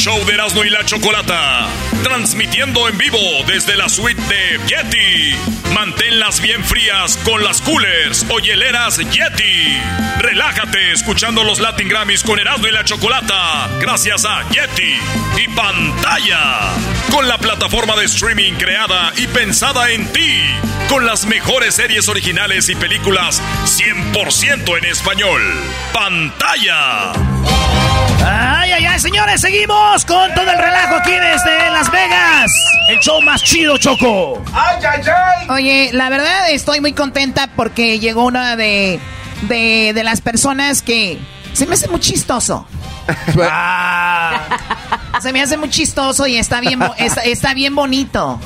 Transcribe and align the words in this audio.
Show 0.00 0.24
de 0.24 0.32
Erasmo 0.32 0.64
y 0.64 0.70
la 0.70 0.82
Chocolata. 0.86 1.68
Transmitiendo 2.02 2.88
en 2.88 2.96
vivo 2.96 3.18
desde 3.46 3.76
la 3.76 3.86
suite 3.90 4.20
de 4.22 4.58
Yeti. 4.66 5.36
Manténlas 5.74 6.40
bien 6.40 6.64
frías 6.64 7.18
con 7.18 7.44
las 7.44 7.60
coolers 7.60 8.24
o 8.30 8.38
hieleras 8.38 8.96
Yeti. 8.96 9.78
Relájate 10.18 10.92
escuchando 10.92 11.44
los 11.44 11.60
Latin 11.60 11.90
Grammys 11.90 12.22
con 12.22 12.38
Erasmo 12.38 12.66
y 12.66 12.72
la 12.72 12.82
Chocolata. 12.82 13.68
Gracias 13.78 14.24
a 14.24 14.48
Yeti. 14.48 14.98
Y 15.36 15.48
pantalla. 15.48 16.70
Con 17.10 17.28
la 17.28 17.36
plataforma 17.36 17.94
de 17.96 18.06
streaming 18.06 18.54
creada 18.54 19.12
y 19.18 19.26
pensada 19.26 19.90
en 19.90 20.10
ti. 20.14 20.40
Con 20.88 21.04
las 21.04 21.26
mejores 21.26 21.74
series 21.74 22.08
originales 22.08 22.70
y 22.70 22.74
películas 22.74 23.42
100% 23.66 24.78
en 24.78 24.84
español. 24.86 25.42
Pantalla. 25.92 27.12
Ay, 28.22 28.72
ay, 28.72 28.84
ay, 28.84 29.00
señores, 29.00 29.40
seguimos 29.40 29.89
con 29.90 30.32
todo 30.34 30.48
el 30.48 30.56
relajo 30.58 30.94
aquí 30.94 31.10
desde 31.10 31.70
Las 31.72 31.90
Vegas. 31.90 32.52
El 32.88 33.00
show 33.00 33.20
más 33.22 33.42
chido, 33.42 33.76
Choco. 33.76 34.40
Ay, 34.52 34.76
ay, 34.88 35.02
ay. 35.04 35.46
Oye, 35.50 35.90
la 35.92 36.08
verdad 36.08 36.48
estoy 36.50 36.80
muy 36.80 36.92
contenta 36.92 37.48
porque 37.56 37.98
llegó 37.98 38.24
una 38.24 38.54
de, 38.54 39.00
de, 39.42 39.92
de 39.92 40.04
las 40.04 40.20
personas 40.20 40.82
que 40.82 41.18
se 41.54 41.66
me 41.66 41.74
hace 41.74 41.88
muy 41.88 41.98
chistoso. 41.98 42.68
Ah. 43.42 44.40
Se 45.20 45.32
me 45.32 45.42
hace 45.42 45.56
muy 45.56 45.70
chistoso 45.70 46.24
y 46.28 46.36
está 46.36 46.60
bien, 46.60 46.80
está, 46.96 47.22
está 47.22 47.52
bien 47.52 47.74
bonito. 47.74 48.40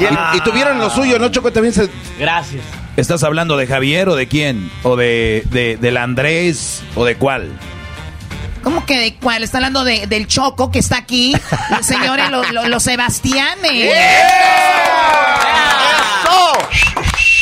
Y, 0.00 0.36
y 0.36 0.40
tuvieron 0.40 0.78
lo 0.78 0.88
suyo, 0.88 1.18
¿no, 1.18 1.28
Choco? 1.28 1.52
También 1.52 1.74
se... 1.74 1.90
Gracias. 2.18 2.64
¿Estás 2.96 3.22
hablando 3.24 3.58
de 3.58 3.66
Javier 3.66 4.08
o 4.08 4.16
de 4.16 4.26
quién? 4.26 4.70
¿O 4.82 4.96
de, 4.96 5.44
de 5.50 5.76
del 5.76 5.98
Andrés 5.98 6.82
o 6.94 7.04
de 7.04 7.16
cuál? 7.16 7.50
¿Cómo 8.62 8.86
que 8.86 8.98
de 8.98 9.14
cuál? 9.16 9.42
Está 9.42 9.58
hablando 9.58 9.84
de- 9.84 10.06
del 10.06 10.26
Choco 10.26 10.70
que 10.70 10.78
está 10.78 10.96
aquí. 10.98 11.34
Señores, 11.82 12.30
los 12.30 12.50
lo, 12.52 12.68
los 12.68 12.82
Sebastianes. 12.82 13.92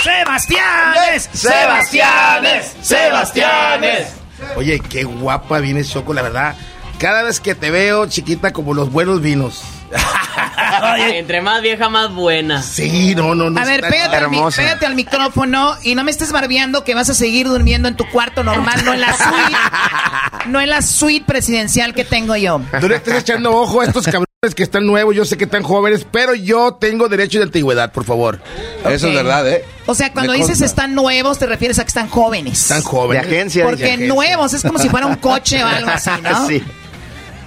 ¡Sebastianes! 0.02 1.28
¡Sebastianes! 1.32 2.72
¡Sebastianes! 2.82 4.08
Oye, 4.56 4.80
qué 4.80 5.04
guapa 5.04 5.58
vienes, 5.58 5.90
Choco, 5.90 6.14
la 6.14 6.22
verdad. 6.22 6.54
Cada 6.98 7.22
vez 7.22 7.40
que 7.40 7.54
te 7.54 7.70
veo, 7.70 8.06
chiquita, 8.06 8.52
como 8.52 8.72
los 8.74 8.90
buenos 8.90 9.20
vinos. 9.20 9.62
Entre 11.14 11.40
más 11.40 11.62
vieja, 11.62 11.88
más 11.88 12.12
buena. 12.12 12.62
Sí, 12.62 13.14
no, 13.14 13.34
no, 13.34 13.50
no. 13.50 13.60
A 13.60 13.64
ver, 13.64 13.80
pégate 13.82 14.16
al, 14.16 14.28
mi- 14.30 14.36
hermosa. 14.38 14.62
pégate 14.62 14.86
al 14.86 14.94
micrófono 14.94 15.74
y 15.82 15.94
no 15.94 16.04
me 16.04 16.10
estés 16.10 16.32
barbeando 16.32 16.84
que 16.84 16.94
vas 16.94 17.10
a 17.10 17.14
seguir 17.14 17.48
durmiendo 17.48 17.88
en 17.88 17.96
tu 17.96 18.08
cuarto 18.08 18.44
normal, 18.44 18.84
no 18.84 18.92
en 18.94 19.00
la 19.00 19.12
suite. 19.16 19.56
No 20.46 20.60
en 20.60 20.70
la 20.70 20.82
suite 20.82 21.24
presidencial 21.26 21.94
que 21.94 22.04
tengo 22.04 22.36
yo. 22.36 22.60
No 22.80 22.88
le 22.88 22.96
estés 22.96 23.14
echando 23.20 23.52
ojo 23.54 23.80
a 23.80 23.84
estos 23.86 24.04
cabrones 24.06 24.26
que 24.56 24.62
están 24.62 24.86
nuevos, 24.86 25.14
yo 25.14 25.24
sé 25.24 25.36
que 25.36 25.44
están 25.44 25.62
jóvenes, 25.62 26.06
pero 26.10 26.34
yo 26.34 26.74
tengo 26.80 27.08
derecho 27.08 27.38
de 27.38 27.44
antigüedad, 27.44 27.92
por 27.92 28.04
favor. 28.04 28.40
Eso 28.88 29.08
es 29.08 29.14
verdad, 29.14 29.46
¿eh? 29.48 29.64
O 29.86 29.94
sea, 29.94 30.12
cuando 30.12 30.32
Me 30.32 30.38
dices 30.38 30.52
consta. 30.52 30.64
están 30.66 30.94
nuevos, 30.94 31.38
te 31.38 31.46
refieres 31.46 31.78
a 31.78 31.82
que 31.84 31.88
están 31.88 32.08
jóvenes. 32.08 32.62
Están 32.62 32.82
jóvenes. 32.82 33.26
De 33.28 33.34
agencia. 33.36 33.64
Porque 33.64 33.82
de 33.82 33.88
agencia. 33.90 34.08
nuevos 34.14 34.54
es 34.54 34.62
como 34.62 34.78
si 34.78 34.88
fuera 34.88 35.06
un 35.06 35.16
coche 35.16 35.62
o 35.62 35.66
algo 35.66 35.90
así, 35.90 36.10
¿no? 36.22 36.46
Sí. 36.48 36.62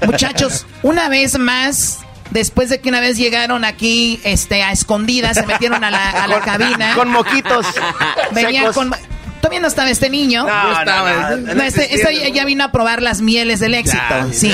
Muchachos, 0.05 0.65
una 0.83 1.07
vez 1.07 1.39
más, 1.39 1.99
después 2.33 2.69
de 2.69 2.81
que 2.81 2.89
una 2.89 2.99
vez 2.99 3.17
llegaron 3.17 3.63
aquí 3.63 4.19
este, 4.23 4.63
a 4.63 4.71
escondidas, 4.71 5.37
se 5.37 5.45
metieron 5.45 5.83
a 5.83 5.91
la, 5.91 6.09
a 6.09 6.27
la 6.27 6.39
cabina. 6.45 6.95
Con 6.95 7.09
moquitos. 7.09 7.65
Venían 8.31 8.65
secos. 8.73 8.75
con. 8.75 8.91
Todavía 9.41 9.59
no 9.59 9.67
estaba 9.67 9.89
este 9.89 10.09
niño. 10.09 10.45
No, 10.45 10.63
no, 10.63 10.79
estaba, 10.79 11.11
no, 11.11 11.51
¿eh? 11.51 11.55
No, 11.55 11.63
este, 11.63 11.93
este 11.93 12.15
ya, 12.17 12.29
ya 12.29 12.45
vino 12.45 12.63
a 12.63 12.71
probar 12.71 13.01
las 13.01 13.21
mieles 13.21 13.59
del 13.59 13.73
éxito, 13.73 14.01
Ya, 14.09 14.27
sí. 14.31 14.47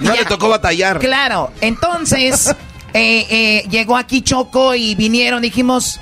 Y 0.00 0.04
No 0.04 0.14
ya- 0.14 0.20
le 0.20 0.24
tocó 0.26 0.48
batallar. 0.48 0.98
Claro, 0.98 1.52
entonces 1.60 2.48
eh, 2.92 3.26
eh, 3.30 3.64
llegó 3.70 3.96
aquí 3.96 4.20
Choco 4.22 4.74
y 4.74 4.96
vinieron, 4.96 5.42
dijimos, 5.42 6.00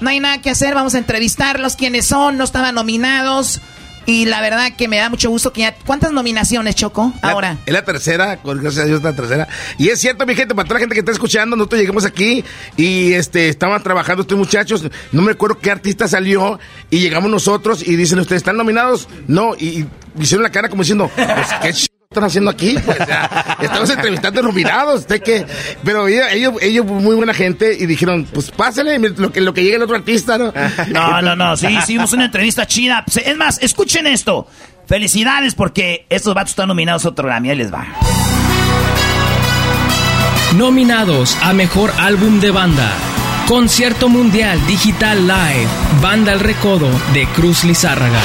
no 0.00 0.08
hay 0.08 0.20
nada 0.20 0.40
que 0.40 0.48
hacer, 0.48 0.74
vamos 0.74 0.94
a 0.94 0.98
entrevistarlos, 0.98 1.76
quiénes 1.76 2.06
son, 2.06 2.38
no 2.38 2.44
estaban 2.44 2.74
nominados. 2.74 3.60
Y 4.06 4.26
la 4.26 4.40
verdad 4.40 4.72
que 4.76 4.88
me 4.88 4.96
da 4.98 5.08
mucho 5.08 5.30
gusto 5.30 5.52
que 5.52 5.60
ya... 5.62 5.74
¿Cuántas 5.86 6.12
nominaciones, 6.12 6.74
Choco, 6.74 7.12
La- 7.22 7.30
ahora? 7.30 7.56
Es 7.66 7.72
la 7.72 7.84
tercera, 7.84 8.36
con- 8.38 8.60
gracias 8.60 8.84
a 8.84 8.86
Dios 8.86 8.98
es 8.98 9.04
la 9.04 9.12
tercera. 9.14 9.48
Y 9.78 9.88
es 9.88 10.00
cierto, 10.00 10.26
mi 10.26 10.34
gente, 10.34 10.54
para 10.54 10.66
toda 10.66 10.74
la 10.78 10.80
gente 10.80 10.94
que 10.94 11.00
está 11.00 11.12
escuchando, 11.12 11.56
nosotros 11.56 11.80
llegamos 11.80 12.04
aquí 12.04 12.44
y 12.76 13.12
este 13.12 13.48
estaban 13.48 13.82
trabajando 13.82 14.22
estos 14.22 14.36
muchachos, 14.38 14.84
no 15.12 15.22
me 15.22 15.32
acuerdo 15.32 15.58
qué 15.58 15.70
artista 15.70 16.08
salió, 16.08 16.58
y 16.90 16.98
llegamos 16.98 17.30
nosotros 17.30 17.86
y 17.86 17.96
dicen, 17.96 18.18
¿ustedes 18.18 18.40
están 18.40 18.56
nominados? 18.56 19.08
No, 19.28 19.54
y, 19.58 19.80
y 19.80 19.86
hicieron 20.20 20.42
la 20.42 20.50
cara 20.50 20.68
como 20.68 20.82
diciendo, 20.82 21.10
pues, 21.14 21.28
¿qué 21.62 21.72
ch... 21.72 21.86
están 22.12 22.24
haciendo 22.24 22.50
aquí? 22.50 22.76
Pues, 22.84 23.00
o 23.00 23.04
sea, 23.04 23.56
estamos 23.60 23.90
entrevistando 23.90 24.42
nominados, 24.42 25.00
usted 25.00 25.22
que... 25.22 25.46
Pero 25.84 26.06
ellos, 26.08 26.26
ellos, 26.32 26.54
ellos, 26.60 26.86
muy 26.86 27.16
buena 27.16 27.34
gente, 27.34 27.76
y 27.78 27.86
dijeron, 27.86 28.26
pues 28.32 28.50
pásale 28.50 28.98
lo 28.98 29.32
que, 29.32 29.40
lo 29.40 29.54
que 29.54 29.62
llegue 29.64 29.76
el 29.76 29.82
otro 29.82 29.96
artista, 29.96 30.38
¿no? 30.38 30.52
No, 30.88 31.22
no, 31.22 31.36
no, 31.36 31.56
sí, 31.56 31.66
hicimos 31.68 32.12
una 32.12 32.26
entrevista 32.26 32.66
chida. 32.66 33.04
Es 33.24 33.36
más, 33.36 33.58
escuchen 33.62 34.06
esto. 34.06 34.46
Felicidades 34.86 35.54
porque 35.54 36.06
estos 36.10 36.34
vatos 36.34 36.50
están 36.50 36.68
nominados 36.68 37.04
a 37.04 37.10
otro 37.10 37.26
Grammy. 37.26 37.50
Ahí 37.50 37.56
les 37.56 37.72
va. 37.72 37.86
Nominados 40.56 41.38
a 41.40 41.52
Mejor 41.54 41.92
Álbum 41.98 42.40
de 42.40 42.50
Banda. 42.50 42.92
Concierto 43.48 44.08
Mundial 44.08 44.64
Digital 44.66 45.26
Live. 45.26 45.68
Banda 46.00 46.32
El 46.32 46.40
Recodo 46.40 46.88
de 47.14 47.26
Cruz 47.28 47.64
Lizárraga. 47.64 48.20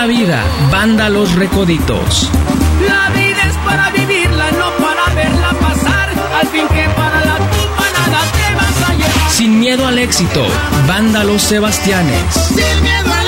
La 0.00 0.06
vida. 0.06 0.42
Banda 0.70 1.10
Los 1.10 1.34
Recoditos. 1.34 2.30
La 2.88 3.10
vida 3.10 3.42
es 3.46 3.56
para 3.66 3.90
vivirla, 3.90 4.50
no 4.52 4.70
para 4.82 5.14
verla 5.14 5.50
pasar. 5.60 6.08
Al 6.40 6.46
fin 6.46 6.66
que 6.68 6.88
para 6.96 7.22
la 7.22 7.36
tumba 7.36 7.86
nada 7.98 8.20
te 8.32 8.54
vas 8.54 8.88
a 8.88 8.94
llevar. 8.94 9.30
Sin 9.30 9.60
miedo 9.60 9.86
al 9.86 9.98
éxito. 9.98 10.46
Banda 10.86 11.22
Los 11.22 11.42
Sebastianes. 11.42 12.32
Sin 12.32 12.82
miedo 12.82 13.12
al 13.12 13.19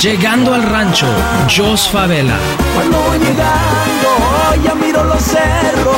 Llegando 0.00 0.54
al 0.54 0.62
rancho. 0.62 1.06
Jos 1.54 1.86
Favela. 1.90 2.38
Cuando 2.74 2.98
voy 3.02 3.18
llegando, 3.18 4.64
ya 4.64 4.74
miro 4.74 5.04
los 5.04 5.22
cerros, 5.22 5.96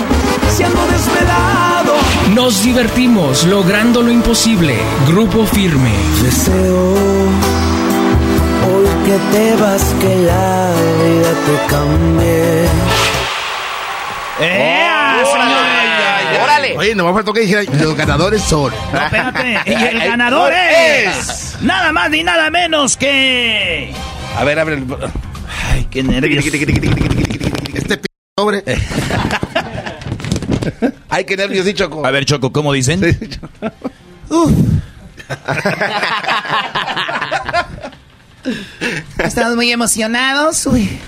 siendo 0.49 0.85
desvelado. 0.89 1.95
Nos 2.35 2.65
divertimos 2.65 3.45
logrando 3.45 4.03
lo 4.03 4.11
imposible. 4.11 4.77
Grupo 5.07 5.47
Firme. 5.47 5.93
Deseo 6.21 6.95
hoy 8.67 8.89
que 9.05 9.19
te 9.37 9.55
vas, 9.55 9.85
que 10.01 10.17
la 10.17 10.73
vida 11.05 11.33
te 11.47 11.67
cambie. 11.69 12.69
¡Ea, 14.41 15.23
señores! 15.25 16.43
¡Órale! 16.43 16.77
Oye, 16.77 16.95
nomás 16.97 17.15
faltó 17.15 17.33
que 17.33 17.41
dijera, 17.43 17.63
los 17.63 17.97
ganadores 17.97 18.43
son... 18.43 18.73
No, 18.93 19.01
espérate. 19.01 19.61
Y 19.67 19.75
el 19.75 20.01
ganador 20.01 20.53
es. 20.53 21.57
Nada 21.61 21.93
más 21.93 22.11
ni 22.11 22.25
nada 22.25 22.51
menos 22.51 22.97
que. 22.97 23.95
A 24.37 24.45
ver, 24.45 24.59
abre 24.59 24.75
el... 24.77 24.87
Ay, 25.71 25.87
qué 25.91 26.03
nervios. 26.03 26.45
Este 27.75 27.97
p... 27.99 28.07
sobre... 28.37 28.65
Ay, 31.09 31.25
qué 31.25 31.37
nervios, 31.37 31.67
sí, 31.67 31.75
Choco. 31.75 32.07
A 32.07 32.11
ver, 32.11 32.25
Choco, 32.25 32.53
¿cómo 32.53 32.73
dicen? 32.73 33.03
Estamos 39.19 39.55
muy 39.57 39.71
emocionados. 39.71 40.67
Uy. 40.67 40.99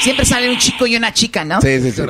Siempre 0.00 0.24
sale 0.24 0.48
un 0.50 0.58
chico 0.58 0.86
y 0.86 0.96
una 0.96 1.12
chica, 1.12 1.44
¿no? 1.44 1.60
Sí, 1.60 1.80
sí, 1.80 1.92
sí. 1.92 2.02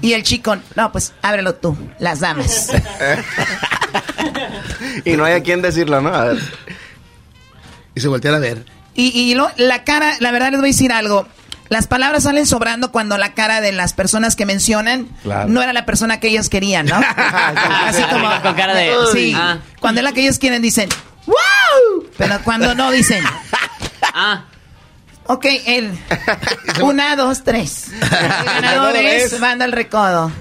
Y 0.00 0.14
el 0.14 0.22
chico, 0.22 0.56
no, 0.76 0.90
pues 0.92 1.12
ábrelo 1.20 1.54
tú, 1.54 1.76
las 1.98 2.20
damas. 2.20 2.70
y 5.04 5.12
no 5.12 5.24
hay 5.24 5.34
a 5.34 5.42
quién 5.42 5.60
decirlo, 5.62 6.00
¿no? 6.00 6.14
A 6.14 6.24
ver. 6.26 6.38
Y 7.94 8.00
se 8.00 8.08
voltean 8.08 8.34
a 8.34 8.38
ver. 8.38 8.64
Y, 8.94 9.08
y 9.18 9.34
lo- 9.34 9.50
la 9.56 9.84
cara, 9.84 10.14
la 10.20 10.30
verdad 10.30 10.50
les 10.50 10.60
voy 10.60 10.68
a 10.70 10.72
decir 10.72 10.92
algo. 10.92 11.26
Las 11.68 11.86
palabras 11.86 12.24
salen 12.24 12.44
sobrando 12.46 12.92
cuando 12.92 13.16
la 13.16 13.32
cara 13.32 13.62
de 13.62 13.72
las 13.72 13.94
personas 13.94 14.36
que 14.36 14.44
mencionan 14.44 15.08
Claro. 15.22 15.48
no 15.48 15.62
era 15.62 15.72
la 15.72 15.86
persona 15.86 16.20
que 16.20 16.28
ellos 16.28 16.50
querían, 16.50 16.84
¿no? 16.86 16.96
Así 17.86 18.02
como 18.04 18.28
Con 18.42 18.54
cara 18.54 18.74
de- 18.74 18.92
Sí. 19.12 19.32
Ah. 19.34 19.58
Cuando 19.80 20.00
es 20.00 20.04
la 20.04 20.12
que 20.12 20.20
ellos 20.22 20.38
quieren 20.38 20.60
dicen 20.60 20.88
¡Wow! 21.26 22.06
Pero 22.18 22.40
cuando 22.44 22.74
no 22.74 22.90
dicen 22.90 23.24
Ah, 24.14 24.44
Ok, 25.26 25.46
el 25.66 25.96
una, 26.82 27.14
dos, 27.16 27.44
tres. 27.44 27.90
El 27.92 28.44
ganador 28.44 28.96
es 28.96 29.38
Banda 29.40 29.64
el 29.64 29.72
Recodo. 29.72 30.32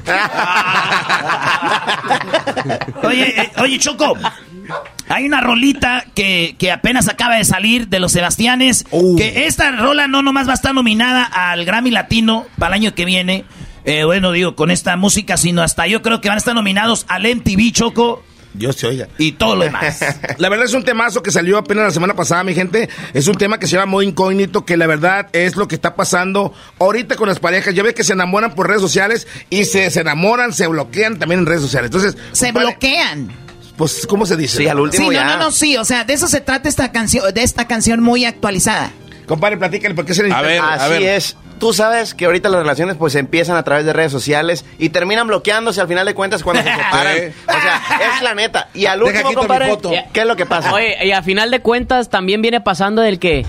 Oye, 3.04 3.42
eh, 3.42 3.52
oye, 3.60 3.80
Choco. 3.80 4.18
Hay 5.10 5.26
una 5.26 5.42
rolita 5.42 6.06
que, 6.16 6.56
que 6.58 6.72
apenas 6.72 7.08
acaba 7.10 7.36
de 7.36 7.44
salir 7.46 7.88
de 7.88 8.00
los 8.00 8.12
Sebastianes. 8.12 8.86
Que 9.18 9.46
esta 9.46 9.72
rola 9.72 10.08
no 10.08 10.22
nomás 10.22 10.48
va 10.48 10.52
a 10.52 10.56
estar 10.56 10.74
nominada 10.74 11.24
al 11.24 11.66
Grammy 11.66 11.92
Latino 11.92 12.46
para 12.58 12.76
el 12.76 12.82
año 12.84 12.96
que 12.96 13.06
viene. 13.06 13.46
Eh, 13.84 14.04
bueno, 14.04 14.32
digo, 14.32 14.56
con 14.56 14.72
esta 14.72 14.96
música, 14.96 15.38
sino 15.38 15.62
hasta 15.62 15.88
yo 15.88 16.02
creo 16.02 16.22
que 16.22 16.30
van 16.30 16.38
a 16.38 16.40
estar 16.40 16.54
nominados 16.54 17.06
al 17.08 17.24
MTV 17.24 17.72
Choco 17.72 18.24
Dios 18.54 18.76
te 18.78 18.88
oiga. 18.88 19.08
y 19.18 19.34
todo 19.34 19.56
lo 19.56 19.64
demás. 19.64 20.00
La 20.38 20.50
verdad 20.50 20.66
es 20.66 20.74
un 20.74 20.84
temazo 20.84 21.24
que 21.24 21.32
salió 21.32 21.58
apenas 21.58 21.86
la 21.86 21.92
semana 21.92 22.16
pasada, 22.16 22.44
mi 22.44 22.54
gente. 22.54 22.90
Es 23.14 23.28
un 23.28 23.36
tema 23.36 23.60
que 23.60 23.68
se 23.68 23.76
llama 23.78 23.86
muy 23.86 24.08
incógnito, 24.08 24.66
que 24.66 24.78
la 24.78 24.88
verdad 24.88 25.28
es 25.32 25.56
lo 25.56 25.68
que 25.68 25.76
está 25.76 25.96
pasando 25.96 26.54
ahorita 26.80 27.16
con 27.16 27.30
las 27.30 27.40
parejas. 27.40 27.74
Ya 27.74 27.84
ves 27.84 27.94
que 27.94 28.04
se 28.04 28.14
enamoran 28.14 28.54
por 28.54 28.68
redes 28.68 28.82
sociales 28.82 29.28
y 29.50 29.66
se, 29.66 29.90
se 29.90 30.02
enamoran, 30.02 30.54
se 30.54 30.68
bloquean 30.68 31.18
también 31.18 31.40
en 31.42 31.46
redes 31.46 31.62
sociales. 31.62 31.92
Entonces, 31.94 32.18
Se 32.34 32.52
bloquean. 32.52 33.32
Pues, 33.82 34.06
¿cómo 34.06 34.28
se 34.28 34.38
dice? 34.38 34.58
Sí, 34.58 34.68
al 34.68 34.80
último 34.80 35.10
Sí, 35.10 35.16
no, 35.16 35.22
ya. 35.24 35.38
no, 35.38 35.46
no, 35.46 35.52
sí, 35.52 35.76
o 35.76 35.84
sea, 35.84 36.04
de 36.04 36.14
eso 36.14 36.28
se 36.28 36.40
trata 36.40 36.70
esta 36.70 36.92
canción, 36.92 37.34
de 37.34 37.42
esta 37.42 37.66
canción 37.66 38.00
muy 38.04 38.26
actualizada. 38.26 38.92
Compadre, 39.26 39.58
platícale, 39.58 39.96
¿por 39.96 40.06
qué 40.06 40.14
se 40.14 40.22
le 40.22 40.32
A 40.32 40.40
ver, 40.44 40.62
a 40.62 40.74
Así 40.74 40.90
ver. 40.92 41.02
es. 41.16 41.36
Tú 41.58 41.74
sabes 41.74 42.14
que 42.14 42.26
ahorita 42.26 42.48
las 42.50 42.62
relaciones 42.62 42.96
pues 42.98 43.16
empiezan 43.16 43.56
a 43.58 43.64
través 43.64 43.84
de 43.86 43.94
redes 43.94 44.12
sociales 44.12 44.66
y 44.78 44.90
terminan 44.90 45.26
bloqueándose 45.26 45.82
al 45.82 45.88
final 45.88 46.06
de 46.06 46.14
cuentas 46.14 46.44
cuando 46.44 46.62
se 46.62 46.70
separan. 46.76 47.16
Sí. 47.18 47.34
O 47.48 47.52
sea, 47.52 47.82
es 48.18 48.22
la 48.22 48.36
neta. 48.36 48.70
Y 48.76 48.86
al 48.86 49.02
último, 49.02 49.34
compadre. 49.34 49.76
¿qué 50.14 50.22
es 50.22 50.28
lo 50.28 50.36
que 50.36 50.46
pasa? 50.46 50.72
oye, 50.74 50.96
y 51.04 51.12
a 51.12 51.24
final 51.24 51.50
de 51.50 51.62
cuentas 51.62 52.10
también 52.10 52.44
viene 52.44 52.62
pasando 52.62 53.02
del 53.02 53.18
que 53.18 53.48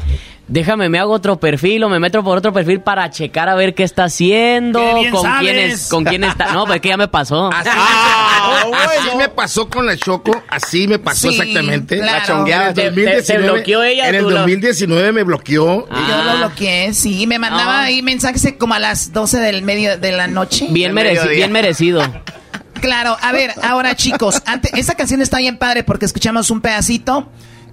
déjame 0.53 0.89
me 0.89 0.99
hago 0.99 1.13
otro 1.13 1.41
perfil 1.41 1.83
o 1.85 1.89
me 1.89 1.99
meto 1.99 2.23
por 2.23 2.37
otro 2.39 2.53
perfil 2.53 2.81
para 2.81 3.11
checar 3.11 3.49
a 3.49 3.55
ver 3.55 3.75
qué 3.75 3.83
está 3.85 4.05
haciendo, 4.05 4.81
Qué 5.03 5.11
con 5.11 5.27
quién 5.41 5.59
es, 5.59 5.89
con 5.89 6.05
quién 6.05 6.25
está. 6.25 6.53
No, 6.53 6.67
pues 6.67 6.81
que 6.81 6.89
ya 6.89 6.97
me 6.97 7.09
pasó. 7.09 7.51
Así, 7.53 7.71
Ah, 7.75 8.65
me, 8.71 8.77
así 8.77 9.17
me 9.17 9.29
pasó 9.29 9.69
con 9.69 9.87
la 9.87 9.97
Choco, 9.97 10.43
así 10.49 10.87
me 10.87 10.99
pasó 10.99 11.31
Sí, 11.31 11.39
exactamente. 11.39 11.99
claro. 11.99 12.19
La 12.19 12.27
chongueada. 12.27 12.63
En 12.65 12.69
el 12.71 12.75
¿Te- 12.75 12.83
te- 12.83 12.89
2019, 12.91 13.23
te 13.47 13.51
bloqueó 13.53 13.83
ella 13.83 14.09
En 14.09 14.15
el 14.15 14.23
tú 14.25 14.31
lo- 14.31 14.37
2019 14.41 15.13
me 15.13 15.23
bloqueó. 15.23 15.87
Ah. 15.91 16.07
Yo 16.09 16.23
lo 16.33 16.37
bloqueé, 16.39 16.93
sí, 16.93 17.27
me 17.27 17.39
mandaba 17.39 17.81
Ah. 17.81 17.85
ahí 17.85 18.03
mensajes 18.03 18.55
como 18.59 18.75
a 18.75 18.79
las 18.79 19.13
12 19.13 19.39
del 19.39 19.63
medio 19.63 19.97
de 19.99 20.13
la 20.13 20.27
noche. 20.27 20.67
Bien, 20.71 20.95
De 20.95 21.01
mereci- 21.03 21.15
mediodía. 21.15 21.37
bien 21.37 21.53
merecido. 21.53 22.03
Claro, 22.81 23.17
a 23.21 23.33
ver, 23.33 23.53
ahora 23.63 23.95
chicos, 23.95 24.43
ante- 24.45 24.71
esta 24.79 24.95
canción 24.97 25.23
está 25.23 25.39
bien 25.39 25.57
padre 25.57 25.85
porque 25.85 26.05
escuchamos 26.05 26.51
un 26.51 26.61
pedacito, 26.61 27.29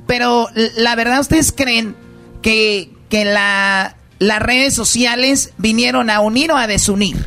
pero 0.07 0.47
la 0.77 0.95
verdad, 0.95 1.19
¿ustedes 1.19 1.51
creen 1.51 1.95
que, 2.41 2.91
que 3.09 3.25
la, 3.25 3.95
las 4.19 4.41
redes 4.41 4.73
sociales 4.73 5.53
vinieron 5.57 6.09
a 6.09 6.19
unir 6.21 6.51
o 6.51 6.57
a 6.57 6.67
desunir? 6.67 7.17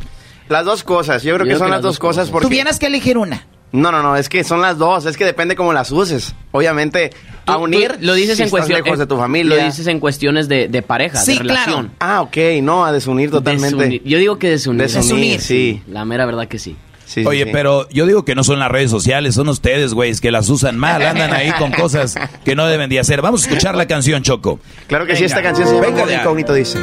Las 0.49 0.65
dos 0.65 0.83
cosas. 0.83 1.23
Yo 1.23 1.35
creo 1.35 1.47
que 1.47 1.55
son 1.55 1.67
que 1.67 1.71
las 1.71 1.81
dos 1.81 1.93
dos 1.95 1.99
cosas 1.99 2.15
cosas. 2.23 2.31
porque... 2.31 2.47
Tuvieras 2.47 2.79
que 2.79 2.87
elegir 2.87 3.17
una. 3.17 3.47
No, 3.71 3.91
no, 3.91 4.03
no, 4.03 4.15
es 4.15 4.29
que 4.29 4.43
son 4.43 4.61
las 4.61 4.77
dos. 4.77 5.05
Es 5.07 5.17
que 5.17 5.25
depende 5.25 5.55
cómo 5.55 5.73
las 5.73 5.89
uses. 5.91 6.35
Obviamente, 6.51 7.09
a 7.47 7.57
unir 7.57 7.93
tú 7.93 8.05
lo 8.05 8.13
dices 8.13 8.37
si 8.37 8.43
en 8.43 8.67
lejos 8.67 8.99
de 8.99 9.07
tu 9.07 9.17
familia. 9.17 9.55
Lo 9.57 9.65
dices 9.65 9.87
en 9.87 9.99
cuestiones 9.99 10.47
de, 10.47 10.67
de 10.67 10.81
pareja, 10.83 11.17
Sí, 11.19 11.33
de 11.33 11.39
relación. 11.39 11.91
claro. 11.97 12.13
Ah, 12.17 12.21
ok, 12.21 12.37
no, 12.61 12.85
a 12.85 12.91
desunir 12.91 13.31
totalmente. 13.31 13.75
Desunir. 13.75 14.03
Yo 14.03 14.19
digo 14.19 14.37
que 14.37 14.51
desunir. 14.51 14.81
Desunir, 14.83 15.07
Desunir. 15.07 15.41
sí. 15.41 15.81
La 15.87 16.05
mera 16.05 16.27
verdad 16.27 16.47
que 16.47 16.59
sí. 16.59 16.75
Sí, 17.13 17.21
sí, 17.21 17.27
Oye, 17.27 17.43
sí. 17.43 17.49
pero 17.53 17.87
yo 17.89 18.07
digo 18.07 18.25
que 18.25 18.33
no 18.33 18.43
son 18.43 18.57
las 18.59 18.71
redes 18.71 18.89
sociales, 18.89 19.35
son 19.35 19.47
ustedes, 19.49 19.93
güeyes, 19.93 20.19
que 20.19 20.31
las 20.31 20.49
usan 20.49 20.77
mal, 20.79 21.01
andan 21.05 21.31
ahí 21.31 21.51
con 21.59 21.71
cosas 21.71 22.15
que 22.43 22.55
no 22.55 22.65
deben 22.65 22.89
de 22.89 22.99
hacer. 22.99 23.21
Vamos 23.21 23.43
a 23.43 23.47
escuchar 23.47 23.75
la 23.75 23.85
canción, 23.85 24.23
Choco. 24.23 24.59
Claro 24.87 25.05
que 25.05 25.15
sí, 25.15 25.21
Venga. 25.23 25.35
esta 25.37 25.43
canción 25.43 25.67
se 25.67 25.75
llama 25.75 25.87
Venga 25.87 26.05
de. 26.07 26.15
Incógnito, 26.15 26.53
dice. 26.53 26.79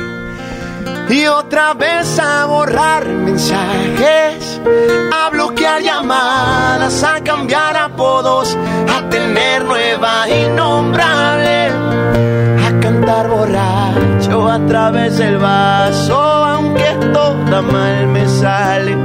Y 1.09 1.27
otra 1.27 1.75
vez 1.75 2.21
a 2.21 2.45
borrar 2.47 3.05
mensajes, 3.09 4.61
a 5.13 5.31
bloquear 5.31 5.83
llamadas, 5.83 7.03
a 7.03 7.21
cambiar 7.25 7.77
apodos, 7.77 8.57
a 8.89 9.09
tener 9.11 9.65
nueva 9.65 10.29
innombrable, 10.29 11.67
a 12.65 12.81
cantar 12.81 13.29
borracho 13.29 14.49
a 14.49 14.65
través 14.67 15.19
del 15.19 15.39
vaso, 15.39 16.17
aunque 16.17 16.97
toda 17.13 17.61
mal 17.61 18.07
me 18.07 18.29
sale. 18.29 18.97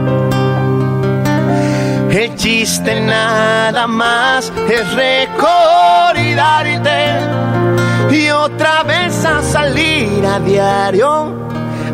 El 2.15 2.33
chiste 2.37 3.01
nada 3.01 3.87
más 3.87 4.49
es 4.69 4.93
recordarte 4.93 6.15
y 8.09 8.29
otra 8.29 8.83
vez 8.83 9.25
a 9.25 9.41
salir 9.41 10.25
a 10.25 10.39
diario, 10.39 11.35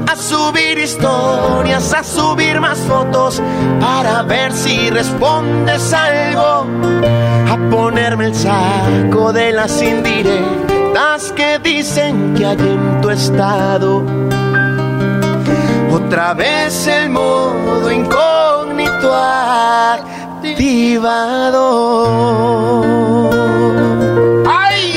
a 0.08 0.16
subir 0.16 0.78
historias, 0.78 1.92
a 1.92 2.04
subir 2.04 2.62
más 2.62 2.78
fotos 2.82 3.42
para 3.80 4.22
ver 4.22 4.54
si 4.54 4.92
respondes 4.92 5.92
algo, 5.92 6.68
a 7.50 7.58
ponerme 7.72 8.26
el 8.26 8.36
saco 8.36 9.34
de 9.34 9.52
las 9.54 9.82
indirectas 9.82 11.32
que 11.32 11.58
dicen 11.58 12.36
que 12.36 12.46
hay 12.46 12.60
en 12.60 13.02
tu 13.02 13.10
estado. 13.10 14.04
Otra 15.92 16.36
vez 16.36 16.86
el 16.86 17.10
modo 17.10 17.90
activado. 19.10 20.82
¡Ay, 24.48 24.94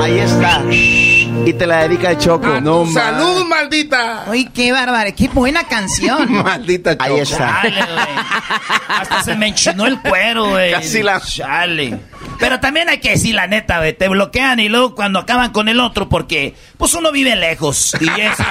Ahí 0.00 0.18
está. 0.20 0.62
Y 0.70 1.52
te 1.54 1.66
la 1.66 1.82
dedica 1.82 2.10
el 2.10 2.18
Choco. 2.18 2.46
¡Salud, 2.92 3.44
maldita! 3.46 4.24
Uy, 4.28 4.46
qué 4.46 4.70
bárbaro, 4.72 5.10
qué 5.16 5.28
buena 5.28 5.64
canción. 5.64 6.30
Maldita 6.44 6.94
Ahí 6.98 7.20
está. 7.20 7.62
Chale. 7.62 7.80
Hasta 8.88 9.22
se 9.22 9.34
me 9.34 9.48
enchinó 9.48 9.86
el 9.86 9.98
cuero, 10.00 10.50
güey. 10.50 10.72
Casi 10.72 11.02
la- 11.02 11.20
Chale. 11.20 11.98
Pero 12.38 12.60
también 12.60 12.88
hay 12.88 12.98
que 12.98 13.10
decir 13.10 13.34
la 13.34 13.46
neta, 13.46 13.78
güey. 13.78 13.92
Te 13.92 14.08
bloquean 14.08 14.60
y 14.60 14.68
luego 14.68 14.94
cuando 14.94 15.18
acaban 15.18 15.52
con 15.52 15.68
el 15.68 15.80
otro, 15.80 16.08
porque 16.08 16.54
pues 16.76 16.94
uno 16.94 17.10
vive 17.12 17.36
lejos. 17.36 17.96
Y 18.00 18.08
es. 18.20 18.36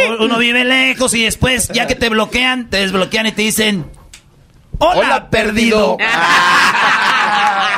Eh, 0.00 0.16
uno 0.20 0.38
vive 0.38 0.64
lejos 0.64 1.12
y 1.14 1.24
después, 1.24 1.68
ya 1.74 1.86
que 1.88 1.96
te 1.96 2.08
bloquean, 2.08 2.70
te 2.70 2.78
desbloquean 2.78 3.26
y 3.26 3.32
te 3.32 3.42
dicen. 3.42 3.84
Hola, 4.78 5.28
perdido. 5.28 5.96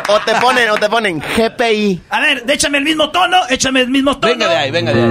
O 0.08 0.18
te 0.20 0.34
ponen, 0.40 0.68
o 0.70 0.76
te 0.76 0.88
ponen 0.88 1.20
GPI. 1.20 2.00
A 2.10 2.20
ver, 2.20 2.44
échame 2.48 2.78
el 2.78 2.84
mismo 2.84 3.10
tono, 3.10 3.46
échame 3.48 3.82
el 3.82 3.90
mismo 3.90 4.18
tono. 4.18 4.32
Venga 4.32 4.48
de 4.48 4.56
ahí, 4.56 4.70
venga 4.72 4.92
de 4.92 5.02
ahí. 5.02 5.08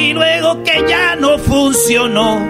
Y 0.00 0.12
luego 0.12 0.64
que 0.64 0.84
ya 0.88 1.14
no 1.14 1.38
funcionó, 1.38 2.40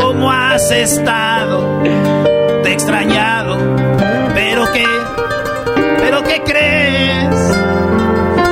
¿cómo 0.00 0.30
has 0.30 0.70
estado? 0.70 1.82
Te 2.62 2.70
he 2.70 2.72
extrañado, 2.72 3.58
pero 4.34 4.70
qué, 4.72 4.86
pero 5.98 6.22
qué 6.22 6.42
crees, 6.42 7.34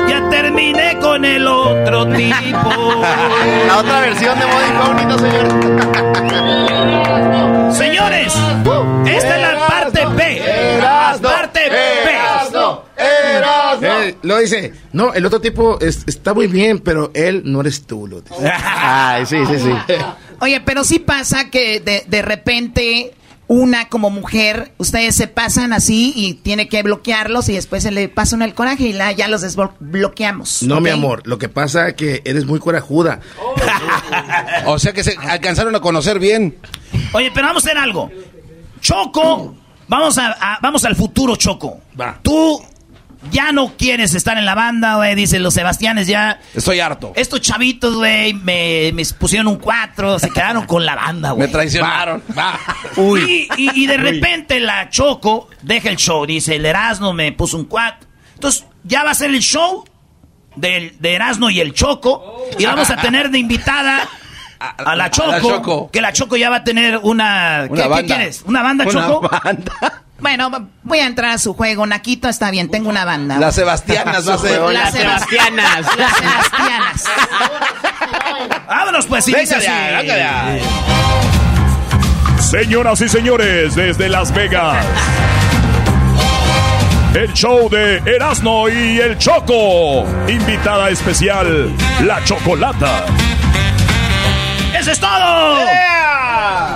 ya 0.07 0.29
terminé 0.29 0.97
con 0.99 1.25
el 1.25 1.47
otro 1.47 2.05
tipo. 2.07 3.03
La 3.67 3.77
otra 3.79 4.01
versión 4.01 4.39
de 4.39 4.45
modo 4.45 4.67
incógnito, 4.73 5.17
señor. 5.19 5.47
Señores, 7.73 8.33
esta 9.07 9.35
es 9.35 9.41
la 9.41 9.67
parte 9.67 10.05
B. 10.15 10.41
La 10.81 11.17
parte 11.21 11.69
B. 11.69 12.18
Él 14.03 14.15
lo 14.23 14.37
dice, 14.37 14.73
no, 14.93 15.13
el 15.13 15.25
otro 15.25 15.41
tipo 15.41 15.79
es- 15.79 16.03
está 16.07 16.33
muy 16.33 16.47
bien, 16.47 16.79
pero 16.79 17.11
él 17.13 17.43
no 17.45 17.61
eres 17.61 17.83
tú. 17.85 18.07
Lo 18.07 18.21
dice. 18.21 18.35
Ay, 18.51 19.25
sí, 19.25 19.37
sí, 19.47 19.59
sí. 19.59 19.71
Oye, 20.41 20.61
pero 20.61 20.83
sí 20.83 20.99
pasa 20.99 21.49
que 21.49 21.79
de, 21.79 22.03
de 22.07 22.21
repente 22.21 23.13
una 23.51 23.89
como 23.89 24.11
mujer, 24.11 24.73
ustedes 24.77 25.15
se 25.15 25.27
pasan 25.27 25.73
así 25.73 26.13
y 26.15 26.35
tiene 26.35 26.69
que 26.69 26.83
bloquearlos 26.83 27.49
y 27.49 27.53
después 27.53 27.81
se 27.81 27.89
le 27.89 28.07
pasa 28.07 28.35
uno 28.35 28.45
el 28.45 28.53
coraje 28.53 28.83
y 28.83 28.93
la, 28.93 29.11
ya 29.11 29.27
los 29.27 29.41
desbloqueamos. 29.41 30.61
No, 30.61 30.79
mi 30.79 30.91
amor, 30.91 31.23
lo 31.25 31.39
que 31.39 31.49
pasa 31.49 31.87
es 31.89 31.93
que 31.95 32.21
eres 32.25 32.45
muy 32.45 32.59
corajuda. 32.59 33.19
O 34.65 34.77
sea 34.79 34.93
que 34.93 35.03
se 35.03 35.15
alcanzaron 35.17 35.75
a 35.75 35.79
conocer 35.79 36.19
bien. 36.19 36.57
Oye, 37.13 37.31
pero 37.33 37.47
vamos 37.47 37.65
a 37.65 37.69
hacer 37.69 37.77
algo. 37.79 38.11
Choco, 38.81 39.55
vamos 39.87 40.17
a, 40.17 40.31
a- 40.33 40.59
vamos 40.61 40.85
al 40.85 40.95
futuro, 40.95 41.35
Choco. 41.35 41.81
Va. 41.99 42.19
Tú 42.21 42.61
ya 43.31 43.51
no 43.51 43.73
quieres 43.77 44.13
estar 44.13 44.37
en 44.37 44.45
la 44.45 44.55
banda, 44.55 44.95
güey. 44.95 45.15
Dicen 45.15 45.43
los 45.43 45.53
Sebastianes 45.53 46.07
ya. 46.07 46.39
Estoy 46.53 46.79
harto. 46.79 47.11
Estos 47.15 47.41
chavitos, 47.41 47.95
güey, 47.95 48.33
me, 48.33 48.91
me 48.93 49.03
pusieron 49.05 49.47
un 49.47 49.57
4, 49.57 50.19
se 50.19 50.29
quedaron 50.29 50.65
con 50.65 50.85
la 50.85 50.95
banda, 50.95 51.31
güey. 51.31 51.47
Me 51.47 51.51
traicionaron. 51.51 52.23
Uy. 52.95 53.49
Y, 53.57 53.83
y, 53.83 53.87
de 53.87 53.97
repente 53.97 54.59
la 54.59 54.89
Choco 54.89 55.49
deja 55.61 55.89
el 55.89 55.97
show. 55.97 56.25
Dice, 56.25 56.55
el 56.55 56.65
Erasmo 56.65 57.13
me 57.13 57.31
puso 57.31 57.57
un 57.57 57.65
4. 57.65 58.07
Entonces, 58.35 58.65
ya 58.83 59.03
va 59.03 59.11
a 59.11 59.15
ser 59.15 59.31
el 59.31 59.41
show 59.41 59.83
del, 60.55 60.95
de 60.99 61.13
Erasmo 61.13 61.49
y 61.49 61.59
el 61.59 61.73
Choco. 61.73 62.45
Y 62.57 62.65
vamos 62.65 62.89
a 62.89 62.97
tener 62.97 63.29
de 63.29 63.39
invitada 63.39 64.07
a 64.59 64.95
la 64.95 65.11
Choco, 65.11 65.89
Que 65.91 66.01
la 66.01 66.13
Choco 66.13 66.37
ya 66.37 66.49
va 66.49 66.57
a 66.57 66.63
tener 66.63 66.99
una. 67.03 67.67
¿Qué, 67.73 67.81
¿qué 67.81 68.05
quieres? 68.05 68.43
¿Una 68.45 68.63
banda, 68.63 68.85
una 68.85 68.93
Choco? 68.93 69.29
Banda. 69.29 70.03
Bueno, 70.21 70.69
voy 70.83 70.99
a 70.99 71.05
entrar 71.05 71.31
a 71.31 71.37
su 71.37 71.53
juego. 71.53 71.85
Naquito 71.85 72.27
está 72.29 72.51
bien, 72.51 72.69
tengo 72.69 72.89
una 72.89 73.05
banda. 73.05 73.37
Las 73.37 73.55
Sebastianas 73.55 74.27
va 74.27 74.33
a 74.33 74.37
ser. 74.37 74.61
Las 74.61 74.93
Sebastianas. 74.93 75.85
Las 75.97 76.17
Sebastianas. 76.17 77.05
Vámonos, 78.67 79.07
pues, 79.07 79.25
sí, 79.25 79.33
Venga 79.33 79.59
ya, 79.59 79.97
venga 79.97 80.17
ya. 80.17 80.59
Señoras 82.41 83.01
y 83.01 83.09
señores, 83.09 83.75
desde 83.75 84.09
Las 84.09 84.33
Vegas. 84.33 84.85
El 87.13 87.33
show 87.33 87.69
de 87.69 87.97
Erasmo 88.05 88.69
y 88.69 88.99
el 88.99 89.17
Choco. 89.17 90.05
Invitada 90.27 90.89
especial, 90.89 91.71
la 92.05 92.23
Chocolata. 92.23 93.05
¡Eso 94.77 94.91
es 94.91 94.99
todo! 94.99 95.57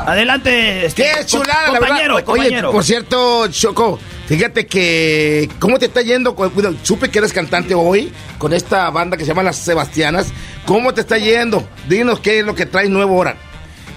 Adelante, 0.05 0.86
este, 0.86 1.03
¡Qué 1.03 1.25
chulada, 1.25 1.72
la 1.72 1.79
compañero, 1.79 2.15
verdad! 2.15 2.25
compañero. 2.25 2.67
Oye, 2.69 2.74
por 2.75 2.83
cierto, 2.83 3.48
Choco, 3.50 4.00
fíjate 4.27 4.65
que... 4.67 5.50
¿Cómo 5.60 5.79
te 5.79 5.86
está 5.86 6.01
yendo? 6.01 6.36
Supe 6.83 7.10
que 7.10 7.19
eres 7.19 7.33
cantante 7.33 7.74
hoy 7.74 8.12
con 8.38 8.53
esta 8.53 8.89
banda 8.89 9.17
que 9.17 9.24
se 9.24 9.29
llama 9.29 9.43
Las 9.43 9.57
Sebastianas. 9.57 10.27
¿Cómo 10.65 10.93
te 10.93 11.01
está 11.01 11.17
yendo? 11.17 11.67
Dinos 11.88 12.19
qué 12.19 12.39
es 12.39 12.45
lo 12.45 12.55
que 12.55 12.65
traes 12.65 12.89
nuevo 12.89 13.15
ahora. 13.15 13.36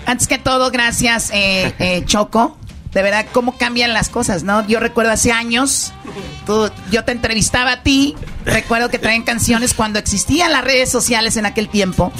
Antes 0.06 0.28
que 0.28 0.38
todo, 0.38 0.70
gracias, 0.70 1.30
eh, 1.32 1.74
eh, 1.78 2.04
Choco. 2.04 2.56
De 2.96 3.02
verdad, 3.02 3.26
cómo 3.30 3.58
cambian 3.58 3.92
las 3.92 4.08
cosas, 4.08 4.42
¿no? 4.42 4.66
Yo 4.66 4.80
recuerdo 4.80 5.12
hace 5.12 5.30
años, 5.30 5.92
tú- 6.46 6.70
yo 6.90 7.04
te 7.04 7.12
entrevistaba 7.12 7.72
a 7.72 7.82
ti. 7.82 8.16
Recuerdo 8.46 8.88
que 8.88 8.98
traían 8.98 9.22
canciones 9.22 9.74
cuando 9.74 9.98
existían 9.98 10.50
las 10.50 10.64
redes 10.64 10.90
sociales 10.90 11.36
en 11.36 11.44
aquel 11.44 11.68
tiempo, 11.68 12.10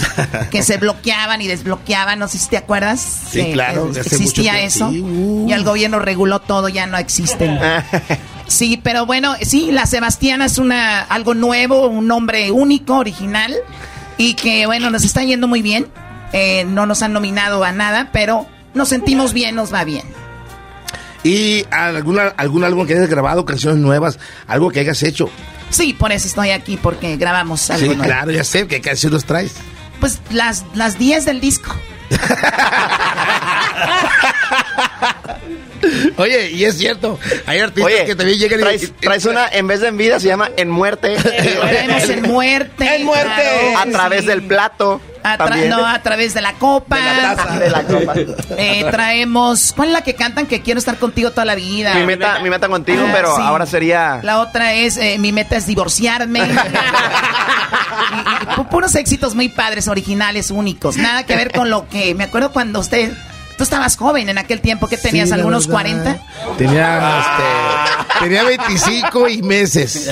que 0.51 0.63
se 0.63 0.77
bloqueaban 0.77 1.41
y 1.41 1.47
desbloqueaban. 1.47 2.19
No 2.19 2.29
sé 2.29 2.37
si 2.39 2.49
te 2.51 2.59
acuerdas. 2.59 3.01
Sí, 3.31 3.41
Eh, 3.41 3.53
claro, 3.55 3.91
existía 3.97 4.61
eso. 4.61 4.91
Sí, 4.91 5.01
uh. 5.01 5.49
Y 5.49 5.53
el 5.55 5.65
gobierno 5.65 5.99
reguló 5.99 6.41
todo, 6.41 6.69
ya 6.69 6.87
no 6.87 6.99
existen. 6.99 7.59
Sí, 8.47 8.79
pero 8.83 9.07
bueno, 9.07 9.35
sí, 9.41 9.73
la 9.73 9.87
Sebastiana 9.87 10.45
es 10.45 10.59
una 10.59 11.01
algo 11.01 11.33
nuevo, 11.33 11.87
un 11.89 12.07
nombre 12.07 12.51
único, 12.51 12.97
original 12.99 13.55
y 14.19 14.35
que 14.35 14.67
bueno, 14.67 14.91
nos 14.91 15.05
está 15.05 15.25
yendo 15.25 15.49
muy 15.49 15.63
bien. 15.63 15.87
Eh, 16.35 16.65
no 16.67 16.85
nos 16.85 17.01
han 17.01 17.15
nominado 17.15 17.65
a 17.65 17.73
nada, 17.73 18.11
pero 18.13 18.47
nos 18.75 18.91
sentimos 18.91 19.33
bien, 19.33 19.55
nos 19.57 19.73
va 19.73 19.85
bien. 19.85 20.05
¿Y 21.27 21.65
alguna, 21.71 22.29
algún 22.37 22.63
álbum 22.63 22.87
que 22.87 22.95
hayas 22.95 23.09
grabado, 23.09 23.45
canciones 23.45 23.79
nuevas, 23.81 24.19
algo 24.47 24.71
que 24.71 24.81
hayas 24.81 25.03
hecho? 25.03 25.29
Sí, 25.71 25.93
por 25.93 26.13
eso 26.13 26.29
estoy 26.29 26.51
aquí 26.51 26.77
porque 26.81 27.17
grabamos 27.17 27.69
algo 27.71 27.81
Sí, 27.83 27.89
nuevo. 27.97 28.05
claro, 28.05 28.31
ya 28.31 28.45
sé 28.45 28.69
qué 28.69 28.81
canciones 28.81 29.25
traes. 29.25 29.55
Pues 29.99 30.21
las 30.31 30.65
las 30.75 30.99
10 30.99 31.25
del 31.25 31.41
disco. 31.41 31.75
Oye, 36.17 36.51
y 36.51 36.65
es 36.65 36.77
cierto, 36.79 37.19
hay 37.47 37.61
artistas 37.61 37.93
Oye, 37.93 38.05
que 38.07 38.15
también 38.15 38.39
llegan 38.39 38.59
y- 38.59 38.63
traes, 38.63 38.83
y... 38.85 38.87
traes 38.89 39.25
una, 39.27 39.49
en 39.49 39.67
vez 39.67 39.81
de 39.81 39.89
en 39.89 39.97
vida, 39.97 40.19
se 40.21 40.29
llama 40.29 40.51
en 40.57 40.71
muerte. 40.71 41.17
Traemos 41.61 42.03
en 42.11 42.23
muerte. 42.23 42.97
En 42.97 43.05
muerte. 43.05 43.27
claro 43.35 43.79
a 43.79 43.87
través 43.93 44.21
sí. 44.23 44.27
del 44.27 44.43
plato. 44.43 45.01
A 45.23 45.35
tra- 45.35 45.39
también. 45.49 45.71
no, 45.71 45.85
a 45.85 46.01
través 46.03 46.35
de 46.35 46.41
la 46.41 46.53
copa. 46.53 46.97
De 46.99 47.03
la 47.23 47.35
taza. 47.37 47.59
De 47.59 47.69
la 47.71 47.83
copa. 47.83 48.15
Eh, 48.57 48.85
traemos. 48.93 49.73
¿Cuál 49.75 49.89
es 49.89 49.95
la 49.95 50.03
que 50.03 50.15
cantan 50.15 50.47
que 50.47 50.63
quiero 50.63 50.79
estar 50.79 50.99
contigo 50.99 51.33
toda 51.33 51.45
la 51.45 51.57
vida? 51.57 51.95
Mi 51.95 52.05
meta, 52.07 52.39
mi 52.39 52.49
meta 52.49 52.69
contigo, 52.69 53.03
Ah, 53.09 53.11
pero 53.13 53.35
sí. 53.35 53.43
ahora 53.45 53.67
sería. 53.67 54.21
La 54.23 54.39
otra 54.41 54.75
es 54.75 54.97
eh, 54.99 55.19
mi 55.19 55.33
meta 55.33 55.57
es 55.57 55.67
divorciarme. 55.67 56.39
Y- 56.39 56.43
y- 56.43 56.47
y 58.45 58.47
pu- 58.57 58.69
puros 58.69 58.95
éxitos 58.95 59.35
muy 59.35 59.49
padres, 59.49 59.89
originales, 59.89 60.51
únicos. 60.53 60.97
Nada 60.97 61.25
que 61.27 61.35
ver 61.35 61.51
con 61.53 61.71
lo 61.71 61.89
que 61.89 62.15
me 62.15 62.23
acuerdo 62.25 62.53
cuando 62.53 62.79
usted. 62.81 63.13
Tú 63.57 63.65
estabas 63.65 63.97
joven 63.97 64.29
en 64.29 64.37
aquel 64.39 64.61
tiempo, 64.61 64.87
que 64.87 64.97
tenías 64.99 65.29
Sí, 65.31 65.35
algunos 65.35 65.67
verdad. 65.67 65.83
40. 65.83 66.19
Tenía, 66.59 67.21
este, 67.21 68.25
tenía 68.25 68.43
25 68.45 69.29
y 69.29 69.43
meses. 69.43 70.11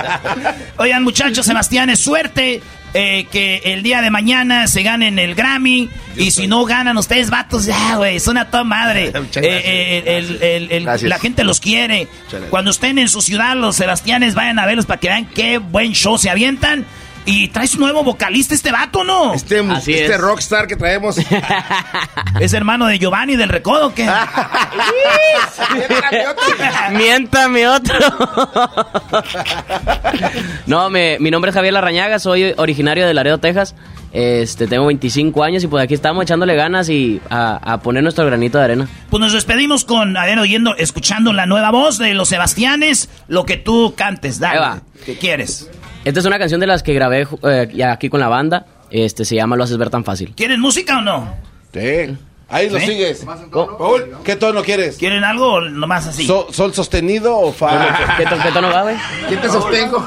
Oigan, 0.76 1.02
muchachos, 1.04 1.46
Sebastián, 1.46 1.90
es 1.90 2.00
suerte 2.00 2.60
eh, 2.94 3.26
que 3.30 3.58
el 3.64 3.82
día 3.82 4.00
de 4.02 4.10
mañana 4.10 4.66
se 4.66 4.82
ganen 4.82 5.18
el 5.18 5.34
Grammy. 5.34 5.88
Y 6.16 6.30
si 6.30 6.46
no 6.46 6.64
ganan 6.64 6.96
ustedes, 6.96 7.30
vatos, 7.30 7.66
ya, 7.66 7.96
güey, 7.96 8.18
son 8.20 8.38
a 8.38 8.50
toda 8.50 8.64
madre. 8.64 9.12
Eh, 9.36 9.40
eh, 9.42 10.02
el- 10.18 10.42
el- 10.42 10.72
el- 10.72 10.84
Gracias. 10.84 11.08
la 11.08 11.18
gente 11.18 11.44
los 11.44 11.60
quiere. 11.60 12.08
Cuando 12.50 12.70
estén 12.70 12.98
en 12.98 13.08
su 13.08 13.20
ciudad, 13.20 13.54
los 13.54 13.76
Sebastianes, 13.76 14.34
vayan 14.34 14.58
a 14.58 14.66
verlos 14.66 14.86
para 14.86 14.98
que 14.98 15.08
vean 15.08 15.26
qué 15.26 15.58
buen 15.58 15.92
show 15.92 16.16
se 16.18 16.30
avientan. 16.30 16.84
Y 17.26 17.48
traes 17.48 17.74
un 17.74 17.80
nuevo 17.80 18.04
vocalista 18.04 18.54
este 18.54 18.70
vato, 18.72 19.02
¿no? 19.04 19.34
Este, 19.34 19.58
Así 19.58 19.92
este 19.94 20.14
es. 20.14 20.20
rockstar 20.20 20.66
que 20.66 20.76
traemos. 20.76 21.16
Es 22.40 22.52
hermano 22.52 22.86
de 22.86 22.98
Giovanni 22.98 23.34
del 23.36 23.48
Recodo, 23.48 23.94
¿qué? 23.94 24.06
Miéntame 26.92 27.66
otro. 27.66 27.94
no, 30.66 30.90
me- 30.90 31.16
mi 31.20 31.30
nombre 31.30 31.50
es 31.50 31.54
Javier 31.54 31.72
Larrañaga, 31.72 32.18
soy 32.18 32.54
originario 32.56 33.06
de 33.06 33.14
Laredo, 33.14 33.38
Texas. 33.38 33.74
Este, 34.12 34.66
tengo 34.66 34.86
25 34.86 35.42
años 35.42 35.62
y 35.64 35.66
pues 35.66 35.82
aquí 35.84 35.92
estamos 35.94 36.22
echándole 36.24 36.54
ganas 36.54 36.88
y 36.88 37.20
a, 37.28 37.56
a 37.72 37.80
poner 37.80 38.02
nuestro 38.02 38.24
granito 38.24 38.56
de 38.58 38.64
arena. 38.64 38.88
Pues 39.10 39.20
nos 39.20 39.32
despedimos 39.32 39.84
con 39.84 40.16
Adeno 40.16 40.42
oyendo, 40.42 40.74
escuchando 40.76 41.32
la 41.32 41.44
nueva 41.46 41.70
voz 41.70 41.98
de 41.98 42.14
los 42.14 42.28
Sebastianes, 42.28 43.10
lo 43.28 43.44
que 43.44 43.56
tú 43.56 43.94
cantes, 43.96 44.38
dale. 44.40 44.80
¿Qué 45.04 45.16
quieres? 45.18 45.68
Esta 46.06 46.20
es 46.20 46.26
una 46.26 46.38
canción 46.38 46.60
de 46.60 46.68
las 46.68 46.84
que 46.84 46.94
grabé 46.94 47.26
eh, 47.42 47.68
ya 47.74 47.90
aquí 47.90 48.08
con 48.08 48.20
la 48.20 48.28
banda. 48.28 48.64
Este, 48.90 49.24
se 49.24 49.34
llama 49.34 49.56
Lo 49.56 49.64
haces 49.64 49.76
ver 49.76 49.90
tan 49.90 50.04
fácil. 50.04 50.32
¿Quieren 50.36 50.60
música 50.60 50.98
o 50.98 51.00
no? 51.02 51.34
Sí. 51.74 52.16
Ahí 52.48 52.70
lo 52.70 52.78
¿Sí? 52.78 52.86
sigues. 52.86 53.26
¿Cómo? 53.50 53.76
Paul, 53.76 54.18
¿qué 54.22 54.36
tono 54.36 54.62
quieres? 54.62 54.98
¿Quieren 54.98 55.24
algo 55.24 55.54
o 55.54 55.60
nomás 55.62 56.06
así? 56.06 56.24
So- 56.24 56.46
¿Sol 56.52 56.72
sostenido 56.72 57.36
o 57.36 57.52
fa? 57.52 58.14
¿Qué, 58.16 58.24
to- 58.24 58.38
qué 58.40 58.52
tono 58.52 58.68
va, 58.68 58.82
güey? 58.84 58.94
¿Quién 59.26 59.40
te 59.40 59.48
sostengo? 59.48 60.06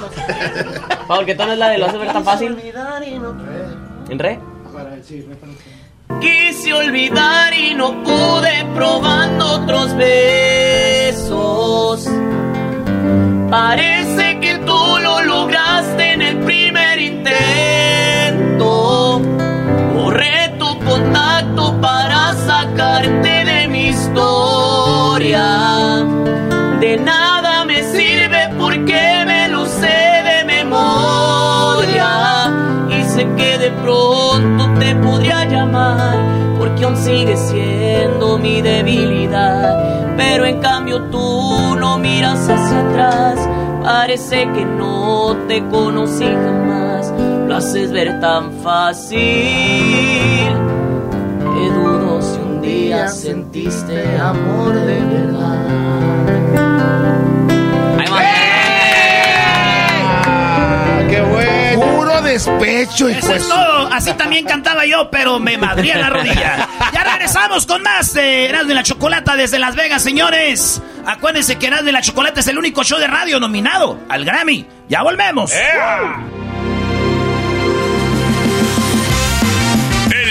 Paul, 1.06 1.26
¿qué 1.26 1.36
tono 1.36 1.52
es 1.52 1.60
la 1.60 1.68
de 1.68 1.78
Lo 1.80 1.88
haces 1.88 2.00
ver 2.00 2.14
tan 2.14 2.24
fácil? 2.24 2.56
¿En 4.10 4.20
re? 4.20 4.40
Quise 6.22 6.74
olvidar 6.74 7.54
y 7.54 7.76
no 7.76 8.02
pude 8.04 8.66
probando 8.74 9.46
otros 9.64 9.94
besos. 9.98 11.30
Parece 13.50 14.40
que 14.40 14.60
tú 14.60 14.78
lo 15.02 15.22
lograste 15.24 16.14
en 16.14 16.22
el 16.22 16.38
primer 16.42 17.00
intento. 17.00 17.32
Borré 19.96 20.54
tu 20.60 20.78
contacto 20.86 21.82
para 21.82 22.34
sacarte 22.34 23.46
de 23.46 23.68
mi 23.68 23.88
historia. 23.88 25.46
De 26.80 26.98
nada 26.98 27.66
me 27.66 27.82
sirve 27.82 28.50
porque 28.56 29.24
me 29.26 29.50
lo 29.50 29.66
sé 29.66 30.22
de 30.30 30.44
memoria. 30.46 32.06
Y 32.88 33.04
sé 33.04 33.28
que 33.36 33.58
de 33.58 33.72
pronto 33.82 34.80
te 34.80 34.94
podría 34.94 35.46
llamar 35.46 36.20
porque 36.60 36.86
aún 36.86 36.98
sigues 36.98 37.40
siendo 37.50 38.38
mi 38.38 38.62
debilidad. 38.62 39.99
Pero 40.20 40.46
en 40.46 40.60
cambio 40.60 41.02
tú 41.04 41.76
no 41.80 41.98
miras 41.98 42.50
hacia 42.50 42.90
atrás. 42.90 43.40
Parece 43.82 44.52
que 44.52 44.66
no 44.66 45.38
te 45.48 45.66
conocí 45.70 46.26
jamás. 46.26 47.14
Lo 47.48 47.56
haces 47.56 47.94
ver 47.94 48.20
tan 48.20 48.52
fácil. 48.62 49.18
Que 51.54 51.72
dudo 51.74 52.22
si 52.22 52.38
un 52.38 52.62
día 52.62 53.08
sentiste 53.08 54.20
amor 54.20 54.76
de 54.76 55.06
verdad. 55.06 57.09
Despecho, 62.32 63.10
hijo 63.10 63.20
Eso 63.20 63.28
de 63.30 63.38
es 63.38 63.48
todo. 63.48 63.88
Así 63.92 64.14
también 64.14 64.46
cantaba 64.46 64.86
yo, 64.86 65.10
pero 65.10 65.40
me 65.40 65.58
madría 65.58 65.98
la 65.98 66.10
rodilla. 66.10 66.68
Ya 66.94 67.04
regresamos 67.04 67.66
con 67.66 67.84
más 67.84 68.14
de 68.14 68.46
Erasmo 68.46 68.72
y 68.72 68.74
la 68.76 68.84
Chocolata 68.84 69.36
desde 69.36 69.60
Las 69.60 69.76
Vegas, 69.76 70.02
señores. 70.02 70.82
Acuérdense 71.06 71.58
que 71.58 71.68
Erasmo 71.68 71.90
y 71.90 71.92
la 71.92 72.02
Chocolata 72.02 72.40
es 72.40 72.48
el 72.48 72.58
único 72.58 72.84
show 72.84 73.00
de 73.00 73.08
radio 73.08 73.40
nominado 73.40 74.00
al 74.10 74.26
Grammy. 74.26 74.66
Ya 74.88 75.04
volvemos. 75.04 75.52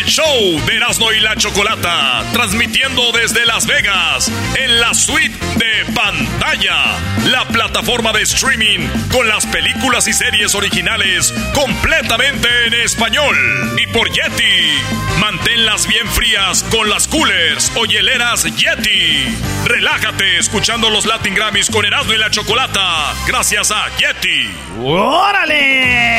Show 0.09 0.61
de 0.67 0.77
Erasmo 0.77 1.13
y 1.13 1.21
la 1.21 1.37
Chocolata, 1.37 2.25
transmitiendo 2.33 3.13
desde 3.13 3.45
Las 3.45 3.67
Vegas, 3.67 4.33
en 4.57 4.81
la 4.81 4.95
suite 4.95 5.37
de 5.57 5.85
pantalla, 5.93 6.99
la 7.27 7.47
plataforma 7.49 8.13
de 8.13 8.23
streaming 8.23 8.89
con 9.13 9.29
las 9.29 9.45
películas 9.47 10.09
y 10.09 10.15
series 10.15 10.55
originales 10.55 11.35
completamente 11.55 12.49
en 12.67 12.75
español. 12.75 13.37
Y 13.79 13.87
por 13.89 14.11
Yeti, 14.11 14.79
manténlas 15.21 15.87
bien 15.87 16.09
frías 16.09 16.65
con 16.71 16.89
las 16.89 17.07
coolers 17.07 17.71
o 17.77 17.85
hieleras 17.85 18.45
Yeti. 18.45 19.37
Relájate 19.67 20.39
escuchando 20.39 20.89
los 20.89 21.05
Latin 21.05 21.35
Grammys 21.35 21.71
con 21.71 21.85
Erasmo 21.85 22.15
y 22.15 22.19
la 22.19 22.31
Chocolata, 22.31 23.13
gracias 23.27 23.71
a 23.71 23.89
Yeti. 23.99 24.51
¡Órale! 24.81 26.19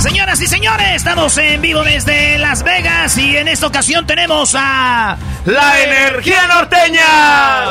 Señoras 0.00 0.40
y 0.40 0.46
señores, 0.46 0.96
estamos 0.96 1.36
en 1.36 1.60
vivo 1.60 1.84
desde 1.84 2.38
Las 2.38 2.62
Vegas 2.62 3.18
y 3.18 3.36
en 3.36 3.48
esta 3.48 3.66
ocasión 3.66 4.06
tenemos 4.06 4.54
a... 4.56 5.18
¡La 5.44 5.78
energía 5.82 6.46
norteña! 6.46 7.68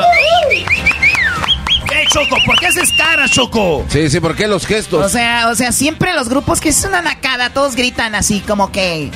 ¿Qué, 1.88 2.06
Choco? 2.08 2.36
¿Por 2.46 2.56
qué 2.60 2.68
haces 2.68 2.92
cara, 2.96 3.28
Choco? 3.28 3.84
Sí, 3.88 4.08
sí, 4.08 4.20
¿por 4.20 4.36
qué 4.36 4.46
los 4.46 4.64
gestos? 4.64 5.04
O 5.04 5.08
sea, 5.08 5.48
o 5.48 5.56
sea, 5.56 5.72
siempre 5.72 6.14
los 6.14 6.28
grupos 6.28 6.60
que 6.60 6.68
es 6.68 6.84
una 6.84 7.02
nacada, 7.02 7.50
todos 7.50 7.74
gritan 7.74 8.14
así 8.14 8.38
como 8.38 8.70
que... 8.70 9.10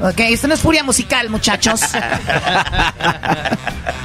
Ok, 0.00 0.20
esto 0.20 0.46
no 0.46 0.54
es 0.54 0.60
furia 0.60 0.84
musical, 0.84 1.28
muchachos. 1.28 1.80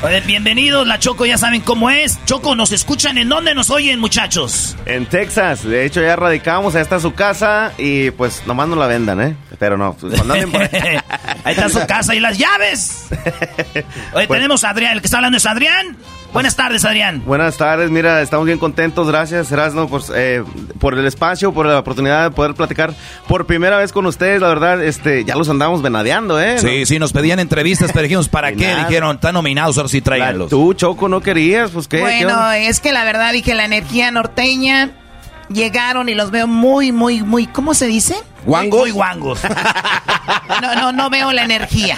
Oye, 0.02 0.22
bienvenidos, 0.22 0.88
la 0.88 0.98
Choco, 0.98 1.26
ya 1.26 1.38
saben 1.38 1.62
cómo 1.62 1.90
es. 1.92 2.18
Choco, 2.26 2.56
¿nos 2.56 2.72
escuchan? 2.72 3.18
¿En 3.20 3.30
dónde 3.30 3.54
nos 3.54 3.70
oyen, 3.70 4.00
muchachos? 4.00 4.76
En 4.86 5.06
Texas, 5.06 5.64
de 5.64 5.86
hecho 5.86 6.02
ya 6.02 6.16
radicamos, 6.16 6.74
ahí 6.76 6.82
está 6.82 7.00
su 7.00 7.14
casa 7.14 7.74
y 7.78 8.10
pues 8.12 8.42
nomás 8.48 8.68
no 8.70 8.76
la 8.76 8.88
vendan, 8.88 9.22
¿eh? 9.22 9.36
Pero 9.60 9.78
no, 9.78 9.94
pues, 9.94 10.20
por 10.20 10.32
ahí. 10.32 10.44
Ahí 11.46 11.54
está 11.56 11.68
su 11.70 11.86
casa 11.86 12.16
y 12.16 12.20
las 12.22 12.38
llaves. 12.38 13.06
Oye, 14.14 14.28
Pues- 14.28 14.40
tenemos 14.40 14.64
a 14.64 14.70
Adrián, 14.70 14.94
el 14.94 15.02
que 15.02 15.08
está 15.08 15.18
hablando 15.18 15.38
es 15.38 15.46
Adrián. 15.46 15.98
Buenas 16.34 16.56
tardes, 16.56 16.84
Adrián. 16.84 17.22
Buenas 17.26 17.58
tardes, 17.58 17.92
mira, 17.92 18.22
estamos 18.22 18.48
bien 18.48 18.58
contentos, 18.58 19.08
gracias 19.08 19.52
Erasno 19.52 19.88
por, 19.88 20.02
eh, 20.16 20.44
por 20.80 20.98
el 20.98 21.06
espacio, 21.06 21.54
por 21.54 21.68
la 21.68 21.78
oportunidad 21.78 22.24
de 22.24 22.32
poder 22.32 22.56
platicar 22.56 22.94
por 23.28 23.46
primera 23.46 23.78
vez 23.78 23.94
con 23.94 24.08
ustedes, 24.08 24.42
la 24.42 24.48
verdad, 24.48 24.84
este, 24.84 25.24
ya 25.26 25.36
los 25.36 25.48
andamos 25.48 25.84
venadeando, 25.84 26.42
¿eh? 26.42 26.58
Sí, 26.58 26.88
sí, 26.88 26.98
nos 26.98 27.14
pedían 27.14 27.40
entrevistas, 27.40 27.92
pero 27.94 28.04
dijimos, 28.04 28.30
¿para 28.30 28.52
qué? 28.52 28.66
nada. 28.66 28.88
Dijeron, 28.88 29.16
están 29.16 29.36
nominados, 29.36 29.78
ahora 29.78 29.90
sí 29.90 30.02
tráiganlos. 30.02 30.50
Tú, 30.50 30.74
Choco, 30.74 31.08
no 31.08 31.22
querías, 31.22 31.70
pues 31.70 31.88
qué. 31.88 31.98
¿Qué 31.98 32.02
Bueno, 32.04 32.52
es 32.52 32.80
que 32.80 32.92
la 32.92 33.04
verdad 33.04 33.32
dije 33.32 33.54
la 33.54 33.66
energía 33.66 34.10
norteña. 34.10 34.92
Llegaron 35.50 36.10
y 36.10 36.16
los 36.16 36.32
veo 36.32 36.48
muy, 36.48 36.92
muy, 36.92 37.22
muy, 37.22 37.48
¿cómo 37.48 37.74
se 37.74 37.86
dice? 37.88 38.16
¿Guangos? 38.46 38.80
Muy 38.82 38.92
guangos. 38.92 39.40
No, 40.62 40.76
no, 40.76 40.92
no 40.94 41.10
veo 41.10 41.34
la 41.34 41.44
energía. 41.44 41.98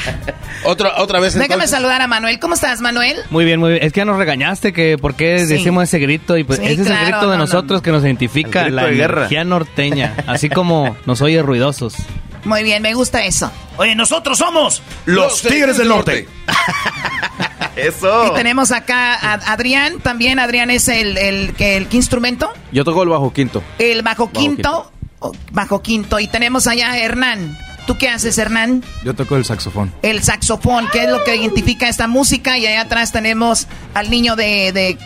Otra, 0.64 0.94
otra 0.98 1.20
vez 1.20 1.34
Déjame 1.34 1.46
entonces. 1.56 1.70
saludar 1.70 2.02
a 2.02 2.08
Manuel. 2.08 2.40
¿Cómo 2.40 2.56
estás, 2.56 2.82
Manuel? 2.82 3.18
Muy 3.30 3.46
bien, 3.46 3.60
muy 3.60 3.74
bien. 3.74 3.84
Es 3.84 3.94
que 3.94 4.00
ya 4.00 4.06
nos 4.06 4.18
regañaste 4.18 4.74
que 4.74 4.98
por 4.98 5.14
qué 5.16 5.40
Sí. 5.46 5.54
decimos 5.54 5.84
ese 5.84 6.00
grito 6.00 6.38
y 6.38 6.44
pues 6.44 6.60
Sí, 6.60 6.66
ese 6.66 6.82
es 6.84 6.88
el 6.88 6.96
grito 6.98 7.22
de 7.22 7.26
no, 7.26 7.32
no, 7.34 7.38
nosotros 7.38 7.80
no. 7.80 7.84
que 7.84 7.92
nos 7.92 8.04
identifica 8.04 8.68
la 8.70 8.88
energía 8.90 9.44
norteña, 9.44 10.16
así 10.26 10.50
como 10.50 10.96
nos 11.06 11.22
oye 11.22 11.42
ruidosos. 11.44 11.96
Muy 12.46 12.64
bien, 12.64 12.82
me 12.82 12.94
gusta 12.94 13.24
eso. 13.26 13.52
Oye, 13.78 13.96
nosotros 13.96 14.38
somos 14.38 14.82
Los 15.06 15.42
Tigres 15.42 15.78
del 15.78 15.90
Norte. 15.90 16.28
Eso. 17.76 18.28
Y 18.28 18.34
tenemos 18.36 18.72
acá 18.72 19.16
a 19.16 19.34
Adrián. 19.52 20.00
También 20.00 20.40
Adrián 20.40 20.70
es 20.70 20.88
el, 20.88 21.18
el, 21.18 21.54
que 21.56 21.76
el, 21.76 21.88
¿qué 21.88 21.98
instrumento? 21.98 22.50
Yo 22.72 22.86
toco 22.86 23.04
el 23.04 23.10
bajo 23.10 23.34
quinto. 23.34 23.62
El 23.80 24.02
bajo 24.02 24.32
quinto. 24.32 24.92
o- 25.20 25.34
Bajo 25.52 25.82
quinto. 25.82 26.20
Y 26.20 26.28
tenemos 26.28 26.68
allá 26.68 26.92
a 26.92 26.98
Hernán. 26.98 27.58
¿Tú 27.86 27.98
qué 27.98 28.10
haces, 28.10 28.38
Hernán? 28.38 28.84
Yo 29.04 29.14
toco 29.14 29.36
el 29.36 29.44
saxofón. 29.46 29.94
El 30.02 30.24
saxofón, 30.24 30.88
que 30.92 31.04
es 31.04 31.10
lo 31.10 31.24
que 31.26 31.36
identifica 31.36 31.90
esta 31.90 32.08
música. 32.08 32.58
Y 32.58 32.66
allá 32.66 32.82
atrás 32.82 33.12
tenemos 33.12 33.68
al 33.94 34.10
niño 34.10 34.36
de... 34.38 34.72
de 34.72 34.98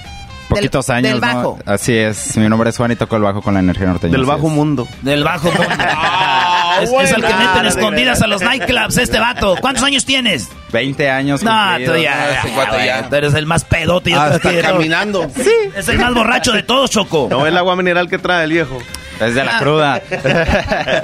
Poquitos 0.50 0.88
del, 0.88 0.96
años, 0.98 1.12
Del 1.12 1.22
¿no? 1.22 1.28
bajo. 1.36 1.60
Así 1.66 1.96
es. 1.96 2.36
Mi 2.38 2.50
nombre 2.50 2.70
es 2.72 2.78
Juan 2.78 2.92
y 2.92 2.96
toco 2.96 3.16
el 3.16 3.22
bajo 3.22 3.42
con 3.42 3.54
la 3.54 3.60
energía 3.60 3.88
norteña. 3.88 4.12
Del 4.12 4.26
bajo 4.26 4.48
es. 4.48 4.54
mundo. 4.54 4.88
del 5.02 5.24
bajo 5.24 5.52
mundo. 5.52 5.64
es, 6.82 6.90
es 6.92 7.12
el 7.12 7.24
que 7.24 7.34
meten 7.34 7.66
escondidas 7.66 8.22
a 8.22 8.28
los 8.28 8.42
nightclubs, 8.42 8.98
este 8.98 9.20
vato. 9.20 9.56
¿Cuántos 9.62 9.84
años 9.84 10.06
tienes? 10.06 10.50
20 10.72 11.10
años 11.10 11.44
No, 11.44 11.52
tú 11.78 11.96
ya, 11.96 12.42
¿no? 12.44 12.78
ya, 12.78 12.86
ya, 12.86 13.10
tú 13.10 13.16
eres 13.16 13.34
el 13.34 13.46
más 13.46 13.64
pedote. 13.66 14.12
creo 14.12 14.40
que- 14.40 14.62
caminando. 14.62 15.30
Sí. 15.36 15.50
Es 15.76 15.88
el 15.88 16.00
más 16.00 16.14
borracho 16.14 16.52
de 16.52 16.64
todos, 16.64 16.90
Choco. 16.92 17.28
No, 17.30 17.46
el 17.46 17.58
agua 17.58 17.76
mineral 17.76 18.10
que 18.10 18.18
trae 18.18 18.44
el 18.46 18.52
viejo. 18.52 18.78
Es 19.20 19.36
de 19.36 19.42
Ah. 19.42 19.46
la 19.46 19.60
cruda. 19.60 20.02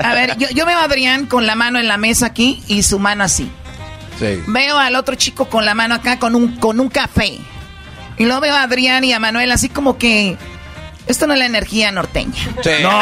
A 0.03 0.13
ver, 0.13 0.38
yo, 0.38 0.47
yo 0.53 0.65
veo 0.65 0.79
a 0.79 0.84
Adrián 0.86 1.25
con 1.25 1.45
la 1.45 1.55
mano 1.55 1.79
en 1.79 1.88
la 1.88 1.97
mesa 1.97 2.27
aquí 2.27 2.63
y 2.67 2.84
su 2.84 2.97
mano 2.99 3.23
así. 3.23 3.51
Sí. 4.19 4.41
Veo 4.47 4.77
al 4.77 4.95
otro 4.95 5.15
chico 5.15 5.45
con 5.49 5.65
la 5.65 5.75
mano 5.75 5.95
acá 5.95 6.17
con 6.17 6.34
un, 6.36 6.55
con 6.58 6.79
un 6.79 6.88
café. 6.89 7.38
Y 8.17 8.25
luego 8.25 8.41
veo 8.41 8.56
a 8.56 8.63
Adrián 8.63 9.04
y 9.04 9.13
a 9.13 9.19
Manuel 9.19 9.51
así 9.51 9.69
como 9.69 9.97
que... 9.97 10.38
Esto 11.08 11.28
no 11.28 11.34
es 11.34 11.39
la 11.39 11.45
energía 11.45 11.91
norteña. 11.91 12.34
Sí. 12.63 12.71
No. 12.82 12.99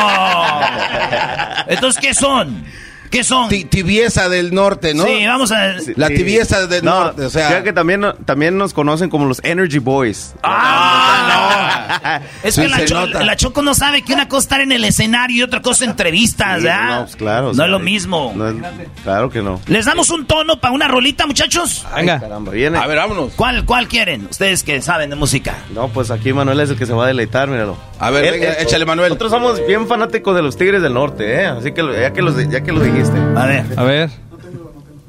Entonces, 1.68 2.02
¿qué 2.02 2.14
son? 2.14 2.66
¿Qué 3.14 3.24
son? 3.24 3.48
Ti- 3.48 3.66
tibieza 3.66 4.28
del 4.28 4.54
norte, 4.56 4.94
¿no? 4.96 5.06
Sí, 5.06 5.26
vamos 5.26 5.52
a... 5.52 5.74
La 5.96 6.08
Sí. 6.08 6.16
tibieza 6.16 6.66
del 6.66 6.84
No, 6.84 7.06
norte, 7.06 7.22
o 7.26 7.30
sea. 7.30 7.62
que 7.64 7.72
también, 7.72 8.04
también 8.26 8.58
nos 8.58 8.74
conocen 8.74 9.10
como 9.12 9.26
los 9.26 9.40
Energy 9.44 9.78
Boys. 9.78 10.34
¡Ah, 10.44 12.20
no! 12.22 12.44
Es 12.44 12.56
Sí, 12.56 12.62
que 12.64 12.68
la, 12.70 12.78
se 12.80 12.86
Cho- 12.86 13.06
nota. 13.06 13.24
la 13.24 13.36
Choco 13.36 13.62
no 13.62 13.74
sabe 13.76 14.02
que 14.02 14.14
una 14.14 14.28
cosa 14.28 14.40
es 14.40 14.44
estar 14.46 14.62
en 14.62 14.72
el 14.72 14.84
escenario 14.84 15.38
y 15.38 15.44
otra 15.44 15.62
cosa 15.62 15.86
entrevistas, 15.86 16.58
Sí, 16.58 16.64
¿verdad? 16.66 16.96
no, 16.96 17.04
pues 17.04 17.16
claro, 17.16 17.46
o 17.46 17.50
No 17.50 17.54
sea, 17.56 17.66
es 17.66 17.72
lo 17.72 17.80
mismo. 17.80 18.34
no 18.36 18.50
es- 18.50 18.56
claro 19.04 19.30
que 19.30 19.42
no. 19.42 19.62
¿Les 19.68 19.86
damos 19.86 20.10
un 20.10 20.26
tono 20.26 20.60
para 20.60 20.74
una 20.74 20.88
rolita, 20.88 21.26
muchachos? 21.28 21.86
Venga. 21.96 22.20
Caramba, 22.20 22.52
viene. 22.52 22.78
A 22.80 22.88
ver, 22.88 22.98
vámonos. 22.98 23.32
¿Cuál, 23.36 23.64
¿Cuál 23.66 23.88
quieren? 23.88 24.28
Ustedes 24.30 24.64
que 24.64 24.82
saben 24.82 25.12
de 25.12 25.16
música. 25.16 25.56
No, 25.74 25.88
pues 25.90 26.10
aquí 26.12 26.34
Manuel 26.34 26.60
es 26.62 26.72
el 26.72 26.78
que 26.78 26.86
se 26.88 26.94
va 26.94 27.04
a 27.06 27.08
deleitar, 27.08 27.48
míralo. 27.48 27.78
A 28.00 28.10
ver, 28.10 28.26
Él- 28.26 28.32
venga, 28.34 28.48
él- 28.54 28.56
échale, 28.68 28.86
Manuel. 28.86 29.10
Nosotros 29.10 29.32
somos 29.32 29.66
bien 29.68 29.88
fanáticos 29.88 30.36
de 30.36 30.42
los 30.42 30.58
Tigres 30.58 30.82
del 30.82 30.94
Norte, 30.96 31.42
¿eh? 31.42 31.46
Así 31.46 31.72
que 31.74 31.84
lo- 31.84 31.94
ya 31.98 32.12
que, 32.12 32.22
los, 32.24 32.36
ya 32.50 32.62
que 32.62 32.72
lo 32.72 32.82
dijiste. 32.82 33.03
A 33.36 33.46
ver. 33.46 33.66
A 33.78 33.84
ver. 33.84 34.10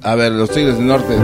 A 0.03 0.15
ver, 0.15 0.33
los 0.33 0.51
tigres 0.51 0.77
del 0.77 0.87
norte. 0.87 1.15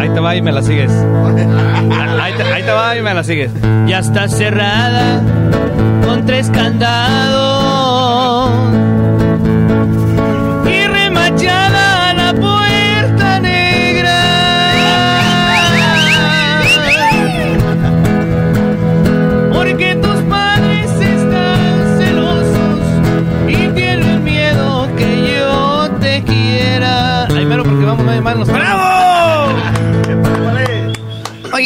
Ahí 0.00 0.08
te 0.10 0.20
va 0.20 0.36
y 0.36 0.42
me 0.42 0.52
la 0.52 0.62
sigues. 0.62 0.90
Ahí 2.20 2.32
te, 2.36 2.42
ahí 2.42 2.62
te 2.62 2.72
va 2.72 2.96
y 2.96 3.02
me 3.02 3.12
la 3.12 3.22
sigues. 3.22 3.50
Ya 3.86 3.98
está 3.98 4.28
cerrada 4.28 5.22
con 6.06 6.24
tres 6.24 6.48
candados 6.50 7.84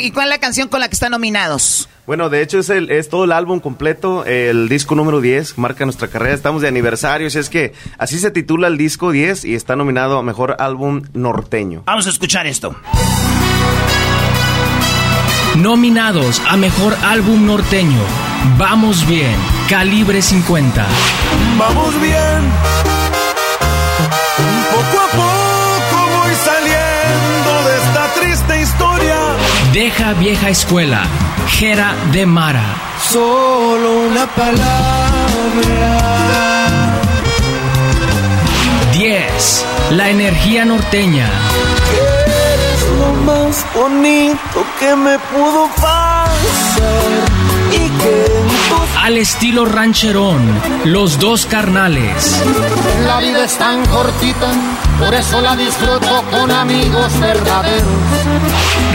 ¿y 0.09 0.11
cuál 0.11 0.29
es 0.29 0.31
la 0.31 0.39
canción 0.39 0.69
con 0.69 0.81
la 0.81 0.89
que 0.89 0.95
están 0.95 1.13
nominados? 1.13 1.89
Bueno, 2.07 2.31
de 2.31 2.41
hecho 2.41 2.59
es, 2.59 2.71
el, 2.71 2.91
es 2.91 3.11
todo 3.11 3.25
el 3.25 3.33
álbum 3.33 3.61
completo, 3.61 4.25
el 4.25 4.69
disco 4.71 4.95
número 4.95 5.21
10, 5.21 5.59
marca 5.59 5.85
nuestra 5.85 6.09
carrera, 6.09 6.35
estamos 6.35 6.63
de 6.63 6.69
aniversario, 6.69 7.27
así 7.27 7.39
es 7.39 7.51
que 7.51 7.75
así 7.99 8.19
se 8.19 8.31
titula 8.31 8.69
el 8.69 8.79
disco 8.79 9.13
10 9.13 9.45
y 9.45 9.55
está 9.55 9.77
nominado 9.77 10.19
a 10.19 10.23
Mejor 10.23 10.57
Álbum 10.59 11.03
Norteño. 11.13 11.83
Vamos 11.85 12.07
a 12.07 12.11
escuchar 12.11 12.47
esto. 12.47 12.75
Nominados 15.57 16.41
a 16.49 16.57
Mejor 16.57 16.97
Álbum 17.05 17.45
Norteño. 17.45 18.01
Vamos 18.57 19.07
bien. 19.07 19.37
Calibre 19.69 20.23
50. 20.23 20.87
Vamos 21.59 22.01
bien. 22.01 22.88
Deja 29.73 30.15
vieja 30.15 30.49
escuela. 30.49 31.03
Jera 31.47 31.95
de 32.13 32.25
Mara. 32.25 32.65
Solo 33.03 34.09
una 34.09 34.27
palabra. 34.27 34.59
10. 38.93 39.67
La 39.91 40.09
energía 40.09 40.65
norteña. 40.65 41.29
Eres 41.93 42.83
lo 42.99 43.13
más 43.25 43.67
bonito 43.75 44.65
que 44.81 44.97
me 44.97 45.19
pudo 45.19 45.69
pasar. 45.77 47.58
Al 49.03 49.17
estilo 49.17 49.65
rancherón. 49.65 50.43
Los 50.85 51.19
dos 51.19 51.47
carnales. 51.47 52.43
La 53.07 53.21
vida 53.21 53.45
es 53.45 53.57
tan 53.57 53.85
cortita, 53.87 54.53
por 54.99 55.15
eso 55.15 55.41
la 55.41 55.57
disfruto 55.57 56.25
con 56.31 56.51
amigos 56.51 57.19
verdaderos. 57.21 57.89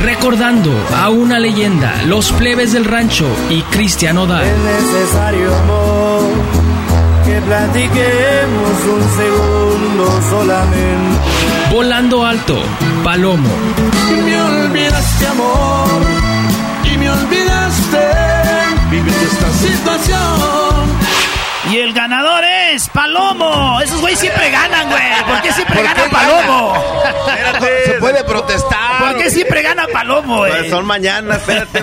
Recordando 0.04 0.72
a 0.96 1.10
una 1.10 1.40
leyenda. 1.40 2.04
Los 2.06 2.32
plebes 2.32 2.74
del 2.74 2.86
rancho 2.86 3.26
y 3.50 3.62
Cristian 3.64 4.18
Odal. 4.18 4.44
Es 4.44 4.58
necesario 4.58 5.56
amor 5.56 6.22
que 7.26 7.32
que 7.34 7.42
platiquemos 7.42 8.86
un 8.94 9.04
segundo 9.18 10.22
solamente. 10.30 11.20
Volando 11.72 12.26
alto, 12.26 12.62
Palomo. 13.04 13.50
Me 14.24 14.42
olvidaste 14.42 15.28
amor 15.28 16.13
vivir 19.04 19.28
esta 19.32 19.52
situación. 19.52 20.94
Y 21.72 21.78
el 21.78 21.94
ganador 21.94 22.44
es 22.44 22.90
Palomo. 22.90 23.80
Esos 23.82 24.02
güeyes 24.02 24.20
siempre 24.20 24.50
ganan, 24.52 24.90
güey. 24.90 25.02
¿Por 25.26 25.42
qué 25.42 25.54
siempre 25.54 25.82
gana 25.82 26.04
Palomo? 26.12 26.74
Se 27.86 27.94
puede 27.94 28.24
protestar. 28.26 29.00
¿Por 29.00 29.18
qué 29.18 29.30
siempre 29.32 29.62
gana 29.62 29.88
Palomo, 29.92 30.40
güey? 30.40 30.52
Pues 30.52 30.70
son 30.70 30.86
mañana, 30.86 31.36
espérate. 31.38 31.80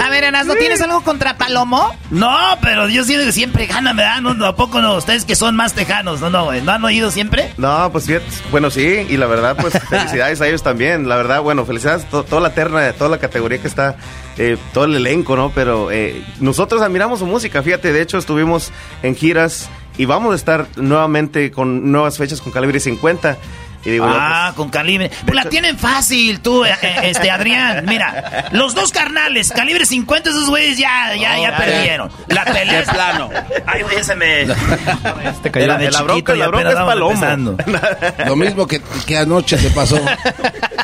A 0.00 0.08
ver, 0.10 0.24
Erasmo, 0.24 0.54
¿tienes 0.56 0.80
algo 0.82 1.00
contra 1.02 1.36
Palomo? 1.38 1.94
No, 2.10 2.36
pero 2.60 2.88
yo 2.88 3.02
siento 3.04 3.24
que 3.24 3.32
siempre 3.32 3.66
ganan, 3.66 3.96
¿verdad? 3.96 4.20
No, 4.20 4.34
no, 4.34 4.46
¿A 4.46 4.54
poco 4.56 4.80
no? 4.80 4.94
Ustedes 4.96 5.24
que 5.24 5.36
son 5.36 5.56
más 5.56 5.72
tejanos, 5.72 6.20
¿no, 6.20 6.28
no, 6.30 6.44
güey? 6.44 6.60
¿No 6.62 6.72
han 6.72 6.84
oído 6.84 7.10
siempre? 7.10 7.52
No, 7.56 7.90
pues 7.92 8.06
fíjate, 8.06 8.26
bueno, 8.50 8.70
sí, 8.70 9.06
y 9.08 9.16
la 9.16 9.26
verdad, 9.26 9.56
pues 9.60 9.72
felicidades 9.88 10.40
a 10.42 10.46
ellos 10.48 10.62
también. 10.62 11.08
La 11.08 11.16
verdad, 11.16 11.40
bueno, 11.40 11.64
felicidades 11.64 12.04
a 12.04 12.08
to- 12.08 12.24
toda 12.24 12.42
la 12.42 12.50
terna, 12.54 12.92
toda 12.92 13.08
la 13.10 13.18
categoría 13.18 13.58
que 13.60 13.68
está, 13.68 13.96
eh, 14.38 14.56
todo 14.72 14.84
el 14.84 14.96
elenco, 14.96 15.36
¿no? 15.36 15.50
Pero 15.54 15.90
eh, 15.90 16.22
nosotros 16.40 16.82
admiramos 16.82 17.18
su 17.18 17.26
música, 17.26 17.62
fíjate, 17.62 17.92
de 17.92 18.02
hecho 18.02 18.18
estuvimos 18.18 18.72
en 19.02 19.14
giras 19.14 19.70
y 19.98 20.04
vamos 20.04 20.32
a 20.32 20.36
estar 20.36 20.66
nuevamente 20.76 21.50
con 21.50 21.90
nuevas 21.92 22.16
fechas 22.16 22.40
con 22.40 22.52
Calibre 22.52 22.80
50. 22.80 23.36
Y 23.84 23.90
digo, 23.90 24.06
yo, 24.06 24.14
Ah, 24.18 24.52
con 24.56 24.68
calibre. 24.68 25.10
Pues 25.24 25.34
la 25.34 25.44
tienen 25.48 25.78
fácil, 25.78 26.40
tú, 26.40 26.64
eh, 26.64 26.74
eh, 26.82 26.96
este, 27.04 27.30
Adrián. 27.30 27.84
Mira, 27.86 28.48
los 28.52 28.74
dos 28.74 28.92
carnales, 28.92 29.50
calibre 29.52 29.86
50, 29.86 30.30
esos 30.30 30.48
güeyes 30.50 30.76
ya, 30.78 31.14
ya, 31.14 31.36
ya 31.38 31.50
ya. 31.50 31.56
perdieron. 31.56 32.10
La 32.28 32.44
pelea. 32.44 32.80
De 32.80 32.86
plano. 32.86 33.30
Ay, 33.66 33.82
güey, 33.82 34.04
se 34.04 34.14
me. 34.16 34.46
cayó. 35.50 35.64
Era 35.64 35.78
de 35.78 35.90
La 35.90 35.98
chiquito, 36.00 36.04
bronca- 36.04 36.34
la 36.36 36.48
bronca 36.48 36.68
es 36.68 36.74
Palomo. 36.74 37.10
empezando. 37.12 37.56
Lo 38.26 38.36
mismo 38.36 38.66
que, 38.66 38.82
que 39.06 39.16
anoche 39.16 39.56
te 39.56 39.70
pasó. 39.70 39.98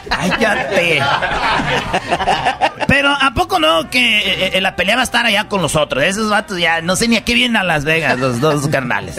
Cállate. 0.08 1.00
Pero 2.86 3.10
¿a 3.10 3.32
poco 3.34 3.58
no 3.58 3.90
que 3.90 4.18
eh, 4.18 4.50
eh, 4.54 4.60
la 4.60 4.76
pelea 4.76 4.94
va 4.96 5.00
a 5.02 5.04
estar 5.04 5.26
allá 5.26 5.48
con 5.48 5.60
los 5.60 5.76
otros? 5.76 6.02
Esos 6.04 6.30
vatos 6.30 6.58
ya 6.58 6.80
no 6.80 6.96
sé 6.96 7.08
ni 7.08 7.16
a 7.16 7.24
qué 7.24 7.34
vienen 7.34 7.56
a 7.56 7.64
Las 7.64 7.84
Vegas, 7.84 8.18
los 8.18 8.40
dos 8.40 8.68
carnales. 8.68 9.16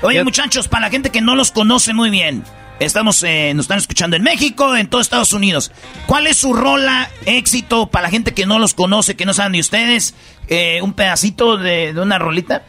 Oye, 0.00 0.22
muchachos, 0.24 0.68
para 0.68 0.86
la 0.86 0.90
gente 0.90 1.10
que 1.10 1.20
no 1.20 1.34
los 1.34 1.52
conoce 1.52 1.92
muy 1.94 2.10
bien, 2.10 2.42
estamos, 2.84 3.22
eh, 3.22 3.52
nos 3.54 3.64
están 3.64 3.78
escuchando 3.78 4.16
en 4.16 4.22
México, 4.22 4.76
en 4.76 4.88
todo 4.88 5.00
Estados 5.00 5.32
Unidos. 5.32 5.72
¿Cuál 6.06 6.26
es 6.26 6.36
su 6.36 6.52
rola 6.52 7.10
éxito 7.26 7.86
para 7.86 8.04
la 8.04 8.10
gente 8.10 8.32
que 8.32 8.46
no 8.46 8.58
los 8.58 8.74
conoce, 8.74 9.16
que 9.16 9.26
no 9.26 9.34
saben 9.34 9.52
de 9.52 9.60
ustedes? 9.60 10.14
Eh, 10.48 10.80
un 10.82 10.92
pedacito 10.92 11.56
de, 11.56 11.92
de 11.92 12.00
una 12.00 12.18
rolita. 12.18 12.62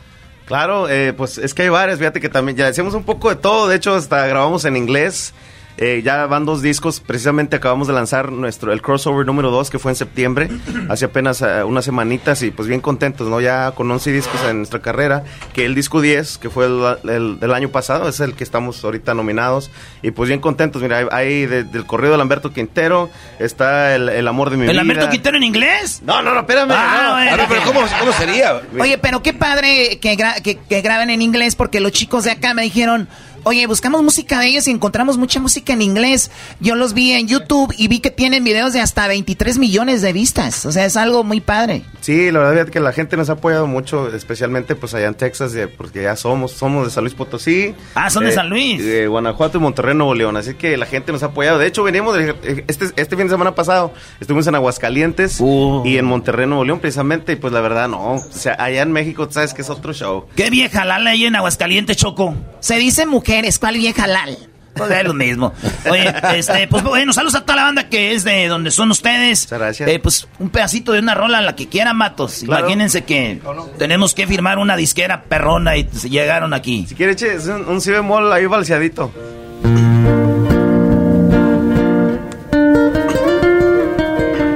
Claro, 0.46 0.90
eh, 0.90 1.14
pues 1.14 1.38
es 1.38 1.54
que 1.54 1.64
hay 1.64 1.70
varias, 1.70 2.00
fíjate 2.00 2.20
que 2.20 2.30
también 2.30 2.58
ya 2.58 2.66
decíamos 2.66 2.94
un 2.94 3.04
poco 3.04 3.30
de 3.30 3.38
todo, 3.38 3.68
de 3.68 3.78
hecho 3.78 3.96
hasta 3.96 4.28
grabamos 4.28 4.66
en 4.66 4.76
inglés, 4.76 5.34
eh, 5.78 6.02
ya 6.04 6.26
van 6.28 6.46
dos 6.46 6.62
discos, 6.62 7.00
precisamente 7.00 7.56
acabamos 7.56 7.88
de 7.88 7.94
lanzar 7.94 8.32
nuestro, 8.32 8.72
el 8.74 8.82
crossover 8.82 9.26
número 9.26 9.50
2 9.52 9.70
que 9.70 9.80
fue 9.80 9.92
en 9.92 9.96
septiembre, 9.96 10.50
hace 10.90 11.06
apenas 11.06 11.42
eh, 11.42 11.64
unas 11.64 11.86
semanitas 11.86 12.42
y 12.44 12.52
pues 12.52 12.68
bien 12.68 12.82
contentos, 12.82 13.28
¿no? 13.28 13.42
Ya 13.42 13.72
con 13.72 13.90
11 13.90 14.12
discos 14.12 14.40
en 14.50 14.58
nuestra 14.58 14.82
carrera, 14.82 15.24
que 15.54 15.66
el 15.66 15.76
disco 15.76 16.02
10, 16.02 16.38
que 16.38 16.50
fue 16.50 16.66
el, 16.68 16.98
el- 17.10 17.40
del 17.40 17.54
año 17.54 17.70
pasado, 17.70 18.08
es 18.10 18.20
el 18.20 18.34
que 18.36 18.44
estamos 18.44 18.84
ahorita 18.84 19.14
nominados 19.14 19.72
y 20.02 20.12
pues 20.12 20.28
bien 20.30 20.40
contentos, 20.40 20.82
mira, 20.82 20.98
hay, 21.00 21.06
hay 21.12 21.46
de- 21.46 21.64
del 21.64 21.86
corrido 21.86 22.12
de 22.14 22.18
Lamberto 22.18 22.52
Quintero, 22.54 23.10
está 23.40 23.96
el, 23.96 24.10
el 24.10 24.28
amor 24.28 24.50
de 24.50 24.58
mi 24.58 24.64
¿El 24.64 24.70
vida. 24.72 24.78
Lamberto 24.82 25.10
Quintero 25.10 25.38
en 25.38 25.44
inglés? 25.44 26.02
No, 26.06 26.22
no, 26.22 26.34
no, 26.34 26.40
espérame. 26.42 26.72
Ah, 26.72 27.26
no. 27.32 27.38
ver, 27.38 27.46
pero 27.50 27.62
¿cómo, 27.64 27.80
cómo 28.00 28.12
sería? 28.14 28.62
Oye, 28.80 28.98
pero 28.98 29.22
qué 29.24 29.34
padre 29.34 30.00
que, 30.00 30.16
gra- 30.18 30.42
que, 30.42 30.58
que 30.58 30.82
graben 30.82 31.10
en 31.10 31.22
inglés 31.22 31.56
porque 31.56 31.80
los 31.80 31.92
chicos 31.92 32.24
de 32.26 32.32
acá 32.32 32.54
me 32.54 32.62
dijeron, 32.64 33.08
oye, 33.44 33.68
buscamos 33.68 34.04
música 34.04 34.40
de 34.40 34.48
ellos 34.48 34.68
y 34.68 34.72
encontramos 34.72 35.18
mucha 35.18 35.40
música 35.40 35.74
en 35.74 35.82
inglés. 35.82 36.32
Yo 36.60 36.76
los 36.76 36.94
vi 36.94 37.12
en 37.14 37.28
YouTube 37.28 37.74
y 37.78 37.88
vi 37.88 38.00
que 38.00 38.12
tienen 38.12 38.44
videos 38.44 38.74
de 38.74 38.82
hasta 38.82 39.08
23 39.08 39.58
millones 39.58 40.02
de 40.02 40.14
vistas. 40.14 40.66
O 40.66 40.72
sea, 40.72 40.86
es 40.86 40.98
algo 40.98 41.24
muy 41.24 41.42
padre. 41.42 41.84
Sí, 42.02 42.32
la 42.32 42.40
verdad 42.40 42.66
es 42.66 42.72
que 42.72 42.80
la 42.80 42.92
gente 42.92 43.16
nos 43.18 43.30
ha 43.30 43.34
apoyado 43.34 43.68
mucho, 43.68 44.14
especialmente 44.14 44.76
pues 44.76 44.94
allá 44.94 45.08
en 45.08 45.16
Texas, 45.16 45.54
porque 45.78 46.04
ya 46.04 46.16
somos, 46.16 46.52
somos 46.52 46.86
de 46.86 46.92
San 46.92 47.04
Luis 47.04 47.16
Potosí. 47.16 47.74
Ah, 47.96 48.10
son 48.10 48.24
de 48.26 48.32
eh, 48.32 48.34
San 48.34 48.50
Luis. 48.50 48.84
De 48.84 49.08
Guanajuato 49.08 49.58
y 49.58 49.62
Monterrey, 49.62 49.96
Nuevo 49.96 50.14
León. 50.14 50.36
Así 50.38 50.56
que 50.56 50.76
la 50.78 50.86
gente 50.86 51.12
nos 51.12 51.24
ha 51.24 51.28
apoyado. 51.28 51.60
De 51.60 51.68
hecho, 51.68 51.84
venimos 51.84 52.16
de, 52.16 52.64
este, 52.68 52.86
este 52.96 53.16
fin 53.16 53.28
de 53.28 53.32
semana 53.32 53.56
pasado, 53.56 53.94
estuvimos 54.20 54.48
en 54.48 54.56
Aguascalientes 54.56 55.40
Uh. 55.40 55.84
y 55.86 55.98
en 55.98 56.06
Monterrey, 56.06 56.48
Nuevo 56.48 56.64
León, 56.66 56.80
precisamente. 56.80 57.34
Y 57.34 57.36
pues 57.36 57.54
la 57.54 57.62
verdad, 57.62 57.88
no. 57.88 58.14
O 58.14 58.24
sea, 58.32 58.56
allá 58.60 58.82
en 58.82 58.92
México, 58.92 59.28
tú 59.28 59.34
sabes 59.34 59.54
que 59.54 59.62
es 59.62 59.70
otro 59.70 59.94
show. 59.94 60.26
¿Qué 60.36 60.50
vieja 60.50 60.86
lala 60.86 61.12
hay 61.12 61.26
en 61.26 61.36
Aguascalientes, 61.36 61.98
Choco? 61.98 62.36
Se 62.60 62.76
dice 62.78 63.06
mujeres, 63.34 63.58
¿cuál 63.58 63.78
vieja 63.78 64.06
lal? 64.06 64.38
Pues 64.76 64.92
es 64.92 65.04
lo 65.04 65.14
mismo. 65.14 65.54
Oye, 65.90 66.14
este, 66.36 66.68
pues 66.68 66.84
bueno, 66.84 67.14
saludos 67.14 67.36
a 67.36 67.42
toda 67.42 67.56
la 67.56 67.64
banda 67.64 67.90
que 67.90 68.14
es 68.14 68.24
de 68.24 68.48
donde 68.48 68.70
son 68.70 68.92
ustedes. 68.92 69.48
gracias. 69.50 69.90
Eh, 69.90 70.00
pues 70.00 70.28
un 70.40 70.50
pedacito 70.50 70.92
de 70.92 71.00
una 71.00 71.16
rola, 71.16 71.42
la 71.42 71.56
que 71.56 71.68
quieran, 71.68 71.98
matos. 71.98 72.44
Claro. 72.46 72.66
Imagínense 72.66 73.04
que 73.04 73.42
tenemos 73.80 74.14
que 74.14 74.28
firmar 74.28 74.60
una 74.60 74.76
disquera 74.76 75.24
perrona 75.24 75.78
y 75.78 75.90
llegaron 76.10 76.54
aquí. 76.54 76.86
Si 76.88 76.94
quiere, 76.96 77.16
che, 77.16 77.34
es 77.36 77.48
un, 77.48 77.68
un 77.68 77.82
si 77.82 77.90
bemol 77.92 78.32
ahí 78.32 78.46
balseadito. 78.46 79.12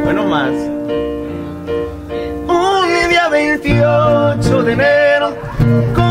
Bueno, 0.04 0.24
más. 0.26 0.52
Un 2.48 3.10
día 3.10 3.28
28 3.30 4.64
de 4.64 4.74
enero, 4.74 5.38
¿cómo 5.96 6.07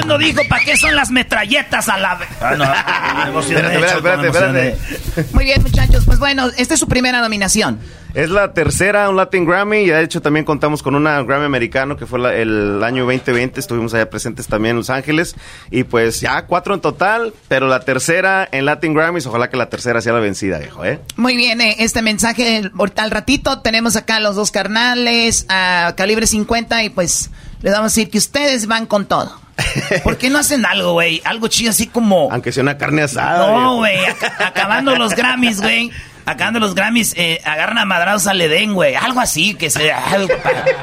Sonriendo 0.00 0.18
dijo, 0.18 0.42
¿para 0.48 0.64
qué 0.64 0.76
son 0.76 0.94
las 0.94 1.10
metralletas 1.10 1.88
a 1.88 1.98
la 1.98 2.14
vez? 2.16 2.28
Ah, 2.40 2.54
no, 2.56 3.24
me 3.24 3.30
emocioné, 3.30 3.60
Espérate, 3.74 3.96
espérate, 3.96 4.26
espérate, 4.28 4.68
emocioné. 4.68 5.26
Muy 5.32 5.44
bien, 5.44 5.62
muchachos. 5.62 6.04
Pues 6.04 6.18
bueno, 6.18 6.48
esta 6.56 6.74
es 6.74 6.80
su 6.80 6.88
primera 6.88 7.20
nominación. 7.20 7.78
Es 8.14 8.30
la 8.30 8.54
tercera, 8.54 9.10
un 9.10 9.16
Latin 9.16 9.44
Grammy, 9.44 9.80
y 9.80 9.88
de 9.90 10.02
hecho 10.02 10.22
también 10.22 10.46
contamos 10.46 10.82
con 10.82 10.94
una 10.94 11.22
Grammy 11.22 11.44
americano 11.44 11.98
que 11.98 12.06
fue 12.06 12.18
la- 12.18 12.34
el 12.34 12.82
año 12.82 13.04
2020, 13.04 13.60
estuvimos 13.60 13.92
allá 13.92 14.08
presentes 14.08 14.46
también 14.46 14.70
en 14.70 14.76
Los 14.78 14.88
Ángeles, 14.88 15.36
y 15.70 15.84
pues 15.84 16.20
ya 16.22 16.46
cuatro 16.46 16.72
en 16.72 16.80
total, 16.80 17.34
pero 17.48 17.68
la 17.68 17.80
tercera 17.80 18.48
en 18.50 18.64
Latin 18.64 18.94
Grammys, 18.94 19.26
ojalá 19.26 19.50
que 19.50 19.58
la 19.58 19.68
tercera 19.68 20.00
sea 20.00 20.14
la 20.14 20.20
vencida, 20.20 20.58
viejo, 20.58 20.82
¿eh? 20.86 20.98
Muy 21.16 21.36
bien, 21.36 21.60
eh, 21.60 21.76
este 21.80 22.00
mensaje, 22.00 22.62
ahorita 22.78 23.02
al 23.02 23.10
ratito 23.10 23.60
tenemos 23.60 23.96
acá 23.96 24.16
a 24.16 24.20
los 24.20 24.34
dos 24.34 24.50
carnales, 24.50 25.44
a 25.50 25.92
calibre 25.94 26.26
50 26.26 26.84
y 26.84 26.88
pues 26.88 27.30
les 27.60 27.72
vamos 27.74 27.92
a 27.92 27.94
decir 27.94 28.08
que 28.08 28.16
ustedes 28.16 28.66
van 28.66 28.86
con 28.86 29.04
todo. 29.04 29.38
¿Por 30.04 30.18
qué 30.18 30.28
no 30.30 30.38
hacen 30.38 30.66
algo, 30.66 30.92
güey? 30.92 31.22
Algo 31.24 31.48
chido 31.48 31.70
así 31.70 31.86
como... 31.86 32.28
Aunque 32.30 32.52
sea 32.52 32.62
una 32.62 32.76
carne 32.76 33.02
asada. 33.02 33.46
No, 33.46 33.76
güey. 33.76 33.96
aca- 34.04 34.34
acabando 34.46 34.94
los 34.96 35.14
Grammys, 35.14 35.60
güey. 35.60 35.90
Acabando 36.26 36.58
los 36.58 36.74
Grammys, 36.74 37.14
eh, 37.16 37.40
agarran 37.44 37.78
a 37.78 37.84
madrados 37.84 38.26
al 38.26 38.40
Edén, 38.40 38.74
güey. 38.74 38.96
Algo 38.96 39.20
así, 39.20 39.54
que 39.54 39.70
sea 39.70 40.04
algo, 40.10 40.28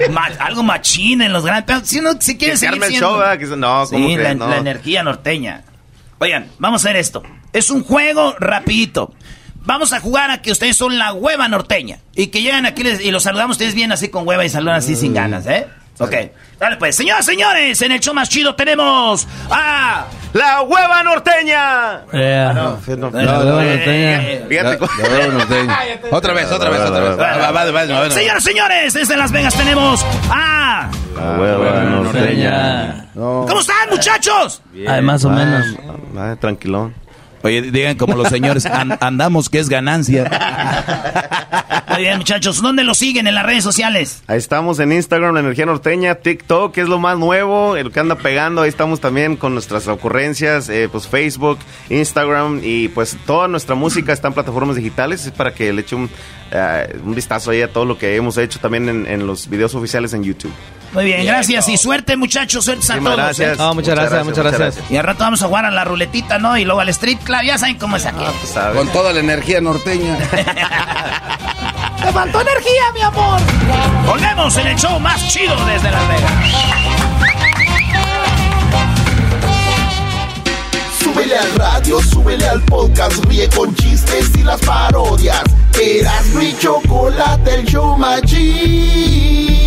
ma- 0.10 0.32
algo 0.40 0.64
machín 0.64 1.22
en 1.22 1.34
los 1.34 1.46
Grammys. 1.46 1.66
Pero 1.68 1.82
si 1.84 2.00
uno 2.00 2.12
si 2.20 2.38
quiere 2.38 2.54
Que 2.54 2.58
seguir. 2.58 2.80
Que 2.82 3.46
se- 3.48 3.58
no, 3.58 3.86
¿cómo 3.90 4.08
Sí, 4.08 4.16
la? 4.18 4.34
No. 4.36 4.48
la 4.48 4.58
energía 4.58 5.04
norteña. 5.04 5.64
Oigan, 6.20 6.48
vamos 6.60 6.84
a 6.84 6.88
hacer 6.88 6.96
esto. 6.96 7.22
Es 7.52 7.70
un 7.70 7.84
juego 7.84 8.36
rapidito. 8.40 9.14
Vamos 9.66 9.94
a 9.94 10.00
jugar 10.00 10.32
a 10.32 10.42
que 10.42 10.52
ustedes 10.52 10.76
son 10.78 10.98
la 10.98 11.14
hueva 11.14 11.48
norteña. 11.50 12.00
Y 12.16 12.28
que 12.28 12.42
llegan 12.42 12.66
aquí 12.66 12.84
les- 12.84 13.02
y 13.02 13.12
los 13.12 13.24
saludamos 13.24 13.56
ustedes 13.56 13.76
bien 13.76 13.92
así 13.92 14.08
con 14.10 14.26
hueva 14.28 14.44
y 14.46 14.50
saludan 14.50 14.76
así 14.78 14.96
sin 14.96 15.14
ganas, 15.14 15.46
¿eh? 15.46 15.68
Ok. 16.00 16.14
Dale 16.60 16.78
pues. 16.78 16.96
Señoras, 16.96 17.26
señores, 17.26 17.82
en 17.82 17.92
el 17.92 18.00
show 18.00 18.14
más 18.14 18.30
chido 18.30 18.56
tenemos 18.56 19.28
a... 19.52 20.06
¡La 20.34 20.62
hueva 20.64 21.04
norteña! 21.04 22.06
Yeah. 22.12 22.50
Ah, 22.50 22.54
no, 22.54 22.96
no, 22.98 23.12
no, 23.12 23.22
La 23.22 23.38
hueva 23.40 23.62
no, 23.64 23.70
norteña. 23.70 24.22
Fíjate. 24.50 24.80
La- 24.80 24.88
la 25.04 25.10
hueva 25.10 25.34
norteña. 25.34 25.80
Otra 26.12 26.34
vez, 26.34 26.52
otra 26.52 26.70
vez, 26.72 26.82
otra 26.82 28.00
vez. 28.02 28.14
Señoras, 28.14 28.44
señores, 28.44 28.94
desde 28.94 29.16
Las 29.16 29.32
Vegas 29.32 29.54
tenemos 29.56 30.04
a... 30.32 30.90
La 31.16 31.38
hueva 31.40 31.82
norteña. 31.84 33.06
No. 33.14 33.46
¿Cómo 33.48 33.60
están, 33.60 33.90
muchachos? 33.92 34.62
Ay, 34.88 35.02
más 35.04 35.24
o 35.26 35.30
menos. 35.30 35.66
Ah, 36.18 36.36
tranquilón. 36.40 36.96
Oye, 37.44 37.62
digan 37.62 37.98
como 37.98 38.16
los 38.16 38.30
señores, 38.30 38.66
an- 38.66 38.98
andamos 39.02 39.50
que 39.50 39.60
es 39.60 39.70
ganancia. 39.70 40.24
Muy 41.90 42.02
bien, 42.04 42.18
muchachos. 42.18 42.62
¿Dónde 42.62 42.84
lo 42.84 42.96
siguen 42.96 43.28
en 43.28 43.36
las 43.36 43.46
redes 43.46 43.64
sociales? 43.64 44.24
Ahí 44.28 44.38
estamos 44.40 44.80
en 44.80 44.92
Instagram, 44.92 45.34
la 45.36 45.42
energía 45.42 45.66
norteña, 45.66 46.16
TikTok, 46.16 46.74
que 46.74 46.82
es 46.82 46.88
lo 46.90 46.98
más 47.00 47.18
nuevo, 47.20 47.76
el 47.78 47.92
que 47.92 48.00
anda 48.00 48.16
pegando. 48.16 48.62
Ahí 48.64 48.70
estamos 48.70 49.00
también 49.00 49.36
con 49.36 49.54
nuestras 49.54 49.88
ocurrencias, 49.88 50.70
eh, 50.70 50.90
pues 50.92 51.08
Facebook, 51.08 51.60
Instagram 51.90 52.62
y 52.64 52.88
pues 52.88 53.16
toda 53.28 53.48
nuestra 53.48 53.76
música 53.76 54.12
está 54.14 54.30
en 54.30 54.34
plataformas 54.34 54.76
digitales. 54.76 55.26
Es 55.26 55.32
para 55.32 55.54
que 55.54 55.72
le 55.72 55.82
eche 55.82 55.96
un, 55.96 56.10
eh, 56.52 56.98
un 57.04 57.14
vistazo 57.14 57.52
ahí 57.52 57.62
a 57.62 57.72
todo 57.72 57.86
lo 57.86 57.98
que 57.98 58.16
hemos 58.16 58.38
hecho 58.38 58.58
también 58.60 58.90
en, 58.90 59.06
en 59.06 59.28
los 59.28 59.48
videos 59.50 59.76
oficiales 59.76 60.14
en 60.14 60.24
YouTube. 60.24 60.54
Muy 60.94 61.06
bien, 61.06 61.26
gracias. 61.26 61.68
Y 61.70 61.78
suerte, 61.78 62.16
muchachos. 62.18 62.66
Suerte 62.66 62.84
a 62.92 62.96
Muchísimas 62.96 63.14
todos. 63.16 63.26
gracias. 63.38 63.54
¿eh? 63.54 63.56
No, 63.62 63.74
muchas 63.74 63.96
gracias, 63.96 64.26
muchas 64.26 64.44
gracias. 64.60 64.92
Y 64.92 64.96
al 64.96 65.04
rato 65.04 65.20
vamos 65.24 65.42
a 65.42 65.48
jugar 65.48 65.66
a 65.66 65.72
la 65.72 65.84
ruletita, 65.84 66.38
¿no? 66.40 66.56
Y 66.58 66.66
luego 66.66 66.82
al 66.82 66.90
street 66.90 67.18
club. 67.24 67.33
Ya 67.42 67.58
saben 67.58 67.78
cómo 67.78 67.96
es 67.98 68.06
aquí. 68.06 68.24
Con 68.76 68.88
toda 68.90 69.12
la 69.12 69.20
energía 69.22 69.60
norteña. 69.60 70.18
¡Te 72.04 72.12
faltó 72.12 72.42
energía, 72.42 72.92
mi 72.94 73.02
amor! 73.02 73.40
Volvemos 74.06 74.56
en 74.58 74.68
el 74.68 74.78
show 74.78 75.00
más 75.00 75.26
chido 75.30 75.56
desde 75.66 75.90
Las 75.90 76.08
Vegas. 76.10 76.32
Súbele 81.00 81.38
al 81.38 81.56
radio, 81.56 82.02
súbele 82.02 82.46
al 82.48 82.62
podcast, 82.64 83.24
ríe 83.26 83.50
con 83.50 83.74
chistes 83.76 84.30
y 84.38 84.44
las 84.44 84.60
parodias. 84.62 85.42
Eras 85.82 86.26
mi 86.36 86.56
chocolate, 86.60 87.56
el 87.56 87.66
show 87.66 87.98
más 87.98 88.22
chido. 88.24 89.64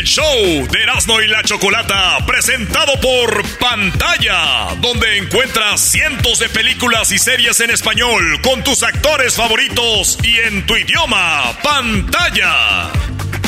El 0.00 0.06
show 0.06 0.66
de 0.70 0.82
Erasmo 0.82 1.20
y 1.20 1.26
la 1.26 1.42
Chocolata, 1.42 2.24
presentado 2.24 2.98
por 3.02 3.46
Pantalla, 3.58 4.74
donde 4.78 5.18
encuentras 5.18 5.78
cientos 5.78 6.38
de 6.38 6.48
películas 6.48 7.12
y 7.12 7.18
series 7.18 7.60
en 7.60 7.68
español 7.68 8.40
con 8.40 8.64
tus 8.64 8.82
actores 8.82 9.34
favoritos 9.34 10.16
y 10.22 10.38
en 10.38 10.64
tu 10.64 10.74
idioma, 10.74 11.52
Pantalla. 11.62 12.90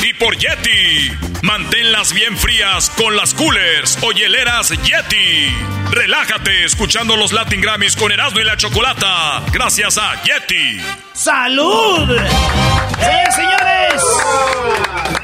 Y 0.03 0.13
por 0.13 0.37
Yeti, 0.37 1.11
manténlas 1.41 2.13
bien 2.13 2.37
frías 2.37 2.91
con 2.91 3.15
las 3.15 3.33
coolers 3.33 3.97
o 4.03 4.11
hieleras 4.11 4.69
Yeti. 4.69 5.51
Relájate 5.89 6.65
escuchando 6.65 7.15
los 7.15 7.33
Latin 7.33 7.61
Grammys 7.61 7.95
con 7.95 8.11
Erasmo 8.11 8.41
y 8.41 8.43
la 8.43 8.57
Chocolata, 8.57 9.41
gracias 9.51 9.97
a 9.97 10.21
Yeti. 10.21 10.79
¡Salud! 11.13 12.15
¡Sí, 12.99 13.35
señores! 13.35 15.22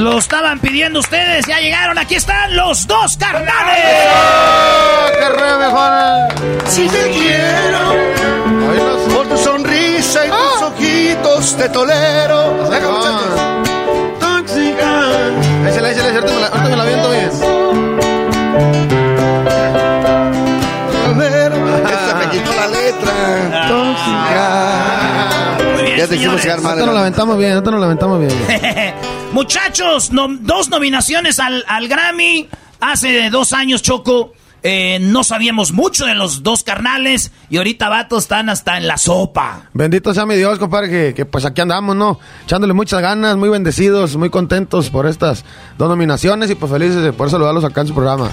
Lo 0.00 0.16
estaban 0.16 0.58
pidiendo 0.60 1.00
ustedes, 1.00 1.44
ya 1.46 1.60
llegaron, 1.60 1.98
aquí 1.98 2.14
están 2.14 2.56
los 2.56 2.86
dos 2.86 3.18
carnales. 3.18 3.84
¡Qué 5.12 5.28
mejor! 5.58 6.28
Si 6.66 6.88
te 6.88 7.10
quiero, 7.10 7.96
por 9.14 9.28
tu 9.28 9.36
sonrisa 9.36 10.24
y 10.24 10.30
tus 10.30 10.62
ojitos 10.62 11.54
te 11.54 11.68
tolero. 11.68 12.66
Venga, 12.70 12.90
muchachos. 12.90 13.28
Tóxica. 14.20 15.02
Échale, 15.68 15.90
échale, 15.92 16.14
ahorita 16.14 16.32
me 16.32 16.40
la, 16.40 16.46
ahorita 16.46 16.68
me 16.70 16.76
la 16.76 16.82
aviento 16.82 17.10
bien. 17.10 17.30
Esta 21.92 22.14
me 22.14 22.26
quitó 22.30 22.54
la 22.54 22.66
letra. 22.68 23.12
Tóxica. 23.68 24.38
Ya 25.94 26.06
te 26.06 26.16
hicimos 26.16 26.40
señores. 26.40 26.44
llegar 26.44 26.60
mal. 26.62 26.70
Ahorita 26.70 26.86
nos 26.86 26.94
la 26.94 27.00
aventamos 27.02 27.36
bien, 27.36 27.52
ahorita 27.52 27.70
nos 27.70 27.80
la 27.80 27.86
aventamos 27.86 28.18
bien. 28.18 28.32
Muchachos, 29.32 30.12
nom- 30.12 30.38
dos 30.40 30.68
nominaciones 30.70 31.38
al, 31.38 31.64
al 31.68 31.88
Grammy. 31.88 32.48
Hace 32.80 33.30
dos 33.30 33.52
años, 33.52 33.80
Choco, 33.82 34.32
eh, 34.62 34.98
no 35.00 35.22
sabíamos 35.22 35.72
mucho 35.72 36.04
de 36.06 36.14
los 36.14 36.42
dos 36.42 36.64
carnales 36.64 37.30
y 37.48 37.58
ahorita, 37.58 37.88
vatos, 37.88 38.24
están 38.24 38.48
hasta 38.48 38.76
en 38.76 38.88
la 38.88 38.96
sopa. 38.98 39.68
Bendito 39.72 40.12
sea 40.14 40.26
mi 40.26 40.34
Dios, 40.36 40.58
compadre, 40.58 40.88
que, 40.88 41.14
que 41.14 41.26
pues 41.26 41.44
aquí 41.44 41.60
andamos, 41.60 41.94
¿no? 41.94 42.18
Echándole 42.44 42.72
muchas 42.72 43.00
ganas, 43.02 43.36
muy 43.36 43.48
bendecidos, 43.50 44.16
muy 44.16 44.30
contentos 44.30 44.90
por 44.90 45.06
estas 45.06 45.44
dos 45.78 45.88
nominaciones 45.88 46.50
y 46.50 46.54
pues 46.54 46.72
felices 46.72 47.02
de 47.02 47.12
poder 47.12 47.30
saludarlos 47.30 47.64
acá 47.64 47.82
en 47.82 47.86
su 47.88 47.94
programa. 47.94 48.30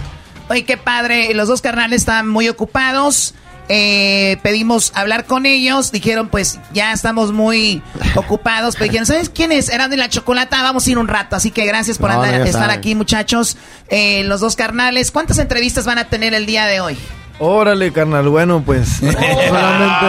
Oye, 0.50 0.64
qué 0.64 0.78
padre. 0.78 1.34
Los 1.34 1.48
dos 1.50 1.62
carnales 1.62 2.02
están 2.02 2.28
muy 2.30 2.48
ocupados. 2.48 3.36
Eh, 3.70 4.38
pedimos 4.44 4.92
hablar 4.96 5.26
con 5.26 5.46
ellos. 5.46 5.92
Dijeron, 5.92 6.30
pues 6.30 6.60
ya 6.74 6.94
estamos 6.94 7.32
muy 7.34 7.82
ocupados. 8.16 8.76
Pero 8.76 8.86
dijeron, 8.86 9.06
¿sabes 9.06 9.30
quién 9.30 9.52
es? 9.52 9.70
Eran 9.70 9.90
de 9.90 9.98
la 9.98 10.10
chocolata. 10.10 10.62
Vamos 10.64 10.88
a 10.88 10.92
ir 10.92 10.98
un 10.98 11.08
rato. 11.08 11.36
Así 11.36 11.52
que 11.52 11.66
gracias 11.66 11.98
por 11.98 12.10
No, 12.12 12.22
andar- 12.22 12.42
estar 12.46 12.64
saben. 12.64 12.78
aquí, 12.78 12.96
muchachos. 12.96 13.58
Eh, 13.90 14.24
los 14.26 14.40
dos 14.42 14.56
carnales. 14.56 15.12
¿Cuántas 15.12 15.38
entrevistas 15.40 15.86
van 15.86 15.98
a 15.98 16.06
tener 16.06 16.34
el 16.34 16.46
día 16.46 16.66
de 16.66 16.80
hoy? 16.82 16.98
Órale, 17.40 17.92
carnal, 17.92 18.28
bueno, 18.30 18.64
pues 18.66 18.88
solamente, 19.00 20.06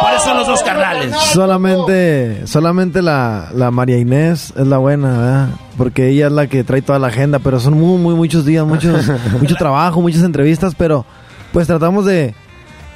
Por 0.00 0.12
eso 0.14 0.34
los 0.34 0.46
dos 0.46 0.62
carnales. 0.62 1.14
solamente, 1.34 2.46
solamente 2.46 3.02
la, 3.02 3.50
la 3.54 3.70
María 3.70 3.98
Inés 3.98 4.52
es 4.56 4.66
la 4.66 4.78
buena, 4.78 5.10
¿verdad? 5.18 5.48
Porque 5.76 6.08
ella 6.08 6.28
es 6.28 6.32
la 6.32 6.46
que 6.46 6.64
trae 6.64 6.80
toda 6.80 6.98
la 6.98 7.08
agenda, 7.08 7.38
pero 7.38 7.60
son 7.60 7.74
muy, 7.78 7.98
muy, 7.98 8.14
muchos 8.14 8.46
días, 8.46 8.64
muchos, 8.66 9.06
mucho 9.40 9.54
trabajo, 9.56 10.00
muchas 10.00 10.22
entrevistas, 10.22 10.74
pero 10.74 11.04
pues 11.52 11.66
tratamos 11.66 12.06
de, 12.06 12.34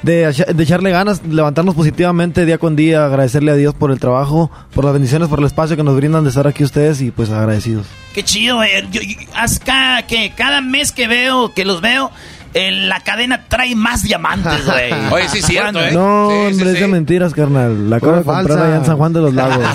de, 0.03 0.31
de 0.53 0.63
echarle 0.63 0.91
ganas, 0.91 1.21
levantarnos 1.25 1.75
positivamente 1.75 2.45
día 2.45 2.57
con 2.57 2.75
día, 2.75 3.05
agradecerle 3.05 3.51
a 3.51 3.55
Dios 3.55 3.73
por 3.73 3.91
el 3.91 3.99
trabajo, 3.99 4.51
por 4.73 4.83
las 4.85 4.93
bendiciones, 4.93 5.27
por 5.27 5.39
el 5.39 5.45
espacio 5.45 5.75
que 5.75 5.83
nos 5.83 5.95
brindan 5.95 6.23
de 6.23 6.29
estar 6.29 6.47
aquí 6.47 6.63
ustedes 6.63 7.01
y 7.01 7.11
pues 7.11 7.29
agradecidos. 7.29 7.85
Qué 8.13 8.23
chido, 8.23 8.63
eh. 8.63 8.87
Yo- 8.91 9.01
yo- 9.01 9.15
haz 9.35 9.59
cada, 9.59 10.05
que 10.07 10.31
cada 10.35 10.61
mes 10.61 10.91
que 10.91 11.07
veo, 11.07 11.53
que 11.53 11.65
los 11.65 11.81
veo, 11.81 12.11
eh, 12.53 12.71
la 12.71 12.99
cadena 13.01 13.45
trae 13.47 13.75
más 13.75 14.03
diamantes, 14.03 14.65
güey. 14.65 14.91
Oye, 15.11 15.27
sí 15.29 15.39
es 15.39 15.45
cierto, 15.45 15.79
¿eh? 15.83 15.91
No, 15.91 16.29
Sí, 16.29 16.35
sí, 16.35 16.51
hombre, 16.53 16.69
es 16.71 16.75
sí. 16.75 16.81
de 16.81 16.87
mentiras, 16.87 17.33
carnal. 17.33 17.89
La 17.89 17.97
acabo 17.97 18.15
de 18.17 18.23
comprar 18.23 18.59
allá 18.59 18.75
en 18.77 18.85
San 18.85 18.97
Juan 18.97 19.13
de 19.13 19.21
los 19.21 19.33
Lagos. 19.33 19.57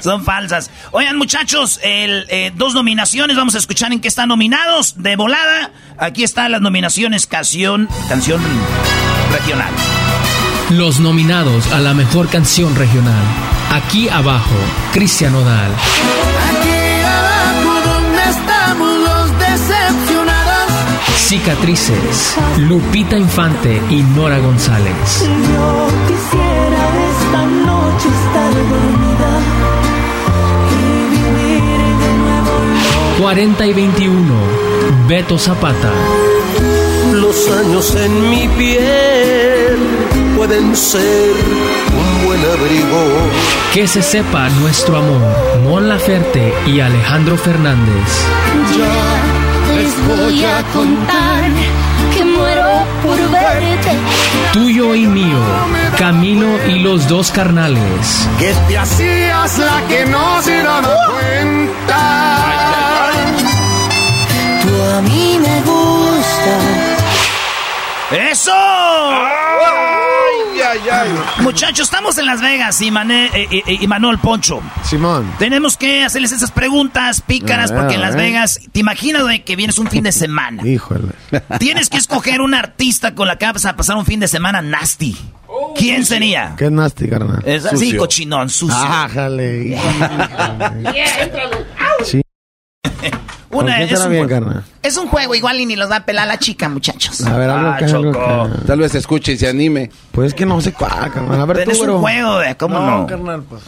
Son 0.00 0.24
falsas. 0.24 0.70
Oigan, 0.92 1.16
muchachos, 1.16 1.80
el, 1.82 2.26
eh, 2.28 2.52
dos 2.54 2.74
nominaciones. 2.74 3.36
Vamos 3.36 3.54
a 3.54 3.58
escuchar 3.58 3.92
en 3.92 4.00
qué 4.00 4.08
están 4.08 4.28
nominados. 4.28 5.02
De 5.02 5.16
volada, 5.16 5.72
aquí 5.98 6.22
están 6.22 6.52
las 6.52 6.60
nominaciones 6.60 7.26
canción, 7.26 7.88
canción 8.08 8.40
regional. 9.32 9.72
Los 10.70 11.00
nominados 11.00 11.66
a 11.72 11.80
la 11.80 11.94
mejor 11.94 12.28
canción 12.28 12.74
regional. 12.76 13.22
Aquí 13.70 14.08
abajo, 14.08 14.54
Cristian 14.92 15.34
Odal. 15.34 15.70
Aquí 16.50 17.02
abajo 17.04 17.80
donde 17.88 18.22
estamos 18.30 18.98
los 18.98 19.38
decepcionados. 19.38 20.72
Cicatrices, 21.16 22.36
Lupita 22.58 23.16
Infante 23.18 23.82
y 23.90 24.02
Nora 24.02 24.38
González. 24.38 24.94
Yo 25.22 25.88
quisiera 26.06 26.82
esta 27.10 27.46
noche 27.46 28.08
estar 28.08 28.54
dormida 28.54 29.77
40 33.18 33.66
y 33.66 33.72
21, 33.72 34.34
Beto 35.08 35.38
Zapata. 35.38 35.90
Los 37.14 37.50
años 37.50 37.94
en 37.96 38.30
mi 38.30 38.46
piel 38.48 39.76
pueden 40.36 40.76
ser 40.76 41.34
un 41.98 42.26
buen 42.26 42.40
abrigo. 42.40 43.30
Que 43.74 43.88
se 43.88 44.02
sepa 44.02 44.48
nuestro 44.60 44.98
amor, 44.98 45.20
Mon 45.64 45.88
Laferte 45.88 46.54
y 46.66 46.78
Alejandro 46.78 47.36
Fernández. 47.36 48.24
Ya 48.78 49.74
les 49.74 50.06
voy 50.06 50.44
a 50.44 50.62
contar 50.72 51.50
que 52.14 52.24
muero 52.24 52.84
por 53.02 53.18
verte. 53.32 53.96
Tuyo 54.52 54.94
y 54.94 55.08
mío, 55.08 55.40
Camilo 55.98 56.68
y 56.68 56.78
los 56.78 57.08
dos 57.08 57.32
carnales. 57.32 58.28
Que 58.38 58.54
te 58.68 58.78
hacías 58.78 59.58
la 59.58 59.82
que 59.88 60.06
no 60.06 60.40
se 60.40 60.62
daba 60.62 60.96
cuenta. 61.10 62.67
A 64.80 65.00
mí 65.02 65.38
me 65.40 65.60
gustas. 65.62 66.98
¡Eso! 68.10 68.52
Muchachos, 71.40 71.86
estamos 71.86 72.18
en 72.18 72.26
Las 72.26 72.40
Vegas 72.40 72.80
y, 72.82 72.90
Mané, 72.90 73.26
eh, 73.26 73.48
eh, 73.50 73.62
eh, 73.66 73.78
y 73.80 73.86
Manuel 73.86 74.18
Poncho. 74.18 74.60
Simón. 74.84 75.32
Tenemos 75.38 75.76
que 75.76 76.04
hacerles 76.04 76.32
esas 76.32 76.50
preguntas 76.50 77.20
pícaras 77.22 77.70
Ah, 77.70 77.76
porque 77.78 77.94
en 77.94 78.00
Las 78.00 78.14
eh. 78.14 78.18
Vegas, 78.18 78.60
te 78.72 78.80
imaginas 78.80 79.26
de 79.26 79.44
que 79.44 79.56
vienes 79.56 79.78
un 79.78 79.88
fin 79.88 80.04
de 80.04 80.12
semana. 80.12 80.66
Híjole. 80.66 81.12
Tienes 81.58 81.88
que 81.88 81.96
escoger 81.96 82.40
un 82.40 82.54
artista 82.54 83.14
con 83.14 83.28
la 83.28 83.36
que 83.36 83.46
vas 83.46 83.64
a 83.66 83.76
pasar 83.76 83.96
un 83.96 84.04
fin 84.06 84.20
de 84.20 84.28
semana 84.28 84.62
nasty. 84.62 85.16
¿Quién 85.76 86.04
sería? 86.04 86.54
Qué 86.56 86.70
nasty, 86.70 87.08
carnal. 87.08 87.42
Es 87.46 87.64
así, 87.64 87.96
cochinón, 87.96 88.48
sucio. 88.50 88.76
Ájale. 88.78 89.78
Sí. 92.04 92.22
¿Con 93.50 93.64
Una, 93.64 93.76
quién 93.78 93.88
es, 93.90 94.00
un 94.04 94.10
bien? 94.10 94.28
Es 94.82 94.96
un 94.98 95.08
juego 95.08 95.34
igual 95.34 95.58
y 95.58 95.64
ni 95.66 95.74
los 95.74 95.90
va 95.90 95.96
a 95.96 96.04
pelar 96.04 96.26
la 96.26 96.38
chica, 96.38 96.68
muchachos. 96.68 97.24
A 97.26 97.36
ver, 97.38 97.48
algo 97.48 97.70
Ah, 97.70 97.76
que 97.78 97.84
algo 97.86 98.12
que- 98.12 98.66
Tal 98.66 98.78
vez 98.78 98.92
se 98.92 98.98
escuche 98.98 99.32
y 99.32 99.38
se 99.38 99.48
anime. 99.48 99.90
Pues 100.12 100.28
es 100.28 100.34
que 100.34 100.44
no 100.44 100.60
sé 100.60 100.72
cuál, 100.74 101.10
carnal. 101.10 101.40
A 101.40 101.44
ver, 101.46 101.56
Pero 101.58 101.70
tú, 101.72 101.82
es 101.82 101.88
un 101.88 102.00
juego, 102.00 102.34
güey, 102.36 102.54
¿cómo 102.56 102.78
no? 102.78 103.06
carnal, 103.06 103.42
pues. 103.48 103.62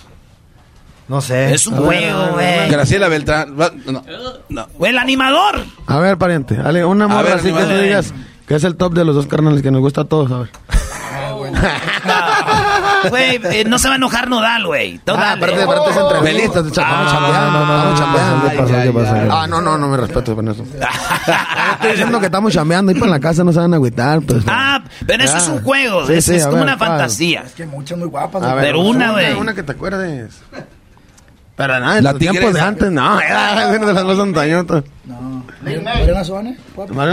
No 1.08 1.20
sé. 1.20 1.52
Es 1.54 1.66
un 1.66 1.74
A 1.74 1.78
juego, 1.78 2.26
güey. 2.34 2.68
Graciela 2.68 3.08
Beltrán. 3.08 3.56
No, 3.86 4.02
no. 4.48 4.68
El 4.86 4.98
animador. 4.98 5.64
A 5.86 5.98
ver, 5.98 6.18
pariente. 6.18 6.54
Dale, 6.56 6.84
una 6.84 7.08
morra 7.08 7.34
así 7.34 7.52
que 7.52 7.62
tú 7.64 7.74
digas 7.78 8.12
que 8.46 8.54
es 8.56 8.64
el 8.64 8.76
top 8.76 8.92
de 8.94 9.04
los 9.04 9.14
dos 9.14 9.26
carnales 9.26 9.62
que 9.62 9.70
nos 9.70 9.80
gusta 9.80 10.02
a 10.02 10.04
todos. 10.04 10.30
A 10.30 10.38
ver. 10.40 10.50
Güey, 13.08 13.40
eh, 13.44 13.64
no 13.66 13.78
se 13.78 13.88
va 13.88 13.94
a 13.94 13.96
enojar 13.96 14.28
Nodal, 14.28 14.66
güey. 14.66 14.98
Tú 14.98 15.12
Ah, 15.16 15.36
dale. 15.36 15.44
aparte, 15.44 15.62
aparte 15.62 15.90
es 15.90 15.96
entrevista, 15.96 16.60
estamos 16.60 17.10
chambeando, 17.12 17.50
no, 17.60 17.66
no, 17.66 17.74
estamos 17.74 17.90
no, 17.92 17.98
chambeando. 17.98 18.82
¿Qué 18.82 18.92
pasó? 18.92 19.32
Ah, 19.36 19.46
no, 19.48 19.60
no, 19.60 19.78
no 19.78 19.88
me 19.88 19.96
respeto 19.96 20.34
con 20.36 20.48
eso. 20.48 20.62
Estoy 21.74 21.90
diciendo 21.92 22.20
que 22.20 22.26
estamos 22.26 22.52
chambeando 22.52 22.92
y 22.92 22.94
para 22.96 23.10
la 23.12 23.20
casa 23.20 23.42
no 23.44 23.52
se 23.52 23.58
van 23.60 23.72
a 23.72 23.76
agüitar, 23.76 24.20
pues. 24.20 24.44
Ah, 24.46 24.82
pero 25.06 25.24
eso 25.24 25.34
Ah. 25.36 25.38
es 25.38 25.48
un 25.48 25.62
juego. 25.62 26.06
Sí, 26.06 26.12
es 26.14 26.24
sí, 26.24 26.34
es 26.34 26.44
como 26.44 26.56
ver, 26.56 26.62
una 26.64 26.78
¿cuál? 26.78 26.90
fantasía. 26.90 27.42
Es 27.46 27.52
que 27.52 27.66
muchas 27.66 27.96
muy 27.98 28.08
guapas. 28.08 28.42
A 28.42 28.54
ver, 28.54 28.64
Pero 28.64 28.80
una, 28.80 29.12
güey. 29.12 29.32
Una 29.34 29.54
que 29.54 29.62
te 29.62 29.72
acuerdes. 29.72 30.40
Pero 31.56 31.78
nada, 31.78 31.98
en 31.98 32.04
La 32.04 32.12
los 32.12 32.18
tiempos 32.18 32.54
de 32.54 32.60
antes, 32.60 32.90
no, 32.90 33.20
era 33.20 33.68
de 33.70 33.92
las 33.92 34.04
más 34.04 34.18
antañotas. 34.18 34.82
Mariana 35.62 36.24
Suárez. 36.24 36.56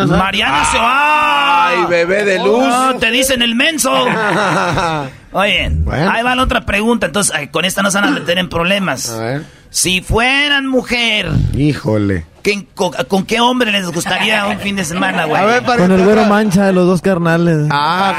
Mariana 0.08 0.63
se 0.71 0.78
va. 0.78 1.67
Ay, 1.67 1.86
bebé 1.89 2.23
de 2.23 2.38
luz. 2.39 2.65
No, 2.65 2.95
te 2.95 3.12
dicen 3.12 3.41
el 3.41 3.56
menso. 3.56 3.91
Oye, 5.38 5.69
Bueno. 5.71 6.12
ahí 6.12 6.23
va 6.23 6.36
la 6.36 6.43
otra 6.43 6.65
pregunta. 6.65 7.06
Entonces, 7.06 7.36
con 7.52 7.63
esta 7.65 7.84
no 7.84 7.91
se 7.91 8.00
van 8.00 8.08
a 8.08 8.12
meter 8.12 8.38
en 8.39 8.50
problemas. 8.50 9.10
A 9.10 9.19
ver. 9.19 9.43
Si 9.69 10.02
fueran 10.02 10.65
mujer, 10.65 11.30
Híjole. 11.56 12.26
¿qué- 12.41 12.65
con, 12.73 12.93
con 13.08 13.26
qué 13.26 13.39
hombre 13.41 13.71
les 13.71 13.86
gustaría 13.91 14.45
un 14.47 14.58
fin 14.60 14.76
de 14.78 14.86
semana, 14.86 15.26
güey? 15.26 15.41
A 15.41 15.45
ver, 15.45 15.63
para 15.63 15.84
Con 15.84 15.91
el 15.91 16.04
güero 16.04 16.26
mancha 16.26 16.65
de 16.65 16.73
los 16.73 16.88
dos 16.88 17.02
carnales. 17.02 17.67
Ah, 17.69 18.13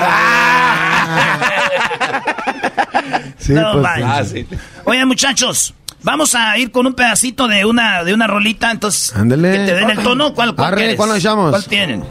sí, 3.39 3.53
No 3.53 3.73
pues. 3.73 3.87
Ah, 4.05 4.23
sí. 4.25 4.47
Oigan, 4.85 5.09
muchachos, 5.09 5.75
vamos 6.03 6.35
a 6.35 6.57
ir 6.59 6.71
con 6.71 6.87
un 6.87 6.95
pedacito 6.95 7.49
de 7.49 7.65
una, 7.65 8.05
de 8.05 8.15
una 8.15 8.27
rolita. 8.27 8.71
Entonces, 8.71 9.15
Ándele. 9.17 9.53
que 9.53 9.59
te 9.59 9.75
den 9.75 9.91
el 9.91 9.99
tono. 10.05 10.35
¿Cuál, 10.35 10.55
cuál 10.55 10.69
Arre, 10.69 10.77
quieres? 10.77 10.97
¿cuál 10.97 11.09
nos 11.09 11.19
echamos? 11.19 11.51
¿Cuál 11.51 11.65
tienen? 11.65 12.05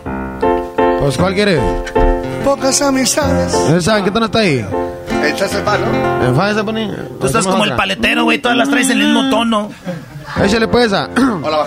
Pues, 0.99 1.15
¿cuál 1.17 1.33
quiere? 1.33 1.61
Pocas 2.43 2.81
amistades. 2.81 3.53
¿Él 3.69 3.81
sabe 3.81 4.03
qué 4.03 4.11
tono 4.11 4.25
está 4.25 4.39
ahí? 4.39 4.65
Echas 5.27 5.53
el 5.53 5.61
palo. 5.63 5.85
¿En 6.23 6.35
fa 6.35 6.53
se 6.53 6.63
pone? 6.63 6.91
Tú 7.19 7.27
estás 7.27 7.45
como 7.45 7.63
el 7.63 7.75
paletero, 7.75 8.23
güey. 8.23 8.39
Todas 8.39 8.57
las 8.57 8.69
traes 8.69 8.89
en 8.89 9.01
el 9.01 9.07
mismo 9.07 9.29
tono. 9.29 9.69
Échale 10.43 10.67
pues 10.67 10.93
a. 10.93 11.09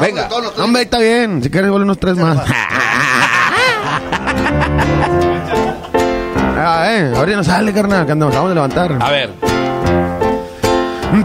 Venga. 0.00 0.28
Hombre, 0.58 0.82
está 0.82 0.98
bien. 0.98 1.42
Si 1.42 1.50
quieres, 1.50 1.70
vuelve 1.70 1.84
unos 1.84 1.98
tres 1.98 2.16
más. 2.16 2.38
ah, 6.56 6.86
eh. 6.90 7.12
Ahorita 7.16 7.36
no 7.36 7.44
sale, 7.44 7.72
carnal, 7.72 8.06
que 8.06 8.14
nos 8.14 8.28
acabamos 8.28 8.50
de 8.50 8.54
levantar. 8.54 8.98
A 9.00 9.10
ver. 9.10 9.30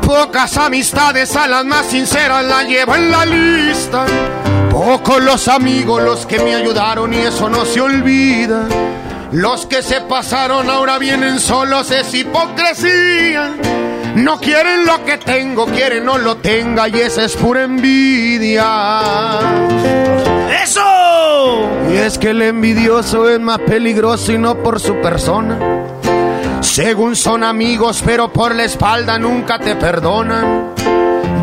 Pocas 0.01 0.57
amistades 0.57 1.35
a 1.35 1.47
las 1.47 1.63
más 1.63 1.85
sinceras 1.85 2.43
la 2.45 2.63
llevo 2.63 2.95
en 2.95 3.11
la 3.11 3.25
lista. 3.25 4.05
Pocos 4.71 5.23
los 5.23 5.47
amigos 5.47 6.03
los 6.03 6.25
que 6.25 6.39
me 6.39 6.55
ayudaron 6.55 7.13
y 7.13 7.17
eso 7.17 7.49
no 7.49 7.65
se 7.65 7.81
olvida. 7.81 8.67
Los 9.31 9.65
que 9.65 9.81
se 9.81 10.01
pasaron 10.01 10.69
ahora 10.69 10.97
vienen 10.97 11.39
solos, 11.39 11.91
es 11.91 12.13
hipocresía. 12.13 13.53
No 14.15 14.39
quieren 14.39 14.85
lo 14.85 15.03
que 15.03 15.17
tengo, 15.17 15.65
quieren 15.65 16.05
no 16.05 16.17
lo 16.17 16.37
tenga 16.37 16.87
y 16.87 16.93
esa 16.93 17.25
es 17.25 17.35
pura 17.35 17.63
envidia. 17.63 18.63
¡Eso! 20.63 20.81
Y 21.91 21.97
es 21.97 22.17
que 22.17 22.29
el 22.29 22.41
envidioso 22.41 23.29
es 23.29 23.39
más 23.39 23.59
peligroso 23.59 24.31
y 24.31 24.37
no 24.37 24.55
por 24.55 24.79
su 24.79 24.95
persona. 25.01 25.59
Según 26.61 27.15
son 27.15 27.43
amigos, 27.43 28.01
pero 28.05 28.31
por 28.31 28.55
la 28.55 28.63
espalda 28.63 29.19
nunca 29.19 29.59
te 29.59 29.75
perdonan. 29.75 30.73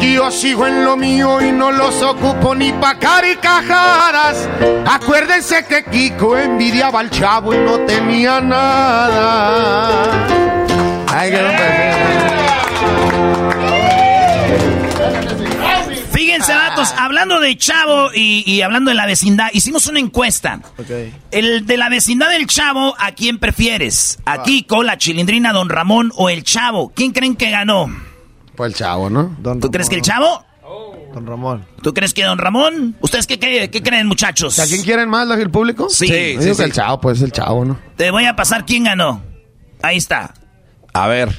Yo 0.03 0.31
sigo 0.31 0.67
en 0.67 0.85
lo 0.85 0.97
mío 0.97 1.41
y 1.41 1.53
no 1.53 1.71
los 1.73 2.03
ocupo 2.03 2.55
ni 2.55 2.73
pa' 2.73 2.99
caricajadas. 2.99 4.49
Acuérdense 4.87 5.65
que 5.65 5.85
Kiko 5.85 6.37
envidiaba 6.37 7.01
al 7.01 7.11
chavo 7.11 7.55
y 7.55 7.59
no 7.59 7.79
tenía 7.81 8.41
nada. 8.41 10.05
Ay, 11.09 11.31
que 11.31 11.43
no 11.43 11.49
Fíjense, 16.13 16.53
datos, 16.53 16.93
hablando 16.97 17.41
de 17.41 17.57
Chavo 17.57 18.11
y, 18.15 18.45
y 18.47 18.63
hablando 18.63 18.91
de 18.91 18.95
la 18.95 19.07
vecindad, 19.07 19.49
hicimos 19.53 19.87
una 19.87 19.99
encuesta. 19.99 20.61
El 21.31 21.67
de 21.67 21.77
la 21.77 21.89
vecindad 21.89 22.31
del 22.31 22.47
Chavo, 22.47 22.95
¿a 22.99 23.13
quién 23.13 23.39
prefieres? 23.39 24.19
¿A 24.25 24.43
Kiko, 24.43 24.83
la 24.83 24.99
chilindrina, 24.99 25.53
Don 25.53 25.69
Ramón 25.69 26.13
o 26.15 26.31
el 26.31 26.45
Chavo? 26.45 26.93
¿Quién 26.95 27.13
creen 27.13 27.35
que 27.35 27.51
ganó? 27.51 28.12
El 28.67 28.75
chavo, 28.75 29.11
¿no? 29.11 29.37
¿Tú 29.61 29.71
crees 29.71 29.89
que 29.89 29.97
el 29.97 30.03
Chavo? 30.03 30.45
Don 31.15 31.27
Ramón. 31.27 31.65
¿Tú 31.83 31.93
crees 31.93 32.15
que 32.15 32.25
Don 32.25 32.39
Ramón? 32.39 32.97
¿Ustedes 33.01 33.27
qué, 33.27 33.39
creen, 33.39 33.71
qué 33.71 33.83
creen, 33.83 34.07
muchachos? 34.07 34.59
¿A 34.59 34.67
quién 34.67 34.83
quieren 34.83 35.11
más, 35.11 35.29
el 35.39 35.51
público? 35.51 35.89
Sí. 35.91 36.07
Sí, 36.07 36.63
el 36.63 36.73
chavo, 36.73 37.01
pues 37.03 37.21
el 37.21 37.33
chavo, 37.33 37.65
¿no? 37.67 37.79
Te 37.97 38.11
voy 38.11 38.25
a 38.25 38.35
pasar 38.35 38.65
quién 38.65 38.85
ganó. 38.85 39.23
Ahí 39.83 39.99
está. 39.99 40.33
A 40.95 41.09
ver. 41.09 41.37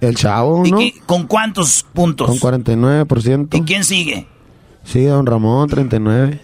El 0.00 0.16
chavo, 0.16 0.64
¿Y 0.64 0.70
¿no? 0.70 0.78
qué- 0.78 0.94
con 1.04 1.26
cuántos 1.26 1.84
puntos? 1.92 2.26
Con 2.26 2.38
49%. 2.38 3.56
¿Y 3.58 3.62
quién 3.62 3.84
sigue? 3.84 4.26
Sí, 4.84 5.04
don 5.04 5.26
Ramón, 5.26 5.68
39. 5.68 6.40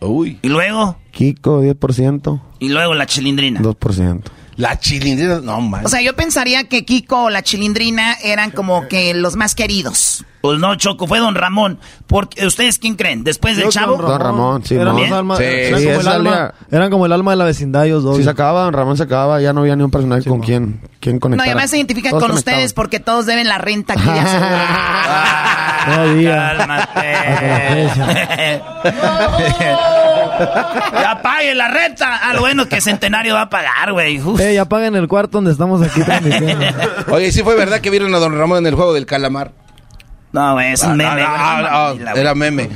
Uy. 0.00 0.38
¿Y 0.42 0.48
luego? 0.48 0.98
Kiko, 1.12 1.62
10%. 1.62 2.40
Y 2.58 2.68
luego 2.68 2.94
la 2.94 3.06
chilindrina. 3.06 3.60
2%. 3.60 4.22
La 4.58 4.76
chilindrina, 4.76 5.38
no, 5.40 5.60
man. 5.60 5.86
O 5.86 5.88
sea, 5.88 6.02
yo 6.02 6.16
pensaría 6.16 6.64
que 6.64 6.84
Kiko 6.84 7.22
o 7.22 7.30
la 7.30 7.44
chilindrina 7.44 8.14
eran 8.24 8.50
como 8.50 8.88
que 8.88 9.14
los 9.14 9.36
más 9.36 9.54
queridos. 9.54 10.24
Pues 10.40 10.58
no, 10.60 10.74
Choco, 10.76 11.06
fue 11.06 11.18
Don 11.18 11.34
Ramón. 11.34 11.78
Porque, 12.06 12.46
¿Ustedes 12.46 12.78
quién 12.78 12.94
creen? 12.94 13.24
¿Después 13.24 13.56
del 13.56 13.68
Chavo? 13.70 13.96
Don 13.96 14.20
Ramón, 14.20 14.62
sí, 14.64 14.76
Eran, 14.76 14.94
¿no? 14.94 15.00
los 15.00 15.10
alma- 15.12 15.36
Sí, 15.36 15.42
eran 15.44 15.80
sí, 15.80 15.86
como 15.88 16.00
el 16.00 16.08
alma, 16.08 16.54
eran 16.70 16.90
como 16.90 17.06
el 17.06 17.12
alma 17.12 17.30
de 17.32 17.36
la 17.38 17.44
vecindad 17.44 17.86
ellos 17.86 18.02
dos. 18.04 18.16
Si 18.18 18.24
se 18.24 18.30
acababa, 18.30 18.62
don 18.62 18.72
Ramón 18.72 18.96
se 18.96 19.02
acababa, 19.02 19.40
ya 19.40 19.52
no 19.52 19.60
había 19.62 19.74
ni 19.76 19.82
un 19.82 19.90
personaje 19.90 20.28
con 20.28 20.40
quien, 20.40 20.80
quien 21.00 21.16
No, 21.16 21.20
conectar. 21.20 21.46
y 21.46 21.50
además 21.50 21.70
se 21.70 21.76
identifican 21.78 22.18
con 22.20 22.30
ustedes 22.30 22.72
porque 22.72 23.00
todos 23.00 23.26
deben 23.26 23.48
la 23.48 23.58
renta 23.58 23.94
Ah, 23.98 25.84
Todavía. 25.94 26.54
Cálmate. 26.58 27.90
ya 31.02 31.20
pague 31.22 31.54
la 31.54 31.68
renta. 31.68 32.16
Ah, 32.22 32.34
lo 32.34 32.40
bueno 32.40 32.66
que 32.68 32.80
Centenario 32.80 33.34
va 33.34 33.42
a 33.42 33.50
pagar, 33.50 33.92
güey. 33.92 34.20
Eh, 34.38 34.54
ya 34.54 34.64
paguen 34.66 34.96
el 34.96 35.08
cuarto 35.08 35.38
donde 35.38 35.52
estamos 35.52 35.82
aquí 35.82 36.02
transmitiendo. 36.02 36.64
Oye, 37.10 37.32
sí 37.32 37.42
fue 37.42 37.54
verdad 37.56 37.80
que 37.80 37.90
vieron 37.90 38.14
a 38.14 38.18
Don 38.18 38.36
Ramón 38.36 38.58
en 38.58 38.66
el 38.66 38.74
juego 38.74 38.92
del 38.92 39.06
calamar. 39.06 39.52
No, 40.32 40.60
es 40.60 40.82
Ah, 40.84 40.88
un 40.88 40.98
no, 40.98 41.04
meme. 41.04 41.22
Mamila, 41.26 41.94
güey. 42.12 42.20
era 42.20 42.34
meme. 42.34 42.68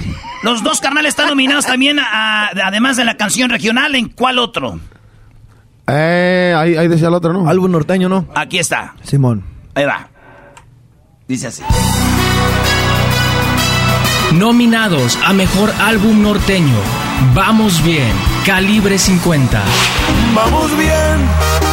Los 0.42 0.62
dos 0.62 0.80
carnales 0.80 1.10
están 1.10 1.28
nominados 1.28 1.66
también, 1.66 1.98
a- 2.00 2.48
además 2.64 2.96
de 2.96 3.04
la 3.04 3.16
canción 3.16 3.50
regional. 3.50 3.94
¿En 3.94 4.08
cuál 4.08 4.38
otro? 4.38 4.80
Eh, 5.86 6.54
ahí, 6.56 6.76
ahí 6.76 6.88
decía 6.88 7.08
el 7.08 7.14
otro, 7.14 7.32
¿no? 7.32 7.48
Álbum 7.48 7.70
norteño, 7.70 8.08
¿no? 8.08 8.26
Aquí 8.34 8.58
está. 8.58 8.94
Simón. 9.02 9.44
Ahí 9.74 9.84
va. 9.84 10.08
Dice 11.28 11.48
así. 11.48 11.62
Nominados 14.32 15.18
a 15.24 15.32
Mejor 15.32 15.72
Álbum 15.80 16.22
Norteño. 16.22 16.74
Vamos 17.34 17.82
bien. 17.84 18.12
Calibre 18.46 18.98
50. 18.98 19.62
Vamos 20.34 20.76
bien. 20.78 21.71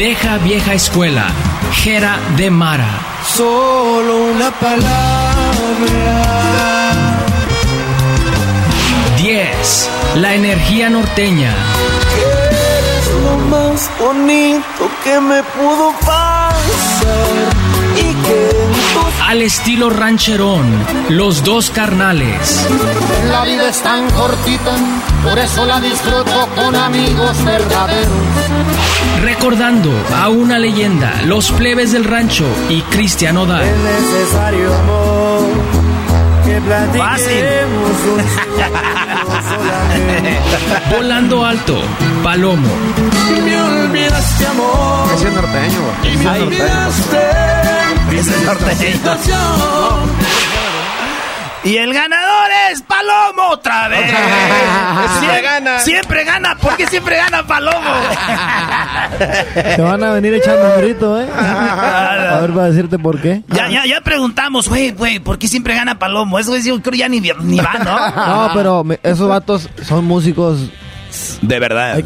Deja 0.00 0.38
vieja 0.38 0.72
escuela. 0.72 1.26
Jera 1.72 2.18
de 2.38 2.50
Mara. 2.50 2.88
Solo 3.22 4.30
una 4.32 4.50
palabra. 4.50 4.86
10. 9.18 9.90
La 10.14 10.34
energía 10.36 10.88
norteña. 10.88 11.54
Eres 12.16 13.10
lo 13.24 13.36
más 13.50 13.90
bonito 14.00 14.90
que 15.04 15.20
me 15.20 15.42
pudo 15.42 15.92
pasar. 16.00 17.69
Al 19.26 19.42
estilo 19.42 19.90
rancherón. 19.90 20.66
Los 21.08 21.44
dos 21.44 21.70
carnales. 21.70 22.66
La 23.30 23.44
vida 23.44 23.68
es 23.68 23.80
tan 23.80 24.10
cortita, 24.10 24.72
por 25.22 25.38
eso 25.38 25.64
la 25.66 25.80
disfruto 25.80 26.48
con 26.56 26.74
amigos 26.74 27.44
verdaderos. 27.44 28.08
Recordando 29.22 29.92
a 30.16 30.28
una 30.30 30.58
leyenda. 30.58 31.22
Los 31.26 31.52
plebes 31.52 31.92
del 31.92 32.04
rancho 32.04 32.44
y 32.68 32.82
Cristian 32.82 33.36
Odal. 33.36 33.64
necesario 33.84 34.74
amor 34.74 35.80
que 36.44 36.60
platiquemos 36.60 37.90
Volando 40.90 41.44
alto. 41.44 41.80
Palomo. 42.24 42.68
Me 43.44 43.60
olvidaste 43.60 44.46
amor. 44.46 45.08
Es 45.14 45.22
norteño, 45.32 45.80
me 46.18 46.42
olvidaste. 46.42 47.79
Norteño. 48.10 49.16
Y 51.62 51.76
el 51.76 51.92
ganador 51.92 52.48
es 52.72 52.82
Palomo 52.82 53.50
otra 53.52 53.86
vez. 53.88 54.10
Siempre 54.10 55.20
Siempre 55.20 55.42
gana. 55.42 55.78
Siempre 55.80 56.24
gana. 56.24 56.56
¿Por 56.56 56.76
qué 56.76 56.86
siempre 56.86 57.16
gana 57.16 57.46
Palomo? 57.46 57.78
Te 59.76 59.82
van 59.82 60.02
a 60.02 60.10
venir 60.12 60.34
echando 60.34 60.74
un 60.74 60.80
grito, 60.80 61.20
¿eh? 61.20 61.28
A 61.30 62.38
ver, 62.40 62.52
para 62.52 62.66
decirte 62.70 62.98
por 62.98 63.20
qué. 63.20 63.42
ya, 63.48 63.68
ya, 63.68 63.84
ya 63.84 64.00
preguntamos, 64.00 64.68
güey, 64.68 64.92
güey, 64.92 65.18
¿por 65.20 65.38
qué 65.38 65.48
siempre 65.48 65.74
gana 65.74 65.98
Palomo? 65.98 66.38
Eso 66.38 66.56
es, 66.56 66.64
yo 66.64 66.80
creo 66.80 66.94
ya 66.98 67.08
ni, 67.08 67.20
ni 67.20 67.58
va, 67.58 67.74
¿no? 67.84 68.46
No, 68.48 68.50
pero 68.54 68.84
esos 69.02 69.28
vatos 69.28 69.68
son 69.82 70.06
músicos. 70.06 70.60
De 71.42 71.58
verdad. 71.58 72.02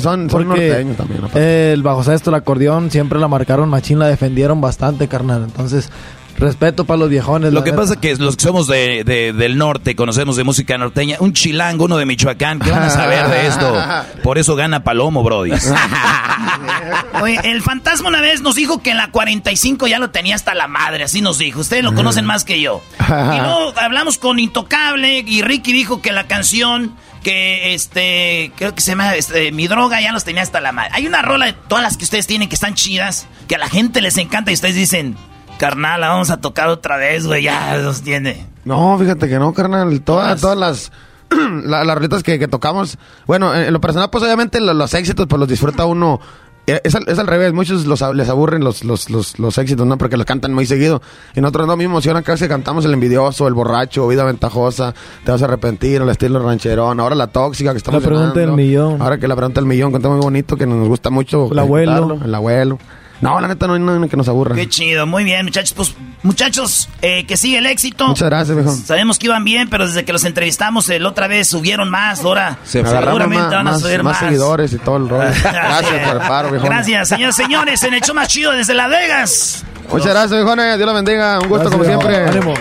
Son, 0.00 0.26
norteños 0.26 0.96
también. 0.96 1.22
el 1.34 1.82
bajo 1.82 2.02
sexto, 2.04 2.30
el 2.30 2.36
acordeón, 2.36 2.90
siempre 2.90 3.18
la 3.18 3.28
marcaron 3.28 3.68
machín, 3.68 3.98
la 3.98 4.06
defendieron 4.08 4.60
bastante, 4.60 5.08
carnal. 5.08 5.44
Entonces, 5.44 5.90
respeto 6.36 6.84
para 6.84 6.98
los 6.98 7.08
viejones. 7.10 7.52
Lo 7.52 7.62
que 7.62 7.70
neta. 7.70 7.82
pasa 7.82 7.94
es 7.94 8.00
que 8.00 8.16
los 8.16 8.36
que 8.36 8.42
somos 8.42 8.66
de, 8.66 9.04
de- 9.04 9.32
del 9.32 9.56
norte, 9.56 9.94
conocemos 9.94 10.34
de 10.36 10.42
música 10.44 10.76
norteña, 10.76 11.16
un 11.20 11.32
chilango, 11.32 11.84
uno 11.84 11.96
de 11.96 12.06
Michoacán, 12.06 12.58
¿qué 12.58 12.70
van 12.70 12.82
a 12.82 12.90
saber 12.90 13.28
de 13.28 13.46
esto? 13.46 13.72
Por 14.24 14.38
eso 14.38 14.56
gana 14.56 14.82
Palomo, 14.82 15.22
Brody. 15.22 15.52
Oye, 17.22 17.38
el 17.44 17.62
fantasma 17.62 18.08
una 18.08 18.20
vez 18.20 18.42
nos 18.42 18.54
dijo 18.56 18.82
que 18.82 18.90
en 18.90 18.96
la 18.96 19.10
45 19.10 19.86
ya 19.86 19.98
lo 19.98 20.10
tenía 20.10 20.34
hasta 20.34 20.54
la 20.54 20.66
madre, 20.68 21.04
así 21.04 21.20
nos 21.20 21.38
dijo. 21.38 21.60
Ustedes 21.60 21.84
lo 21.84 21.94
conocen 21.94 22.24
más 22.24 22.44
que 22.44 22.60
yo. 22.60 22.82
Y 23.04 23.38
luego 23.40 23.72
hablamos 23.76 24.18
con 24.18 24.38
Intocable 24.38 25.18
y 25.26 25.42
Ricky 25.42 25.72
dijo 25.72 26.00
que 26.02 26.10
la 26.12 26.26
canción 26.26 26.94
que 27.24 27.74
este 27.74 28.52
creo 28.56 28.72
que 28.74 28.80
se 28.80 28.92
llama 28.92 29.16
este, 29.16 29.50
Mi 29.50 29.66
droga 29.66 30.00
ya 30.00 30.12
los 30.12 30.22
tenía 30.22 30.42
hasta 30.42 30.60
la 30.60 30.70
madre. 30.70 30.90
Hay 30.92 31.08
una 31.08 31.22
rola 31.22 31.46
de 31.46 31.54
todas 31.54 31.82
las 31.82 31.96
que 31.96 32.04
ustedes 32.04 32.28
tienen 32.28 32.48
que 32.48 32.54
están 32.54 32.74
chidas, 32.74 33.26
que 33.48 33.56
a 33.56 33.58
la 33.58 33.68
gente 33.68 34.00
les 34.00 34.16
encanta 34.18 34.52
y 34.52 34.54
ustedes 34.54 34.76
dicen, 34.76 35.16
"Carnal, 35.58 36.00
la 36.02 36.08
vamos 36.10 36.30
a 36.30 36.40
tocar 36.40 36.68
otra 36.68 36.96
vez, 36.96 37.26
güey, 37.26 37.42
ya 37.42 37.76
los 37.78 38.02
tiene." 38.02 38.46
No, 38.64 38.96
fíjate 38.98 39.28
que 39.28 39.38
no, 39.40 39.52
carnal. 39.52 40.00
Todas, 40.02 40.40
todas 40.40 40.56
las, 40.56 40.92
la- 41.64 41.82
las 41.84 41.94
rolitas 41.96 42.22
que, 42.22 42.38
que 42.38 42.46
tocamos. 42.48 42.96
Bueno, 43.26 43.54
en, 43.54 43.72
lo 43.72 43.80
personal, 43.80 44.10
pues 44.10 44.22
obviamente 44.22 44.60
lo- 44.60 44.72
los, 44.74 44.94
éxitos, 44.94 45.26
pues 45.26 45.40
los 45.40 45.48
disfruta 45.48 45.84
uno. 45.86 46.20
Eh, 46.66 46.80
Es 46.84 46.94
al, 46.94 47.04
es 47.08 47.18
al 47.18 47.26
revés, 47.26 47.52
muchos 47.52 47.86
los, 47.86 48.00
les 48.14 48.28
aburren 48.28 48.64
los, 48.64 48.84
los, 48.84 49.10
los, 49.10 49.38
los 49.38 49.58
éxitos, 49.58 49.86
¿no? 49.86 49.98
Porque 49.98 50.16
los 50.16 50.26
cantan 50.26 50.54
muy 50.54 50.66
seguido. 50.66 51.02
Y 51.34 51.40
nosotros 51.40 51.66
no, 51.66 51.76
me 51.76 51.84
emociona 51.84 52.22
cada 52.22 52.34
vez 52.34 52.42
que 52.42 52.48
cantamos 52.48 52.84
el 52.84 52.94
envidioso, 52.94 53.46
el 53.46 53.54
borracho, 53.54 54.08
vida 54.08 54.24
ventajosa, 54.24 54.94
te 55.24 55.30
vas 55.30 55.42
a 55.42 55.44
arrepentir, 55.44 56.00
el 56.00 56.08
estilo 56.08 56.42
rancherón, 56.42 57.00
ahora 57.00 57.14
la 57.14 57.26
tóxica 57.26 57.72
que 57.72 57.78
estamos 57.78 58.02
La 58.02 58.08
pregunta 58.08 58.40
del 58.40 58.52
millón. 58.52 59.00
Ahora 59.02 59.18
que 59.18 59.28
la 59.28 59.36
pregunta 59.36 59.60
del 59.60 59.68
millón, 59.68 59.92
canta 59.92 60.08
muy 60.08 60.20
bonito, 60.20 60.56
que 60.56 60.66
nos 60.66 60.88
gusta 60.88 61.10
mucho. 61.10 61.50
El 61.52 61.58
abuelo. 61.58 62.18
El 62.24 62.34
abuelo. 62.34 62.78
No, 63.20 63.40
la 63.40 63.48
neta 63.48 63.66
no 63.66 63.74
hay 63.74 63.80
nada 63.80 64.06
que 64.08 64.16
nos 64.16 64.28
aburra. 64.28 64.54
Qué 64.54 64.68
chido, 64.68 65.06
muy 65.06 65.24
bien, 65.24 65.44
muchachos. 65.46 65.72
Pues, 65.72 65.94
muchachos, 66.22 66.88
eh, 67.00 67.24
que 67.26 67.36
sigue 67.36 67.58
el 67.58 67.66
éxito. 67.66 68.08
Muchas 68.08 68.28
gracias, 68.28 68.56
viejo. 68.56 68.72
Sabemos 68.72 69.18
que 69.18 69.26
iban 69.26 69.44
bien, 69.44 69.70
pero 69.70 69.86
desde 69.86 70.04
que 70.04 70.12
los 70.12 70.24
entrevistamos 70.24 70.88
el 70.90 71.06
otra 71.06 71.26
vez 71.26 71.48
subieron 71.48 71.88
más, 71.90 72.22
ahora 72.24 72.58
Se 72.64 72.84
seguramente 72.84 73.44
más, 73.44 73.50
van 73.50 73.68
a 73.68 73.70
más- 73.72 73.80
subir 73.80 74.02
más 74.02 74.12
más. 74.14 74.20
seguidores 74.20 74.72
y 74.74 74.78
todo 74.78 74.96
el 74.98 75.08
rollo. 75.08 75.30
Gracias 75.42 76.06
por 76.08 76.16
el 76.22 76.28
paro, 76.28 76.50
viejo. 76.50 76.66
Gracias, 76.66 77.08
señores, 77.08 77.36
señores, 77.36 77.82
en 77.84 77.94
el 77.94 78.00
show 78.02 78.14
más 78.14 78.28
chido 78.28 78.52
desde 78.52 78.74
Las 78.74 78.90
Vegas. 78.90 79.64
Muchas 79.90 80.08
gracias, 80.08 80.30
viejones. 80.32 80.76
Dios 80.76 80.86
la 80.86 80.92
bendiga. 80.94 81.38
Un 81.40 81.48
gusto, 81.48 81.68
Gracias, 81.70 81.72
como 81.72 81.84
siempre. 81.84 82.16
Ánimo. 82.28 82.54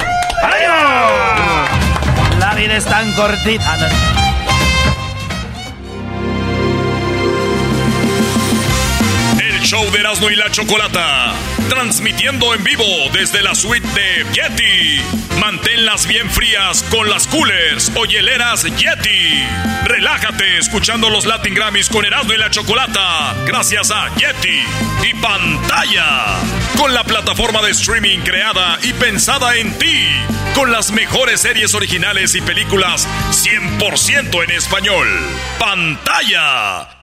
¡Ánimo! 0.44 2.40
La 2.40 2.54
vida 2.56 2.76
es 2.78 2.86
tan 2.86 3.12
cortita. 3.14 3.78
Show 9.74 9.92
de 9.92 10.00
Erasmo 10.02 10.30
y 10.30 10.36
la 10.36 10.52
Chocolata. 10.52 11.34
Transmitiendo 11.68 12.54
en 12.54 12.64
vivo 12.64 12.86
desde 13.12 13.42
la 13.42 13.56
suite 13.56 13.88
de 13.88 14.24
Yeti. 14.32 15.02
Manténlas 15.40 16.06
bien 16.06 16.30
frías 16.30 16.84
con 16.92 17.10
las 17.10 17.26
coolers 17.26 17.92
o 17.96 18.06
hieleras 18.06 18.64
Yeti. 18.64 19.44
Relájate 19.86 20.60
escuchando 20.60 21.10
los 21.10 21.26
Latin 21.26 21.56
Grammys 21.56 21.90
con 21.90 22.06
Erasmo 22.06 22.34
y 22.34 22.38
la 22.38 22.52
Chocolata. 22.52 23.34
Gracias 23.48 23.90
a 23.90 24.14
Yeti 24.16 24.62
y 25.10 25.14
pantalla. 25.16 26.38
Con 26.78 26.94
la 26.94 27.04
plataforma 27.04 27.62
de 27.64 27.72
streaming 27.72 28.20
creada 28.20 28.78
y 28.84 28.94
pensada 28.94 29.56
en 29.56 29.76
ti. 29.80 30.08
Con 30.54 30.72
las 30.72 30.92
mejores 30.92 31.42
series 31.42 31.74
originales 31.74 32.36
y 32.36 32.42
películas 32.42 33.08
100% 33.32 34.44
en 34.44 34.52
español. 34.52 35.08
Pantalla. 35.58 37.03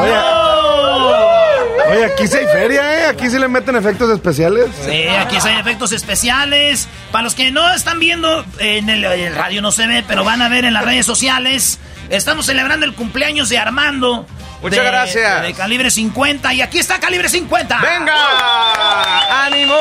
Oye, 0.00 1.96
oye, 1.96 2.04
aquí 2.06 2.26
sí 2.26 2.36
hay 2.36 2.46
feria, 2.46 2.98
¿eh? 2.98 3.06
Aquí 3.06 3.28
sí 3.30 3.38
le 3.38 3.48
meten 3.48 3.76
efectos 3.76 4.10
especiales. 4.10 4.66
Sí, 4.84 5.06
aquí 5.08 5.36
hay 5.42 5.58
efectos 5.58 5.92
especiales. 5.92 6.88
Para 7.12 7.24
los 7.24 7.34
que 7.34 7.50
no 7.50 7.72
están 7.74 7.98
viendo, 8.00 8.44
en 8.58 8.88
el, 8.88 9.04
en 9.04 9.20
el 9.20 9.34
radio 9.34 9.60
no 9.62 9.72
se 9.72 9.86
ve, 9.86 10.04
pero 10.06 10.24
van 10.24 10.42
a 10.42 10.48
ver 10.48 10.64
en 10.64 10.72
las 10.74 10.84
redes 10.84 11.06
sociales. 11.06 11.78
Estamos 12.08 12.46
celebrando 12.46 12.86
el 12.86 12.94
cumpleaños 12.94 13.48
de 13.48 13.58
Armando. 13.58 14.26
Muchas 14.62 14.80
de- 14.84 14.90
gracias. 14.90 15.42
De 15.42 15.54
calibre 15.54 15.90
50. 15.90 16.52
Y 16.54 16.60
aquí 16.62 16.78
está 16.78 16.98
calibre 17.00 17.28
50. 17.28 17.78
¡Venga! 17.80 19.44
¡Ánimo! 19.46 19.74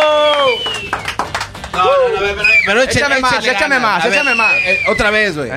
No, 1.73 1.83
no, 1.83 2.09
no, 2.13 2.19
pero, 2.19 2.35
pero 2.65 2.81
échale- 2.83 2.91
Échame 2.91 3.19
más, 3.19 3.33
échale 3.33 3.51
échame 3.51 3.79
más, 3.79 4.05
échame 4.05 4.35
más. 4.35 4.53
eh, 4.65 4.79
otra 4.89 5.09
vez, 5.11 5.35
güey. 5.37 5.49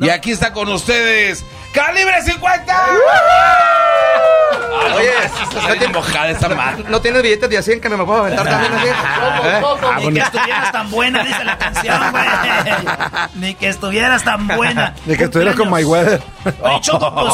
Y 0.00 0.08
aquí 0.08 0.30
está 0.30 0.52
con 0.52 0.68
ustedes. 0.68 1.44
¡Calibre 1.74 2.22
50! 2.22 2.86
Oye, 4.96 5.10
No 5.54 5.74
tiene 5.74 5.92
mojada 5.92 6.30
esta 6.30 6.48
madre. 6.48 6.84
No 6.88 7.00
tienes 7.00 7.22
billetes 7.22 7.48
de 7.48 7.58
a 7.58 7.62
100 7.62 7.80
que 7.80 7.88
me 7.90 8.04
puedo 8.04 8.20
aventar 8.20 8.48
también 8.48 8.72
así. 8.72 8.88
¿Eh? 8.88 9.62
Ni 10.10 10.14
que 10.14 10.20
estuvieras 10.20 10.72
tan 10.72 10.90
buena, 10.90 11.22
dice 11.22 11.44
la 11.44 11.58
canción, 11.58 12.10
güey. 12.10 12.24
Ni 13.34 13.54
que 13.54 13.68
estuvieras 13.68 14.24
tan 14.24 14.48
buena. 14.48 14.94
De 15.04 15.16
que 15.16 15.24
estuvieras 15.24 15.54
con 15.54 15.68
Cumpleaños. 15.68 15.92
Mayweather. 15.92 16.22
Oye, 16.62 16.80
Choco, 16.80 17.14
pues. 17.14 17.32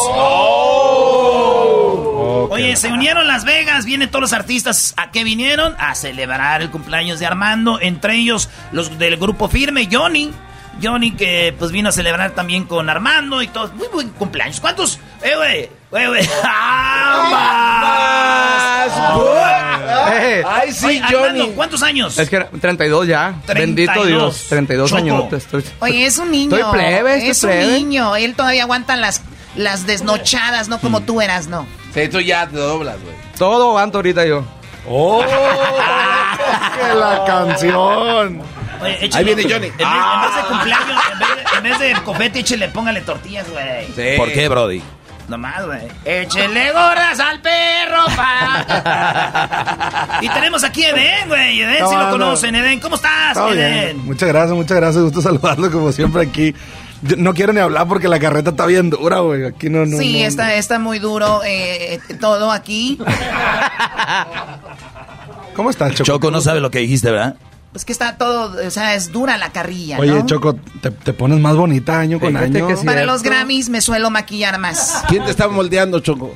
Oye, 2.50 2.76
se 2.76 2.88
unieron 2.88 3.26
Las 3.26 3.44
Vegas, 3.44 3.84
vienen 3.84 4.10
todos 4.10 4.22
los 4.22 4.32
artistas. 4.32 4.94
¿A 4.96 5.10
qué 5.10 5.24
vinieron? 5.24 5.76
A 5.78 5.94
celebrar 5.94 6.62
el 6.62 6.70
cumpleaños 6.70 7.18
de 7.18 7.26
Armando, 7.26 7.78
entre 7.80 8.14
ellos 8.16 8.50
los 8.72 8.98
del 8.98 9.16
grupo 9.16 9.48
firme, 9.48 9.88
Johnny. 9.90 10.32
Johnny 10.82 11.12
que 11.12 11.54
pues 11.58 11.72
vino 11.72 11.88
a 11.88 11.92
celebrar 11.92 12.32
también 12.32 12.64
con 12.64 12.88
Armando 12.90 13.42
y 13.42 13.48
todos. 13.48 13.72
Muy 13.74 13.88
buen 13.88 14.10
cumpleaños. 14.10 14.60
¿Cuántos? 14.60 14.98
Eh, 15.22 15.32
güey, 15.36 15.68
güey, 15.90 16.06
güey. 16.08 16.28
Eh, 20.12 20.42
Ay, 20.46 20.72
sí, 20.72 21.00
Johnny. 21.10 21.52
¿Cuántos 21.54 21.82
años? 21.82 22.18
Es 22.18 22.28
que 22.28 22.36
era 22.36 22.48
32 22.48 23.06
ya. 23.06 23.34
32. 23.46 23.56
Bendito 23.56 24.04
Dios. 24.06 24.46
32 24.48 24.90
Choco. 24.90 24.98
años. 25.02 25.32
Estoy... 25.32 25.64
Oye, 25.80 26.06
es 26.06 26.18
un 26.18 26.30
niño. 26.30 26.56
Estoy 26.56 26.72
plebe, 26.72 27.14
estoy 27.14 27.30
es 27.30 27.40
plebe. 27.40 27.66
un 27.66 27.72
niño. 27.72 28.16
Él 28.16 28.34
todavía 28.34 28.62
aguanta 28.64 28.96
las, 28.96 29.22
las 29.56 29.86
desnochadas, 29.86 30.68
no 30.68 30.76
Mm. 30.78 30.80
como 30.80 31.00
tú 31.02 31.20
eras, 31.20 31.48
no. 31.48 31.66
Sí, 31.94 32.08
tú 32.08 32.20
ya 32.20 32.46
te 32.46 32.56
doblas, 32.56 32.96
güey. 33.02 33.14
Todo 33.38 33.68
aguanto 33.70 33.98
ahorita 33.98 34.26
yo. 34.26 34.44
¡Oh! 34.88 35.22
¡Que 36.80 36.94
la 36.94 37.24
canción! 37.26 38.42
Oye, 38.80 39.04
échale- 39.06 39.28
Ahí 39.28 39.34
viene 39.34 39.42
Johnny. 39.52 39.66
En 39.66 39.76
vez, 39.76 39.86
en 39.86 40.20
vez 40.22 40.34
de 40.36 40.42
cumpleaños, 40.48 41.02
en 41.12 41.18
vez 41.18 41.28
de, 41.28 41.56
en 41.56 41.62
vez 41.62 41.78
de 41.78 41.94
confeti, 42.02 42.38
échele, 42.40 42.68
póngale 42.68 43.00
tortillas, 43.02 43.46
güey. 43.50 44.16
¿Por 44.16 44.32
qué, 44.32 44.48
Brody? 44.48 44.82
Nomás, 45.28 45.66
güey. 45.66 45.80
Échele 46.04 46.70
gorras 46.70 47.18
al 47.18 47.40
perro, 47.40 48.04
pa. 48.14 50.18
y 50.22 50.28
tenemos 50.28 50.62
aquí 50.62 50.84
a 50.84 50.90
Eden, 50.90 51.26
güey. 51.28 51.62
Eden, 51.62 51.80
No, 51.80 51.88
si 51.88 51.94
lo 51.96 52.02
no. 52.04 52.10
conocen. 52.12 52.54
Eden, 52.54 52.78
¿cómo 52.78 52.94
estás, 52.94 53.30
Está 53.36 53.50
bien. 53.50 53.66
Eden? 53.66 53.98
Muchas 54.06 54.28
gracias, 54.28 54.52
muchas 54.54 54.76
gracias. 54.76 55.02
Gusto 55.02 55.20
saludarlo 55.22 55.68
como 55.72 55.90
siempre 55.90 56.22
aquí. 56.22 56.54
Yo 57.02 57.16
no 57.16 57.34
quiero 57.34 57.52
ni 57.52 57.58
hablar 57.60 57.88
porque 57.88 58.06
la 58.08 58.20
carreta 58.20 58.50
está 58.50 58.66
bien 58.66 58.88
dura, 58.88 59.18
güey. 59.18 59.44
Aquí 59.46 59.68
no, 59.68 59.84
no. 59.84 59.98
sí, 59.98 60.20
no. 60.22 60.28
está, 60.28 60.54
está 60.54 60.78
muy 60.78 61.00
duro 61.00 61.40
eh, 61.44 61.98
todo 62.20 62.52
aquí. 62.52 62.96
¿Cómo 65.54 65.70
estás, 65.70 65.92
Choco? 65.92 66.04
Choco 66.04 66.30
no 66.30 66.40
sabe 66.40 66.60
lo 66.60 66.70
que 66.70 66.80
dijiste, 66.80 67.10
¿verdad? 67.10 67.36
Pues 67.76 67.84
que 67.84 67.92
está 67.92 68.16
todo, 68.16 68.56
o 68.66 68.70
sea, 68.70 68.94
es 68.94 69.12
dura 69.12 69.36
la 69.36 69.50
carrilla, 69.52 69.98
Oye, 69.98 70.10
¿no? 70.12 70.24
Choco, 70.24 70.54
te, 70.80 70.90
te 70.90 71.12
pones 71.12 71.38
más 71.40 71.56
bonita 71.56 71.98
año 72.00 72.18
con 72.18 72.30
Fíjate 72.30 72.62
año. 72.62 72.68
Para 72.86 73.04
los 73.04 73.22
Grammys 73.22 73.68
me 73.68 73.82
suelo 73.82 74.08
maquillar 74.08 74.58
más. 74.58 75.04
¿Quién 75.08 75.26
te 75.26 75.30
está 75.30 75.46
moldeando, 75.48 76.00
Choco? 76.00 76.34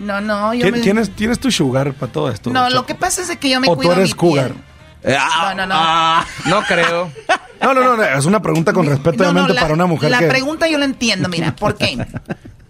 No, 0.00 0.22
no, 0.22 0.54
yo 0.54 0.62
¿Quién, 0.62 0.74
me... 0.74 0.80
quién 0.80 0.96
es, 0.96 1.10
quién 1.14 1.30
es 1.30 1.38
tu 1.38 1.50
sugar 1.50 1.92
para 1.92 2.10
todo 2.10 2.30
esto? 2.30 2.48
No, 2.48 2.70
lo 2.70 2.86
que 2.86 2.94
pasa 2.94 3.20
es 3.20 3.28
de 3.28 3.36
que 3.36 3.50
yo 3.50 3.60
me 3.60 3.68
¿O 3.68 3.72
tú 3.72 3.80
cuido 3.80 3.92
eres 3.92 4.08
mi 4.08 4.14
cougar? 4.14 4.52
piel. 4.52 5.12
Eh, 5.12 5.18
ah, 5.20 5.52
No, 5.54 5.56
no, 5.56 5.66
no. 5.66 5.74
ah. 5.76 6.26
No 6.46 6.62
creo. 6.62 7.12
No, 7.60 7.74
no, 7.74 7.94
no, 7.98 8.02
es 8.02 8.24
una 8.24 8.40
pregunta 8.40 8.72
con 8.72 8.86
respeto, 8.86 9.24
No, 9.24 9.32
no, 9.42 9.48
la- 9.48 9.60
para 9.60 9.74
una 9.74 9.84
mujer 9.84 10.10
La 10.10 10.20
que... 10.20 10.28
pregunta 10.28 10.68
yo 10.68 10.78
la 10.78 10.86
entiendo, 10.86 11.28
mira, 11.28 11.54
¿por 11.56 11.76
qué? 11.76 12.02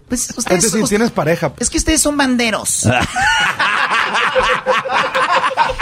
Pues 0.09 0.29
Es 0.29 0.37
ustedes, 0.37 0.63
decir, 0.63 0.83
us- 0.83 0.89
tienes 0.89 1.09
pareja. 1.09 1.53
es 1.57 1.69
que 1.69 1.77
ustedes 1.77 2.01
son 2.01 2.17
banderos. 2.17 2.85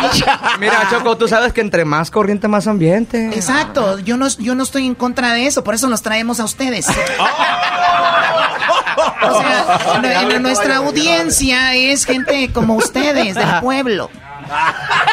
Mira, 0.60 0.88
Choco, 0.90 1.18
tú 1.18 1.28
sabes 1.28 1.54
que 1.54 1.62
entre 1.62 1.86
más 1.86 2.10
corriente, 2.12 2.48
más 2.48 2.68
ambiente. 2.68 3.28
Exacto, 3.34 4.00
yo 4.00 4.18
no, 4.18 4.28
yo 4.28 4.56
no 4.56 4.64
estoy 4.64 4.86
en 4.88 4.96
contra 4.96 5.34
de 5.34 5.48
eso, 5.48 5.64
por 5.64 5.74
eso 5.76 5.88
los 5.88 6.02
traemos 6.02 6.40
a 6.40 6.46
ustedes. 6.46 6.88
O 9.24 9.42
sea, 10.02 10.24
nu- 10.24 10.40
nuestra 10.40 10.78
audiencia 10.78 11.74
es 11.76 12.06
gente 12.06 12.52
como 12.52 12.76
ustedes, 12.76 13.36
del 13.36 13.60
pueblo. 13.62 14.10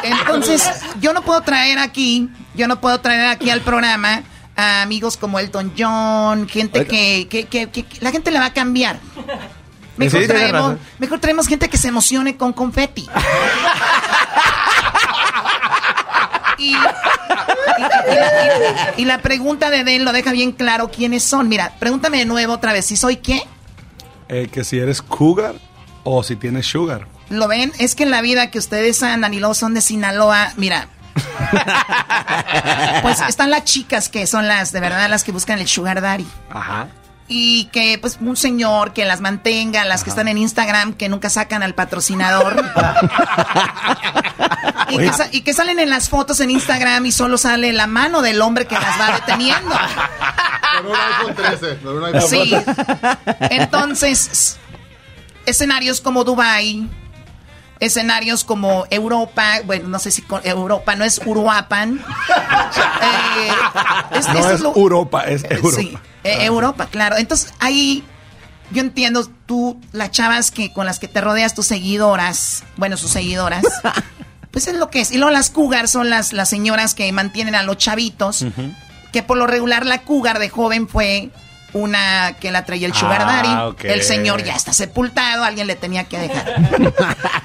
Entonces, 0.02 0.68
yo 1.00 1.12
no 1.12 1.22
puedo 1.22 1.40
traer 1.42 1.78
aquí, 1.78 2.28
yo 2.54 2.66
no 2.68 2.80
puedo 2.80 3.00
traer 3.00 3.28
aquí 3.28 3.50
al 3.50 3.60
programa 3.60 4.22
a 4.56 4.82
amigos 4.82 5.16
como 5.16 5.38
Elton 5.38 5.72
John, 5.78 6.48
gente 6.48 6.86
que, 6.86 7.28
que, 7.30 7.44
que- 7.46 7.68
que- 7.70 7.84
que 7.84 7.98
la 8.00 8.10
gente 8.10 8.30
le 8.30 8.38
va 8.40 8.46
a 8.46 8.52
cambiar. 8.52 8.98
Mejor, 9.96 10.22
Sí, 10.22 10.28
traemos, 10.28 10.76
mejor 10.98 11.18
traemos 11.18 11.46
gente 11.48 11.68
que 11.68 11.76
se 11.76 11.88
emocione 11.88 12.36
con 12.36 12.52
confeti. 12.52 13.08
Y, 16.58 16.70
y- 16.70 16.72
la, 16.72 16.94
y- 18.96 19.02
y 19.02 19.04
la 19.04 19.18
pregunta 19.22 19.70
de 19.70 19.84
Den 19.84 20.04
lo 20.04 20.12
deja 20.12 20.32
bien 20.32 20.52
claro 20.52 20.90
quiénes 20.90 21.22
son. 21.22 21.48
Mira, 21.48 21.72
pregúntame 21.78 22.18
de 22.18 22.24
nuevo 22.24 22.54
otra 22.54 22.72
vez, 22.72 22.86
¿si 22.86 22.96
soy 22.96 23.16
qué? 23.16 23.42
Eh, 24.28 24.48
que 24.52 24.64
si 24.64 24.78
eres 24.78 25.00
cougar 25.00 25.54
o 26.04 26.22
si 26.22 26.36
tienes 26.36 26.66
sugar. 26.66 27.06
¿Lo 27.30 27.46
ven? 27.48 27.72
Es 27.78 27.94
que 27.94 28.02
en 28.04 28.10
la 28.10 28.20
vida 28.22 28.50
que 28.50 28.58
ustedes 28.58 29.02
andan 29.02 29.34
y 29.34 29.38
luego 29.38 29.54
son 29.54 29.74
de 29.74 29.80
Sinaloa, 29.80 30.52
mira. 30.56 30.88
Pues 33.02 33.20
están 33.22 33.50
las 33.50 33.64
chicas 33.64 34.08
que 34.08 34.26
son 34.26 34.46
las, 34.48 34.72
de 34.72 34.80
verdad, 34.80 35.08
las 35.08 35.24
que 35.24 35.32
buscan 35.32 35.58
el 35.58 35.68
sugar 35.68 36.00
daddy. 36.00 36.26
Ajá. 36.50 36.88
Y 37.30 37.66
que, 37.66 37.98
pues, 38.00 38.16
un 38.20 38.36
señor 38.36 38.94
que 38.94 39.04
las 39.04 39.20
mantenga, 39.20 39.84
las 39.84 40.02
que 40.02 40.08
están 40.10 40.28
en 40.28 40.38
Instagram, 40.38 40.94
que 40.94 41.10
nunca 41.10 41.28
sacan 41.28 41.62
al 41.62 41.74
patrocinador. 41.74 42.56
y, 44.90 44.96
que 44.98 45.12
sa- 45.12 45.28
y 45.30 45.40
que 45.42 45.52
salen 45.52 45.78
en 45.78 45.90
las 45.90 46.08
fotos 46.08 46.40
en 46.40 46.50
Instagram 46.50 47.04
y 47.06 47.12
solo 47.12 47.36
sale 47.38 47.72
la 47.72 47.86
mano 47.86 48.22
del 48.22 48.40
hombre 48.40 48.66
que 48.66 48.74
las 48.76 48.98
va 48.98 49.12
deteniendo. 49.16 49.74
Con 50.78 50.86
un 50.86 50.96
iPhone 50.96 51.34
13. 51.34 51.76
Con 51.78 51.96
un 51.98 52.04
iPhone 52.06 52.22
Sí. 52.30 52.50
13. 52.50 53.54
Entonces, 53.56 54.56
escenarios 55.44 56.00
como 56.00 56.24
Dubai, 56.24 56.88
escenarios 57.80 58.42
como 58.44 58.86
Europa, 58.90 59.60
bueno, 59.66 59.88
no 59.88 59.98
sé 59.98 60.10
si 60.10 60.22
con 60.22 60.40
Europa 60.46 60.94
no 60.96 61.04
es 61.04 61.20
Uruapan. 61.24 62.00
Eh, 63.00 63.50
es- 64.18 64.28
No 64.28 64.50
es 64.50 64.60
lo- 64.60 64.74
Europa, 64.76 65.22
es 65.24 65.44
Europa. 65.48 65.76
Sí, 65.76 65.96
eh, 66.32 66.44
Europa, 66.44 66.86
claro. 66.86 67.16
Entonces, 67.16 67.52
ahí 67.58 68.04
yo 68.70 68.80
entiendo 68.80 69.26
tú, 69.46 69.80
las 69.92 70.10
chavas 70.10 70.50
que 70.50 70.72
con 70.72 70.86
las 70.86 70.98
que 70.98 71.08
te 71.08 71.20
rodeas, 71.20 71.54
tus 71.54 71.66
seguidoras, 71.66 72.64
bueno, 72.76 72.96
sus 72.96 73.10
seguidoras, 73.10 73.64
pues 74.50 74.68
es 74.68 74.76
lo 74.76 74.90
que 74.90 75.00
es. 75.00 75.10
Y 75.10 75.16
luego 75.16 75.30
las 75.30 75.50
cougar 75.50 75.88
son 75.88 76.10
las, 76.10 76.32
las 76.32 76.48
señoras 76.48 76.94
que 76.94 77.10
mantienen 77.12 77.54
a 77.54 77.62
los 77.62 77.78
chavitos, 77.78 78.44
que 79.12 79.22
por 79.22 79.36
lo 79.36 79.46
regular 79.46 79.86
la 79.86 80.02
cougar 80.02 80.38
de 80.38 80.48
joven 80.48 80.88
fue 80.88 81.30
una 81.74 82.32
que 82.40 82.50
la 82.50 82.64
traía 82.64 82.86
el 82.86 82.94
sugar 82.94 83.20
Ah, 83.22 83.24
daddy. 83.42 83.68
ok. 83.70 83.84
El 83.84 84.02
señor 84.02 84.42
ya 84.42 84.54
está 84.54 84.72
sepultado, 84.72 85.44
alguien 85.44 85.66
le 85.66 85.76
tenía 85.76 86.04
que 86.04 86.18
dejar. 86.18 86.54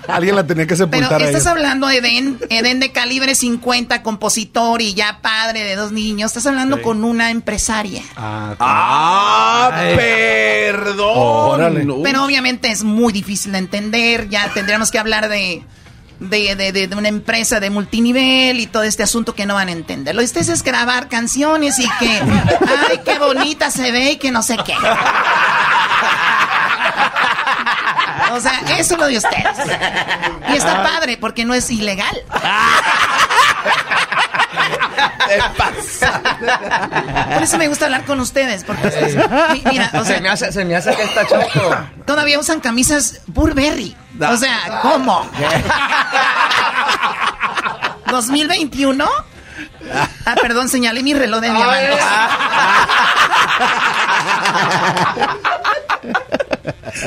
Alguien 0.08 0.36
la 0.36 0.46
tenía 0.46 0.66
que 0.68 0.76
Pero 0.76 0.92
sepultar 0.92 1.22
a 1.22 1.26
estás 1.26 1.44
ella. 1.44 1.52
hablando 1.52 1.88
de 1.88 1.98
Eden, 1.98 2.38
Eden 2.50 2.80
de 2.82 2.92
calibre 2.92 3.36
50, 3.36 4.04
compositor 4.04 4.82
y 4.82 4.94
ya 4.94 5.20
padre 5.22 5.64
de 5.64 5.76
dos 5.76 5.92
niños. 5.94 6.32
Estás 6.32 6.46
hablando 6.48 6.82
con 6.82 7.04
una 7.06 7.32
empresaria. 7.32 8.04
Ah, 8.16 8.56
¡Ah, 8.60 9.72
perdón! 9.96 12.02
Pero 12.04 12.24
obviamente 12.26 12.70
es 12.72 12.84
muy 12.84 13.14
difícil 13.14 13.54
de 13.54 13.58
entender. 13.60 14.28
Ya 14.30 14.50
tendríamos 14.54 14.92
que 14.92 15.00
hablar 15.00 15.30
de, 15.30 15.64
de, 16.30 16.56
de- 16.56 16.72
de- 16.72 16.88
de 16.88 16.96
una 16.96 17.08
empresa 17.10 17.60
de 17.60 17.70
multinivel 17.70 18.60
y 18.60 18.68
todo 18.68 18.84
este 18.84 19.04
asunto 19.04 19.36
que 19.36 19.46
no 19.46 19.56
van 19.56 19.68
a 19.70 19.72
entender. 19.72 20.16
Lo 20.16 20.22
de 20.22 20.26
ustedes 20.26 20.50
es 20.50 20.64
grabar 20.64 21.08
canciones 21.10 21.80
y 21.80 21.90
que, 22.00 22.10
ay, 22.90 23.02
qué 23.06 23.20
bonita 23.20 23.70
se 23.72 23.92
ve 23.92 24.12
y 24.12 24.18
que 24.18 24.32
no 24.32 24.42
sé 24.44 24.58
qué. 24.66 24.76
O 28.32 28.40
sea, 28.40 28.60
eso 28.80 28.94
es 28.96 29.00
lo 29.00 29.06
de 29.08 29.18
ustedes. 29.18 29.58
Y 30.50 30.54
está 30.58 30.82
padre 30.84 31.18
porque 31.18 31.46
no 31.46 31.54
es 31.54 31.70
ilegal. 31.70 32.18
Por 37.34 37.44
eso 37.44 37.58
me 37.58 37.68
gusta 37.68 37.86
hablar 37.86 38.04
con 38.06 38.20
ustedes. 38.20 38.64
Porque 38.64 38.88
mi- 39.54 39.64
mira, 39.72 39.90
o 39.94 40.04
sea, 40.06 40.16
se, 40.16 40.22
me 40.22 40.30
hace, 40.30 40.52
se 40.52 40.66
me 40.66 40.76
hace 40.76 40.96
que 40.96 41.04
está 41.04 41.26
Choco. 41.28 41.76
Todavía 42.06 42.40
usan 42.40 42.60
camisas 42.60 43.22
Burberry. 43.28 43.96
O 44.22 44.38
sea, 44.38 44.80
¿cómo? 44.82 45.28
¿2021? 48.08 49.08
Ah, 50.26 50.36
perdón, 50.42 50.70
señalé 50.70 51.04
mi 51.04 51.14
reloj 51.14 51.42
de 51.42 51.50
diamantes. 51.52 52.00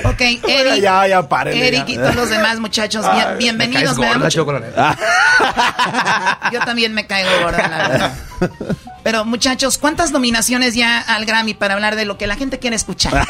Ok, 0.05 0.21
Eric. 0.49 0.83
Ya, 0.83 1.07
ya, 1.07 1.29
párenle, 1.29 1.69
Eric 1.69 1.87
ya. 1.87 1.93
y 1.95 1.97
todos 1.97 2.15
los 2.17 2.29
demás 2.29 2.59
muchachos, 2.59 3.07
bien- 3.13 3.39
bienvenidos. 3.39 3.97
me 3.97 4.07
da 4.07 4.13
Gorda, 4.13 4.25
mucho-. 4.27 4.45
Yo 6.53 6.61
también 6.61 6.95
me 6.95 7.07
caigo 7.07 7.30
gorda, 7.43 7.68
la 7.68 7.89
verdad. 7.89 8.18
Pero 9.03 9.24
muchachos, 9.24 9.78
¿cuántas 9.78 10.11
nominaciones 10.11 10.74
ya 10.74 11.01
al 11.01 11.26
Grammy 11.26 11.55
para 11.55 11.74
hablar 11.74 11.95
de 11.95 12.05
lo 12.05 12.18
que 12.18 12.26
la 12.26 12.34
gente 12.34 12.59
quiere 12.59 12.76
escuchar? 12.76 13.14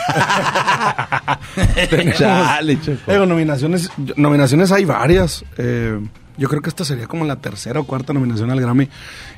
Chale. 2.17 2.79
Digo, 3.07 3.27
nominaciones, 3.27 3.91
nominaciones 4.17 4.73
hay 4.73 4.87
varias. 4.87 5.45
Eh, 5.59 6.01
yo 6.39 6.49
creo 6.49 6.63
que 6.63 6.71
esta 6.71 6.85
sería 6.85 7.07
como 7.07 7.25
la 7.25 7.37
tercera 7.37 7.81
o 7.81 7.85
cuarta 7.85 8.13
nominación 8.13 8.51
al 8.51 8.61
Grammy. 8.61 8.89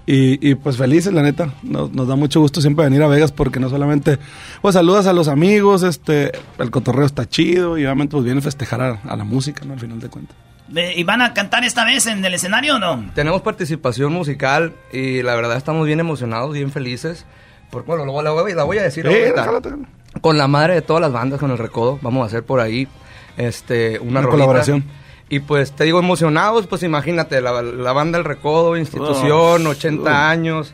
Y, 0.07 0.49
y, 0.49 0.55
pues 0.55 0.77
felices, 0.77 1.13
la 1.13 1.23
neta. 1.23 1.53
Nos, 1.63 1.93
nos 1.93 2.07
da 2.07 2.17
mucho 2.17 2.41
gusto 2.41 2.61
siempre 2.61 2.85
venir 2.85 3.03
a 3.03 3.09
Vegas 3.09 3.33
porque 3.33 3.61
no 3.61 3.69
solamente, 3.69 4.19
pues 4.63 4.75
saludas 4.75 5.07
a 5.07 5.13
los 5.13 5.29
amigos, 5.29 5.83
este, 5.83 6.33
el 6.59 6.71
cotorreo 6.71 7.07
está 7.07 7.29
chido 7.29 7.79
y 7.79 7.85
obviamente 7.85 8.13
pues 8.13 8.25
viene 8.25 8.39
a 8.39 8.43
festejar 8.43 8.81
a, 8.81 9.01
a 9.09 9.17
la 9.17 9.25
música, 9.25 9.65
¿no? 9.65 9.75
Al 9.75 9.81
final 9.81 10.01
de 10.01 10.09
cuentas. 10.09 10.37
Eh, 10.77 10.93
¿Y 10.97 11.05
van 11.05 11.23
a 11.23 11.33
cantar 11.35 11.65
esta 11.65 11.85
vez 11.85 12.07
en 12.07 12.25
el 12.25 12.35
escenario 12.35 12.77
o 12.77 12.79
no? 12.79 13.11
Tenemos 13.15 13.41
participación 13.43 14.13
musical 14.13 14.75
y 14.93 15.23
la 15.23 15.35
verdad 15.35 15.57
estamos 15.57 15.87
bien 15.87 16.01
emocionados, 16.01 16.53
bien 16.53 16.71
felices. 16.71 17.25
Por, 17.71 17.85
bueno, 17.85 18.05
luego 18.05 18.23
la, 18.23 18.31
voy- 18.31 18.55
la 18.55 18.65
voy 18.65 18.79
a 18.79 18.83
decir 18.83 19.07
Sí, 19.07 19.13
ahorita. 19.15 19.41
déjala. 19.43 19.79
Con 20.21 20.37
la 20.39 20.47
madre 20.49 20.75
de 20.75 20.83
todas 20.83 21.01
las 21.01 21.13
bandas, 21.13 21.39
con 21.41 21.51
el 21.51 21.59
Recodo, 21.59 21.99
vamos 22.03 22.23
a 22.23 22.27
hacer 22.27 22.43
por 22.45 22.61
ahí 22.61 22.89
este, 23.37 23.99
una, 23.99 24.21
Una 24.21 24.29
colaboración. 24.29 24.85
Y 25.31 25.41
pues 25.41 25.73
te 25.73 25.85
digo, 25.85 25.99
emocionados, 25.99 26.67
pues 26.67 26.83
imagínate, 26.83 27.41
la, 27.43 27.61
la 27.63 27.93
banda 27.93 28.19
El 28.19 28.25
Recodo, 28.25 28.77
institución, 28.77 29.67
Oh, 29.67 29.71
80 29.71 30.03
oh. 30.11 30.15
años. 30.15 30.73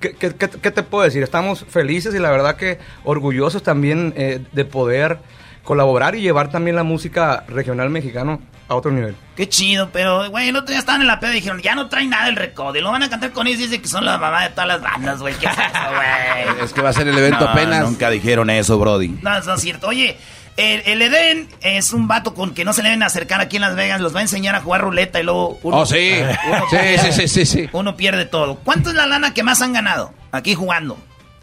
¿Qué, 0.00 0.12
qué, 0.14 0.34
qué- 0.34 0.48
qué 0.48 0.70
te 0.70 0.82
puedo 0.82 1.04
decir? 1.04 1.22
Estamos 1.22 1.64
felices 1.68 2.14
y 2.14 2.18
la 2.18 2.30
verdad 2.30 2.56
que 2.56 2.78
orgullosos 3.04 3.62
también 3.62 4.12
eh, 4.16 4.40
de 4.52 4.64
poder 4.64 5.18
colaborar 5.64 6.14
y 6.14 6.20
llevar 6.20 6.50
también 6.50 6.76
la 6.76 6.82
música 6.84 7.44
regional 7.48 7.90
mexicano 7.90 8.40
a 8.68 8.74
otro 8.76 8.90
nivel. 8.92 9.16
Qué 9.36 9.48
chido, 9.48 9.90
pero, 9.92 10.30
güey, 10.30 10.48
el 10.48 10.56
otro 10.56 10.68
día 10.70 10.78
estaban 10.78 11.00
en 11.00 11.06
la 11.06 11.18
peda 11.20 11.32
y 11.32 11.36
dijeron, 11.36 11.60
ya 11.60 11.74
no 11.74 11.88
traen 11.88 12.10
nada 12.10 12.28
el 12.28 12.36
recodo. 12.36 12.76
Y 12.76 12.80
lo 12.80 12.90
van 12.92 13.02
a 13.02 13.10
cantar 13.10 13.32
con 13.32 13.46
ellos 13.46 13.60
y 13.60 13.64
dice 13.64 13.80
que 13.82 13.88
son 13.88 14.04
la 14.04 14.16
mamá 14.18 14.42
de 14.44 14.50
todas 14.50 14.68
las 14.68 14.80
bandas, 14.82 15.20
güey. 15.20 15.34
¿Qué 15.34 15.46
es 15.46 15.52
eso, 15.52 15.62
güey? 16.54 16.64
Es 16.64 16.72
que 16.72 16.80
va 16.82 16.90
a 16.90 16.92
ser 16.92 17.08
el 17.08 17.18
evento 17.18 17.48
apenas. 17.48 17.80
Nunca 17.84 18.10
dijeron 18.10 18.48
eso, 18.50 18.78
Brody. 18.78 19.08
No, 19.22 19.40
no 19.40 19.54
es 19.54 19.60
cierto. 19.60 19.88
Oye, 19.88 20.16
el, 20.56 20.82
el 20.86 21.02
Edén 21.02 21.48
es 21.62 21.92
un 21.92 22.06
vato 22.08 22.32
con 22.34 22.54
que 22.54 22.64
no 22.64 22.72
se 22.72 22.82
le 22.82 22.90
deben 22.90 23.02
acercar 23.02 23.40
aquí 23.40 23.56
en 23.56 23.62
Las 23.62 23.74
Vegas. 23.76 24.00
Los 24.00 24.14
va 24.14 24.20
a 24.20 24.22
enseñar 24.22 24.54
a 24.54 24.60
jugar 24.60 24.82
ruleta 24.82 25.20
y 25.20 25.24
luego... 25.24 25.58
Uno, 25.62 25.78
Oh, 25.78 25.86
sí. 25.86 26.14
Sí, 26.70 26.76
pierde- 26.76 26.98
sí, 26.98 27.12
sí, 27.12 27.28
sí, 27.28 27.46
sí. 27.46 27.68
Uno 27.72 27.96
pierde 27.96 28.24
todo. 28.26 28.56
¿Cuánto 28.56 28.90
es 28.90 28.94
la 28.96 29.06
lana 29.06 29.34
que 29.34 29.42
más 29.42 29.60
han 29.62 29.72
ganado 29.72 30.14
aquí 30.32 30.54
jugando? 30.54 30.96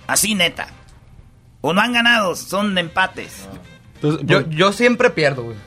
Así, 0.08 0.34
neta. 0.36 0.68
¿O 1.62 1.74
no 1.74 1.82
han 1.82 1.94
ganado? 1.94 2.36
Son 2.36 2.76
empates. 2.78 3.48
Yo, 4.24 4.50
yo 4.50 4.72
siempre 4.74 5.10
pierdo, 5.10 5.44
güey. 5.44 5.58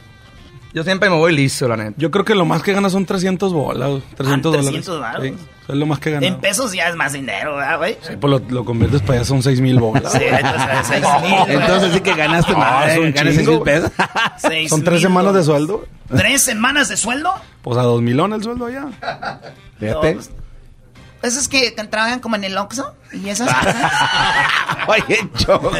Yo 0.72 0.82
siempre 0.82 1.08
me 1.08 1.16
voy 1.16 1.32
listo, 1.34 1.68
la 1.68 1.76
neta. 1.76 1.92
Yo 1.98 2.10
creo 2.10 2.24
que 2.24 2.34
lo 2.34 2.44
más 2.44 2.62
que 2.64 2.72
gana 2.72 2.90
son 2.90 3.06
300 3.06 3.52
bolas, 3.52 3.88
güey, 3.90 4.02
300 4.16 4.26
Ah, 4.52 4.56
dólares. 4.56 4.84
300 4.84 5.00
varos. 5.00 5.22
Sí, 5.24 5.34
es 5.68 5.74
lo 5.76 5.86
más 5.86 5.98
que 6.00 6.10
gana. 6.10 6.26
En 6.26 6.40
pesos 6.40 6.72
ya 6.72 6.88
es 6.88 6.96
más 6.96 7.12
dinero, 7.12 7.54
¿verdad, 7.54 7.78
güey? 7.78 7.96
Sí, 8.02 8.14
pues 8.20 8.28
lo, 8.28 8.38
lo 8.48 8.64
conviertes 8.64 9.00
para 9.02 9.14
allá, 9.20 9.24
son 9.24 9.40
6 9.40 9.60
mil 9.60 9.78
bolas. 9.78 10.10
Sí, 10.10 10.18
entonces, 10.24 10.86
seis 10.88 11.04
mil, 11.22 11.38
güey. 11.46 11.56
Entonces 11.60 11.92
sí 11.92 12.00
que 12.00 12.14
ganaste 12.14 12.52
Ah, 12.56 12.58
más. 12.58 12.90
es 12.90 12.98
un 12.98 13.12
ganas 13.12 13.34
chingo. 13.34 13.34
seis 13.36 13.48
mil 13.48 13.60
pesos. 13.62 13.90
Seis 14.38 14.68
Son 14.70 14.82
tres 14.82 14.94
mil 14.94 15.02
semanas 15.02 15.32
de 15.34 15.42
dólares. 15.42 15.46
sueldo. 15.46 15.86
¿Tres 16.08 16.42
semanas 16.42 16.88
de 16.88 16.96
sueldo? 16.96 17.32
Pues 17.62 17.78
a 17.78 17.82
dos 17.82 18.02
milón 18.02 18.32
el 18.32 18.42
sueldo 18.42 18.66
allá. 18.66 18.86
Fíjate. 19.78 20.18
Esos 21.24 21.48
Pues 21.48 21.72
que 21.72 21.82
trabajan 21.86 22.20
como 22.20 22.36
en 22.36 22.44
el 22.44 22.56
Oxxo 22.58 22.94
y 23.12 23.28
esas 23.30 23.48
Ah. 23.50 23.60
cosas. 24.86 25.04
Oye, 25.08 25.28
Choco. 25.38 25.72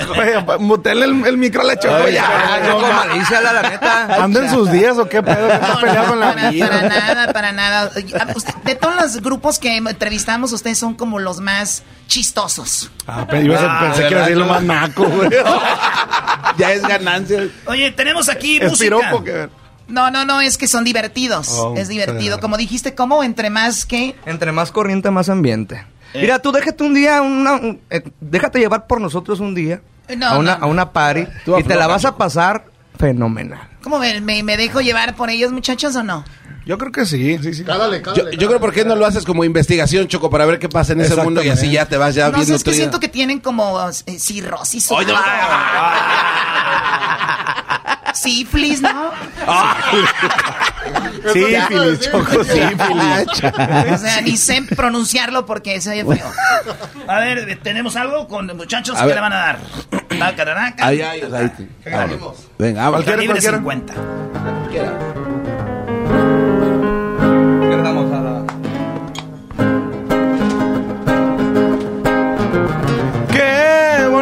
Mutele 0.58 1.04
el, 1.04 1.26
el 1.26 1.36
micro 1.36 1.60
a 1.60 1.64
la 1.64 1.78
choco 1.78 1.94
Oye, 2.04 2.14
ya. 2.14 2.62
Choco, 2.66 2.86
malicia, 2.86 3.40
la, 3.42 3.52
la 3.52 3.62
neta. 3.68 4.24
¿Anda 4.24 4.40
en 4.40 4.50
sus 4.50 4.70
días 4.72 4.96
o 4.98 5.06
qué 5.08 5.22
pedo? 5.22 5.46
¿Qué 5.48 5.54
está 5.54 5.78
peleado 5.80 6.08
con 6.08 6.20
la 6.20 6.34
Para, 6.34 6.50
vida? 6.50 6.66
para 6.68 6.88
nada, 6.88 7.32
para 7.32 7.52
nada. 7.52 7.90
Ah, 8.18 8.26
usted- 8.34 8.54
De 8.64 8.74
todos 8.74 8.94
los 8.96 9.16
grupos 9.20 9.58
que 9.58 9.76
entrevistamos, 9.76 10.52
ustedes 10.52 10.78
son 10.78 10.94
como 10.94 11.18
los 11.18 11.40
más 11.40 11.82
chistosos. 12.08 12.90
Ah, 13.06 13.26
pe- 13.28 13.42
ibas 13.42 13.60
a- 13.62 13.80
pensé 13.80 14.02
que 14.04 14.10
iba 14.10 14.20
a 14.20 14.22
decir 14.24 14.36
lo 14.38 14.46
más 14.46 14.62
naco, 14.62 15.04
güey. 15.04 15.28
ya 16.56 16.72
es 16.72 16.82
ganancia. 16.82 17.48
Oye, 17.66 17.90
tenemos 17.92 18.28
aquí 18.28 18.56
Es 18.56 18.70
música. 18.70 18.96
piropo 18.96 19.22
que... 19.24 19.48
No, 19.88 20.10
no, 20.10 20.24
no, 20.24 20.40
es 20.40 20.56
que 20.58 20.66
son 20.66 20.84
divertidos. 20.84 21.48
Oh, 21.50 21.74
es 21.76 21.88
divertido. 21.88 22.40
Como 22.40 22.56
dijiste, 22.56 22.94
¿cómo? 22.94 23.22
Entre 23.22 23.50
más 23.50 23.84
que... 23.84 24.16
Entre 24.26 24.50
más 24.52 24.72
corriente, 24.72 25.10
más 25.10 25.28
ambiente. 25.28 25.84
Eh. 26.14 26.20
Mira, 26.22 26.38
tú 26.38 26.52
déjate 26.52 26.82
un 26.84 26.94
día, 26.94 27.20
una, 27.22 27.54
un- 27.54 27.80
eh, 27.90 28.02
déjate 28.20 28.58
llevar 28.60 28.86
por 28.86 29.00
nosotros 29.00 29.40
un 29.40 29.54
día 29.54 29.82
No, 30.16 30.26
a, 30.28 30.38
una, 30.38 30.52
no, 30.54 30.58
no. 30.60 30.64
a 30.64 30.68
una 30.68 30.92
party 30.92 31.26
Tú 31.44 31.58
y 31.58 31.64
te 31.64 31.74
la 31.74 31.86
vas 31.86 32.04
a 32.04 32.16
pasar 32.16 32.64
fenomenal. 32.98 33.68
¿Cómo 33.82 33.98
me, 33.98 34.20
me, 34.20 34.42
me 34.42 34.56
dejo 34.56 34.80
llevar 34.80 35.14
por 35.16 35.28
ellos, 35.28 35.52
muchachos, 35.52 35.94
o 35.96 36.02
no? 36.02 36.24
Yo 36.66 36.78
creo 36.78 36.90
que 36.92 37.04
sí, 37.04 37.38
sí, 37.42 37.52
sí. 37.52 37.64
Cálale, 37.64 37.98
Yo, 37.98 38.14
cálale. 38.14 38.36
yo 38.36 38.48
creo 38.48 38.60
por 38.60 38.72
qué 38.72 38.84
no 38.84 38.96
lo 38.96 39.04
haces 39.04 39.24
como 39.24 39.44
investigación, 39.44 40.08
Choco, 40.08 40.30
para 40.30 40.46
ver 40.46 40.58
qué 40.58 40.68
pasa 40.68 40.94
en 40.94 41.02
ese 41.02 41.16
mundo 41.16 41.42
y 41.42 41.48
así 41.50 41.70
ya 41.70 41.86
te 41.86 41.96
vas 41.96 42.14
ya 42.14 42.28
no 42.30 42.36
bien 42.36 42.46
sé, 42.46 42.54
es 42.54 42.64
que 42.64 42.72
siento 42.72 43.00
que 43.00 43.08
tienen 43.08 43.40
como 43.40 43.90
eh, 44.06 44.18
cirrosis. 44.18 44.90
Oye, 44.90 45.12
no. 45.12 45.18
algo. 45.18 45.24
Sífilis, 48.14 48.80
¿no? 48.80 49.10
Sí, 51.32 51.44
Fili, 51.68 51.98
Choco, 51.98 52.44
sí, 52.44 52.60
O 53.92 53.98
sea, 53.98 54.20
ni 54.22 54.36
sé 54.36 54.62
pronunciarlo 54.76 55.46
porque 55.46 55.80
se 55.80 55.90
oye 55.90 56.04
feo. 56.04 56.30
A 57.08 57.18
ver, 57.18 57.58
¿tenemos 57.62 57.96
algo 57.96 58.28
con 58.28 58.46
muchachos? 58.56 58.96
A 58.96 59.00
¿Qué 59.00 59.06
ver. 59.06 59.14
le 59.16 59.20
van 59.20 59.32
a 59.32 59.36
dar? 59.36 59.58
Ahí, 60.84 61.00
ahí. 61.00 61.22
Vámonos. 61.90 62.36
Venga. 62.58 62.90
Libre 63.16 63.40
cualquiera. 63.62 63.94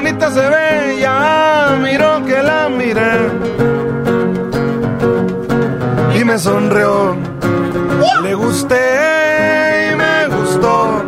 Bonita 0.03 0.31
se 0.33 0.41
ve, 0.41 0.99
ya 1.01 1.77
miro 1.81 2.25
que 2.25 2.43
la 2.43 2.69
miré. 2.69 3.15
Y 6.19 6.25
me 6.25 6.39
sonrió. 6.39 7.17
Le 8.23 8.35
gusté 8.35 9.93
y 9.93 9.97
me 9.97 10.27
gustó. 10.37 11.05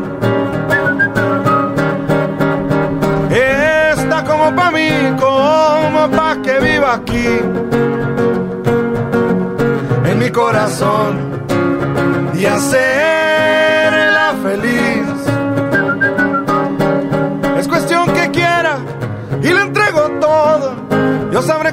Está 3.30 4.24
como 4.24 4.54
pa' 4.54 4.70
mí, 4.70 4.90
como 5.18 6.08
pa' 6.16 6.36
que 6.44 6.60
viva 6.60 6.94
aquí. 6.94 7.40
En 10.04 10.18
mi 10.20 10.30
corazón. 10.30 11.34
Y 12.34 12.46
hacerla 12.46 13.13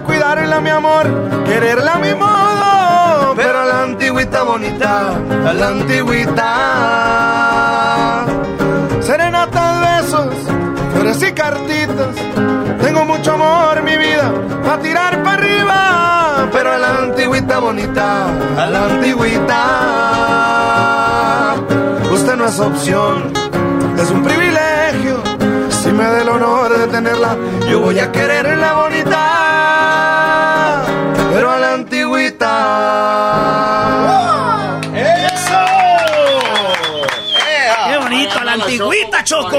Cuidarla, 0.05 0.59
mi 0.61 0.69
amor, 0.69 1.07
quererla 1.45 1.93
a 1.93 1.99
mi 1.99 2.13
modo. 2.13 3.33
Pero 3.35 3.59
a 3.59 3.65
la 3.65 3.83
antigüita 3.83 4.43
bonita, 4.43 5.13
a 5.47 5.53
la 5.53 5.67
antigüita. 5.67 6.45
Serenatas, 9.01 9.81
besos, 9.81 10.33
flores 10.93 11.21
y 11.23 11.31
cartitas. 11.31 12.15
Tengo 12.81 13.05
mucho 13.05 13.33
amor, 13.33 13.81
mi 13.83 13.97
vida, 13.97 14.31
pa' 14.65 14.77
tirar 14.79 15.23
para 15.23 15.37
arriba. 15.37 16.47
Pero 16.51 16.71
a 16.73 16.77
la 16.77 16.97
antigüita 16.97 17.59
bonita, 17.59 18.27
a 18.57 18.65
la 18.65 18.85
antigüita. 18.85 19.65
Usted 22.11 22.35
no 22.35 22.45
es 22.45 22.59
opción, 22.59 23.31
es 23.97 24.11
un 24.11 24.23
privilegio. 24.23 25.21
Si 25.69 25.91
me 25.91 26.03
da 26.03 26.21
el 26.21 26.29
honor 26.29 26.77
de 26.77 26.87
tenerla, 26.87 27.35
yo 27.69 27.79
voy 27.79 27.99
a 27.99 28.11
quererla 28.11 28.73
bonita, 28.73 29.30
antigüita, 38.71 39.23
Choco! 39.23 39.57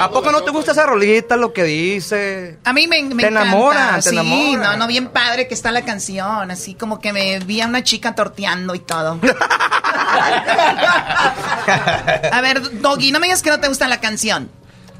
¿A 0.00 0.10
poco 0.10 0.30
no 0.32 0.42
te 0.42 0.50
gusta 0.50 0.72
esa 0.72 0.86
rolita, 0.86 1.36
lo 1.36 1.52
que 1.52 1.64
dice? 1.64 2.58
A 2.64 2.72
mí 2.72 2.86
me, 2.86 3.02
me 3.02 3.22
Te 3.22 3.28
encanta. 3.28 3.42
enamora, 3.42 3.94
te 3.96 4.02
sí, 4.02 4.08
enamora. 4.18 4.72
no, 4.72 4.76
no, 4.78 4.86
bien 4.86 5.08
padre 5.08 5.48
que 5.48 5.54
está 5.54 5.70
la 5.72 5.84
canción. 5.84 6.50
Así 6.50 6.74
como 6.74 7.00
que 7.00 7.12
me 7.12 7.38
vi 7.40 7.60
a 7.60 7.66
una 7.66 7.82
chica 7.82 8.14
torteando 8.14 8.74
y 8.74 8.80
todo. 8.80 9.18
a 12.32 12.40
ver, 12.42 12.80
Doggy, 12.80 13.12
no 13.12 13.20
me 13.20 13.26
digas 13.26 13.42
que 13.42 13.50
no 13.50 13.60
te 13.60 13.68
gusta 13.68 13.88
la 13.88 14.00
canción. 14.00 14.50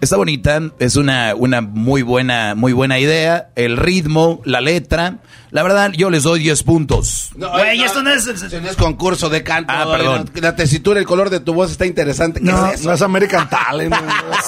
Está 0.01 0.17
bonita, 0.19 0.61
es 0.79 0.97
una, 0.97 1.35
una 1.35 1.63
muy 1.63 2.03
buena, 2.03 2.55
muy 2.55 2.73
buena 2.75 2.99
idea. 2.99 3.49
El 3.57 3.77
ritmo, 3.79 4.41
la 4.45 4.61
letra. 4.61 5.19
La 5.51 5.63
verdad, 5.63 5.93
yo 5.97 6.11
les 6.11 6.23
doy 6.25 6.41
10 6.41 6.63
puntos. 6.65 7.31
Güey, 7.35 7.83
esto 7.83 8.03
no 8.03 8.11
es... 8.13 8.27
No 8.27 8.69
es 8.71 8.77
concurso 8.77 9.31
de 9.31 9.43
canto. 9.43 9.73
Ah, 9.75 9.87
perdón. 9.91 10.31
La 10.35 10.55
tesitura, 10.55 11.01
el 11.01 11.07
color 11.07 11.31
de 11.31 11.41
tu 11.41 11.55
voz 11.55 11.71
está 11.71 11.87
interesante. 11.87 12.41
¿Qué 12.41 12.47
No, 12.47 12.67
es 12.67 12.81
eso? 12.81 12.89
no 12.89 12.95
es 12.95 13.03
American 13.03 13.49
Talent. 13.49 13.95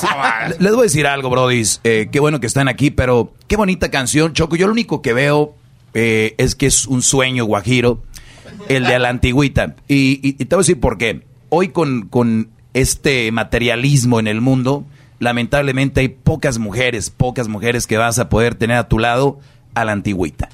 Les 0.59 0.71
voy 0.73 0.81
a 0.81 0.83
decir 0.83 1.07
algo, 1.07 1.31
brodis. 1.31 1.81
Eh, 1.83 2.09
qué 2.13 2.21
bueno 2.21 2.41
que 2.41 2.47
están 2.47 2.69
aquí, 2.69 2.91
pero 2.91 3.33
qué 3.47 3.57
bonita 3.57 3.91
canción, 3.91 4.35
Choco. 4.35 4.55
Yo 4.57 4.67
lo 4.67 4.73
único 4.73 5.01
que 5.03 5.13
veo 5.15 5.55
eh, 5.95 6.35
es 6.39 6.55
que 6.55 6.67
es 6.67 6.87
un 6.87 7.01
sueño 7.03 7.45
guajiro, 7.47 8.03
el 8.69 8.85
de 8.85 8.95
a 8.95 8.99
la 8.99 9.09
antigüita. 9.09 9.77
Y, 9.89 10.21
y- 10.23 10.37
y 10.39 10.45
te 10.45 10.55
voy 10.57 10.61
a 10.61 10.65
decir 10.65 10.79
por 10.79 10.99
qué. 10.99 11.23
Hoy 11.49 11.69
con, 11.69 12.09
con 12.09 12.51
este 12.75 13.33
materialismo 13.33 14.21
en 14.21 14.27
el 14.29 14.41
mundo, 14.43 14.85
lamentablemente 15.19 16.01
hay 16.01 16.09
pocas 16.09 16.59
mujeres, 16.59 17.11
pocas 17.11 17.49
mujeres 17.49 17.87
que 17.87 17.97
vas 17.97 18.19
a 18.19 18.29
poder 18.29 18.55
tener 18.55 18.77
a 18.77 18.89
tu 18.89 18.99
lado 18.99 19.41
a 19.75 19.85
la 19.85 19.93
antigüita. 19.93 20.49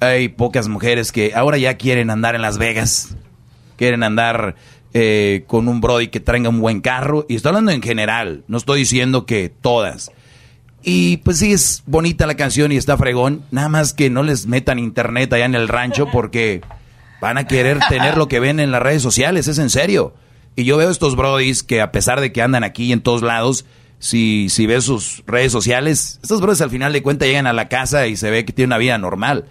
Hay 0.00 0.28
pocas 0.28 0.68
mujeres 0.68 1.12
que 1.12 1.34
ahora 1.34 1.58
ya 1.58 1.74
quieren 1.74 2.10
andar 2.10 2.34
en 2.34 2.42
Las 2.42 2.58
Vegas. 2.58 3.16
quieren 3.76 4.02
andar 4.02 4.56
eh, 4.92 5.44
con 5.46 5.68
un 5.68 5.80
Brody 5.80 6.08
que 6.08 6.20
traiga 6.20 6.48
un 6.48 6.60
buen 6.60 6.80
carro. 6.80 7.26
Y 7.28 7.36
estoy 7.36 7.50
hablando 7.50 7.70
en 7.70 7.82
general, 7.82 8.44
no 8.48 8.58
estoy 8.58 8.80
diciendo 8.80 9.24
que 9.26 9.48
todas. 9.48 10.10
Y 10.82 11.18
pues 11.18 11.38
sí, 11.38 11.52
es 11.52 11.82
bonita 11.86 12.26
la 12.26 12.36
canción 12.36 12.72
y 12.72 12.76
está 12.76 12.96
fregón. 12.96 13.42
Nada 13.50 13.68
más 13.68 13.92
que 13.92 14.10
no 14.10 14.22
les 14.22 14.46
metan 14.46 14.78
internet 14.78 15.32
allá 15.32 15.44
en 15.44 15.54
el 15.54 15.68
rancho 15.68 16.06
porque 16.12 16.62
van 17.20 17.38
a 17.38 17.46
querer 17.46 17.78
tener 17.88 18.16
lo 18.16 18.28
que 18.28 18.40
ven 18.40 18.60
en 18.60 18.70
las 18.70 18.82
redes 18.82 19.02
sociales, 19.02 19.46
es 19.48 19.58
en 19.58 19.70
serio. 19.70 20.14
Y 20.56 20.64
yo 20.64 20.76
veo 20.76 20.90
estos 20.90 21.16
brodis 21.16 21.62
que 21.62 21.80
a 21.80 21.92
pesar 21.92 22.20
de 22.20 22.32
que 22.32 22.42
andan 22.42 22.64
aquí 22.64 22.92
en 22.92 23.02
todos 23.02 23.22
lados, 23.22 23.66
si, 24.00 24.48
si 24.48 24.66
ves 24.66 24.84
sus 24.84 25.22
redes 25.26 25.52
sociales, 25.52 26.18
estos 26.22 26.40
brodis 26.40 26.62
al 26.62 26.70
final 26.70 26.92
de 26.92 27.02
cuentas 27.02 27.28
llegan 27.28 27.46
a 27.46 27.52
la 27.52 27.68
casa 27.68 28.08
y 28.08 28.16
se 28.16 28.30
ve 28.30 28.44
que 28.44 28.52
tienen 28.52 28.70
una 28.70 28.78
vida 28.78 28.98
normal. 28.98 29.44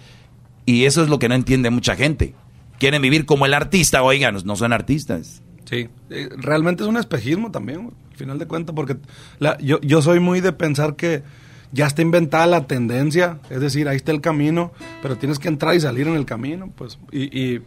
Y 0.66 0.86
eso 0.86 1.02
es 1.04 1.10
lo 1.10 1.20
que 1.20 1.30
no 1.30 1.36
entiende 1.36 1.70
mucha 1.70 1.96
gente. 1.96 2.34
Quieren 2.80 3.02
vivir 3.02 3.26
como 3.26 3.46
el 3.46 3.54
artista, 3.54 4.04
oigan, 4.04 4.36
no 4.44 4.56
son 4.56 4.74
artistas. 4.74 5.42
Sí, 5.66 5.88
eh, 6.10 6.30
realmente 6.36 6.84
es 6.84 6.90
un 6.90 6.98
espejismo 6.98 7.52
también, 7.52 7.92
al 8.12 8.18
final 8.18 8.40
de 8.40 8.48
cuentas, 8.48 8.76
porque 8.76 8.98
yo, 9.62 9.80
yo 9.82 10.02
soy 10.02 10.20
muy 10.20 10.42
de 10.42 10.52
pensar 10.52 10.96
que 10.96 11.22
ya 11.72 11.86
está 11.86 12.02
inventada 12.02 12.48
la 12.48 12.66
tendencia, 12.66 13.38
es 13.52 13.62
decir, 13.62 13.88
ahí 13.88 13.98
está 13.98 14.12
el 14.12 14.22
camino, 14.22 14.72
pero 15.04 15.18
tienes 15.18 15.38
que 15.38 15.48
entrar 15.48 15.76
y 15.76 15.80
salir 15.80 16.08
en 16.08 16.16
el 16.16 16.26
camino, 16.26 16.72
pues, 16.76 16.98
y, 17.12 17.40
y, 17.40 17.62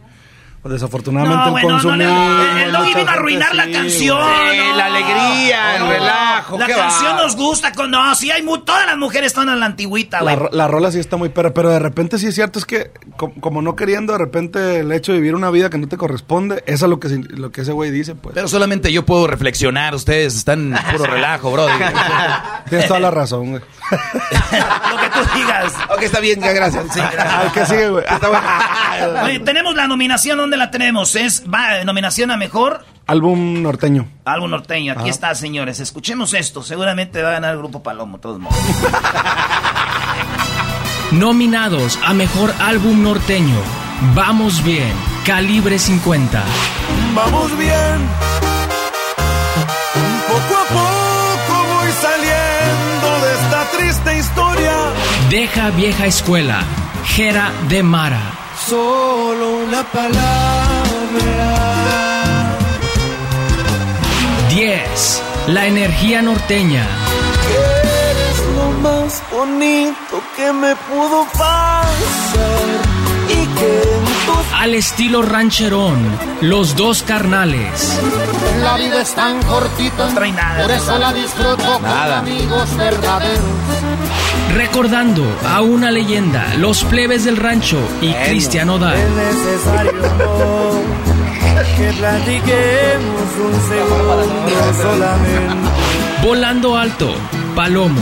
desafortunadamente 0.71 1.37
No, 1.37 1.45
el 1.45 1.51
bueno, 1.51 1.67
no, 1.69 1.73
consumismo... 1.75 2.13
no, 2.13 2.57
el 2.57 2.71
Doggy 2.71 2.93
vino 2.95 3.09
a 3.09 3.13
arruinar 3.13 3.55
la 3.55 3.71
canción. 3.71 4.17
no. 4.19 4.75
la 4.77 4.85
alegría, 4.85 5.75
el 5.77 5.87
relajo, 5.87 6.57
La 6.57 6.67
canción 6.67 7.13
va. 7.17 7.23
nos 7.23 7.35
gusta. 7.35 7.71
Con, 7.73 7.91
no, 7.91 8.15
sí, 8.15 8.31
hay 8.31 8.41
mu- 8.43 8.59
todas 8.59 8.85
las 8.85 8.97
mujeres 8.97 9.27
están 9.27 9.49
en 9.49 9.59
la 9.59 9.65
antigüita, 9.65 10.21
La, 10.21 10.35
güey. 10.35 10.35
ro- 10.35 10.49
la 10.51 10.67
rola 10.67 10.91
sí 10.91 10.99
está 10.99 11.17
muy 11.17 11.29
perra, 11.29 11.53
pero 11.53 11.69
de 11.69 11.79
repente 11.79 12.17
sí 12.17 12.27
es 12.27 12.35
cierto, 12.35 12.59
es 12.59 12.65
que 12.65 12.91
co- 13.17 13.33
como 13.39 13.61
no 13.61 13.75
queriendo, 13.75 14.13
de 14.13 14.19
repente 14.19 14.79
el 14.79 14.91
hecho 14.91 15.11
de 15.11 15.19
vivir 15.19 15.35
una 15.35 15.49
vida 15.49 15.69
que 15.69 15.77
no 15.77 15.87
te 15.87 15.97
corresponde, 15.97 16.63
eso 16.65 16.85
es 16.85 16.89
lo 16.89 16.99
que, 16.99 17.09
lo 17.29 17.51
que 17.51 17.61
ese 17.61 17.71
güey 17.71 17.91
dice, 17.91 18.15
pues. 18.15 18.33
Pero 18.35 18.47
solamente 18.47 18.91
yo 18.91 19.05
puedo 19.05 19.27
reflexionar, 19.27 19.93
ustedes 19.95 20.35
están 20.35 20.73
en 20.75 20.83
puro 20.97 21.05
relajo, 21.11 21.51
bro. 21.51 21.67
Tienes 22.69 22.87
toda 22.87 22.99
la 22.99 23.11
razón, 23.11 23.51
güey. 23.51 23.61
Lo 23.91 24.97
que 24.99 25.09
tú 25.09 25.19
digas. 25.35 25.73
Ok, 25.89 26.01
está 26.03 26.19
bien, 26.19 26.39
ya, 26.41 26.51
gracias. 26.53 26.85
Sí, 26.93 26.99
gracias. 26.99 27.27
Ay, 27.35 27.49
¿qué 27.53 27.65
sigue, 27.65 27.89
güey? 27.89 28.05
Oye, 29.25 29.39
tenemos 29.39 29.75
la 29.75 29.87
nominación, 29.87 30.37
¿dónde 30.37 30.52
la 30.57 30.71
tenemos? 30.71 31.15
Es 31.15 31.43
va, 31.51 31.83
nominación 31.83 32.31
a 32.31 32.37
mejor 32.37 32.85
Álbum 33.05 33.61
norteño. 33.61 34.07
álbum 34.25 34.49
norteño. 34.51 34.93
Aquí 34.93 35.01
Ajá. 35.01 35.09
está, 35.09 35.35
señores. 35.35 35.79
Escuchemos 35.81 36.33
esto. 36.33 36.63
Seguramente 36.63 37.21
va 37.21 37.29
a 37.29 37.33
ganar 37.33 37.51
el 37.53 37.57
grupo 37.59 37.83
Palomo, 37.83 38.17
de 38.17 38.21
todos 38.21 38.39
modos. 38.39 38.57
Nominados 41.11 41.99
a 42.03 42.13
Mejor 42.13 42.53
Álbum 42.59 43.03
Norteño. 43.03 43.59
Vamos 44.15 44.63
bien. 44.63 44.91
Calibre 45.25 45.77
50. 45.77 46.41
Vamos 47.13 47.55
bien. 47.57 48.07
Poco 50.27 50.57
a 50.57 50.65
poco 50.67 51.65
voy 51.75 51.91
saliendo 52.01 53.25
de 53.25 53.33
esta 53.33 53.65
triste 53.77 54.17
historia. 54.19 54.73
Deja 55.29 55.69
vieja 55.71 56.05
escuela. 56.07 56.63
Jera 57.05 57.51
de 57.69 57.83
Mara. 57.83 58.21
Solo 58.67 59.57
una 59.65 59.83
palabra. 59.91 60.23
10. 64.49 65.21
La 65.47 65.67
energía 65.67 66.21
norteña. 66.21 66.87
Eres 68.09 68.39
lo 68.55 68.71
más 68.79 69.21
bonito 69.31 70.21
que 70.37 70.53
me 70.53 70.75
pudo 70.75 71.25
pasar. 71.33 71.85
Y 73.27 73.45
que 73.57 74.02
Al 74.55 74.73
estilo 74.75 75.21
rancherón. 75.21 75.97
Los 76.41 76.75
dos 76.75 77.03
carnales. 77.03 77.99
La 78.61 78.75
vida 78.77 79.01
es 79.01 79.13
tan 79.13 79.41
cortita, 79.43 80.07
No 80.07 80.13
trae 80.15 80.31
nada. 80.31 80.61
por 80.61 80.71
eso 80.71 80.97
la 80.97 81.11
disfruto 81.13 81.79
Nada. 81.81 82.19
con 82.21 82.29
amigos 82.29 82.77
verdaderos. 82.77 83.43
Recordando 84.55 85.23
a 85.47 85.61
una 85.61 85.91
leyenda. 85.91 86.45
Los 86.57 86.83
plebes 86.85 87.25
del 87.25 87.37
rancho 87.37 87.77
y 88.01 88.13
Cristian 88.13 88.69
Odal. 88.69 88.95
es 88.95 89.09
necesario 89.09 89.91
que 91.77 91.93
platiquemos 91.93 93.29
un 93.43 93.53
segundo 93.69 94.73
solamente. 94.81 95.69
Volando 96.23 96.77
alto. 96.77 97.13
Palomo. 97.55 98.01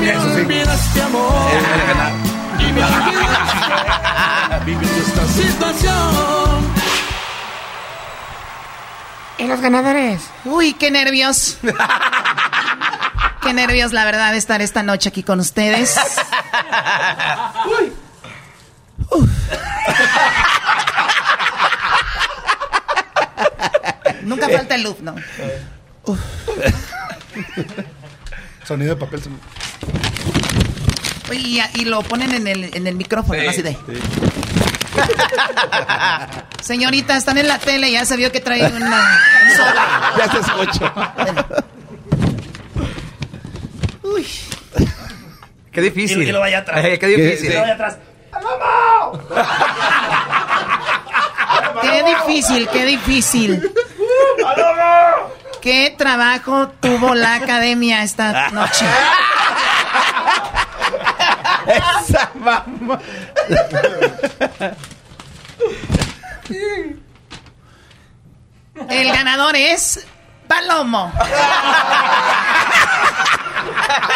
Me 0.00 0.16
olvidaste 0.16 1.00
vivir 4.66 4.90
esta 4.98 5.26
situación. 5.28 6.66
¿Y 9.38 9.46
los 9.46 9.60
ganadores? 9.60 10.22
Uy, 10.44 10.74
qué 10.74 10.90
nervios. 10.90 11.58
qué 13.42 13.54
nervios, 13.54 13.92
la 13.92 14.04
verdad, 14.04 14.32
de 14.32 14.38
estar 14.38 14.60
esta 14.60 14.82
noche 14.82 15.10
aquí 15.10 15.22
con 15.22 15.38
ustedes. 15.38 15.94
Nunca 24.22 24.48
falta 24.48 24.74
el 24.74 24.82
loop, 24.82 25.00
¿no? 25.00 25.14
Sonido 28.64 28.96
de 28.96 29.00
papel. 29.00 29.22
Y, 31.32 31.60
y 31.74 31.84
lo 31.84 32.02
ponen 32.02 32.32
en 32.34 32.46
el, 32.46 32.70
en 32.76 32.86
el 32.86 32.94
micrófono, 32.94 33.42
¿no? 33.42 33.50
así 33.50 33.62
de. 33.62 33.76
Señorita, 36.60 37.16
están 37.16 37.38
en 37.38 37.48
la 37.48 37.58
tele, 37.58 37.90
ya 37.90 38.04
se 38.04 38.16
vio 38.16 38.32
que 38.32 38.40
traen 38.40 38.74
una. 38.74 38.86
un 39.44 39.56
sobre. 39.56 39.80
Ya 40.18 40.30
se 40.30 40.38
escucha. 40.38 40.92
Uy. 44.02 44.26
Qué 45.72 45.80
difícil. 45.82 46.22
Y, 46.22 46.28
y 46.28 46.32
lo 46.32 46.40
vaya 46.40 46.58
atrás. 46.58 46.84
Eh, 46.84 46.98
qué 46.98 47.06
difícil. 47.06 47.50
Y 47.50 47.54
lo 47.54 47.60
vaya 47.60 47.74
atrás. 47.74 47.98
Qué 51.82 52.02
difícil, 52.04 52.68
qué 52.68 52.84
difícil. 52.84 53.70
¿Qué 55.60 55.94
trabajo 55.96 56.68
tuvo 56.80 57.14
la 57.14 57.34
academia 57.34 58.02
esta 58.02 58.50
noche? 58.50 58.86
Esa 61.66 62.30
mamá. 62.34 63.00
El 68.88 69.08
ganador 69.08 69.56
es 69.56 70.06
Palomo. 70.46 71.12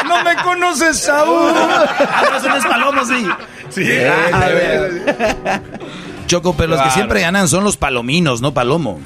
No 0.07 0.25
me 0.25 0.37
conoces 0.37 1.09
aún. 1.09 1.53
Ah, 1.55 2.41
no, 2.43 2.57
es 2.57 2.67
Palomo, 2.67 3.05
sí. 3.05 3.29
Sí. 3.71 3.87
Choco, 6.27 6.55
pero 6.55 6.71
los 6.71 6.83
que 6.83 6.91
siempre 6.91 7.21
ganan 7.21 7.49
son 7.49 7.65
los 7.65 7.77
palominos, 7.77 8.41
no 8.41 8.55
palomo. 8.55 9.01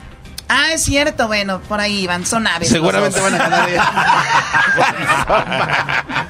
Ah, 0.48 0.72
es 0.72 0.82
cierto, 0.84 1.26
bueno, 1.26 1.60
por 1.60 1.80
ahí 1.80 2.06
van, 2.06 2.26
son 2.26 2.46
aves. 2.46 2.68
Seguramente 2.68 3.20
van 3.20 3.34
a 3.34 3.66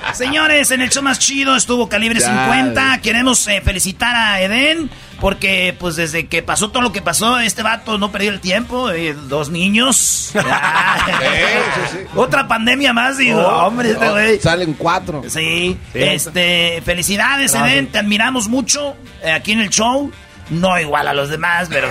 Señores, 0.15 0.71
en 0.71 0.83
el 0.83 0.91
show 0.91 1.03
más 1.03 1.19
chido 1.19 1.57
estuvo 1.57 1.89
Calibre 1.89 2.21
Ya, 2.21 2.27
50. 2.29 3.01
Queremos 3.03 3.47
eh, 3.49 3.61
felicitar 3.65 4.15
a 4.15 4.41
Eden 4.41 4.89
porque 5.21 5.75
pues 5.79 5.97
desde 5.97 6.27
que 6.27 6.43
pasó 6.43 6.71
todo 6.71 6.83
lo 6.83 6.93
que 6.93 7.03
pasó, 7.03 7.41
este 7.41 7.63
vato 7.63 7.99
no 7.99 8.13
perdió 8.13 8.31
el 8.31 8.41
tiempo. 8.41 8.91
eh, 8.91 9.15
dos 9.15 9.51
niños. 9.51 10.33
Otra 12.15 12.47
pandemia 12.47 12.93
más, 12.93 13.19
digo. 13.19 13.41
Oh, 13.41 13.67
hombre, 13.67 13.93
este 13.93 14.07
oh. 14.07 14.41
Salen 14.43 14.75
cuatro. 14.75 15.23
Sí, 15.29 15.77
este, 15.93 16.83
felicidades, 16.85 17.53
Gracias. 17.53 17.73
Eden, 17.73 17.87
te 17.89 17.99
admiramos 17.99 18.49
mucho 18.49 18.97
eh, 19.23 19.33
aquí 19.33 19.53
en 19.53 19.61
el 19.61 19.71
show. 19.71 20.13
No 20.51 20.79
igual 20.79 21.09
a 21.09 21.15
los 21.15 21.29
demás, 21.31 21.69
pero. 21.71 21.89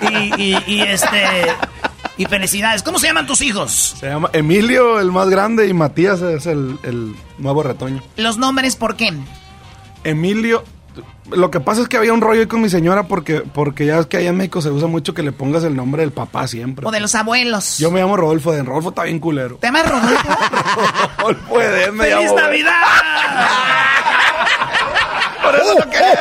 y, 0.10 0.42
y, 0.42 0.62
y, 0.66 0.80
este. 0.82 1.46
Y 2.16 2.26
felicidades. 2.26 2.82
¿Cómo 2.82 2.98
se 2.98 3.06
llaman 3.06 3.26
tus 3.26 3.40
hijos? 3.42 3.96
Se 4.00 4.08
llama 4.08 4.28
Emilio, 4.32 4.98
el 5.00 5.12
más 5.12 5.28
grande, 5.30 5.68
y 5.68 5.72
Matías 5.72 6.20
es 6.20 6.46
el, 6.46 6.78
el 6.82 7.14
nuevo 7.38 7.62
retoño. 7.62 8.02
Los 8.16 8.38
nombres, 8.38 8.74
¿por 8.76 8.96
qué? 8.96 9.12
Emilio, 10.04 10.64
lo 11.30 11.50
que 11.50 11.60
pasa 11.60 11.82
es 11.82 11.88
que 11.88 11.96
había 11.96 12.12
un 12.12 12.20
rollo 12.20 12.40
ahí 12.40 12.46
con 12.46 12.60
mi 12.60 12.68
señora 12.68 13.04
porque, 13.04 13.40
porque 13.40 13.86
ya 13.86 13.98
es 13.98 14.06
que 14.06 14.16
allá 14.16 14.30
en 14.30 14.36
México 14.36 14.60
se 14.62 14.70
usa 14.70 14.88
mucho 14.88 15.14
que 15.14 15.22
le 15.22 15.30
pongas 15.32 15.62
el 15.64 15.76
nombre 15.76 16.02
del 16.02 16.10
papá 16.12 16.48
siempre. 16.48 16.86
O 16.86 16.90
de 16.90 17.00
los 17.00 17.14
abuelos. 17.14 17.78
Yo 17.78 17.90
me 17.90 18.00
llamo 18.00 18.16
Rodolfo, 18.16 18.52
de 18.52 18.62
Rodolfo 18.62 18.88
está 18.90 19.04
bien 19.04 19.20
culero. 19.20 19.56
¿Te 19.56 19.68
llamas 19.68 19.88
Rodolfo? 19.88 20.28
Rodolfo 21.18 21.60
Edén 21.60 21.94
me 21.94 22.04
¡Feliz 22.04 22.24
llamo. 22.32 22.40
Navidad! 22.40 22.72
Por 25.50 25.56
eso 25.60 25.74
lo 25.78 25.90
quería 25.90 26.18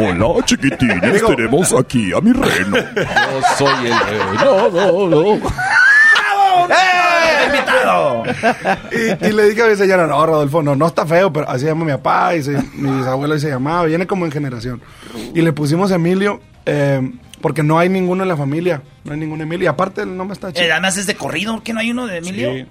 Hola, 0.00 0.44
chiquitines, 0.44 1.24
tenemos 1.26 1.72
aquí 1.72 2.12
a 2.12 2.20
mi 2.20 2.32
reno. 2.32 2.76
Yo 2.76 3.40
soy 3.58 3.86
el 3.86 3.98
reno. 4.00 4.34
No, 4.34 4.68
no, 4.70 5.08
no. 5.08 5.40
¡Bravo! 5.40 6.68
¡Eh! 6.70 7.46
¡Invitado! 7.46 8.22
y, 8.92 9.26
y 9.26 9.32
le 9.32 9.48
dije 9.48 9.62
a 9.62 9.66
mi 9.66 9.76
señora, 9.76 10.06
no, 10.06 10.24
Rodolfo, 10.26 10.62
no, 10.62 10.74
no 10.76 10.86
está 10.86 11.06
feo, 11.06 11.32
pero 11.32 11.48
así 11.48 11.66
llama 11.66 11.84
mi 11.84 11.92
papá 11.92 12.34
y 12.34 12.42
se- 12.42 12.62
mi 12.74 12.90
bisabuelo 12.98 13.34
y 13.34 13.40
se 13.40 13.48
llamaba, 13.48 13.84
viene 13.84 14.06
como 14.06 14.24
en 14.26 14.32
generación. 14.32 14.80
Y 15.34 15.40
le 15.42 15.52
pusimos 15.52 15.90
Emilio 15.90 16.40
eh, 16.66 17.00
porque 17.40 17.62
no 17.62 17.78
hay 17.78 17.88
ninguno 17.88 18.22
en 18.24 18.28
la 18.28 18.36
familia, 18.36 18.82
no 19.04 19.12
hay 19.12 19.18
ningún 19.18 19.40
Emilio. 19.40 19.64
Y 19.64 19.68
aparte 19.68 20.02
el 20.02 20.16
nombre 20.16 20.34
está 20.34 20.52
chido. 20.52 20.66
Eh, 20.66 20.72
además 20.72 20.96
es 20.96 21.06
de 21.06 21.14
corrido, 21.16 21.62
¿que 21.62 21.72
no 21.72 21.80
hay 21.80 21.90
uno 21.90 22.06
de 22.06 22.18
Emilio? 22.18 22.52
Sí. 22.52 22.66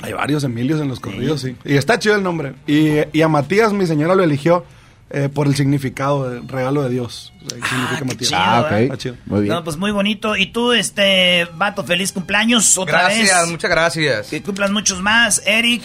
Hay 0.00 0.12
varios 0.12 0.44
Emilios 0.44 0.80
en 0.80 0.88
los 0.88 1.00
corridos, 1.00 1.42
sí. 1.42 1.56
Y 1.64 1.76
está 1.76 1.98
chido 1.98 2.16
el 2.16 2.22
nombre. 2.22 2.54
Y, 2.66 2.98
y 3.12 3.22
a 3.22 3.28
Matías 3.28 3.72
mi 3.72 3.86
señora 3.86 4.14
lo 4.14 4.22
eligió 4.22 4.64
eh, 5.10 5.28
por 5.28 5.46
el 5.46 5.54
significado, 5.54 6.28
del 6.28 6.48
regalo 6.48 6.82
de 6.82 6.90
Dios. 6.90 7.32
O 7.44 7.48
sea, 7.48 7.60
que 7.60 7.68
significa 7.68 8.04
Matías. 8.04 8.30
chido, 8.30 8.76
¿eh? 8.78 8.84
Está 8.84 8.96
chido. 8.98 9.16
No, 9.26 9.64
pues 9.64 9.76
muy 9.76 9.92
bonito. 9.92 10.36
Y 10.36 10.46
tú, 10.46 10.72
este, 10.72 11.46
vato, 11.54 11.84
feliz 11.84 12.12
cumpleaños 12.12 12.76
otra 12.76 13.08
vez. 13.08 13.18
Gracias, 13.18 13.48
muchas 13.48 13.70
gracias. 13.70 14.28
Que 14.28 14.42
cumplas 14.42 14.70
muchos 14.70 15.00
más, 15.00 15.42
Eric. 15.46 15.82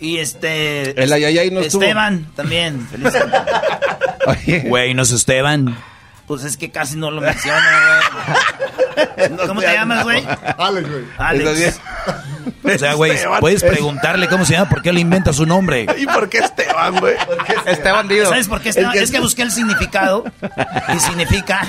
Y 0.00 0.18
este. 0.18 1.00
El 1.00 1.12
ayayay 1.12 1.50
no 1.50 1.60
estuvo. 1.60 1.82
Esteban 1.82 2.26
también. 2.34 2.86
Feliz. 2.88 3.12
Güey, 4.64 4.94
no 4.94 5.02
es 5.02 5.12
Esteban. 5.12 5.76
Pues 6.32 6.44
es 6.44 6.56
que 6.56 6.70
casi 6.70 6.96
no 6.96 7.10
lo 7.10 7.20
menciona, 7.20 8.00
güey. 8.96 9.36
¿Cómo 9.46 9.60
te 9.60 9.70
llamas, 9.70 10.02
güey? 10.02 10.26
Alex, 10.56 10.88
güey. 10.90 11.04
Alex. 11.18 11.80
O 12.64 12.78
sea, 12.78 12.94
güey, 12.94 13.10
Esteban. 13.16 13.40
puedes 13.40 13.62
Es- 13.62 13.70
preguntarle 13.70 14.28
cómo 14.28 14.46
se 14.46 14.54
llama, 14.54 14.70
por 14.70 14.80
qué 14.80 14.94
le 14.94 15.00
inventa 15.00 15.34
su 15.34 15.44
nombre. 15.44 15.84
¿Y 15.98 16.06
por 16.06 16.30
qué 16.30 16.38
Esteban, 16.38 16.98
güey? 17.00 17.16
Esteban 17.66 18.08
Dido. 18.08 18.30
¿Sabes 18.30 18.48
por 18.48 18.62
qué 18.62 18.70
Esteban? 18.70 18.96
Es 18.96 19.10
que 19.10 19.20
busqué 19.20 19.42
el 19.42 19.50
significado 19.52 20.24
y 20.96 20.98
significa 21.00 21.60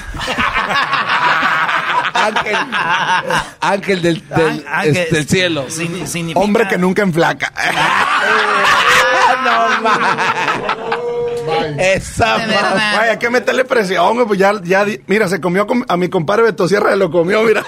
Ángel, 2.14 2.56
ángel 3.60 4.02
del, 4.02 4.30
del, 4.30 4.66
Ah, 4.66 4.78
ángel. 4.80 4.96
este, 4.96 5.16
del 5.16 5.28
cielo. 5.28 5.66
Significa 5.70 6.40
Hombre 6.40 6.70
que 6.70 6.78
nunca 6.78 7.02
enflaca. 7.02 7.52
Esa 11.78 12.38
De 12.38 12.46
verdad. 12.48 12.74
Vaya, 12.98 13.12
hay 13.12 13.18
que 13.18 13.30
meterle 13.30 13.66
presión, 13.66 14.14
güey, 14.16 14.28
pues 14.28 14.40
ya, 14.40 14.54
ya, 14.64 14.86
mira, 15.08 15.28
se 15.28 15.40
comió 15.42 15.66
com- 15.68 15.84
a 15.88 15.98
mi 15.98 16.10
compadre 16.10 16.44
Beto 16.44 16.68
Sierra, 16.68 16.92
se 16.92 16.98
lo 16.98 17.10
comió, 17.12 17.44
mira. 17.44 17.64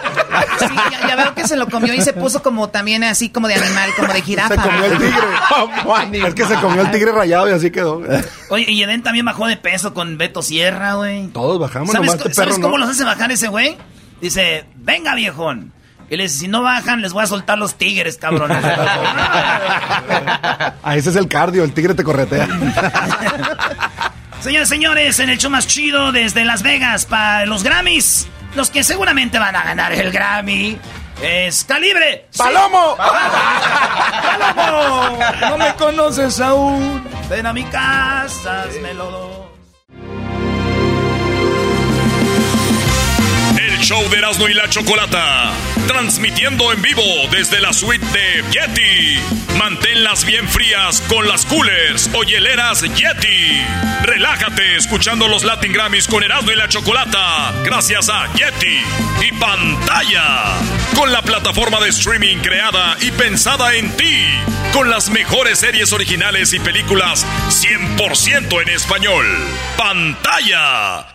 Sí, 0.59 0.65
ya, 0.91 1.07
ya 1.07 1.15
veo 1.15 1.35
que 1.35 1.47
se 1.47 1.55
lo 1.55 1.67
comió 1.69 1.93
y 1.93 2.01
se 2.01 2.13
puso 2.13 2.41
como 2.41 2.69
también 2.69 3.03
así 3.03 3.29
como 3.29 3.47
de 3.47 3.55
animal, 3.55 3.89
como 3.97 4.13
de 4.13 4.21
jirafa. 4.21 4.55
Se 4.55 4.61
comió 4.61 4.85
el 4.85 4.97
tigre. 4.97 6.27
es 6.27 6.33
que 6.33 6.45
se 6.45 6.55
comió 6.55 6.81
el 6.81 6.91
tigre 6.91 7.11
rayado 7.11 7.49
y 7.49 7.53
así 7.53 7.71
quedó. 7.71 7.99
güey. 7.99 8.21
Oye, 8.49 8.71
y 8.71 8.83
Eden 8.83 9.03
también 9.03 9.25
bajó 9.25 9.47
de 9.47 9.57
peso 9.57 9.93
con 9.93 10.17
Beto 10.17 10.41
Sierra, 10.41 10.93
güey. 10.95 11.27
Todos 11.27 11.59
bajamos, 11.59 11.91
¿Sabes, 11.91 12.15
nomás 12.17 12.35
¿sabes 12.35 12.55
cómo 12.55 12.77
no. 12.77 12.85
los 12.85 12.89
hace 12.89 13.03
bajar 13.03 13.31
ese 13.31 13.47
güey? 13.47 13.77
Dice, 14.21 14.65
venga 14.75 15.13
viejón. 15.15 15.73
Y 16.09 16.17
le 16.17 16.23
dice, 16.23 16.37
si 16.39 16.47
no 16.47 16.61
bajan, 16.61 17.01
les 17.01 17.13
voy 17.13 17.23
a 17.23 17.27
soltar 17.27 17.57
los 17.57 17.75
tigres, 17.75 18.17
cabrones. 18.17 18.63
Ah, 20.87 20.95
ese 20.95 21.09
es 21.09 21.15
el 21.15 21.27
cardio, 21.27 21.63
el 21.63 21.73
tigre 21.73 21.95
te 21.95 22.03
corretea. 22.03 22.47
Señores, 24.39 24.69
señores, 24.69 25.19
en 25.19 25.29
el 25.29 25.39
show 25.39 25.49
más 25.49 25.65
chido 25.65 26.11
desde 26.11 26.45
Las 26.45 26.61
Vegas 26.61 27.05
para 27.05 27.47
los 27.47 27.63
Grammys, 27.63 28.27
los 28.53 28.69
que 28.69 28.83
seguramente 28.83 29.39
van 29.39 29.55
a 29.55 29.63
ganar 29.63 29.91
el 29.93 30.11
Grammy 30.11 30.77
es 31.21 31.63
Calibre. 31.63 32.27
Sí. 32.29 32.37
¡Palomo! 32.37 32.95
¡Palomo! 34.55 35.19
No 35.41 35.57
me 35.57 35.73
conoces 35.75 36.39
aún. 36.39 37.03
Ven 37.29 37.45
a 37.47 37.53
mi 37.53 37.63
casa, 37.63 38.63
házmelo 38.63 39.11
dos. 39.11 39.35
El 43.57 43.79
show 43.79 44.07
de 44.09 44.17
Erasmo 44.17 44.47
y 44.47 44.53
la 44.53 44.69
Chocolata. 44.69 45.51
Transmitiendo 45.87 46.71
en 46.73 46.81
vivo 46.81 47.03
desde 47.31 47.61
la 47.61 47.71
suite 47.71 48.05
de 48.07 48.43
Yeti. 48.51 49.19
Manténlas 49.57 50.25
bien 50.25 50.47
frías 50.49 51.01
con 51.07 51.27
las 51.27 51.45
coolers 51.45 52.09
o 52.13 52.23
hieleras 52.23 52.81
Yeti. 52.81 53.61
Relájate 54.03 54.75
escuchando 54.75 55.27
los 55.27 55.43
Latin 55.43 55.73
Grammys 55.73 56.07
con 56.07 56.23
Erasmo 56.23 56.51
y 56.51 56.55
la 56.55 56.67
Chocolata. 56.67 57.53
Gracias 57.63 58.09
a 58.09 58.31
Yeti 58.33 58.81
y 59.27 59.31
pantalla. 59.33 60.55
Con 60.95 61.11
la 61.11 61.21
plataforma 61.21 61.79
de 61.79 61.89
streaming 61.89 62.37
creada 62.37 62.97
y 63.01 63.11
pensada 63.11 63.75
en 63.75 63.95
ti. 63.95 64.25
Con 64.73 64.89
las 64.89 65.09
mejores 65.09 65.59
series 65.59 65.93
originales 65.93 66.53
y 66.53 66.59
películas 66.59 67.25
100% 67.49 68.61
en 68.61 68.69
español. 68.69 69.25
Pantalla. 69.77 71.14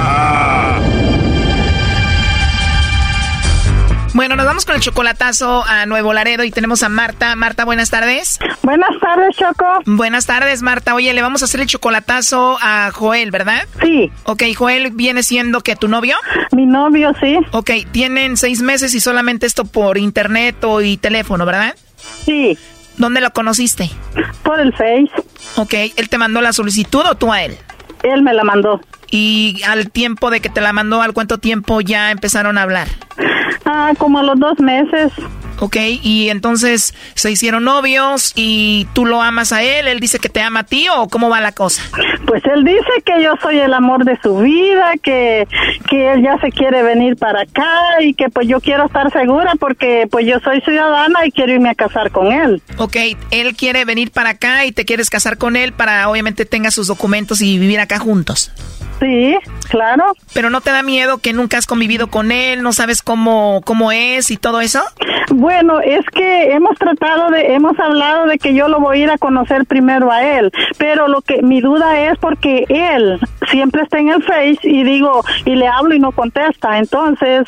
Bueno, 4.13 4.35
nos 4.35 4.45
vamos 4.45 4.65
con 4.65 4.75
el 4.75 4.81
chocolatazo 4.81 5.63
a 5.65 5.85
Nuevo 5.85 6.11
Laredo 6.11 6.43
y 6.43 6.51
tenemos 6.51 6.83
a 6.83 6.89
Marta. 6.89 7.33
Marta, 7.37 7.63
buenas 7.63 7.89
tardes. 7.89 8.39
Buenas 8.61 8.89
tardes, 8.99 9.37
Choco. 9.37 9.65
Buenas 9.85 10.25
tardes, 10.25 10.61
Marta. 10.61 10.93
Oye, 10.95 11.13
le 11.13 11.21
vamos 11.21 11.41
a 11.41 11.45
hacer 11.45 11.61
el 11.61 11.67
chocolatazo 11.67 12.57
a 12.61 12.91
Joel, 12.91 13.31
¿verdad? 13.31 13.65
Sí. 13.81 14.11
Ok, 14.23 14.43
Joel 14.55 14.91
viene 14.91 15.23
siendo 15.23 15.61
que 15.61 15.77
tu 15.77 15.87
novio. 15.87 16.17
Mi 16.51 16.65
novio, 16.65 17.13
sí. 17.21 17.37
Ok, 17.51 17.71
tienen 17.93 18.35
seis 18.35 18.61
meses 18.61 18.93
y 18.95 18.99
solamente 18.99 19.45
esto 19.45 19.63
por 19.63 19.97
internet 19.97 20.61
o 20.65 20.81
y 20.81 20.97
teléfono, 20.97 21.45
¿verdad? 21.45 21.73
Sí. 22.25 22.57
¿Dónde 22.97 23.21
lo 23.21 23.31
conociste? 23.31 23.89
Por 24.43 24.59
el 24.59 24.73
Face. 24.73 25.09
Ok, 25.55 25.73
¿él 25.95 26.09
te 26.09 26.17
mandó 26.17 26.41
la 26.41 26.51
solicitud 26.51 27.05
o 27.09 27.15
tú 27.15 27.31
a 27.31 27.43
él? 27.43 27.57
Él 28.03 28.23
me 28.23 28.33
la 28.33 28.43
mandó. 28.43 28.81
Y 29.09 29.61
al 29.67 29.89
tiempo 29.89 30.29
de 30.31 30.41
que 30.41 30.49
te 30.49 30.59
la 30.59 30.73
mandó, 30.73 31.01
¿al 31.01 31.13
cuánto 31.13 31.37
tiempo 31.37 31.79
ya 31.79 32.11
empezaron 32.11 32.57
a 32.57 32.63
hablar? 32.63 32.87
Ah, 33.73 33.93
como 33.97 34.19
a 34.19 34.23
los 34.23 34.37
dos 34.37 34.59
meses. 34.59 35.13
Ok, 35.63 35.77
y 36.01 36.29
entonces 36.29 36.95
se 37.13 37.29
hicieron 37.29 37.65
novios 37.65 38.33
y 38.35 38.87
tú 38.93 39.05
lo 39.05 39.21
amas 39.21 39.53
a 39.53 39.61
él, 39.61 39.87
él 39.87 39.99
dice 39.99 40.17
que 40.17 40.27
te 40.27 40.41
ama 40.41 40.61
a 40.61 40.63
ti 40.63 40.87
o 40.89 41.07
cómo 41.07 41.29
va 41.29 41.39
la 41.39 41.51
cosa? 41.51 41.83
Pues 42.25 42.43
él 42.45 42.63
dice 42.63 42.89
que 43.05 43.21
yo 43.21 43.35
soy 43.43 43.59
el 43.59 43.71
amor 43.75 44.03
de 44.03 44.17
su 44.23 44.39
vida, 44.39 44.93
que, 45.03 45.47
que 45.87 46.13
él 46.13 46.23
ya 46.23 46.39
se 46.39 46.49
quiere 46.49 46.81
venir 46.81 47.15
para 47.15 47.41
acá 47.41 48.01
y 48.01 48.15
que 48.15 48.29
pues 48.29 48.47
yo 48.47 48.59
quiero 48.59 48.87
estar 48.87 49.11
segura 49.11 49.53
porque 49.59 50.07
pues 50.09 50.25
yo 50.25 50.39
soy 50.39 50.61
ciudadana 50.61 51.27
y 51.27 51.31
quiero 51.31 51.53
irme 51.53 51.69
a 51.69 51.75
casar 51.75 52.09
con 52.09 52.31
él. 52.31 52.63
Ok, 52.77 52.95
él 53.29 53.55
quiere 53.55 53.85
venir 53.85 54.09
para 54.09 54.31
acá 54.31 54.65
y 54.65 54.71
te 54.71 54.83
quieres 54.83 55.11
casar 55.11 55.37
con 55.37 55.55
él 55.55 55.73
para 55.73 56.09
obviamente 56.09 56.45
tenga 56.45 56.71
sus 56.71 56.87
documentos 56.87 57.39
y 57.41 57.59
vivir 57.59 57.79
acá 57.79 57.99
juntos. 57.99 58.51
Sí, 59.01 59.35
claro. 59.69 60.15
Pero 60.33 60.51
no 60.51 60.61
te 60.61 60.69
da 60.69 60.83
miedo 60.83 61.17
que 61.17 61.33
nunca 61.33 61.57
has 61.57 61.65
convivido 61.65 62.07
con 62.07 62.31
él, 62.31 62.61
no 62.61 62.71
sabes 62.71 63.01
cómo, 63.01 63.61
cómo 63.65 63.91
es 63.91 64.29
y 64.29 64.37
todo 64.37 64.61
eso? 64.61 64.81
Bueno, 65.31 65.50
es 65.83 66.05
que 66.13 66.53
hemos 66.53 66.77
tratado 66.77 67.29
de, 67.31 67.53
hemos 67.53 67.77
hablado 67.79 68.25
de 68.25 68.37
que 68.37 68.53
yo 68.53 68.67
lo 68.67 68.79
voy 68.79 68.99
a 68.99 69.03
ir 69.03 69.09
a 69.09 69.17
conocer 69.17 69.65
primero 69.65 70.11
a 70.11 70.23
él, 70.23 70.51
pero 70.77 71.07
lo 71.07 71.21
que 71.21 71.41
mi 71.41 71.61
duda 71.61 71.99
es 71.99 72.17
porque 72.19 72.65
él 72.69 73.19
siempre 73.49 73.83
está 73.83 73.99
en 73.99 74.09
el 74.09 74.23
Face 74.23 74.59
y 74.63 74.83
digo, 74.83 75.23
y 75.45 75.55
le 75.55 75.67
hablo 75.67 75.93
y 75.93 75.99
no 75.99 76.11
contesta, 76.11 76.77
entonces 76.77 77.47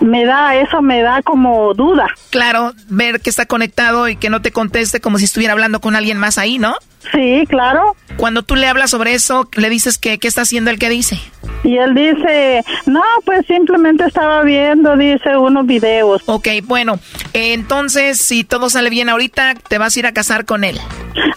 me 0.00 0.24
da, 0.24 0.56
eso 0.56 0.82
me 0.82 1.02
da 1.02 1.22
como 1.22 1.74
duda. 1.74 2.06
Claro, 2.30 2.72
ver 2.88 3.20
que 3.20 3.30
está 3.30 3.46
conectado 3.46 4.08
y 4.08 4.16
que 4.16 4.30
no 4.30 4.42
te 4.42 4.52
conteste 4.52 5.00
como 5.00 5.18
si 5.18 5.24
estuviera 5.24 5.52
hablando 5.52 5.80
con 5.80 5.96
alguien 5.96 6.18
más 6.18 6.38
ahí, 6.38 6.58
¿no? 6.58 6.74
Sí, 7.12 7.44
claro. 7.48 7.96
Cuando 8.16 8.42
tú 8.42 8.56
le 8.56 8.66
hablas 8.66 8.90
sobre 8.90 9.14
eso, 9.14 9.48
le 9.54 9.70
dices 9.70 9.98
que 9.98 10.18
qué 10.18 10.28
está 10.28 10.42
haciendo 10.42 10.70
el 10.70 10.78
que 10.78 10.88
dice. 10.88 11.20
Y 11.64 11.76
él 11.76 11.94
dice, 11.94 12.64
no, 12.86 13.02
pues 13.24 13.46
simplemente 13.46 14.04
estaba 14.04 14.42
viendo, 14.42 14.96
dice, 14.96 15.36
unos 15.36 15.66
videos. 15.66 16.22
Ok, 16.26 16.48
bueno, 16.64 16.98
eh, 17.32 17.52
entonces 17.52 18.18
si 18.18 18.44
todo 18.44 18.70
sale 18.70 18.90
bien 18.90 19.08
ahorita, 19.08 19.54
te 19.54 19.78
vas 19.78 19.96
a 19.96 19.98
ir 19.98 20.06
a 20.06 20.12
casar 20.12 20.44
con 20.44 20.64
él. 20.64 20.78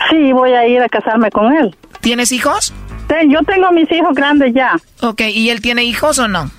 Sí, 0.09 0.31
voy 0.33 0.51
a 0.51 0.67
ir 0.67 0.81
a 0.81 0.89
casarme 0.89 1.31
con 1.31 1.53
él. 1.53 1.75
¿Tienes 2.01 2.31
hijos? 2.31 2.73
Yo 3.27 3.39
tengo 3.43 3.71
mis 3.71 3.91
hijos 3.91 4.13
grandes 4.15 4.53
ya. 4.53 4.77
Ok, 5.01 5.21
¿y 5.33 5.49
él 5.49 5.61
tiene 5.61 5.83
hijos 5.83 6.17
o 6.19 6.27
no? 6.27 6.49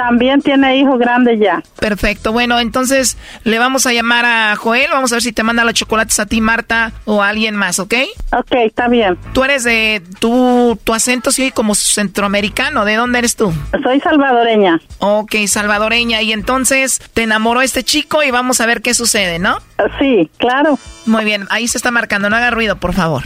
También 0.00 0.40
tiene 0.40 0.78
hijos 0.78 0.98
grandes 0.98 1.38
ya. 1.38 1.62
Perfecto, 1.78 2.32
bueno, 2.32 2.58
entonces 2.58 3.18
le 3.44 3.58
vamos 3.58 3.84
a 3.84 3.92
llamar 3.92 4.24
a 4.24 4.56
Joel, 4.56 4.88
vamos 4.90 5.12
a 5.12 5.16
ver 5.16 5.22
si 5.22 5.30
te 5.30 5.42
manda 5.42 5.62
los 5.62 5.74
chocolates 5.74 6.18
a 6.20 6.24
ti, 6.24 6.40
Marta, 6.40 6.92
o 7.04 7.22
a 7.22 7.28
alguien 7.28 7.54
más, 7.54 7.78
¿ok? 7.78 7.94
Ok, 8.32 8.52
está 8.64 8.88
bien. 8.88 9.18
Tú 9.34 9.44
eres 9.44 9.62
de, 9.62 10.02
tu, 10.18 10.78
tu 10.84 10.94
acento 10.94 11.30
sí 11.32 11.50
como 11.50 11.74
centroamericano, 11.74 12.86
¿de 12.86 12.94
dónde 12.94 13.18
eres 13.18 13.36
tú? 13.36 13.52
Soy 13.82 14.00
salvadoreña. 14.00 14.80
Ok, 15.00 15.34
salvadoreña, 15.46 16.22
y 16.22 16.32
entonces 16.32 16.98
te 17.12 17.24
enamoró 17.24 17.60
este 17.60 17.84
chico 17.84 18.22
y 18.22 18.30
vamos 18.30 18.62
a 18.62 18.66
ver 18.66 18.80
qué 18.80 18.94
sucede, 18.94 19.38
¿no? 19.38 19.58
Sí, 19.98 20.30
claro. 20.38 20.78
Muy 21.04 21.26
bien, 21.26 21.46
ahí 21.50 21.68
se 21.68 21.76
está 21.76 21.90
marcando, 21.90 22.30
no 22.30 22.36
haga 22.36 22.50
ruido, 22.50 22.76
por 22.76 22.94
favor. 22.94 23.24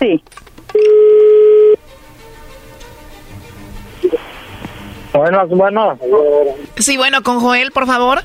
Sí. 0.00 0.20
Buenas, 5.12 5.48
bueno. 5.48 5.98
Sí, 6.76 6.96
bueno, 6.96 7.22
con 7.22 7.40
Joel, 7.40 7.72
por 7.72 7.86
favor. 7.86 8.22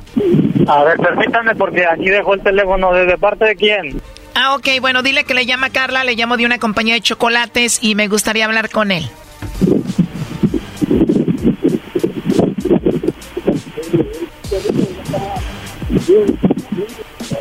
A 0.68 0.84
ver, 0.84 0.98
permítame 0.98 1.56
porque 1.56 1.86
aquí 1.86 2.10
dejo 2.10 2.34
el 2.34 2.42
teléfono. 2.42 2.94
¿De 2.94 3.18
parte 3.18 3.46
de 3.46 3.56
quién? 3.56 4.02
Ah, 4.36 4.56
ok, 4.56 4.68
bueno, 4.82 5.04
dile 5.04 5.24
que 5.26 5.34
le 5.34 5.46
llama 5.46 5.70
Carla, 5.70 6.04
le 6.04 6.16
llamo 6.16 6.38
de 6.38 6.46
una 6.46 6.60
compañía 6.60 6.96
de 6.96 7.02
chocolates 7.02 7.80
y 7.82 7.96
me 7.96 8.08
gustaría 8.08 8.46
hablar 8.46 8.70
con 8.70 8.92
él. 8.92 9.10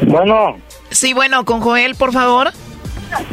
Bueno. 0.06 0.58
Sí, 0.90 1.12
bueno, 1.14 1.44
con 1.44 1.60
Joel, 1.60 1.94
por 1.94 2.12
favor. 2.12 2.52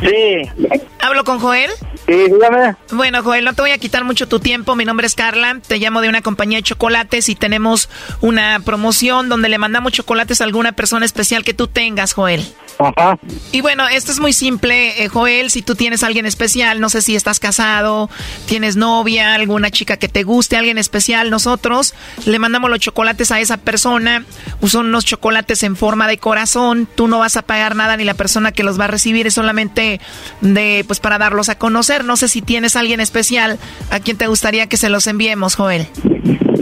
Sí. 0.01 0.67
¿Hablo 0.99 1.23
con 1.23 1.39
Joel? 1.39 1.71
Sí, 2.05 2.13
dígame. 2.13 2.75
Bueno, 2.91 3.23
Joel, 3.23 3.45
no 3.45 3.53
te 3.53 3.61
voy 3.61 3.71
a 3.71 3.77
quitar 3.77 4.03
mucho 4.03 4.27
tu 4.27 4.39
tiempo. 4.39 4.75
Mi 4.75 4.85
nombre 4.85 5.07
es 5.07 5.15
Carla. 5.15 5.59
Te 5.65 5.77
llamo 5.77 6.01
de 6.01 6.09
una 6.09 6.21
compañía 6.21 6.57
de 6.57 6.63
chocolates 6.63 7.29
y 7.29 7.35
tenemos 7.35 7.89
una 8.21 8.59
promoción 8.61 9.29
donde 9.29 9.49
le 9.49 9.57
mandamos 9.57 9.93
chocolates 9.93 10.41
a 10.41 10.43
alguna 10.43 10.71
persona 10.71 11.05
especial 11.05 11.43
que 11.43 11.53
tú 11.53 11.67
tengas, 11.67 12.13
Joel. 12.13 12.45
Ajá. 12.79 13.19
Y 13.51 13.59
bueno, 13.59 13.87
esto 13.89 14.11
es 14.11 14.21
muy 14.21 14.31
simple, 14.31 15.03
eh, 15.03 15.09
Joel. 15.09 15.51
Si 15.51 15.61
tú 15.61 15.75
tienes 15.75 16.01
a 16.03 16.07
alguien 16.07 16.25
especial, 16.25 16.79
no 16.79 16.89
sé 16.89 17.01
si 17.01 17.15
estás 17.15 17.39
casado, 17.39 18.09
tienes 18.45 18.77
novia, 18.77 19.33
alguna 19.33 19.69
chica 19.69 19.97
que 19.97 20.07
te 20.07 20.23
guste, 20.23 20.55
alguien 20.55 20.77
especial, 20.77 21.29
nosotros 21.29 21.93
le 22.25 22.39
mandamos 22.39 22.69
los 22.69 22.79
chocolates 22.79 23.31
a 23.31 23.39
esa 23.41 23.57
persona. 23.57 24.23
Son 24.65 24.87
unos 24.87 25.03
chocolates 25.03 25.63
en 25.63 25.75
forma 25.75 26.07
de 26.07 26.17
corazón. 26.17 26.87
Tú 26.95 27.07
no 27.07 27.19
vas 27.19 27.35
a 27.35 27.41
pagar 27.41 27.75
nada 27.75 27.97
ni 27.97 28.05
la 28.05 28.13
persona 28.13 28.53
que 28.53 28.63
los 28.63 28.79
va 28.79 28.85
a 28.85 28.87
recibir 28.87 29.27
es 29.27 29.33
solamente 29.33 29.68
de, 29.73 30.83
pues, 30.87 30.99
para 30.99 31.17
darlos 31.17 31.49
a 31.49 31.55
conocer. 31.55 32.03
No 32.05 32.15
sé 32.17 32.27
si 32.27 32.41
tienes 32.41 32.75
a 32.75 32.81
alguien 32.81 32.99
especial 32.99 33.59
a 33.91 33.99
quien 33.99 34.17
te 34.17 34.27
gustaría 34.27 34.67
que 34.67 34.77
se 34.77 34.89
los 34.89 35.07
enviemos, 35.07 35.55
Joel. 35.55 35.87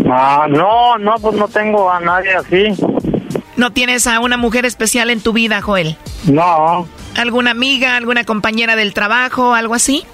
Ah, 0.10 0.47
no, 0.49 0.97
no, 0.97 1.16
pues 1.22 1.36
no 1.36 1.47
tengo 1.47 1.91
a 1.91 1.99
nadie 1.99 2.34
así. 2.34 2.74
¿No 3.58 3.72
tienes 3.72 4.08
a 4.08 4.20
una 4.20 4.38
mujer 4.38 4.66
especial 4.66 5.10
en 5.10 5.22
tu 5.22 5.34
vida, 5.34 5.62
Joel? 5.62 5.97
No. 6.26 6.88
¿Alguna 7.16 7.51
amiga, 7.51 7.97
alguna 7.97 8.24
compañera 8.24 8.76
del 8.76 8.93
trabajo, 8.93 9.55
algo 9.55 9.74
así? 9.74 10.05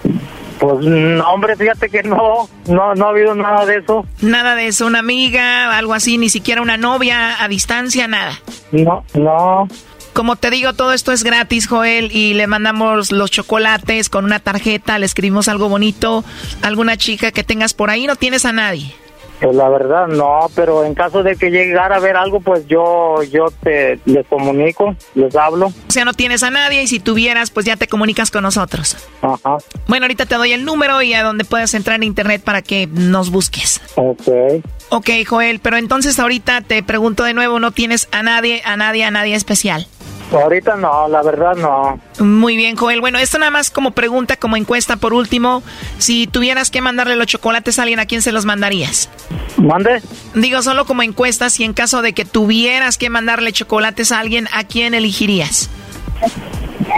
Pues 0.60 0.86
hombre, 1.26 1.58
fíjate 1.58 1.90
que 1.90 2.04
no, 2.04 2.48
no, 2.68 2.96
no 2.96 3.06
ha 3.06 3.10
habido 3.10 3.36
nada 3.36 3.66
de 3.66 3.80
eso. 3.80 4.06
Nada 4.22 4.56
de 4.56 4.68
eso, 4.68 4.86
una 4.86 5.00
amiga, 5.00 5.78
algo 5.78 5.94
así, 5.94 6.18
ni 6.18 6.30
siquiera 6.30 6.62
una 6.62 6.78
novia 6.78 7.44
a 7.44 7.48
distancia, 7.50 8.08
nada. 8.08 8.40
No, 8.72 9.04
no. 9.14 9.68
Como 10.14 10.36
te 10.36 10.52
digo, 10.52 10.74
todo 10.74 10.94
esto 10.94 11.12
es 11.12 11.24
gratis, 11.24 11.68
Joel, 11.68 12.12
y 12.16 12.36
le 12.36 12.46
mandamos 12.46 13.12
los 13.12 13.32
chocolates 13.32 14.10
con 14.10 14.26
una 14.26 14.40
tarjeta, 14.40 15.00
le 15.00 15.08
escribimos 15.08 15.48
algo 15.48 15.70
bonito, 15.70 16.24
alguna 16.62 16.98
chica 16.98 17.32
que 17.32 17.44
tengas 17.44 17.74
por 17.74 17.90
ahí, 17.90 18.06
no 18.06 18.16
tienes 18.16 18.46
a 18.46 18.54
nadie. 18.54 18.96
Pues 19.44 19.58
la 19.58 19.68
verdad 19.68 20.08
no, 20.08 20.50
pero 20.56 20.86
en 20.86 20.96
caso 20.96 21.22
de 21.22 21.36
que 21.36 21.50
llegara 21.50 21.98
a 21.98 22.00
ver 22.00 22.16
algo, 22.16 22.40
pues 22.40 22.66
yo 22.66 23.22
yo 23.24 23.48
te 23.62 24.00
les 24.06 24.26
comunico, 24.28 24.96
les 25.16 25.36
hablo. 25.36 25.66
O 25.66 25.92
sea, 25.92 26.06
no 26.06 26.14
tienes 26.14 26.44
a 26.44 26.50
nadie 26.50 26.82
y 26.82 26.88
si 26.88 27.02
tuvieras, 27.02 27.52
pues 27.52 27.66
ya 27.66 27.76
te 27.76 27.90
comunicas 27.90 28.32
con 28.32 28.44
nosotros. 28.44 28.96
Ajá. 29.22 29.58
Bueno, 29.88 30.06
ahorita 30.06 30.28
te 30.28 30.36
doy 30.36 30.54
el 30.54 30.64
número 30.64 31.02
y 31.02 31.14
a 31.14 31.24
donde 31.24 31.44
puedas 31.44 31.74
entrar 31.74 31.98
en 31.98 32.04
internet 32.04 32.42
para 32.42 32.62
que 32.62 32.88
nos 32.88 33.32
busques. 33.32 33.82
Ok. 33.96 34.64
Ok, 34.88 35.10
Joel, 35.28 35.60
pero 35.60 35.76
entonces 35.76 36.20
ahorita 36.20 36.62
te 36.62 36.82
pregunto 36.82 37.26
de 37.26 37.34
nuevo, 37.34 37.60
¿no 37.60 37.74
tienes 37.74 38.08
a 38.14 38.24
nadie, 38.24 38.62
a 38.64 38.78
nadie, 38.78 39.04
a 39.04 39.12
nadie 39.12 39.36
especial? 39.36 39.88
Ahorita 40.34 40.76
no, 40.76 41.08
la 41.08 41.22
verdad 41.22 41.56
no. 41.56 42.00
Muy 42.20 42.56
bien, 42.56 42.76
Joel. 42.76 43.02
Bueno, 43.02 43.20
esto 43.20 43.38
nada 43.38 43.52
más 43.52 43.70
como 43.70 43.92
pregunta, 43.92 44.36
como 44.36 44.58
encuesta 44.58 44.98
por 44.98 45.14
último. 45.14 45.64
Si 45.98 46.28
tuvieras 46.28 46.72
que 46.72 46.82
mandarle 46.82 47.16
los 47.16 47.28
chocolates 47.28 47.80
a 47.80 47.84
alguien, 47.84 48.00
¿a 48.00 48.06
quién 48.06 48.22
se 48.22 48.32
los 48.32 48.46
mandarías? 48.46 49.10
¿Mande? 49.58 50.02
Digo, 50.34 50.62
solo 50.62 50.86
como 50.86 51.04
encuesta, 51.04 51.50
si 51.50 51.64
en 51.64 51.74
caso 51.74 52.02
de 52.02 52.14
que 52.14 52.26
tuvieras 52.26 52.98
que 52.98 53.10
mandarle 53.10 53.52
chocolates 53.52 54.12
a 54.12 54.20
alguien, 54.20 54.48
¿a 54.54 54.64
quién 54.64 54.94
elegirías? 54.94 55.70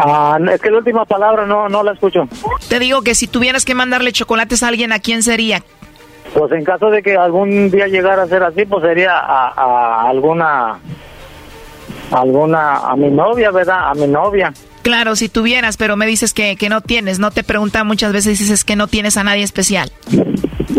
Ah, 0.04 0.38
es 0.52 0.62
que 0.62 0.72
la 0.72 0.78
última 0.78 1.06
palabra 1.06 1.46
no, 1.46 1.70
no 1.70 1.84
la 1.84 1.94
escucho. 1.94 2.28
Te 2.70 2.80
digo 2.80 3.02
que 3.02 3.16
si 3.16 3.28
tuvieras 3.28 3.66
que 3.66 3.76
mandarle 3.76 4.12
chocolates 4.12 4.64
a 4.64 4.68
alguien, 4.68 4.92
¿a 4.92 5.00
quién 5.00 5.24
sería? 5.24 5.64
Pues 6.34 6.52
en 6.52 6.64
caso 6.64 6.90
de 6.90 7.02
que 7.02 7.16
algún 7.16 7.72
día 7.72 7.88
llegara 7.88 8.24
a 8.24 8.28
ser 8.28 8.44
así, 8.44 8.66
pues 8.66 8.84
sería 8.84 9.18
a, 9.18 9.54
a 9.56 10.10
alguna, 10.10 10.80
alguna, 12.12 12.78
a 12.78 12.96
mi 12.96 13.10
novia, 13.10 13.52
¿verdad? 13.52 13.90
A 13.90 13.94
mi 13.94 14.08
novia. 14.08 14.54
Claro, 14.82 15.16
si 15.16 15.30
tuvieras, 15.30 15.78
pero 15.78 15.98
me 15.98 16.06
dices 16.06 16.34
que, 16.34 16.56
que 16.56 16.70
no 16.70 16.82
tienes. 16.82 17.18
No 17.20 17.32
te 17.32 17.44
pregunta 17.44 17.84
muchas 17.84 18.14
veces, 18.14 18.38
dices 18.38 18.64
que 18.64 18.76
no 18.76 18.88
tienes 18.88 19.18
a 19.18 19.24
nadie 19.24 19.44
especial. 19.44 19.92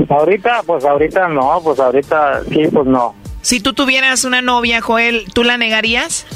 Ahorita, 0.08 0.62
pues 0.64 0.84
ahorita 0.84 1.28
no, 1.28 1.60
pues 1.62 1.80
ahorita 1.80 2.42
sí, 2.48 2.68
pues 2.72 2.86
no. 2.86 3.14
Si 3.42 3.60
tú 3.60 3.74
tuvieras 3.74 4.24
una 4.24 4.42
novia, 4.42 4.80
Joel, 4.80 5.24
¿tú 5.32 5.44
la 5.44 5.56
negarías? 5.56 6.26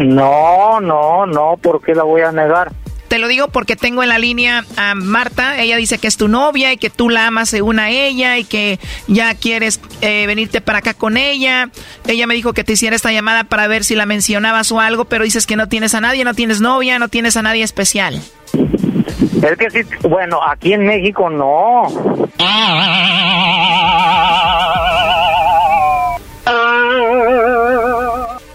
No, 0.00 0.80
no, 0.80 1.26
no, 1.26 1.56
¿por 1.60 1.82
qué 1.82 1.94
la 1.94 2.04
voy 2.04 2.22
a 2.22 2.32
negar? 2.32 2.72
Te 3.14 3.20
lo 3.20 3.28
digo 3.28 3.46
porque 3.46 3.76
tengo 3.76 4.02
en 4.02 4.08
la 4.08 4.18
línea 4.18 4.64
a 4.76 4.96
Marta. 4.96 5.60
Ella 5.60 5.76
dice 5.76 5.98
que 5.98 6.08
es 6.08 6.16
tu 6.16 6.26
novia 6.26 6.72
y 6.72 6.76
que 6.78 6.90
tú 6.90 7.08
la 7.08 7.28
amas 7.28 7.48
según 7.48 7.78
a 7.78 7.88
ella 7.88 8.38
y 8.38 8.44
que 8.44 8.80
ya 9.06 9.36
quieres 9.36 9.80
eh, 10.00 10.26
venirte 10.26 10.60
para 10.60 10.78
acá 10.78 10.94
con 10.94 11.16
ella. 11.16 11.70
Ella 12.08 12.26
me 12.26 12.34
dijo 12.34 12.54
que 12.54 12.64
te 12.64 12.72
hiciera 12.72 12.96
esta 12.96 13.12
llamada 13.12 13.44
para 13.44 13.68
ver 13.68 13.84
si 13.84 13.94
la 13.94 14.04
mencionabas 14.04 14.72
o 14.72 14.80
algo, 14.80 15.04
pero 15.04 15.22
dices 15.22 15.46
que 15.46 15.54
no 15.54 15.68
tienes 15.68 15.94
a 15.94 16.00
nadie, 16.00 16.24
no 16.24 16.34
tienes 16.34 16.60
novia, 16.60 16.98
no 16.98 17.06
tienes 17.06 17.36
a 17.36 17.42
nadie 17.42 17.62
especial. 17.62 18.16
Es 18.16 19.58
que 19.58 19.70
sí, 19.70 19.88
bueno, 20.08 20.40
aquí 20.42 20.72
en 20.72 20.84
México 20.84 21.30
no. 21.30 21.84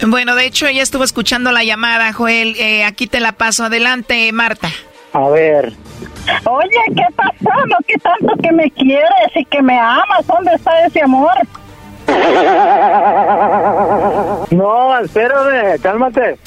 Bueno, 0.06 0.34
de 0.34 0.46
hecho 0.46 0.66
ella 0.66 0.82
estuvo 0.82 1.04
escuchando 1.04 1.52
la 1.52 1.62
llamada, 1.62 2.12
Joel. 2.12 2.56
Eh, 2.58 2.84
aquí 2.84 3.06
te 3.06 3.20
la 3.20 3.32
paso. 3.32 3.64
Adelante, 3.64 4.32
Marta. 4.32 4.68
A 5.12 5.28
ver. 5.28 5.72
Oye, 6.44 6.78
¿qué 6.94 7.04
pasó? 7.16 7.66
¿No 7.66 7.76
que 7.86 7.98
tanto 7.98 8.34
que 8.42 8.52
me 8.52 8.70
quieres 8.70 9.30
y 9.34 9.44
que 9.44 9.62
me 9.62 9.78
amas? 9.78 10.26
¿Dónde 10.26 10.54
está 10.54 10.86
ese 10.86 11.02
amor? 11.02 11.32
No, 14.50 14.98
espérame, 15.00 15.80
cálmate. 15.82 16.38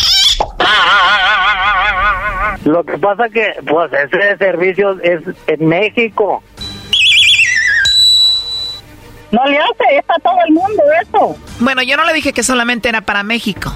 Lo 2.66 2.84
que 2.84 2.97
pasa 2.97 3.30
que, 3.30 3.54
pues, 3.68 3.91
ese 3.93 4.38
servicio 4.38 4.99
es 5.01 5.22
en 5.47 5.68
México. 5.68 6.41
No 9.34 9.44
le 9.46 9.58
hace, 9.58 9.98
está 9.98 10.14
todo 10.22 10.38
el 10.48 10.54
mundo 10.54 10.84
eso. 11.02 11.36
Bueno, 11.60 11.82
yo 11.82 11.98
no 11.98 12.06
le 12.06 12.14
dije 12.14 12.34
que 12.34 12.44
solamente 12.44 12.88
era 12.88 13.02
para 13.02 13.24
México. 13.24 13.76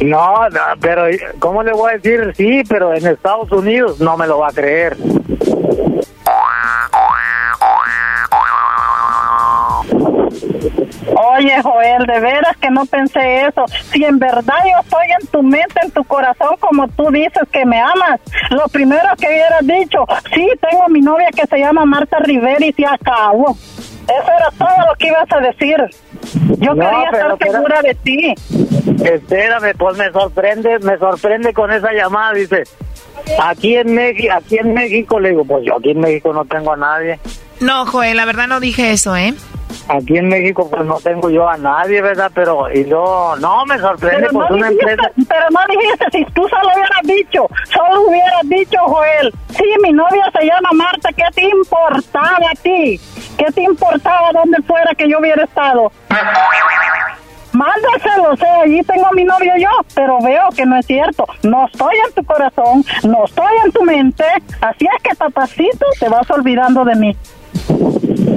No, 0.00 0.48
no, 0.50 0.60
pero 0.80 1.06
¿cómo 1.40 1.64
le 1.64 1.72
voy 1.72 1.90
a 1.90 1.96
decir? 1.98 2.32
Sí, 2.36 2.62
pero 2.68 2.94
en 2.94 3.04
Estados 3.04 3.50
Unidos 3.50 3.98
no 3.98 4.16
me 4.16 4.28
lo 4.28 4.38
va 4.38 4.48
a 4.48 4.52
creer. 4.52 4.96
Oye, 11.14 11.62
Joel, 11.62 12.06
de 12.06 12.20
veras 12.20 12.56
que 12.58 12.70
no 12.70 12.84
pensé 12.86 13.46
eso. 13.46 13.64
Si 13.92 14.04
en 14.04 14.18
verdad 14.18 14.56
yo 14.64 14.80
estoy 14.82 15.06
en 15.20 15.26
tu 15.28 15.42
mente, 15.42 15.80
en 15.82 15.90
tu 15.90 16.04
corazón, 16.04 16.56
como 16.60 16.88
tú 16.88 17.10
dices 17.10 17.42
que 17.50 17.64
me 17.64 17.80
amas, 17.80 18.20
lo 18.50 18.66
primero 18.68 19.08
que 19.18 19.26
hubieras 19.26 19.66
dicho, 19.66 20.04
sí, 20.34 20.48
tengo 20.60 20.88
mi 20.88 21.00
novia 21.00 21.28
que 21.34 21.46
se 21.46 21.58
llama 21.58 21.84
Marta 21.84 22.18
Rivera 22.20 22.64
y 22.64 22.72
se 22.72 22.86
acabó. 22.86 23.56
Eso 24.06 24.30
era 24.38 24.50
todo 24.56 24.86
lo 24.88 24.94
que 24.96 25.08
ibas 25.08 25.32
a 25.32 25.40
decir. 25.40 25.76
Yo 26.58 26.74
No, 26.74 26.88
quería 26.88 27.10
estar 27.10 27.38
segura 27.38 27.82
de 27.82 27.94
ti. 27.94 28.34
Espérame, 29.04 29.76
pues 29.76 29.96
me 29.96 30.10
sorprende, 30.10 30.78
me 30.80 30.98
sorprende 30.98 31.52
con 31.52 31.72
esa 31.72 31.92
llamada, 31.92 32.32
dice. 32.34 32.62
Aquí 33.42 33.76
en 33.76 33.94
México, 33.94 34.32
aquí 34.36 34.58
en 34.58 34.74
México, 34.74 35.18
le 35.18 35.30
digo, 35.30 35.44
pues 35.44 35.64
yo 35.64 35.76
aquí 35.76 35.90
en 35.90 36.00
México 36.00 36.32
no 36.32 36.44
tengo 36.44 36.72
a 36.72 36.76
nadie. 36.76 37.18
No, 37.60 37.86
Joel, 37.86 38.16
la 38.16 38.24
verdad 38.24 38.46
no 38.46 38.60
dije 38.60 38.92
eso, 38.92 39.16
¿eh? 39.16 39.34
Aquí 39.88 40.16
en 40.16 40.28
México 40.28 40.68
pues 40.68 40.84
no 40.84 40.96
tengo 41.00 41.30
yo 41.30 41.48
a 41.48 41.56
nadie, 41.56 42.02
¿verdad? 42.02 42.30
Pero, 42.34 42.70
y 42.72 42.84
yo, 42.88 43.34
no, 43.40 43.64
me 43.66 43.78
sorprende, 43.78 44.28
Pero 44.28 44.32
pues 44.32 44.50
no, 44.50 44.56
una 44.56 44.68
dijiste, 44.68 44.90
empresa... 44.92 45.12
pero 45.28 45.46
no 45.50 45.60
dijiste, 45.68 46.06
si 46.12 46.24
tú 46.32 46.48
solo 46.48 46.68
hubieras 46.74 47.02
dicho, 47.04 47.46
solo 47.72 48.00
hubieras 48.08 48.42
dicho, 48.44 48.78
Joel, 48.80 49.32
sí, 49.50 49.64
mi 49.82 49.92
novia 49.92 50.30
se 50.38 50.46
llama 50.46 50.70
Marta, 50.74 51.10
¿qué 51.12 51.24
te 51.34 51.44
importaba 51.44 52.38
a 52.50 52.54
ti? 52.62 53.00
¿Qué 53.38 53.44
te 53.52 53.62
importaba 53.62 54.30
donde 54.32 54.60
fuera 54.62 54.94
que 54.94 55.08
yo 55.08 55.18
hubiera 55.18 55.44
estado? 55.44 55.92
Mándaselo, 57.52 58.36
sea, 58.36 58.60
allí 58.62 58.82
tengo 58.82 59.06
a 59.06 59.12
mi 59.12 59.24
novio 59.24 59.52
yo, 59.58 59.70
pero 59.94 60.18
veo 60.20 60.48
que 60.54 60.66
no 60.66 60.76
es 60.76 60.86
cierto. 60.86 61.24
No 61.42 61.66
estoy 61.66 61.94
en 62.06 62.12
tu 62.12 62.24
corazón, 62.24 62.84
no 63.04 63.24
estoy 63.24 63.52
en 63.64 63.72
tu 63.72 63.82
mente, 63.82 64.24
así 64.60 64.84
es 64.84 65.02
que 65.02 65.14
papacito 65.16 65.86
te 65.98 66.08
vas 66.08 66.30
olvidando 66.30 66.84
de 66.84 66.94
mí. 66.96 67.16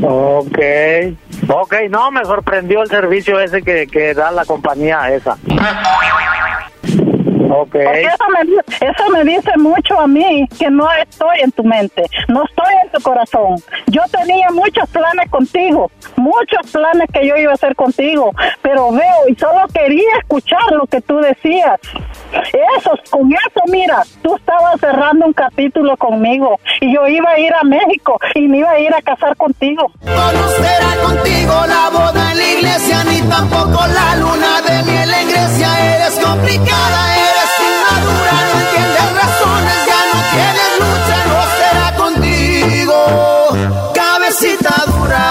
Ok, 0.01 0.57
ok, 1.47 1.73
no, 1.89 2.11
me 2.11 2.23
sorprendió 2.25 2.81
el 2.81 2.89
servicio 2.89 3.39
ese 3.39 3.61
que, 3.61 3.87
que 3.87 4.13
da 4.13 4.31
la 4.31 4.45
compañía 4.45 5.13
esa. 5.13 5.37
Porque 7.85 8.01
eso 8.07 8.25
me, 8.37 8.43
di- 8.45 8.57
eso 8.79 9.09
me 9.11 9.23
dice 9.23 9.51
mucho 9.57 9.99
a 9.99 10.07
mí 10.07 10.47
que 10.57 10.69
no 10.69 10.87
estoy 10.93 11.39
en 11.41 11.51
tu 11.51 11.63
mente, 11.63 12.03
no 12.27 12.43
estoy 12.45 12.73
en 12.83 12.91
tu 12.91 13.01
corazón. 13.01 13.55
Yo 13.87 14.01
tenía 14.11 14.49
muchos 14.51 14.87
planes 14.89 15.29
contigo, 15.29 15.91
muchos 16.15 16.71
planes 16.71 17.07
que 17.13 17.27
yo 17.27 17.35
iba 17.37 17.51
a 17.51 17.55
hacer 17.55 17.75
contigo, 17.75 18.31
pero 18.61 18.91
veo 18.91 19.27
y 19.27 19.35
solo 19.35 19.65
quería 19.73 20.17
escuchar 20.21 20.61
lo 20.71 20.85
que 20.87 21.01
tú 21.01 21.17
decías. 21.17 21.79
Eso, 22.77 22.91
con 23.09 23.31
eso, 23.31 23.61
mira, 23.71 24.03
tú 24.21 24.35
estabas 24.35 24.79
cerrando 24.79 25.25
un 25.25 25.33
capítulo 25.33 25.97
conmigo 25.97 26.59
y 26.79 26.93
yo 26.93 27.07
iba 27.07 27.31
a 27.31 27.39
ir 27.39 27.53
a 27.53 27.63
México 27.63 28.19
y 28.35 28.47
me 28.47 28.59
iba 28.59 28.69
a 28.71 28.79
ir 28.79 28.93
a 28.93 29.01
casar 29.01 29.35
contigo. 29.35 29.91
No 30.03 30.47
será 30.49 31.01
contigo 31.03 31.53
la 31.67 31.89
boda 31.89 32.31
en 32.31 32.37
la 32.37 32.47
iglesia, 32.51 33.03
ni 33.05 33.21
tampoco 33.23 33.79
la 33.87 34.15
luna 34.17 34.61
de 34.61 34.83
miel 34.91 35.11
en 35.13 35.27
Grecia. 35.29 35.95
Eres 35.95 36.19
complicada, 36.19 37.15
eres 37.17 37.38
inmadura, 37.69 38.33
no 38.47 38.53
entiendes 38.59 39.07
razones, 39.15 39.77
ya 39.87 39.99
no 40.11 40.17
tienes 40.33 40.71
lucha, 40.79 41.17
no 41.29 41.39
será 41.57 41.87
contigo, 41.95 42.97
cabecita 43.93 44.73
dura. 44.87 45.25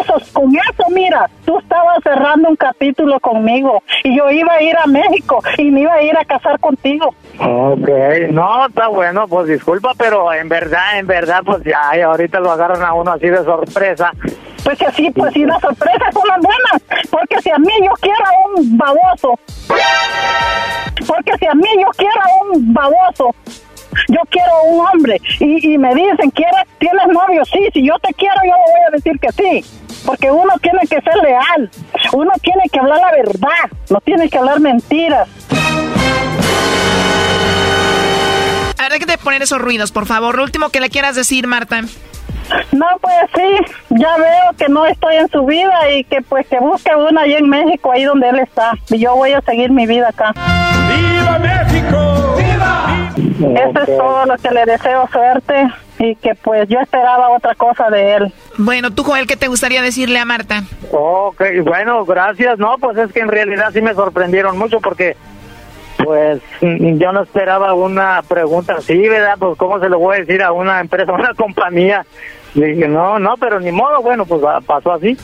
Eso, 0.00 0.14
con 0.32 0.48
mira, 0.92 1.28
tú 1.44 1.58
estabas 1.58 1.98
cerrando 2.02 2.48
un 2.48 2.56
capítulo 2.56 3.18
conmigo 3.20 3.82
y 4.04 4.16
yo 4.16 4.30
iba 4.30 4.52
a 4.54 4.62
ir 4.62 4.76
a 4.76 4.86
México 4.86 5.42
y 5.58 5.70
me 5.70 5.80
iba 5.80 5.94
a 5.94 6.02
ir 6.02 6.16
a 6.16 6.24
casar 6.24 6.58
contigo. 6.60 7.14
Ok, 7.38 7.88
no, 8.30 8.66
está 8.66 8.88
bueno, 8.88 9.26
pues 9.26 9.48
disculpa, 9.48 9.92
pero 9.96 10.32
en 10.32 10.48
verdad, 10.48 10.98
en 10.98 11.06
verdad, 11.06 11.42
pues 11.44 11.62
ya, 11.64 11.90
ahorita 12.04 12.40
lo 12.40 12.52
agarran 12.52 12.82
a 12.82 12.94
uno 12.94 13.12
así 13.12 13.28
de 13.28 13.42
sorpresa. 13.44 14.12
Pues 14.62 14.78
que 14.78 14.90
sí, 14.92 15.10
pues 15.10 15.32
si 15.32 15.44
las 15.44 15.60
sorpresas 15.60 16.12
son 16.12 16.28
las 16.28 16.40
buenas, 16.40 17.08
porque 17.10 17.40
si 17.40 17.50
a 17.50 17.58
mí 17.58 17.72
yo 17.84 17.92
quiero 18.00 18.24
a 18.24 18.58
un 18.58 18.76
baboso, 18.76 19.38
porque 21.06 21.32
si 21.38 21.46
a 21.46 21.54
mí 21.54 21.68
yo 21.80 21.88
quiero 21.96 22.20
a 22.20 22.44
un 22.44 22.72
baboso, 22.72 23.34
yo 24.08 24.20
quiero 24.30 24.52
a 24.52 24.62
un 24.62 24.86
hombre 24.86 25.20
y, 25.40 25.74
y 25.74 25.78
me 25.78 25.94
dicen, 25.94 26.30
¿quieres, 26.30 26.62
¿tienes 26.78 27.06
novio? 27.08 27.44
Sí, 27.44 27.68
si 27.72 27.86
yo 27.86 27.98
te 28.00 28.12
quiero, 28.14 28.34
yo 28.44 28.52
le 28.52 28.72
voy 28.72 28.82
a 28.88 28.90
decir 28.92 29.18
que 29.20 29.32
sí. 29.32 29.64
Porque 30.04 30.30
uno 30.30 30.52
tiene 30.60 30.80
que 30.80 31.00
ser 31.00 31.14
leal, 31.22 31.70
uno 32.12 32.32
tiene 32.42 32.62
que 32.72 32.80
hablar 32.80 32.98
la 33.00 33.12
verdad, 33.12 33.78
no 33.88 34.00
tiene 34.00 34.28
que 34.28 34.38
hablar 34.38 34.58
mentiras. 34.58 35.28
A 38.78 38.82
ver, 38.82 38.92
déjate 38.92 39.12
de 39.12 39.18
poner 39.18 39.42
esos 39.42 39.60
ruidos, 39.60 39.92
por 39.92 40.06
favor. 40.06 40.36
Lo 40.36 40.42
último 40.42 40.70
que 40.70 40.80
le 40.80 40.90
quieras 40.90 41.14
decir, 41.14 41.46
Marta. 41.46 41.82
No, 42.72 42.86
pues 43.00 43.14
sí, 43.34 43.74
ya 43.90 44.16
veo 44.16 44.56
que 44.58 44.68
no 44.68 44.84
estoy 44.86 45.16
en 45.16 45.28
su 45.30 45.44
vida 45.46 45.90
y 45.92 46.04
que 46.04 46.20
pues 46.22 46.46
que 46.48 46.58
busque 46.58 46.90
una 46.94 47.22
ahí 47.22 47.34
en 47.34 47.48
México, 47.48 47.92
ahí 47.92 48.04
donde 48.04 48.28
él 48.28 48.40
está. 48.40 48.72
Y 48.90 48.98
yo 48.98 49.14
voy 49.14 49.32
a 49.32 49.40
seguir 49.42 49.70
mi 49.70 49.86
vida 49.86 50.08
acá. 50.08 50.34
¡Viva 50.88 51.38
México! 51.38 52.34
¡Viva! 52.36 53.12
Eso 53.50 53.80
es 53.80 53.98
todo 53.98 54.26
lo 54.26 54.36
que 54.36 54.50
le 54.50 54.64
deseo 54.64 55.08
suerte 55.10 55.66
y 55.98 56.14
que 56.16 56.34
pues 56.34 56.68
yo 56.68 56.78
esperaba 56.80 57.30
otra 57.30 57.54
cosa 57.54 57.88
de 57.90 58.14
él. 58.14 58.32
Bueno, 58.58 58.90
tú, 58.90 59.04
Joel, 59.04 59.26
¿qué 59.26 59.36
te 59.36 59.48
gustaría 59.48 59.82
decirle 59.82 60.18
a 60.18 60.24
Marta? 60.24 60.64
Ok, 60.90 61.42
bueno, 61.64 62.04
gracias. 62.04 62.58
No, 62.58 62.76
pues 62.78 62.96
es 62.98 63.12
que 63.12 63.20
en 63.20 63.28
realidad 63.28 63.70
sí 63.72 63.80
me 63.80 63.94
sorprendieron 63.94 64.58
mucho 64.58 64.80
porque, 64.80 65.16
pues, 65.98 66.40
yo 66.60 67.12
no 67.12 67.22
esperaba 67.22 67.74
una 67.74 68.22
pregunta 68.22 68.74
así, 68.78 68.96
¿verdad? 69.08 69.36
Pues, 69.38 69.56
¿cómo 69.58 69.78
se 69.80 69.88
lo 69.88 69.98
voy 69.98 70.16
a 70.16 70.20
decir 70.20 70.42
a 70.42 70.52
una 70.52 70.80
empresa, 70.80 71.12
a 71.12 71.14
una 71.20 71.34
compañía? 71.34 72.04
Dije, 72.54 72.88
no, 72.88 73.18
no, 73.18 73.36
pero 73.38 73.60
ni 73.60 73.72
modo, 73.72 74.02
bueno, 74.02 74.26
pues 74.26 74.42
pasó 74.66 74.92
así. 74.92 75.16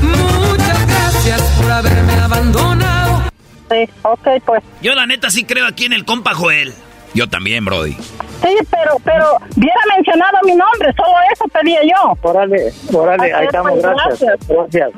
Muchas 0.00 0.86
gracias 0.86 1.42
por 1.60 1.72
haberme 1.72 2.12
abandonado. 2.12 3.22
Sí, 3.70 3.88
ok, 4.02 4.28
pues. 4.44 4.62
Yo 4.82 4.94
la 4.94 5.06
neta 5.06 5.30
sí 5.30 5.44
creo 5.44 5.66
aquí 5.66 5.86
en 5.86 5.94
el 5.94 6.04
compa 6.04 6.34
Joel. 6.34 6.74
Yo 7.14 7.28
también, 7.28 7.64
Brody. 7.64 7.92
Sí, 7.92 8.56
pero, 8.70 8.96
pero, 9.04 9.38
hubiera 9.56 9.80
mencionado 9.96 10.38
mi 10.44 10.54
nombre, 10.54 10.92
solo 10.96 11.14
eso 11.32 11.44
pedía 11.48 11.80
yo. 11.82 12.16
Órale, 12.22 12.72
órale, 12.92 13.32
ahí 13.32 13.46
estamos, 13.46 13.72
pues, 13.72 13.82
gracias. 13.82 14.38
Gracias. 14.48 14.90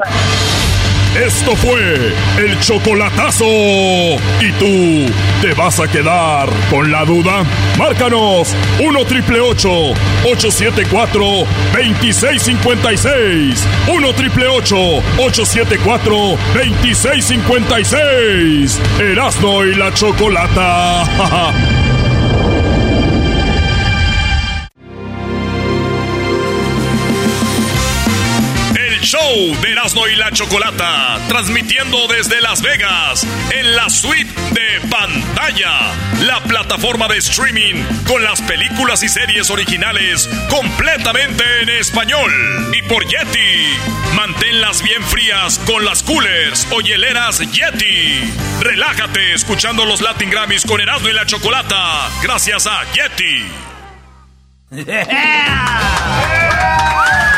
Esto 1.17 1.57
fue 1.57 2.13
el 2.39 2.61
chocolatazo. 2.61 3.47
¿Y 3.47 4.53
tú 4.59 5.11
te 5.41 5.55
vas 5.55 5.81
a 5.81 5.89
quedar 5.89 6.47
con 6.69 6.93
la 6.93 7.07
duda? 7.07 7.43
Márcanos 7.79 8.55
1 8.81 9.05
triple 9.07 9.41
874 9.41 11.25
2656. 11.73 13.67
1 13.89 14.13
triple 14.13 14.47
874 14.47 16.37
2656. 16.55 18.79
Erasno 19.01 19.65
y 19.65 19.75
la 19.75 19.95
chocolata. 19.95 21.73
show 29.07 29.57
de 29.63 29.71
Erasmo 29.71 30.07
y 30.09 30.17
la 30.17 30.33
Chocolata, 30.33 31.21
transmitiendo 31.29 32.09
desde 32.09 32.41
Las 32.41 32.61
Vegas, 32.61 33.25
en 33.53 33.77
la 33.77 33.89
suite 33.89 34.29
de 34.51 34.81
pantalla, 34.89 35.93
la 36.23 36.43
plataforma 36.43 37.07
de 37.07 37.19
streaming 37.19 37.85
con 38.09 38.25
las 38.25 38.43
películas 38.43 39.05
y 39.05 39.09
series 39.09 39.49
originales 39.51 40.29
completamente 40.51 41.45
en 41.63 41.69
español. 41.69 42.33
Y 42.77 42.83
por 42.83 43.07
Yeti, 43.07 43.77
manténlas 44.17 44.83
bien 44.83 45.05
frías 45.05 45.61
con 45.61 45.85
las 45.85 46.03
coolers 46.03 46.67
o 46.73 46.81
hieleras 46.81 47.39
Yeti. 47.39 48.29
Relájate 48.61 49.35
escuchando 49.35 49.85
los 49.85 50.01
Latin 50.01 50.31
Grammys 50.31 50.67
con 50.67 50.81
Erasmo 50.81 51.11
y 51.11 51.13
la 51.13 51.27
Chocolata, 51.27 52.11
gracias 52.25 52.67
a 52.67 52.83
Yeti. 52.93 53.47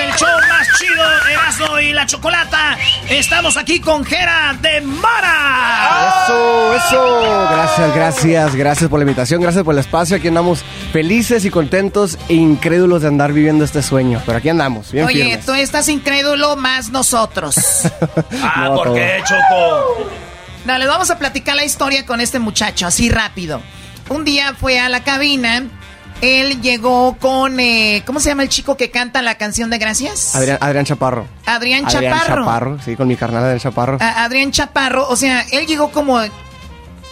el 0.00 0.12
show 0.16 0.28
más 0.48 0.68
chido, 0.78 1.04
Erasmo 1.30 1.78
y 1.80 1.92
la 1.92 2.06
Chocolata. 2.06 2.76
Estamos 3.08 3.56
aquí 3.56 3.80
con 3.80 4.04
Jera 4.04 4.56
de 4.60 4.80
Mara. 4.80 6.22
Eso, 6.24 6.74
eso. 6.76 7.48
Gracias, 7.50 7.94
gracias, 7.94 8.54
gracias 8.56 8.90
por 8.90 8.98
la 8.98 9.04
invitación, 9.04 9.40
gracias 9.40 9.64
por 9.64 9.74
el 9.74 9.80
espacio. 9.80 10.16
Aquí 10.16 10.28
andamos 10.28 10.64
felices 10.92 11.44
y 11.44 11.50
contentos 11.50 12.18
e 12.28 12.34
incrédulos 12.34 13.02
de 13.02 13.08
andar 13.08 13.32
viviendo 13.32 13.64
este 13.64 13.82
sueño. 13.82 14.22
Pero 14.26 14.38
aquí 14.38 14.48
andamos, 14.48 14.92
bien 14.92 15.04
Oye, 15.06 15.24
firmes. 15.24 15.46
tú 15.46 15.54
estás 15.54 15.88
incrédulo 15.88 16.56
más 16.56 16.90
nosotros. 16.90 17.56
Ah, 18.42 18.64
No, 18.68 18.74
¿por 18.76 18.84
todo. 18.88 18.94
qué, 18.94 19.22
Choco? 19.24 20.10
No, 20.64 20.78
les 20.78 20.88
vamos 20.88 21.10
a 21.10 21.18
platicar 21.18 21.54
la 21.56 21.64
historia 21.64 22.04
con 22.06 22.20
este 22.20 22.38
muchacho, 22.38 22.86
así 22.86 23.08
rápido. 23.10 23.60
Un 24.08 24.24
día 24.24 24.54
fue 24.58 24.78
a 24.80 24.88
la 24.88 25.02
cabina, 25.04 25.64
él 26.20 26.60
llegó 26.60 27.16
con, 27.18 27.58
eh, 27.60 28.02
¿cómo 28.06 28.20
se 28.20 28.28
llama 28.30 28.42
el 28.42 28.48
chico 28.48 28.76
que 28.76 28.90
canta 28.90 29.22
la 29.22 29.36
canción 29.36 29.70
de 29.70 29.78
Gracias? 29.78 30.34
Adrián, 30.36 30.58
Adrián 30.60 30.84
Chaparro. 30.84 31.26
Adrián 31.46 31.86
Adrián 31.86 32.12
Chaparro. 32.14 32.44
Chaparro, 32.44 32.78
sí, 32.84 32.96
con 32.96 33.08
mi 33.08 33.16
carnal 33.16 33.42
Adrián 33.44 33.60
Chaparro. 33.60 33.98
A- 34.00 34.24
Adrián 34.24 34.50
Chaparro, 34.52 35.08
o 35.08 35.16
sea, 35.16 35.44
él 35.52 35.66
llegó 35.66 35.90
como, 35.90 36.20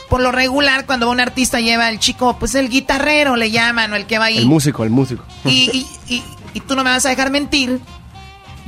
por 0.09 0.21
lo 0.21 0.33
regular, 0.33 0.87
cuando 0.87 1.11
un 1.11 1.21
artista 1.21 1.61
lleva 1.61 1.89
el 1.91 1.99
chico, 1.99 2.39
pues 2.39 2.55
el 2.55 2.69
guitarrero 2.69 3.37
le 3.37 3.51
llaman, 3.51 3.93
o 3.93 3.97
el 3.97 4.07
que 4.07 4.19
va 4.19 4.27
ahí. 4.27 4.39
El 4.39 4.47
músico, 4.47 4.85
el 4.85 4.91
músico. 4.91 5.25
Y, 5.45 5.87
y- 6.09 6.15
y- 6.15 6.25
y 6.55 6.61
tú 6.61 6.75
no 6.77 6.85
me 6.85 6.91
vas 6.91 7.05
a 7.07 7.11
dejar 7.11 7.31
mentir. 7.31 7.81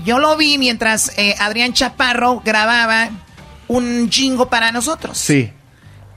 Yo 0.05 0.19
lo 0.19 0.37
vi 0.37 0.57
mientras 0.59 1.13
eh, 1.19 1.35
Adrián 1.39 1.73
Chaparro 1.75 2.41
grababa 2.45 3.11
un 3.69 4.09
jingo 4.11 4.49
para 4.49 4.73
nosotros. 4.73 5.17
Sí. 5.19 5.53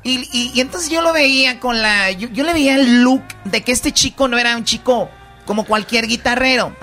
Y, 0.03 0.19
y- 0.31 0.51
y 0.53 0.61
entonces 0.61 0.89
yo 0.89 1.01
lo 1.01 1.13
veía 1.13 1.59
con 1.59 1.81
la... 1.81 2.11
Yo, 2.11 2.27
yo 2.29 2.43
le 2.43 2.53
veía 2.53 2.75
el 2.75 3.03
look 3.03 3.23
de 3.45 3.61
que 3.63 3.71
este 3.71 3.91
chico 3.91 4.27
no 4.27 4.37
era 4.37 4.55
un 4.57 4.65
chico 4.65 5.09
como 5.45 5.65
cualquier 5.65 6.07
guitarrero. 6.07 6.73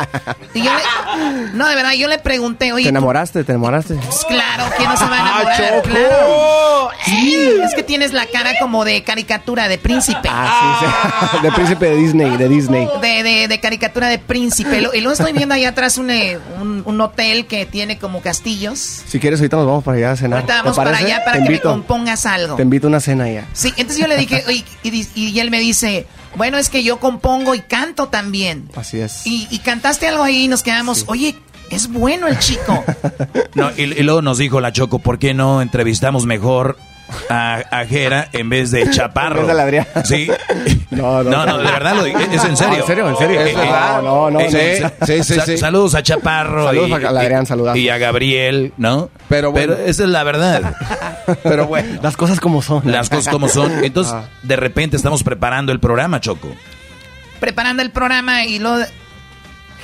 Y 0.54 0.62
yo 0.62 0.70
le- 0.74 1.52
no, 1.54 1.66
de 1.68 1.74
verdad, 1.74 1.92
yo 1.92 2.08
le 2.08 2.18
pregunté, 2.18 2.72
oye... 2.72 2.84
¿Te 2.84 2.90
¿tú- 2.90 2.96
enamoraste? 2.96 3.44
¿Te 3.44 3.52
enamoraste? 3.52 3.94
pues 3.94 4.24
claro, 4.26 4.64
¿quién 4.76 4.88
no 4.88 4.96
se 4.96 5.04
va 5.04 5.16
a 5.16 5.20
enamorar? 5.20 5.56
Choco. 5.56 5.88
Claro. 5.88 6.90
Sí, 7.04 7.38
es 7.64 7.74
que 7.74 7.82
tienes 7.82 8.12
la 8.12 8.26
cara 8.26 8.52
como 8.60 8.84
de 8.84 9.02
caricatura 9.02 9.68
de 9.68 9.78
príncipe. 9.78 10.28
Ah, 10.30 10.78
sí, 10.80 10.86
sí. 10.86 11.42
De 11.42 11.52
príncipe 11.52 11.86
de 11.86 11.96
Disney, 11.96 12.36
de 12.36 12.48
Disney. 12.48 12.88
De, 13.00 13.22
de- 13.22 13.48
de 13.48 13.60
caricatura 13.60 14.08
de 14.08 14.18
príncipe. 14.18 14.80
Lo- 14.80 14.94
Y 14.94 15.00
luego 15.00 15.12
estoy 15.14 15.32
viendo 15.32 15.54
allá 15.54 15.70
atrás 15.70 15.96
un, 15.98 16.10
eh, 16.10 16.38
un, 16.60 16.82
un 16.84 17.00
hotel 17.00 17.46
que 17.46 17.64
tiene 17.66 17.98
como 17.98 18.20
castillos. 18.20 18.78
Si 19.06 19.18
quieres, 19.18 19.40
ahorita 19.40 19.56
nos 19.56 19.66
vamos 19.66 19.84
para 19.84 19.96
allá 19.98 20.12
a 20.12 20.16
cenar. 20.16 20.38
Ahorita 20.40 20.54
¿Te 20.56 20.62
vamos 20.62 20.76
para 20.76 20.96
allá 20.96 21.18
para 21.24 21.32
Te 21.32 21.38
que 21.38 21.40
me 21.40 21.46
invito. 21.54 21.70
compongas 21.70 22.26
algo. 22.26 22.56
Te 22.56 22.62
invito 22.62 22.86
a 22.86 22.90
una 22.90 23.00
cena 23.00 23.28
ya. 23.30 23.46
Sí, 23.52 23.72
entonces 23.76 23.98
yo 23.98 24.06
le 24.06 24.16
dije, 24.16 24.44
oye, 24.46 24.64
y, 24.82 25.08
y 25.14 25.40
él 25.40 25.50
me 25.50 25.58
dice, 25.60 26.06
bueno, 26.36 26.58
es 26.58 26.70
que 26.70 26.82
yo 26.82 26.98
compongo 26.98 27.54
y 27.54 27.60
canto 27.60 28.08
también. 28.08 28.68
Así 28.76 29.00
es. 29.00 29.26
Y, 29.26 29.46
y 29.50 29.58
cantaste 29.58 30.08
algo 30.08 30.22
ahí 30.22 30.44
y 30.44 30.48
nos 30.48 30.62
quedamos, 30.62 31.04
oye, 31.08 31.36
es 31.70 31.88
bueno 31.88 32.26
el 32.26 32.38
chico. 32.38 32.84
No, 33.54 33.70
y, 33.76 33.82
y 33.82 34.02
luego 34.04 34.22
nos 34.22 34.38
dijo 34.38 34.60
la 34.60 34.72
Choco, 34.72 35.00
¿por 35.00 35.18
qué 35.18 35.34
no 35.34 35.60
entrevistamos 35.60 36.24
mejor 36.24 36.76
a, 37.28 37.62
a 37.70 37.84
Jera 37.86 38.28
en 38.32 38.48
vez 38.48 38.70
de 38.70 38.88
Chaparro. 38.90 39.40
En 39.40 39.46
vez 39.46 39.56
de 39.56 39.62
Adrián. 39.62 39.86
Sí. 40.04 40.30
No, 40.90 41.22
No, 41.22 41.46
no, 41.46 41.58
de 41.58 41.64
verdad 41.64 41.94
lo 41.96 42.04
digo, 42.04 42.18
es 42.18 42.44
en 42.44 42.56
serio. 42.56 42.74
No, 42.74 42.80
en 42.80 42.86
serio, 42.86 43.08
en 43.08 43.16
serio. 43.16 43.40
Eh, 43.40 43.54
verdad. 43.54 44.02
No, 44.02 44.30
no, 44.30 44.40
eh, 44.40 44.78
no. 44.82 44.88
sa- 44.98 45.06
Sí, 45.06 45.22
sí, 45.24 45.34
sa- 45.34 45.46
sí. 45.46 45.58
Saludos 45.58 45.94
a 45.94 46.02
Chaparro. 46.02 46.66
Saludos 46.66 46.88
y- 47.00 47.04
a 47.04 47.08
Adrián, 47.08 47.46
saludazos. 47.46 47.78
Y 47.78 47.88
a 47.88 47.98
Gabriel, 47.98 48.72
¿no? 48.76 49.10
Pero 49.28 49.52
bueno. 49.52 49.74
esa 49.74 50.02
es 50.04 50.08
la 50.08 50.22
verdad. 50.24 50.74
Pero 51.42 51.66
bueno. 51.66 51.98
Las 52.02 52.16
cosas 52.16 52.40
como 52.40 52.62
son. 52.62 52.82
Las 52.90 53.08
cosas 53.10 53.32
como 53.32 53.48
son. 53.48 53.84
Entonces, 53.84 54.12
Ah. 54.14 54.24
de 54.42 54.56
repente 54.56 54.96
estamos 54.96 55.22
preparando 55.22 55.72
el 55.72 55.80
programa, 55.80 56.20
Choco. 56.20 56.48
preparando 57.38 57.82
el 57.82 57.90
programa 57.90 58.44
y 58.44 58.58
lo... 58.58 58.76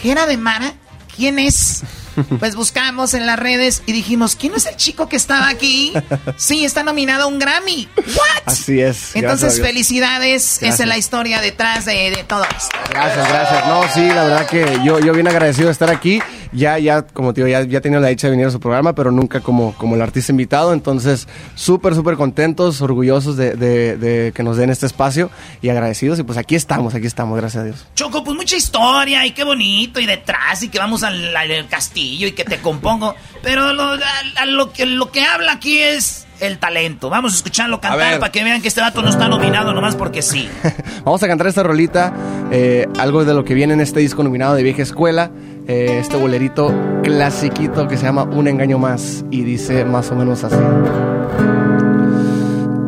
¿Gera 0.03 0.27
de 0.27 0.37
Mara? 0.37 0.75
¿Quién 1.17 1.39
es? 1.39 1.83
Pues 2.39 2.55
buscamos 2.57 3.15
en 3.15 3.27
las 3.27 3.39
redes 3.39 3.83
y 3.87 3.93
dijimos, 3.93 4.37
¿quién 4.37 4.55
es 4.55 4.67
el 4.67 4.77
chico 4.77 5.09
que 5.09 5.17
estaba 5.17 5.49
aquí? 5.49 5.93
Sí, 6.37 6.65
está 6.65 6.83
nominado 6.83 7.25
a 7.25 7.27
un 7.27 7.39
Grammy. 7.39 7.89
¿What? 7.97 8.43
Así 8.47 8.81
es. 8.81 9.15
Entonces, 9.17 9.61
felicidades. 9.61 10.63
Esa 10.63 10.83
es 10.83 10.89
la 10.89 10.99
historia 10.99 11.41
detrás 11.41 11.85
de, 11.85 12.11
de 12.11 12.25
todo 12.25 12.45
esto. 12.45 12.77
Gracias, 12.91 13.29
gracias. 13.29 13.67
No, 13.67 13.83
sí, 13.95 14.07
la 14.09 14.25
verdad 14.25 14.47
que 14.47 14.81
yo, 14.85 14.99
yo 15.01 15.13
bien 15.13 15.29
agradecido 15.29 15.67
de 15.67 15.73
estar 15.73 15.91
aquí. 15.91 16.21
Ya, 16.53 16.79
ya, 16.79 17.03
como 17.03 17.35
te 17.35 17.45
digo, 17.45 17.49
ya, 17.49 17.67
ya 17.69 17.79
he 17.79 17.81
tenido 17.81 18.01
la 18.01 18.09
dicha 18.09 18.29
de 18.29 18.31
venir 18.31 18.47
a 18.47 18.51
su 18.51 18.61
programa, 18.61 18.95
pero 18.95 19.11
nunca 19.11 19.41
como, 19.41 19.75
como 19.75 19.95
el 19.97 20.01
artista 20.03 20.33
invitado. 20.33 20.73
Entonces, 20.73 21.29
súper, 21.55 21.95
súper 21.95 22.17
contentos, 22.17 22.81
orgullosos 22.81 23.37
de, 23.37 23.55
de- 23.57 23.97
de 23.97 24.33
que 24.33 24.43
nos 24.43 24.57
den 24.57 24.71
este 24.71 24.87
espacio 24.87 25.31
y 25.61 25.69
agradecidos. 25.69 26.19
Y 26.19 26.23
pues 26.23 26.39
aquí 26.39 26.55
estamos, 26.55 26.95
aquí 26.95 27.07
estamos, 27.07 27.37
gracias 27.39 27.63
a 27.63 27.65
Dios. 27.65 27.85
Choco, 27.95 28.25
pues 28.25 28.37
mucha 28.37 28.57
historia 28.57 29.27
y 29.27 29.33
qué 29.33 29.45
bonito 29.45 30.01
y 30.01 30.07
detrás 30.07 30.63
y 30.63 30.69
que 30.69 30.79
vamos 30.79 31.03
al, 31.03 31.37
al 31.37 31.69
castillo 31.69 32.06
y 32.15 32.33
que 32.33 32.45
te 32.45 32.59
compongo. 32.59 33.15
Pero 33.43 33.73
lo, 33.73 33.83
a- 33.83 33.99
a 34.39 34.47
lo, 34.47 34.73
que, 34.73 34.87
lo 34.87 35.11
que 35.11 35.23
habla 35.25 35.53
aquí 35.53 35.79
es 35.81 36.27
el 36.41 36.59
talento. 36.59 37.09
Vamos 37.11 37.33
a 37.33 37.37
escucharlo 37.37 37.81
cantar 37.81 38.19
para 38.19 38.31
que 38.33 38.45
vean 38.45 38.61
que 38.63 38.69
este 38.69 38.81
dato 38.81 39.01
no 39.03 39.09
está 39.09 39.27
nominado 39.29 39.73
nomás 39.73 39.97
porque 39.97 40.21
sí. 40.23 40.49
Vamos 41.05 41.23
a 41.23 41.29
cantar 41.29 41.47
esta 41.47 41.63
rolita, 41.63 42.13
eh, 42.51 42.87
algo 42.99 43.25
de 43.25 43.33
lo 43.35 43.45
que 43.45 43.55
viene 43.55 43.73
en 43.75 43.81
este 43.81 44.01
disco 44.01 44.23
nominado 44.23 44.55
de 44.55 44.63
Vieja 44.63 44.83
Escuela, 44.83 45.31
eh, 45.67 45.99
este 46.01 46.17
bolerito 46.17 46.75
clasiquito 47.03 47.89
que 47.89 47.97
se 47.97 48.05
llama 48.05 48.25
Un 48.25 48.49
Engaño 48.49 48.79
Más 48.79 49.25
y 49.31 49.43
dice 49.45 49.85
más 49.87 50.11
o 50.11 50.15
menos 50.15 50.45
así. 50.45 50.57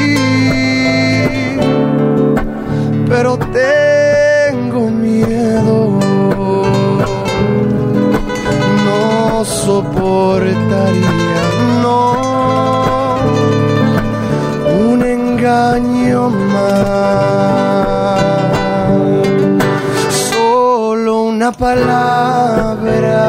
Pero 3.09 3.39
tengo 3.39 4.91
miedo. 4.91 5.99
No 8.87 9.45
soportaría, 9.45 11.20
no 11.83 13.17
un 14.91 15.03
engaño 15.03 16.31
más. 16.31 16.91
Solo 20.31 21.23
una 21.25 21.51
palabra 21.53 23.21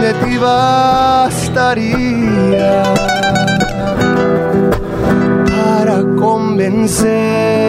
de 0.00 0.10
ti 0.24 0.36
bastaría 0.38 1.64
para 5.46 5.96
convencerme 6.16 7.64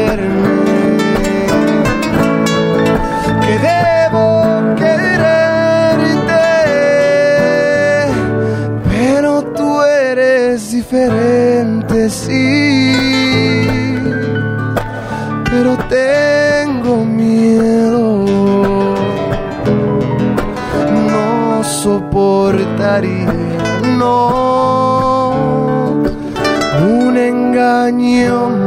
que 3.46 3.54
debo 3.60 3.95
diferente, 10.86 12.10
sí, 12.12 12.94
pero 15.50 15.76
tengo 15.90 17.04
miedo, 17.04 18.24
no 21.08 21.64
soportaría, 21.64 23.34
no, 23.98 25.32
un 26.88 27.18
engaño 27.18 28.65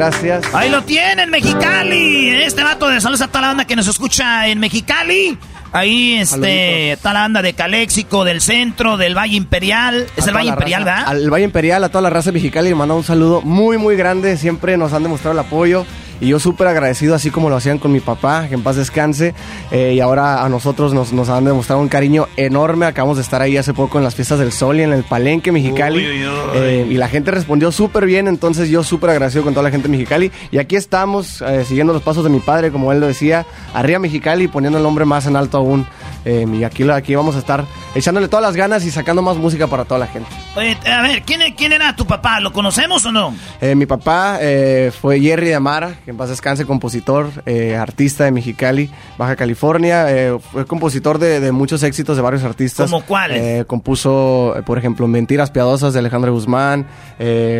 Gracias. 0.00 0.54
Ahí 0.54 0.70
lo 0.70 0.82
tienen, 0.82 1.28
Mexicali. 1.28 2.30
Este 2.30 2.62
vato 2.64 2.88
de 2.88 3.02
saludos 3.02 3.20
a 3.20 3.28
toda 3.28 3.42
la 3.42 3.46
banda 3.48 3.66
que 3.66 3.76
nos 3.76 3.86
escucha 3.86 4.48
en 4.48 4.58
Mexicali. 4.58 5.36
Ahí, 5.72 6.14
este, 6.14 6.96
toda 7.02 7.12
la 7.12 7.20
banda 7.20 7.42
de 7.42 7.52
Caléxico, 7.52 8.24
del 8.24 8.40
centro, 8.40 8.96
del 8.96 9.14
Valle 9.14 9.36
Imperial. 9.36 10.06
Es 10.16 10.24
A 10.26 10.30
el 10.30 10.36
Valle 10.36 10.48
Imperial, 10.48 10.84
raza- 10.84 10.96
¿verdad? 10.96 11.08
Al 11.08 11.30
Valle 11.30 11.44
Imperial, 11.44 11.84
a 11.84 11.90
toda 11.90 12.00
la 12.00 12.08
raza 12.10 12.32
mexicana 12.32 12.66
le 12.68 12.74
mando 12.74 12.96
un 12.96 13.04
saludo 13.04 13.42
muy, 13.42 13.76
muy 13.76 13.94
grande. 13.94 14.38
Siempre 14.38 14.78
nos 14.78 14.94
han 14.94 15.02
demostrado 15.02 15.32
el 15.38 15.38
apoyo. 15.46 15.84
Y 16.20 16.28
yo 16.28 16.38
súper 16.38 16.66
agradecido, 16.66 17.14
así 17.14 17.30
como 17.30 17.48
lo 17.48 17.56
hacían 17.56 17.78
con 17.78 17.92
mi 17.92 18.00
papá, 18.00 18.46
que 18.48 18.54
en 18.54 18.62
paz 18.62 18.76
descanse. 18.76 19.34
Eh, 19.70 19.94
y 19.94 20.00
ahora 20.00 20.44
a 20.44 20.48
nosotros 20.48 20.92
nos, 20.92 21.12
nos 21.12 21.28
han 21.28 21.44
demostrado 21.44 21.80
un 21.80 21.88
cariño 21.88 22.28
enorme. 22.36 22.86
Acabamos 22.86 23.16
de 23.16 23.22
estar 23.22 23.40
ahí 23.42 23.56
hace 23.56 23.72
poco 23.72 23.98
en 23.98 24.04
las 24.04 24.14
fiestas 24.14 24.38
del 24.38 24.52
sol 24.52 24.78
y 24.78 24.82
en 24.82 24.92
el 24.92 25.02
Palenque 25.04 25.52
Mexicali. 25.52 25.98
Uy, 25.98 26.22
uy, 26.22 26.26
uy. 26.26 26.32
Eh, 26.54 26.86
y 26.90 26.94
la 26.94 27.08
gente 27.08 27.30
respondió 27.30 27.72
súper 27.72 28.06
bien, 28.06 28.28
entonces 28.28 28.68
yo 28.68 28.82
súper 28.82 29.10
agradecido 29.10 29.44
con 29.44 29.54
toda 29.54 29.64
la 29.64 29.70
gente 29.70 29.88
de 29.88 29.92
Mexicali. 29.92 30.30
Y 30.50 30.58
aquí 30.58 30.76
estamos, 30.76 31.42
eh, 31.42 31.64
siguiendo 31.66 31.92
los 31.92 32.02
pasos 32.02 32.24
de 32.24 32.30
mi 32.30 32.40
padre, 32.40 32.70
como 32.70 32.92
él 32.92 33.00
lo 33.00 33.06
decía, 33.06 33.46
arriba 33.72 33.98
Mexicali, 33.98 34.48
poniendo 34.48 34.78
el 34.78 34.84
nombre 34.84 35.04
más 35.04 35.26
en 35.26 35.36
alto 35.36 35.58
aún. 35.58 35.86
Eh, 36.24 36.46
y 36.52 36.64
aquí, 36.64 36.88
aquí 36.90 37.14
vamos 37.14 37.36
a 37.36 37.38
estar 37.38 37.64
echándole 37.94 38.28
todas 38.28 38.42
las 38.44 38.54
ganas 38.56 38.84
y 38.84 38.90
sacando 38.90 39.22
más 39.22 39.36
música 39.36 39.66
para 39.66 39.84
toda 39.84 40.00
la 40.00 40.06
gente. 40.06 40.28
Oye, 40.56 40.76
a 40.90 41.02
ver, 41.02 41.22
¿quién, 41.22 41.40
¿quién 41.56 41.72
era 41.72 41.94
tu 41.96 42.06
papá? 42.06 42.40
¿Lo 42.40 42.52
conocemos 42.52 43.04
o 43.06 43.12
no? 43.12 43.34
Eh, 43.60 43.74
mi 43.74 43.86
papá 43.86 44.38
eh, 44.40 44.92
fue 45.00 45.20
Jerry 45.20 45.48
de 45.48 45.54
Amara, 45.54 45.94
que 46.04 46.10
en 46.10 46.16
paz 46.16 46.28
descanse, 46.28 46.66
compositor, 46.66 47.30
eh, 47.46 47.76
artista 47.76 48.24
de 48.24 48.32
Mexicali, 48.32 48.90
Baja 49.16 49.36
California. 49.36 50.06
eh, 50.10 50.38
fue 50.52 50.66
compositor 50.66 51.18
de, 51.18 51.40
de 51.40 51.52
muchos 51.52 51.82
éxitos 51.82 52.16
de 52.16 52.22
varios 52.22 52.44
artistas. 52.44 52.90
¿Cómo 52.90 53.04
cuáles? 53.04 53.40
Eh, 53.42 53.64
compuso, 53.66 54.54
por 54.66 54.76
ejemplo, 54.78 55.06
Mentiras 55.08 55.50
Piadosas 55.50 55.92
de 55.92 56.00
Alejandro 56.00 56.32
Guzmán, 56.32 56.86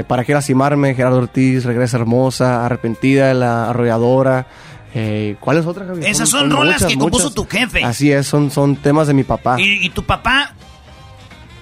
Para 0.06 0.24
qué 0.24 0.34
lastimarme, 0.34 0.94
Gerardo 0.94 1.18
Ortiz, 1.18 1.64
Regresa 1.64 1.96
Hermosa, 1.96 2.64
Arrepentida, 2.66 3.32
La 3.34 3.70
Arrolladora. 3.70 4.46
Eh, 4.94 5.36
¿Cuáles 5.40 5.66
otras? 5.66 5.96
Esas 5.98 6.28
son 6.28 6.50
rolas 6.50 6.84
que 6.84 6.96
compuso 6.98 7.30
tu 7.30 7.46
jefe. 7.46 7.84
Así 7.84 8.10
es, 8.10 8.26
son, 8.26 8.50
son 8.50 8.76
temas 8.76 9.06
de 9.06 9.14
mi 9.14 9.22
papá. 9.24 9.60
¿Y, 9.60 9.86
y 9.86 9.90
tu 9.90 10.02
papá? 10.04 10.54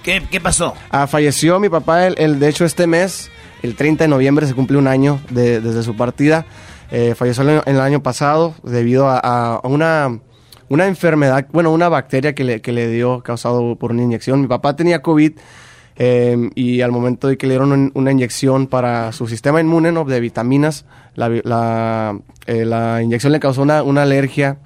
¿Qué, 0.03 0.23
qué 0.31 0.39
pasó? 0.39 0.73
Ah, 0.89 1.07
falleció 1.07 1.59
mi 1.59 1.69
papá, 1.69 2.07
el, 2.07 2.15
el- 2.17 2.39
de 2.39 2.49
hecho 2.49 2.65
este 2.65 2.87
mes, 2.87 3.29
el 3.61 3.75
30 3.75 4.05
de 4.05 4.07
noviembre, 4.07 4.47
se 4.47 4.53
cumple 4.55 4.77
un 4.77 4.87
año 4.87 5.19
de- 5.29 5.61
desde 5.61 5.83
su 5.83 5.95
partida. 5.95 6.45
Eh, 6.91 7.13
falleció 7.15 7.43
el, 7.43 7.49
año- 7.49 7.63
el 7.65 7.79
año 7.79 8.01
pasado 8.01 8.55
debido 8.63 9.07
a, 9.09 9.19
a 9.19 9.59
una, 9.67 10.19
una 10.69 10.87
enfermedad, 10.87 11.45
bueno, 11.51 11.71
una 11.71 11.87
bacteria 11.89 12.33
que 12.33 12.43
le, 12.43 12.61
que 12.61 12.71
le 12.71 12.87
dio 12.89 13.21
causado 13.21 13.75
por 13.75 13.91
una 13.91 14.01
inyección. 14.01 14.41
Mi 14.41 14.47
papá 14.47 14.75
tenía 14.75 15.01
COVID 15.03 15.33
eh, 15.99 16.49
y 16.55 16.81
al 16.81 16.91
momento 16.91 17.27
de 17.27 17.37
que 17.37 17.45
le 17.45 17.53
dieron 17.53 17.71
un- 17.73 17.91
una 17.93 18.11
inyección 18.11 18.67
para 18.67 19.11
su 19.11 19.27
sistema 19.27 19.59
inmune 19.61 19.91
¿no? 19.91 20.05
de 20.05 20.19
vitaminas, 20.19 20.85
la, 21.15 22.17
eh, 22.47 23.01
inyección 23.03 23.33
le 23.33 23.39
causó 23.39 23.61
una, 23.61 23.79
alergia 24.01 24.57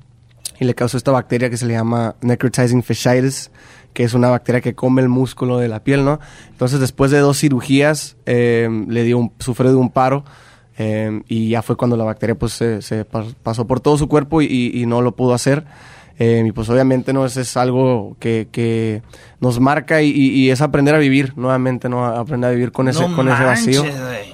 y 0.60 0.66
le 0.66 0.76
causó 0.76 0.96
esta 0.98 1.12
bacteria 1.12 1.50
que 1.50 1.58
se 1.58 1.66
le 1.66 1.74
llama 1.74 2.16
necrotizing 2.22 2.84
fasciitis, 2.84 3.50
que 3.94 4.04
es 4.04 4.14
una 4.14 4.30
bacteria 4.30 4.62
que 4.62 4.76
come 4.76 5.02
el 5.02 5.10
músculo 5.10 5.58
de 5.58 5.68
la 5.68 5.84
piel, 5.84 6.06
¿no? 6.06 6.20
Entonces, 6.50 6.80
después 6.80 7.10
de 7.12 7.20
dos 7.20 7.40
cirugías, 7.40 8.16
eh, 8.26 8.70
le 8.88 9.04
dio 9.04 9.18
un, 9.18 9.32
sufrió 9.40 9.72
de 9.72 9.78
un 9.78 9.90
paro 9.90 10.24
eh, 10.78 11.22
y 11.28 11.50
ya 11.50 11.62
fue 11.64 11.76
cuando 11.76 11.98
la 11.98 12.04
bacteria 12.04 12.36
pues 12.36 12.54
se, 12.54 12.82
se 12.82 13.06
pa- 13.06 13.26
pasó 13.44 13.66
por 13.68 13.80
todo 13.80 13.98
su 13.98 14.08
cuerpo 14.08 14.42
y 14.42 14.84
no 14.88 15.02
lo 15.02 15.16
pudo 15.16 15.34
hacer. 15.34 15.66
Eh, 16.19 16.44
y 16.45 16.52
pues 16.52 16.69
obviamente 16.69 17.11
no 17.11 17.26
es, 17.26 17.38
es 17.38 17.57
algo 17.57 18.15
que, 18.19 18.48
que 18.52 19.02
nos 19.40 19.60
marca 19.60 20.02
y, 20.03 20.10
y- 20.11 20.52
es 20.52 20.61
aprender 20.61 20.94
a 20.94 20.99
vivir 20.99 21.34
nuevamente, 21.35 21.90
¿no? 21.90 22.06
Aprender 22.06 22.52
a 22.52 22.53
vivir 22.53 22.72
con 22.72 22.88
ese, 22.88 23.07
No 23.07 23.15
con 23.15 23.30
ese 23.30 23.44
vacío. 23.44 23.84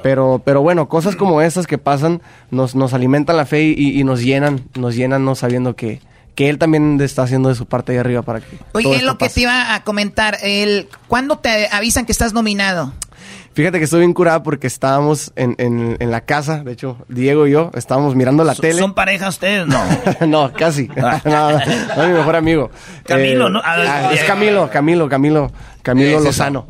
Pero, 0.04 0.42
pero 0.44 0.62
bueno, 0.62 0.90
cosas 0.90 1.16
como 1.16 1.42
estas 1.42 1.68
que 1.68 1.78
pasan 1.78 2.22
nos, 2.52 2.76
nos 2.76 2.94
alimentan 2.94 3.38
la 3.38 3.46
fe 3.46 3.64
y, 3.64 4.00
y 4.00 4.04
nos 4.04 4.22
llenan, 4.22 4.62
nos 4.78 4.96
llenan 4.96 5.24
no 5.24 5.36
sabiendo 5.36 5.76
que, 5.78 6.02
que 6.36 6.50
él 6.50 6.58
también 6.58 7.00
está 7.02 7.24
haciendo 7.24 7.48
de 7.50 7.56
su 7.56 7.66
parte 7.66 7.94
ahí 7.94 7.98
arriba 7.98 8.22
para 8.24 8.42
que... 8.42 8.58
Oye, 8.74 8.96
esto 8.96 9.06
lo 9.06 9.18
que 9.18 9.30
te 9.30 9.42
iba 9.42 9.74
a 9.74 9.84
comentar, 9.84 10.38
el, 10.44 10.88
¿cuándo 11.08 11.38
te 11.40 11.68
avisan 11.72 12.06
que 12.06 12.12
estás 12.12 12.34
nominado? 12.34 12.94
Fíjate 13.60 13.78
que 13.78 13.84
estoy 13.84 14.00
bien 14.00 14.14
curada 14.14 14.42
porque 14.42 14.68
estábamos 14.68 15.34
en, 15.36 15.54
en, 15.58 15.98
en 16.00 16.12
la 16.12 16.22
casa, 16.22 16.64
de 16.64 16.72
hecho, 16.72 16.96
Diego 17.10 17.46
y 17.46 17.52
yo 17.52 17.72
estábamos 17.74 18.16
mirando 18.16 18.46
la 18.46 18.56
tele. 18.56 18.80
¿Son 18.80 18.94
pareja 18.94 19.28
ustedes? 19.28 19.68
No. 19.68 19.84
no, 20.28 20.54
casi. 20.54 20.88
no, 21.26 21.52
no, 21.52 22.08
mi 22.08 22.14
mejor 22.14 22.38
amigo. 22.38 22.72
Camilo, 23.06 23.48
Eh, 23.48 23.52
¿no? 23.52 23.60
Ah, 23.62 23.76
ah, 23.86 24.12
es 24.14 24.24
Camilo, 24.24 24.70
Camilo, 24.70 25.10
Camilo, 25.10 25.52
Camilo 25.82 26.20
Es. 26.20 26.24
Lozano. 26.24 26.68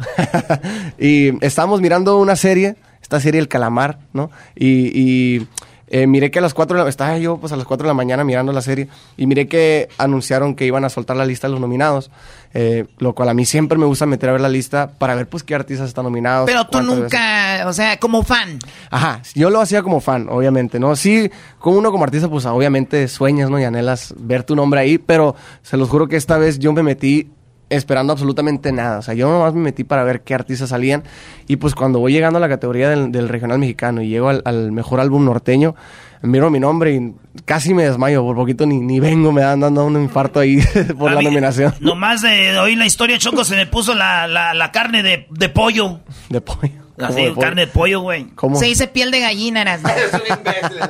y 0.98 1.46
estábamos 1.46 1.80
mirando 1.80 2.18
una 2.18 2.36
serie, 2.36 2.76
esta 3.04 3.20
serie 3.20 3.40
El 3.40 3.48
Calamar, 3.50 4.00
¿no? 4.12 4.32
Y, 4.56 4.88
y, 5.00 5.48
eh, 5.90 6.08
miré 6.08 6.30
que 6.32 6.40
a 6.40 6.42
las 6.42 6.54
4 6.54 6.78
de 6.78 6.84
la 6.84 6.90
estaba 6.90 7.18
yo 7.18 7.38
pues 7.38 7.52
a 7.52 7.56
las 7.56 7.66
4 7.66 7.86
de 7.86 7.88
la 7.90 7.94
mañana 7.94 8.24
mirando 8.24 8.52
la 8.52 8.62
serie 8.62 8.88
y 9.18 9.26
miré 9.26 9.48
que 9.48 9.90
anunciaron 9.98 10.56
que 10.56 10.66
iban 10.66 10.86
a 10.86 10.90
soltar 10.90 11.18
la 11.18 11.26
lista 11.26 11.48
de 11.48 11.52
los 11.52 11.62
nominados, 11.62 12.12
eh, 12.54 12.86
lo 13.00 13.14
cual 13.14 13.30
a 13.30 13.34
mí 13.34 13.46
siempre 13.46 13.78
me 13.78 13.86
gusta 13.86 14.06
meter 14.06 14.30
a 14.30 14.34
ver 14.34 14.42
la 14.42 14.50
lista 14.50 14.92
para 14.98 15.16
ver 15.16 15.28
pues 15.28 15.44
qué 15.44 15.56
artistas 15.56 15.88
están 15.88 16.04
nominados. 16.04 16.46
Pero 16.46 16.68
tú 16.68 16.78
veces. 16.80 16.96
nunca, 16.96 17.64
o 17.68 17.74
sea, 17.74 17.98
como 17.98 18.24
fan. 18.24 18.60
Ajá, 18.92 19.22
yo 19.34 19.50
lo 19.50 19.62
hacía 19.62 19.82
como 19.82 20.00
fan, 20.00 20.28
obviamente, 20.30 20.80
¿no? 20.80 20.96
Sí, 20.96 21.32
como 21.60 21.78
uno 21.78 21.92
como 21.92 22.04
artista, 22.04 22.30
pues 22.30 22.46
obviamente 22.46 23.08
sueñas, 23.08 23.50
¿no? 23.50 23.60
Y 23.60 23.64
anhelas 23.64 24.14
ver 24.18 24.44
tu 24.44 24.56
nombre 24.56 24.80
ahí, 24.80 24.98
pero 24.98 25.36
se 25.64 25.78
los 25.78 25.90
juro 25.90 26.08
que 26.08 26.18
esta 26.18 26.38
vez 26.38 26.60
yo 26.60 26.74
me 26.74 26.84
metí 26.84 27.32
esperando 27.70 28.14
absolutamente 28.14 28.72
nada. 28.72 29.00
O 29.00 29.02
sea, 29.02 29.14
yo 29.14 29.30
nomás 29.30 29.54
me 29.54 29.62
metí 29.62 29.84
para 29.84 30.04
ver 30.04 30.22
qué 30.22 30.34
artistas 30.34 30.70
salían. 30.70 31.04
Y 31.48 31.58
pues 31.58 31.76
cuando 31.76 32.00
voy 32.00 32.12
llegando 32.14 32.38
a 32.38 32.40
la 32.40 32.50
categoría 32.50 32.90
del, 32.90 33.12
del 33.12 33.30
regional 33.30 33.60
mexicano 33.60 34.02
y 34.02 34.10
llego 34.10 34.30
al, 34.30 34.42
al 34.46 34.72
mejor 34.72 35.00
álbum 35.00 35.26
norteño, 35.26 35.76
miro 36.22 36.50
mi 36.50 36.60
nombre 36.60 36.94
y 36.96 37.14
casi 37.46 37.74
me 37.74 37.84
desmayo. 37.84 38.24
Por 38.24 38.36
poquito 38.36 38.66
ni, 38.66 38.80
ni 38.80 39.00
vengo, 39.00 39.32
me 39.32 39.42
dan 39.42 39.60
dando 39.60 39.86
un 39.86 40.02
infarto 40.02 40.40
ahí 40.40 40.60
por 40.98 41.12
A 41.12 41.14
la 41.16 41.20
mí- 41.20 41.26
nominación 41.26 41.74
Nomás 41.80 42.22
de 42.22 42.58
oír 42.60 42.78
la 42.78 42.86
historia, 42.86 43.18
Choco, 43.18 43.44
se 43.46 43.56
me 43.56 43.66
puso 43.68 43.94
la, 43.96 44.28
la, 44.28 44.54
la 44.54 44.72
carne 44.72 45.04
de, 45.04 45.28
de 45.30 45.50
pollo. 45.50 46.00
de 46.30 46.42
pollo. 46.42 46.89
¿Cómo 47.00 47.10
Así, 47.12 47.24
carne 47.40 47.62
de 47.62 47.68
pollo, 47.68 48.02
güey. 48.02 48.26
¿Cómo? 48.36 48.58
Se 48.58 48.66
dice 48.66 48.88
piel 48.88 49.10
de 49.10 49.22
gallina, 49.22 49.62
eras. 49.62 49.82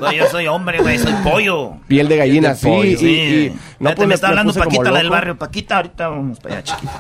No, 0.02 0.12
yo 0.12 0.26
soy 0.32 0.48
hombre, 0.48 0.80
güey, 0.82 0.98
soy 0.98 1.14
pollo. 1.24 1.74
Piel 1.88 2.08
de 2.08 2.18
gallina, 2.18 2.56
sí. 2.56 2.66
pollo, 2.68 2.98
sí. 2.98 3.06
y- 3.08 3.54
no, 3.80 3.96
pues 3.96 4.08
me 4.10 4.16
está 4.16 4.28
hablando 4.28 4.54
Paquita, 4.54 4.92
la 4.92 4.98
del 4.98 5.10
barrio. 5.10 5.38
Paquita, 5.38 5.78
ahorita 5.78 6.10
vamos 6.10 6.40
para 6.40 6.56
allá, 6.58 6.64
chiquito. 6.64 6.92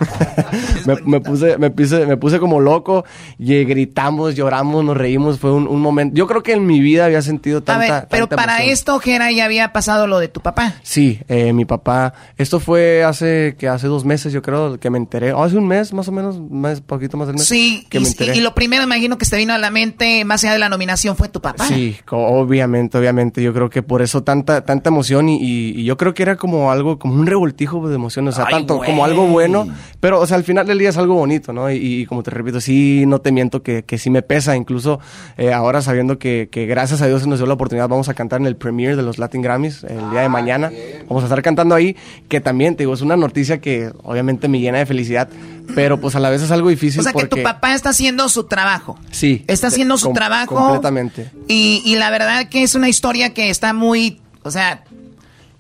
me, 0.86 0.95
me 1.06 1.19
puse, 1.19 1.57
me, 1.57 1.69
puse, 1.72 2.06
me 2.06 2.15
puse 2.18 2.40
como 2.40 2.60
loco 2.61 3.03
y 3.38 3.64
gritamos, 3.65 4.36
lloramos, 4.36 4.86
nos 4.86 4.95
reímos. 4.95 5.40
Fue 5.40 5.52
un, 5.52 5.68
un 5.68 5.81
momento. 5.81 6.15
Yo 6.15 6.26
creo 6.27 6.41
que 6.41 6.53
en 6.53 6.65
mi 6.65 6.80
vida 6.80 7.06
había 7.06 7.22
sentido 7.22 7.57
A 7.60 7.61
tanta. 7.65 7.99
ver, 8.02 8.07
pero 8.10 8.27
tanta 8.27 8.36
para 8.44 8.53
emoción. 8.57 8.73
esto, 8.73 8.99
Jera, 8.99 9.31
ya 9.31 9.45
había 9.45 9.73
pasado 9.73 10.07
lo 10.07 10.19
de 10.19 10.30
tu 10.30 10.40
papá. 10.41 10.76
Sí, 10.84 11.19
eh, 11.27 11.52
mi 11.52 11.65
papá. 11.65 12.14
Esto 12.38 12.60
fue 12.61 13.03
hace 13.03 13.56
que 13.60 13.68
hace 13.68 13.88
dos 13.88 14.06
meses, 14.06 14.31
yo 14.31 14.41
creo, 14.41 14.80
que 14.80 14.90
me 14.90 14.98
enteré. 14.99 15.34
Oh, 15.34 15.44
hace 15.44 15.57
un 15.57 15.68
mes, 15.68 15.91
más 15.94 16.07
o 16.07 16.11
menos, 16.14 16.40
más 16.49 16.80
poquito 16.80 17.18
más 17.18 17.27
del 17.27 17.36
mes. 17.36 17.45
Sí, 17.45 17.86
que 17.90 17.98
y, 17.98 18.02
me 18.02 18.07
enteré. 18.07 18.36
y- 18.36 18.40
y 18.40 18.41
lo 18.41 18.56
primero, 18.56 18.88
imagino 18.99 19.17
que 19.17 19.26
se 19.26 19.31
te 19.31 19.38
vino 19.38 19.53
a 19.53 19.57
la 19.57 19.71
mente, 19.71 20.23
más 20.26 20.43
allá 20.43 20.53
de 20.53 20.59
la 20.59 20.69
nominación, 20.69 21.15
fue 21.15 21.30
tu 21.30 21.41
papá. 21.41 21.65
Sí, 21.65 21.95
obviamente, 22.09 22.97
obviamente. 22.97 23.41
Yo 23.41 23.53
creo 23.53 23.69
que 23.69 23.81
por 23.84 24.01
eso 24.01 24.23
tanta, 24.23 24.65
tanta 24.65 24.89
emoción 24.89 25.30
y, 25.30 25.38
y- 25.41 25.69
y 25.80 25.84
yo 25.85 25.97
creo 25.97 26.13
que 26.13 26.23
era 26.23 26.35
como 26.35 26.71
algo, 26.71 26.99
como 26.99 27.13
un 27.15 27.26
revoltijo 27.27 27.88
de 27.88 27.95
emociones. 27.95 28.34
O 28.34 28.38
sea, 28.38 28.45
Ay, 28.47 28.53
tanto 28.53 28.77
güey. 28.77 28.89
como 28.89 29.05
algo 29.05 29.27
bueno, 29.27 29.67
pero, 29.99 30.19
o 30.19 30.26
sea, 30.27 30.38
al 30.38 30.43
final 30.43 30.67
del 30.67 30.80
día 30.80 30.89
es 30.89 30.97
algo 30.97 31.15
bonito, 31.15 31.53
¿no? 31.53 31.71
Y, 31.71 31.76
y 31.77 32.05
como 32.05 32.23
te 32.23 32.31
repito, 32.31 32.59
sí, 32.61 33.03
no 33.07 33.19
te 33.19 33.31
miento 33.31 33.61
que, 33.63 33.84
que 33.84 33.97
sí 33.97 34.09
me 34.09 34.21
pesa. 34.21 34.55
Incluso 34.55 34.99
eh, 35.38 35.53
ahora 35.53 35.81
sabiendo 35.81 36.19
que, 36.19 36.49
que 36.51 36.65
gracias 36.65 37.01
a 37.01 37.07
Dios 37.07 37.21
se 37.23 37.30
nos 37.30 37.39
dio 37.39 37.45
la 37.47 37.53
oportunidad, 37.53 37.88
vamos 37.88 38.09
a 38.09 38.13
cantar 38.13 38.41
en 38.41 38.47
el 38.47 38.55
premiere 38.55 38.95
de 38.95 39.03
los 39.03 39.17
Latin 39.17 39.41
Grammys 39.41 39.84
el 39.84 40.09
día 40.11 40.21
de 40.21 40.30
mañana. 40.30 40.71
Vamos 41.07 41.23
a 41.23 41.27
estar 41.27 41.41
cantando 41.41 41.76
ahí, 41.76 41.95
que 42.27 42.41
también, 42.41 42.76
te 42.76 42.84
digo, 42.84 42.93
es 42.93 43.01
una 43.01 43.15
noticia 43.17 43.59
que 43.61 43.91
obviamente 44.03 44.47
me 44.47 44.59
llena 44.59 44.80
de 44.80 44.85
felicidad, 44.85 45.30
pero 45.75 45.99
pues 45.99 46.15
a 46.15 46.19
la 46.19 46.29
vez 46.29 46.41
es 46.41 46.51
algo 46.51 46.69
difícil 46.69 46.99
O 47.01 47.03
sea, 47.03 47.13
que 47.13 47.25
tu 47.27 47.41
papá 47.43 47.73
está 47.73 47.89
haciendo 47.89 48.27
su 48.29 48.43
trabajo. 48.45 48.97
Sí. 49.11 49.43
Está 49.47 49.67
haciendo 49.67 49.97
su 49.97 50.07
Com- 50.07 50.13
trabajo. 50.15 50.55
Completamente. 50.55 51.31
Y, 51.47 51.81
y 51.85 51.95
la 51.95 52.09
verdad 52.09 52.49
que 52.49 52.63
es 52.63 52.75
una 52.75 52.89
historia 52.89 53.33
que 53.33 53.49
está 53.49 53.73
muy, 53.73 54.19
o 54.43 54.51
sea, 54.51 54.83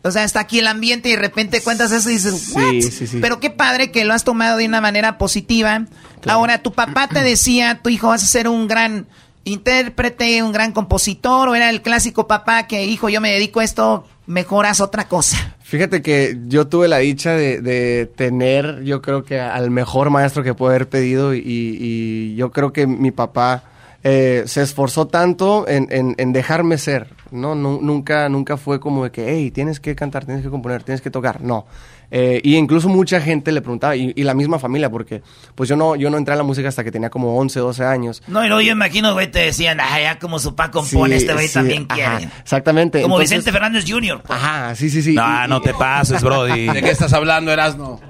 o 0.01 0.11
sea, 0.11 0.23
está 0.23 0.39
aquí 0.39 0.59
el 0.59 0.67
ambiente 0.67 1.09
y 1.09 1.11
de 1.13 1.17
repente 1.19 1.61
cuentas 1.61 1.91
eso 1.91 2.09
y 2.09 2.13
dices, 2.13 2.51
¿what? 2.53 2.69
Sí, 2.71 2.81
sí, 2.83 3.07
sí. 3.07 3.17
Pero 3.21 3.39
qué 3.39 3.49
padre 3.49 3.91
que 3.91 4.05
lo 4.05 4.13
has 4.13 4.23
tomado 4.23 4.57
de 4.57 4.65
una 4.65 4.79
manera 4.81 5.17
positiva. 5.17 5.85
Ahora, 6.27 6.61
tu 6.61 6.71
papá 6.73 7.07
te 7.07 7.21
decía, 7.21 7.79
tu 7.83 7.89
hijo 7.89 8.07
vas 8.07 8.23
a 8.23 8.27
ser 8.27 8.47
un 8.47 8.67
gran 8.67 9.07
intérprete, 9.49 10.41
un 10.43 10.51
gran 10.51 10.71
compositor, 10.71 11.49
o 11.49 11.55
era 11.55 11.69
el 11.69 11.81
clásico 11.81 12.27
papá 12.27 12.67
que, 12.67 12.85
hijo, 12.85 13.09
yo 13.09 13.21
me 13.21 13.31
dedico 13.31 13.59
a 13.59 13.63
esto, 13.63 14.05
mejoras 14.25 14.79
otra 14.79 15.07
cosa. 15.07 15.57
Fíjate 15.61 16.01
que 16.01 16.37
yo 16.47 16.67
tuve 16.67 16.87
la 16.87 16.97
dicha 16.99 17.33
de, 17.33 18.09
tener, 18.15 18.83
yo 18.83 19.01
creo 19.01 19.23
que 19.23 19.39
al 19.39 19.71
mejor 19.71 20.09
maestro 20.09 20.43
que 20.43 20.53
puedo 20.53 20.71
haber 20.71 20.89
pedido 20.89 21.33
y 21.33 22.35
yo 22.35 22.51
creo 22.51 22.73
que 22.73 22.87
mi 22.87 23.11
papá 23.11 23.63
eh, 24.03 24.43
se 24.45 24.61
esforzó 24.61 25.07
tanto 25.07 25.67
en, 25.67 25.87
en- 25.91 26.15
en 26.17 26.31
dejarme 26.33 26.77
ser, 26.77 27.13
¿no? 27.31 27.55
Nu- 27.55 27.79
nunca, 27.81 28.29
nunca 28.29 28.55
fue 28.57 28.79
como 28.79 29.03
de 29.03 29.11
que, 29.11 29.29
hey, 29.29 29.51
tienes 29.51 29.79
que 29.79 29.95
cantar, 29.95 30.25
tienes 30.25 30.43
que 30.43 30.49
componer, 30.49 30.83
tienes 30.83 31.01
que 31.01 31.09
tocar, 31.11 31.41
no. 31.41 31.65
Eh, 32.11 32.41
y 32.43 32.55
incluso 32.55 32.89
mucha 32.89 33.21
gente 33.21 33.51
le 33.51 33.61
preguntaba, 33.61 33.95
y, 33.95 34.13
y 34.15 34.23
la 34.23 34.33
misma 34.33 34.57
familia, 34.57 34.89
porque 34.89 35.21
pues 35.53 35.69
yo 35.69 35.75
no, 35.75 35.95
yo 35.95 36.09
no 36.09 36.17
entré 36.17 36.33
a 36.33 36.37
la 36.37 36.43
música 36.43 36.67
hasta 36.67 36.83
que 36.83 36.91
tenía 36.91 37.09
como 37.11 37.37
11, 37.37 37.59
12 37.59 37.83
años. 37.85 38.23
No, 38.27 38.43
y 38.43 38.47
luego 38.47 38.61
yo 38.61 38.71
imagino, 38.71 39.13
güey, 39.13 39.29
te 39.29 39.39
decían, 39.39 39.79
ah, 39.79 39.99
ya 40.01 40.17
como 40.17 40.39
su 40.39 40.55
papá 40.55 40.71
compone, 40.71 41.15
Sí, 41.19 41.21
este 41.25 41.33
güey 41.33 41.47
sí, 41.47 41.53
también 41.53 41.85
ajá, 41.87 42.17
quiere. 42.17 42.33
Exactamente. 42.41 43.01
Como 43.03 43.15
entonces- 43.17 43.37
Vicente 43.37 43.51
Fernández 43.51 43.85
Jr. 43.87 44.21
pues. 44.25 44.39
Ajá, 44.39 44.73
sí, 44.75 44.89
sí, 44.89 45.03
sí. 45.03 45.13
No, 45.13 45.47
no 45.47 45.61
te 45.61 45.73
pases, 45.75 46.23
Brody. 46.23 46.67
¿De 46.73 46.81
qué 46.81 46.89
estás 46.89 47.13
hablando, 47.13 47.51
Erasno? 47.51 47.99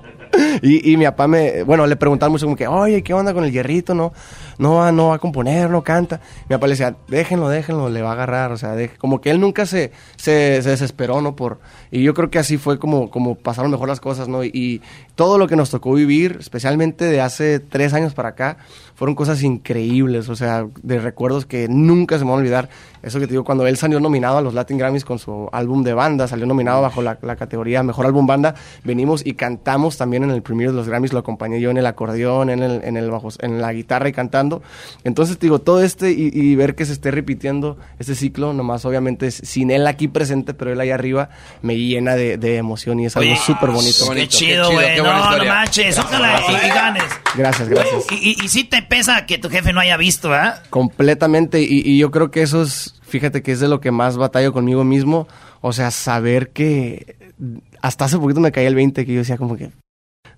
Y, 0.62 0.92
y 0.92 0.96
mi 0.96 1.06
papá 1.06 1.28
me, 1.28 1.64
bueno, 1.64 1.88
le 1.88 1.96
preguntaban 1.96 2.32
mucho 2.32 2.46
como 2.46 2.56
que, 2.56 2.68
oye, 2.68 3.02
¿qué 3.02 3.16
onda 3.16 3.34
con 3.34 3.44
el 3.44 3.52
hierrito? 3.52 3.96
No, 3.96 4.14
no 4.60 4.76
va, 4.76 4.92
no 4.92 5.08
va 5.08 5.16
a 5.16 5.20
componer, 5.20 5.70
no 5.70 5.84
canta. 5.84 6.20
Mi 6.48 6.56
papá 6.56 6.68
le 6.68 6.74
decía, 6.74 6.96
déjenlo, 7.08 7.50
déjenlo, 7.50 7.90
le 7.90 8.02
va 8.02 8.10
a 8.10 8.14
agarrar, 8.14 8.52
o 8.52 8.58
sea, 8.58 8.76
como 9.00 9.22
que 9.22 9.32
él 9.32 9.40
nunca 9.40 9.66
se, 9.66 9.92
se, 10.18 10.62
se 10.62 10.70
desesperó, 10.70 11.22
¿no? 11.22 11.36
Por, 11.36 11.60
y 11.92 12.04
yo 12.04 12.14
creo 12.14 12.30
que 12.30 12.40
así 12.40 12.58
fue 12.58 12.80
como, 12.80 13.10
como 13.10 13.36
pasaron 13.36 13.72
mejor 13.72 13.88
las 13.88 14.00
cosas, 14.00 14.28
¿no? 14.28 14.44
Y, 14.44 14.52
y 14.54 14.82
todo 15.16 15.38
lo 15.38 15.48
que 15.48 15.56
nos 15.56 15.70
tocó 15.70 15.94
vivir, 15.94 16.38
especialmente 16.40 17.06
de 17.06 17.22
hace 17.22 17.60
tres 17.60 17.94
años 17.94 18.14
para 18.14 18.30
acá, 18.30 18.58
fueron 19.00 19.16
cosas 19.16 19.44
increíbles, 19.44 20.28
o 20.28 20.36
sea, 20.36 20.68
de 20.84 21.00
recuerdos 21.00 21.46
que 21.46 21.70
nunca 21.70 22.18
se 22.20 22.26
me 22.26 22.32
van 22.32 22.40
a 22.40 22.42
olvidar. 22.42 22.70
Eso 23.02 23.18
que 23.22 23.28
te 23.28 23.32
digo, 23.32 23.46
cuando 23.46 23.66
él 23.66 23.78
salió 23.78 24.02
nominado 24.02 24.38
a 24.38 24.42
los 24.42 24.54
Latin 24.54 24.78
Grammys 24.78 25.06
con 25.06 25.20
su 25.20 25.48
álbum 25.54 25.84
de 25.84 25.94
banda, 25.94 26.28
salió 26.28 26.46
nominado 26.46 26.82
bajo 26.82 27.02
la, 27.02 27.18
la 27.22 27.38
categoría 27.38 27.82
Mejor 27.82 28.06
Álbum 28.06 28.28
Banda, 28.28 28.56
venimos 28.84 29.26
y 29.26 29.36
cantamos 29.36 29.96
también 29.96 30.26
en 30.26 30.32
el 30.32 30.42
premiere 30.42 30.74
de 30.74 30.78
los 30.78 30.90
Grammys, 30.90 31.14
lo 31.14 31.20
acompañé 31.20 31.62
yo 31.62 31.70
en 31.70 31.78
el 31.78 31.86
acordeón, 31.86 32.50
en, 32.50 32.62
el, 32.62 32.84
en, 32.84 32.98
el 32.98 33.10
bajo, 33.10 33.30
en 33.40 33.62
la 33.62 33.72
guitarra 33.72 34.10
y 34.10 34.12
cantando. 34.12 34.62
Entonces, 35.06 35.38
te 35.38 35.46
digo, 35.46 35.60
todo 35.60 35.82
este 35.82 36.12
y, 36.12 36.30
y 36.34 36.56
ver 36.58 36.76
que 36.76 36.84
se 36.86 36.92
esté 36.92 37.10
repitiendo 37.10 37.78
este 38.00 38.16
ciclo, 38.16 38.52
nomás 38.52 38.84
obviamente 38.84 39.32
sin 39.32 39.72
él 39.72 39.88
aquí 39.88 40.10
presente, 40.10 40.54
pero 40.54 40.74
él 40.74 40.80
ahí 40.82 40.92
arriba, 40.92 41.30
me 41.62 41.74
llena 41.88 42.16
de, 42.16 42.38
de 42.38 42.58
emoción 42.58 43.00
y 43.00 43.06
es 43.06 43.16
algo 43.16 43.36
súper 43.36 43.70
bonito. 43.70 44.10
Qué 44.14 44.28
chido, 44.28 44.72
güey. 44.72 44.98
No, 44.98 45.38
no 45.38 45.46
manches, 45.46 45.98
ojalá 45.98 46.42
y, 46.50 46.66
y 46.66 46.70
ganes. 46.70 47.04
Gracias, 47.36 47.70
gracias. 47.70 48.06
Y, 48.12 48.32
y, 48.32 48.46
y 48.46 48.50
sí 48.50 48.64
te 48.64 48.82
pesa 48.82 49.26
que 49.26 49.38
tu 49.38 49.50
jefe 49.50 49.72
no 49.72 49.80
haya 49.80 49.98
visto, 49.98 50.30
¿verdad? 50.30 50.64
Completamente, 50.70 51.62
y, 51.62 51.82
y 51.86 51.98
yo 51.98 52.12
creo 52.12 52.32
que 52.32 52.42
eso 52.42 52.62
es, 52.64 53.00
fíjate 53.08 53.42
que 53.42 53.52
es 53.52 53.60
de 53.60 53.68
lo 53.68 53.80
que 53.80 53.92
más 53.92 54.18
batallo 54.18 54.52
conmigo 54.52 54.84
mismo, 54.84 55.28
o 55.62 55.74
sea, 55.74 55.92
saber 55.92 56.50
que 56.50 57.16
hasta 57.82 58.06
hace 58.06 58.18
poquito 58.18 58.40
me 58.42 58.52
caía 58.52 58.68
el 58.68 58.76
20, 58.76 59.06
que 59.06 59.14
yo 59.14 59.20
decía 59.20 59.38
como 59.38 59.56
que 59.56 59.72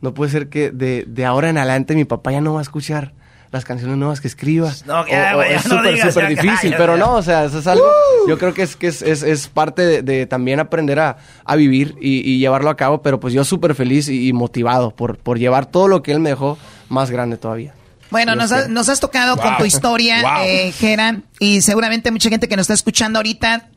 no 0.02 0.14
puede 0.14 0.32
ser 0.32 0.50
que 0.50 0.72
de, 0.72 1.06
de 1.08 1.26
ahora 1.26 1.50
en 1.50 1.58
adelante 1.58 1.96
mi 1.96 2.06
papá 2.06 2.32
ya 2.32 2.42
no 2.42 2.54
va 2.54 2.60
a 2.60 2.64
escuchar 2.64 3.14
las 3.52 3.66
canciones 3.66 3.98
nuevas 3.98 4.22
que 4.22 4.28
escriba. 4.28 4.72
No, 4.86 5.06
ya, 5.08 5.32
O- 5.32 5.34
o 5.34 5.36
güey, 5.38 5.50
ya 5.50 5.56
es 5.58 5.66
no 5.68 5.78
súper, 5.78 5.94
digas, 5.94 6.14
súper 6.14 6.30
difícil, 6.30 6.74
pero 6.78 6.96
no, 6.98 7.16
o 7.16 7.22
sea, 7.22 7.44
eso 7.46 7.60
es 7.60 7.68
algo, 7.68 7.86
yo 8.28 8.38
creo 8.38 8.54
que 8.54 8.62
es, 8.64 8.76
que 8.76 8.88
es, 8.88 9.02
es, 9.02 9.24
es 9.24 9.48
parte 9.48 9.82
de, 9.82 10.02
de 10.04 10.26
también 10.26 10.60
aprender 10.60 11.00
a, 11.00 11.18
a 11.44 11.56
vivir 11.56 11.96
y, 12.02 12.20
y 12.30 12.38
llevarlo 12.40 12.70
a 12.70 12.78
cabo, 12.78 13.02
pero 13.02 13.20
pues 13.20 13.34
yo 13.34 13.44
súper 13.44 13.76
feliz 13.76 14.08
y, 14.08 14.28
y 14.30 14.34
motivado 14.34 14.92
por, 14.92 15.18
por 15.18 15.38
llevar 15.38 15.66
todo 15.66 15.88
lo 15.90 16.02
que 16.02 16.12
él 16.14 16.20
me 16.22 16.30
dejó 16.30 16.58
más 16.90 17.12
grande 17.12 17.38
todavía. 17.38 17.74
Bueno, 18.10 18.36
nos, 18.36 18.52
ha- 18.52 18.68
nos 18.68 18.90
has 18.90 19.00
tocado 19.00 19.38
con 19.38 19.58
tu 19.58 19.66
historia, 19.66 20.22
Wow. 20.22 20.32
eh, 20.46 20.72
Jera, 20.78 21.22
y 21.40 21.62
seguramente 21.62 22.12
mucha 22.12 22.30
gente 22.30 22.48
que 22.48 22.56
nos 22.58 22.64
está 22.66 22.74
escuchando 22.74 23.20
ahorita 23.20 23.68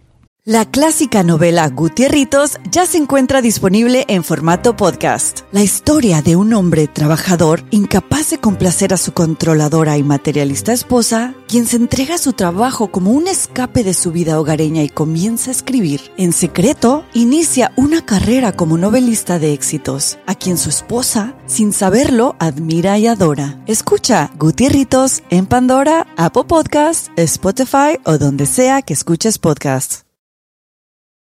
La 0.47 0.71
clásica 0.71 1.23
novela 1.23 1.66
Gutierritos 1.71 2.59
ya 2.71 2.85
se 2.85 2.99
encuentra 2.99 3.41
disponible 3.41 4.05
en 4.09 4.23
formato 4.23 4.77
podcast. 4.77 5.41
La 5.53 5.62
historia 5.62 6.21
de 6.21 6.37
un 6.37 6.53
hombre 6.53 6.87
trabajador 6.87 7.65
incapaz 7.71 8.29
de 8.29 8.37
complacer 8.37 8.93
a 8.93 8.99
su 8.99 9.12
controladora 9.12 9.97
y 9.97 10.03
materialista 10.03 10.75
esposa, 10.75 11.35
quien 11.49 11.65
se 11.65 11.77
entrega 11.77 12.16
a 12.16 12.19
su 12.19 12.35
trabajo 12.35 12.91
como 12.91 13.12
un 13.12 13.27
escape 13.27 13.85
de 13.85 13.95
su 13.95 14.12
vida 14.12 14.39
hogareña 14.39 14.83
y 14.83 14.91
comienza 14.91 15.51
a 15.51 15.53
escribir. 15.53 16.12
En 16.19 16.35
secreto, 16.35 17.07
inicia 17.15 17.73
una 17.77 18.05
carrera 18.05 18.53
como 18.53 18.77
novelista 18.77 19.39
de 19.39 19.55
éxitos, 19.55 20.19
a 20.27 20.35
quien 20.35 20.59
su 20.59 20.69
esposa, 20.69 21.35
sin 21.47 21.73
saberlo, 21.73 22.37
admira 22.39 22.99
y 22.99 23.07
adora. 23.07 23.62
Escucha 23.66 24.31
Gutierritos 24.39 25.23
en 25.31 25.47
Pandora, 25.47 26.07
Apple 26.19 26.45
Podcast, 26.45 27.09
Spotify 27.16 27.99
o 28.05 28.19
donde 28.19 28.45
sea 28.45 28.83
que 28.83 28.93
escuches 28.93 29.39
podcasts. 29.39 30.04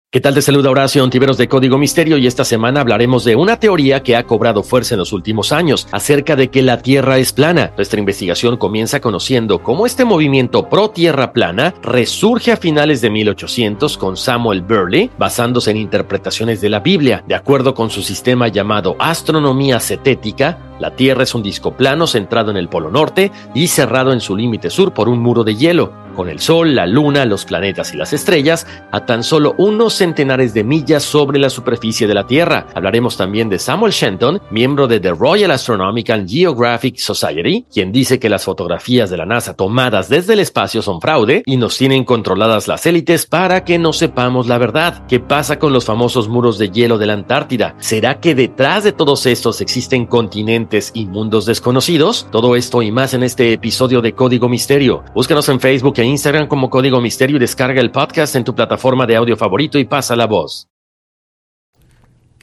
¿Qué 0.10 0.22
tal? 0.22 0.36
Te 0.36 0.42
saluda 0.42 0.70
Horacio 0.70 1.04
Ontiveros 1.04 1.38
de 1.38 1.50
Código 1.50 1.78
Misterio 1.78 2.18
y 2.18 2.28
esta 2.28 2.46
semana 2.46 2.80
hablaremos 2.80 3.26
de 3.26 3.36
una 3.36 3.60
teoría 3.60 4.04
que 4.04 4.16
ha 4.16 4.24
cobrado 4.24 4.64
fuerza 4.64 4.96
en 4.96 5.00
los 5.00 5.12
últimos 5.12 5.52
años 5.52 5.86
acerca 5.92 6.38
de 6.38 6.48
que 6.48 6.62
la 6.62 6.82
Tierra 6.82 7.18
es 7.18 7.34
plana. 7.34 7.74
Nuestra 7.76 8.00
investigación 8.00 8.56
comienza 8.56 9.02
conociendo 9.02 9.62
cómo 9.62 9.86
este 9.86 10.06
movimiento 10.06 10.70
pro 10.70 10.92
Tierra 10.92 11.34
plana 11.34 11.74
resurge 11.82 12.54
a 12.54 12.56
finales 12.56 13.02
de 13.02 13.10
1800 13.10 13.98
con 13.98 14.16
Samuel 14.16 14.62
Burley 14.62 15.12
basándose 15.18 15.72
en 15.72 15.78
interpretaciones 15.78 16.62
de 16.62 16.70
la 16.70 16.80
Biblia. 16.80 17.22
De 17.28 17.36
acuerdo 17.36 17.74
con 17.74 17.90
su 17.90 18.02
sistema 18.02 18.48
llamado 18.48 18.96
astronomía 19.00 19.82
cetética, 19.82 20.58
la 20.80 20.96
Tierra 20.96 21.24
es 21.24 21.36
un 21.36 21.44
disco 21.44 21.76
plano 21.76 22.08
centrado 22.08 22.50
en 22.50 22.56
el 22.56 22.70
polo 22.70 22.90
norte 22.90 23.30
y 23.54 23.68
cerrado 23.68 24.14
en 24.14 24.22
su 24.22 24.38
límite 24.38 24.70
sur 24.70 24.94
por 24.94 25.10
un 25.10 25.20
muro 25.20 25.44
de 25.44 25.56
hielo 25.58 26.07
con 26.18 26.30
el 26.30 26.40
Sol, 26.40 26.74
la 26.74 26.88
Luna, 26.88 27.26
los 27.26 27.46
planetas 27.46 27.94
y 27.94 27.98
las 27.98 28.12
estrellas 28.12 28.66
a 28.92 29.06
tan 29.06 29.24
solo 29.24 29.54
unos 29.60 29.94
centenares 29.94 30.54
de 30.56 30.64
millas 30.64 31.04
sobre 31.04 31.38
la 31.38 31.52
superficie 31.52 32.08
de 32.08 32.16
la 32.16 32.26
Tierra. 32.26 32.66
Hablaremos 32.74 33.16
también 33.16 33.50
de 33.50 33.60
Samuel 33.60 33.94
Shenton, 33.94 34.42
miembro 34.50 34.88
de 34.88 35.00
The 35.00 35.12
Royal 35.12 35.52
Astronomical 35.52 36.28
Geographic 36.28 36.98
Society, 36.98 37.68
quien 37.72 37.92
dice 37.92 38.18
que 38.20 38.30
las 38.30 38.46
fotografías 38.46 39.12
de 39.12 39.18
la 39.18 39.28
NASA 39.28 39.54
tomadas 39.54 40.10
desde 40.10 40.34
el 40.34 40.40
espacio 40.40 40.82
son 40.82 41.00
fraude 41.00 41.44
y 41.46 41.56
nos 41.58 41.78
tienen 41.78 42.04
controladas 42.04 42.68
las 42.68 42.88
élites 42.88 43.28
para 43.28 43.64
que 43.64 43.78
no 43.78 43.94
sepamos 43.94 44.48
la 44.48 44.58
verdad. 44.58 45.06
¿Qué 45.08 45.20
pasa 45.20 45.60
con 45.60 45.72
los 45.72 45.86
famosos 45.86 46.28
muros 46.28 46.58
de 46.58 46.72
hielo 46.72 46.98
de 46.98 47.06
la 47.06 47.14
Antártida? 47.14 47.76
¿Será 47.78 48.20
que 48.20 48.34
detrás 48.34 48.84
de 48.84 48.92
todos 48.92 49.28
estos 49.28 49.62
existen 49.62 50.08
continentes 50.08 50.90
y 50.96 51.06
mundos 51.06 51.46
desconocidos? 51.46 52.28
Todo 52.32 52.56
esto 52.56 52.82
y 52.82 52.92
más 52.92 53.14
en 53.14 53.22
este 53.22 53.54
episodio 53.54 54.02
de 54.02 54.14
Código 54.14 54.50
Misterio. 54.50 55.04
Búscanos 55.14 55.48
en 55.50 55.60
Facebook 55.60 55.94
e 55.98 56.07
Instagram 56.08 56.48
como 56.48 56.70
Código 56.70 57.00
Misterio 57.02 57.38
y 57.38 57.40
descarga 57.40 57.80
el 57.82 57.92
podcast 57.92 58.36
en 58.36 58.44
tu 58.44 58.56
plataforma 58.56 59.06
de 59.06 59.16
audio 59.16 59.38
favorito 59.38 59.78
y 59.78 59.86
pasa 59.86 60.16
la 60.16 60.26
voz. 60.26 60.68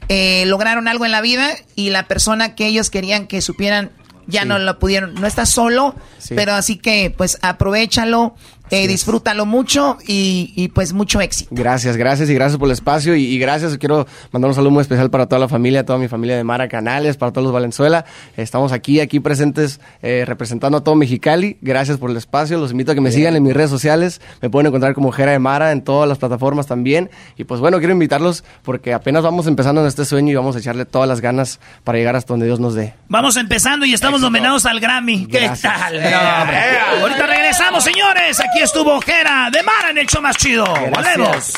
Eh, 0.07 0.43
lograron 0.45 0.87
algo 0.87 1.05
en 1.05 1.11
la 1.11 1.21
vida 1.21 1.51
y 1.75 1.89
la 1.89 2.07
persona 2.07 2.55
que 2.55 2.67
ellos 2.67 2.89
querían 2.89 3.27
que 3.27 3.41
supieran 3.41 3.91
ya 4.27 4.41
Sí. 4.43 4.47
no 4.47 4.59
lo 4.59 4.77
pudieron. 4.79 5.15
No 5.15 5.27
estás 5.27 5.49
solo, 5.49 5.95
Sí. 6.19 6.35
pero 6.35 6.53
así 6.53 6.77
que 6.77 7.13
pues 7.15 7.37
aprovechalo, 7.41 8.35
eh, 8.71 8.87
disfrútalo 8.87 9.45
mucho 9.45 9.97
y, 10.07 10.53
y, 10.55 10.69
pues 10.69 10.93
mucho 10.93 11.21
éxito. 11.21 11.49
Gracias, 11.53 11.97
gracias 11.97 12.29
y 12.29 12.33
gracias 12.33 12.57
por 12.57 12.67
el 12.67 12.73
espacio 12.73 13.15
y, 13.15 13.23
y 13.25 13.37
gracias. 13.37 13.77
Quiero 13.77 14.07
mandar 14.31 14.49
un 14.49 14.55
saludo 14.55 14.71
muy 14.71 14.81
especial 14.81 15.09
para 15.09 15.27
toda 15.27 15.39
la 15.39 15.47
familia, 15.47 15.85
toda 15.85 15.99
mi 15.99 16.07
familia 16.07 16.35
de 16.35 16.43
Mara 16.43 16.67
Canales, 16.67 17.17
para 17.17 17.31
todos 17.31 17.45
los 17.45 17.53
Valenzuela. 17.53 18.05
Estamos 18.37 18.71
aquí, 18.71 18.99
aquí 18.99 19.19
presentes 19.19 19.79
eh, 20.01 20.23
representando 20.25 20.77
a 20.79 20.83
todo 20.83 20.95
Mexicali. 20.95 21.57
Gracias 21.61 21.97
por 21.97 22.09
el 22.09 22.17
espacio. 22.17 22.57
Los 22.57 22.71
invito 22.71 22.91
a 22.91 22.95
que 22.95 23.01
me 23.01 23.11
sigan 23.11 23.35
en 23.35 23.43
mis 23.43 23.53
redes 23.53 23.69
sociales. 23.69 24.21
Me 24.41 24.49
pueden 24.49 24.67
encontrar 24.67 24.93
como 24.93 25.11
Jera 25.11 25.31
de 25.31 25.39
Mara 25.39 25.71
en 25.71 25.83
todas 25.83 26.09
las 26.09 26.17
plataformas 26.17 26.67
también. 26.67 27.09
Y 27.37 27.43
pues 27.43 27.59
bueno, 27.61 27.77
quiero 27.77 27.93
invitarlos 27.93 28.43
porque 28.63 28.93
apenas 28.93 29.23
vamos 29.23 29.47
empezando 29.47 29.81
en 29.81 29.87
este 29.87 30.05
sueño 30.05 30.31
y 30.31 30.35
vamos 30.35 30.55
a 30.55 30.59
echarle 30.59 30.85
todas 30.85 31.07
las 31.07 31.21
ganas 31.21 31.59
para 31.83 31.97
llegar 31.97 32.15
hasta 32.15 32.33
donde 32.33 32.45
Dios 32.45 32.59
nos 32.59 32.73
dé. 32.73 32.93
Vamos 33.09 33.35
empezando 33.37 33.85
y 33.85 33.93
estamos 33.93 34.21
nominados 34.21 34.65
al 34.65 34.79
Grammy. 34.79 35.27
¿Qué 35.27 35.51
tal? 35.61 35.95
Hombre. 35.95 36.57
Ahorita 37.01 37.27
regresamos, 37.27 37.83
señores. 37.83 38.39
Aquí 38.39 38.54
estuvo 38.63 38.99
Jera 39.01 39.49
de 39.51 39.63
Mara 39.63 39.89
en 39.89 39.97
el 39.97 40.07
show 40.07 40.21
más 40.21 40.37
chido. 40.37 40.65
Volvemos. 40.65 41.53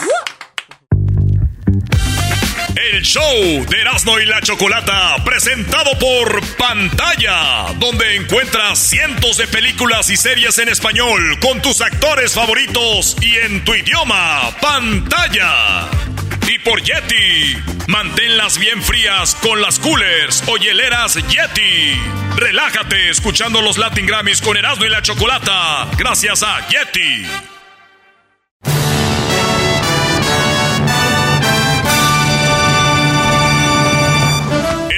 El 2.78 3.02
show 3.02 3.66
de 3.68 3.82
Erasmo 3.82 4.20
y 4.20 4.26
la 4.26 4.40
Chocolata, 4.40 5.16
presentado 5.26 5.98
por 5.98 6.46
Pantalla, 6.58 7.74
donde 7.80 8.16
encuentras 8.16 8.78
cientos 8.78 9.38
de 9.38 9.48
películas 9.48 10.12
y 10.12 10.18
series 10.18 10.60
en 10.60 10.70
español 10.70 11.40
con 11.40 11.60
tus 11.60 11.82
actores 11.82 12.34
favoritos 12.34 13.16
y 13.20 13.36
en 13.38 13.66
tu 13.66 13.74
idioma, 13.74 14.56
Pantalla. 14.62 15.90
Y 16.48 16.60
por 16.60 16.84
Yeti, 16.84 17.58
manténlas 17.88 18.60
bien 18.60 18.84
frías 18.84 19.34
con 19.42 19.60
las 19.60 19.80
coolers 19.80 20.44
o 20.46 20.58
hieleras 20.58 21.16
Yeti. 21.16 22.00
Relájate 22.36 23.10
escuchando 23.10 23.60
los 23.64 23.80
Latin 23.80 24.06
Grammys 24.06 24.40
con 24.40 24.56
Erasmo 24.56 24.86
y 24.86 24.90
la 24.90 25.02
Chocolata, 25.02 25.88
gracias 25.98 26.44
a 26.44 26.68
Yeti. 26.68 27.26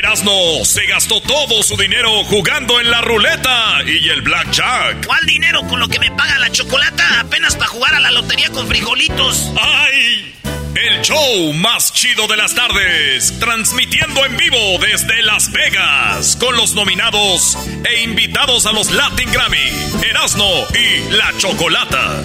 Erasmo 0.10 0.66
se 0.66 0.88
gastó 0.88 1.22
todo 1.22 1.62
su 1.62 1.78
dinero 1.78 2.24
jugando 2.24 2.82
en 2.82 2.90
la 2.90 3.00
ruleta 3.00 3.78
y 3.86 4.10
el 4.10 4.24
blackjack. 4.24 5.06
¿Cuál 5.06 5.24
dinero 5.28 5.62
con 5.68 5.80
lo 5.80 5.88
que 5.88 6.00
me 6.00 6.10
paga 6.10 6.40
la 6.40 6.52
chocolata? 6.52 7.20
Apenas 7.20 7.56
para 7.56 7.68
jugar 7.68 7.94
a 7.94 8.00
la 8.00 8.10
lotería 8.10 8.50
con 8.50 8.68
frijolitos. 8.68 9.52
¡Ay! 9.62 10.34
El 10.74 11.02
show 11.04 11.54
más 11.54 11.94
chido 11.94 12.26
de 12.26 12.38
las 12.38 12.56
tardes, 12.56 13.38
transmitiendo 13.38 14.26
en 14.26 14.36
vivo 14.36 14.80
desde 14.82 15.22
Las 15.22 15.52
Vegas, 15.52 16.36
con 16.38 16.56
los 16.56 16.74
nominados 16.74 17.56
e 17.88 18.02
invitados 18.02 18.66
a 18.66 18.72
los 18.72 18.90
Latin 18.90 19.32
Grammy, 19.32 19.70
Erasmo 20.10 20.66
y 20.74 21.12
La 21.12 21.38
Chocolata. 21.38 22.24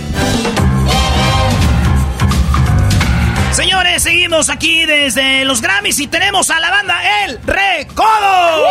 Señores, 3.55 4.03
seguimos 4.03 4.51
aquí 4.51 4.85
desde 4.85 5.45
los 5.45 5.61
Grammys 5.63 6.01
y 6.01 6.09
tenemos 6.09 6.51
a 6.51 6.59
la 6.59 6.71
banda 6.71 7.25
El 7.25 7.41
Recodo. 7.45 8.67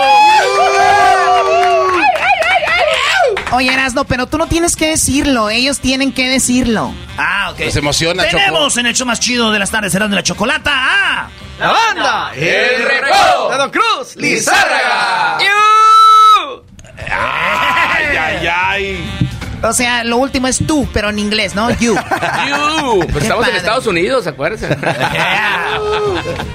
Oye, 3.52 3.72
Erasno, 3.72 4.04
pero 4.04 4.28
tú 4.28 4.38
no 4.38 4.48
tienes 4.48 4.76
que 4.76 4.90
decirlo, 4.90 5.50
ellos 5.50 5.80
tienen 5.80 6.12
que 6.12 6.28
decirlo. 6.28 6.94
Ah, 7.18 7.52
ok. 7.54 7.62
Nos 7.62 7.76
emociona, 7.78 8.24
Tenemos 8.26 8.76
en 8.76 8.88
el 8.88 8.94
show 8.94 9.08
más 9.08 9.22
chido 9.22 9.52
de 9.52 9.60
las 9.60 9.72
tardes, 9.72 9.96
Erasmo 9.96 10.16
y 10.16 10.18
la 10.18 10.24
Chocolata. 10.24 10.72
Ah, 10.74 11.30
La 11.60 11.72
banda 11.72 12.32
El 12.36 12.84
Recodo 12.84 13.52
de 13.52 13.58
Don 13.58 13.72
Cruz 13.72 14.18
Lizárraga. 14.18 15.38
Ay, 17.10 18.18
ay, 18.18 18.48
ay. 18.48 19.30
O 19.64 19.72
sea, 19.74 20.04
lo 20.04 20.18
último 20.18 20.48
es 20.48 20.66
tú, 20.68 20.88
pero 20.94 21.10
en 21.10 21.20
inglés, 21.20 21.56
¿no? 21.56 21.72
You. 21.72 21.96
You. 22.50 23.00
Pues 23.00 23.14
Qué 23.14 23.20
estamos 23.20 23.48
en. 23.48 23.56
Estados 23.56 23.88
Unidos, 23.88 24.28
acuérdense. 24.28 24.68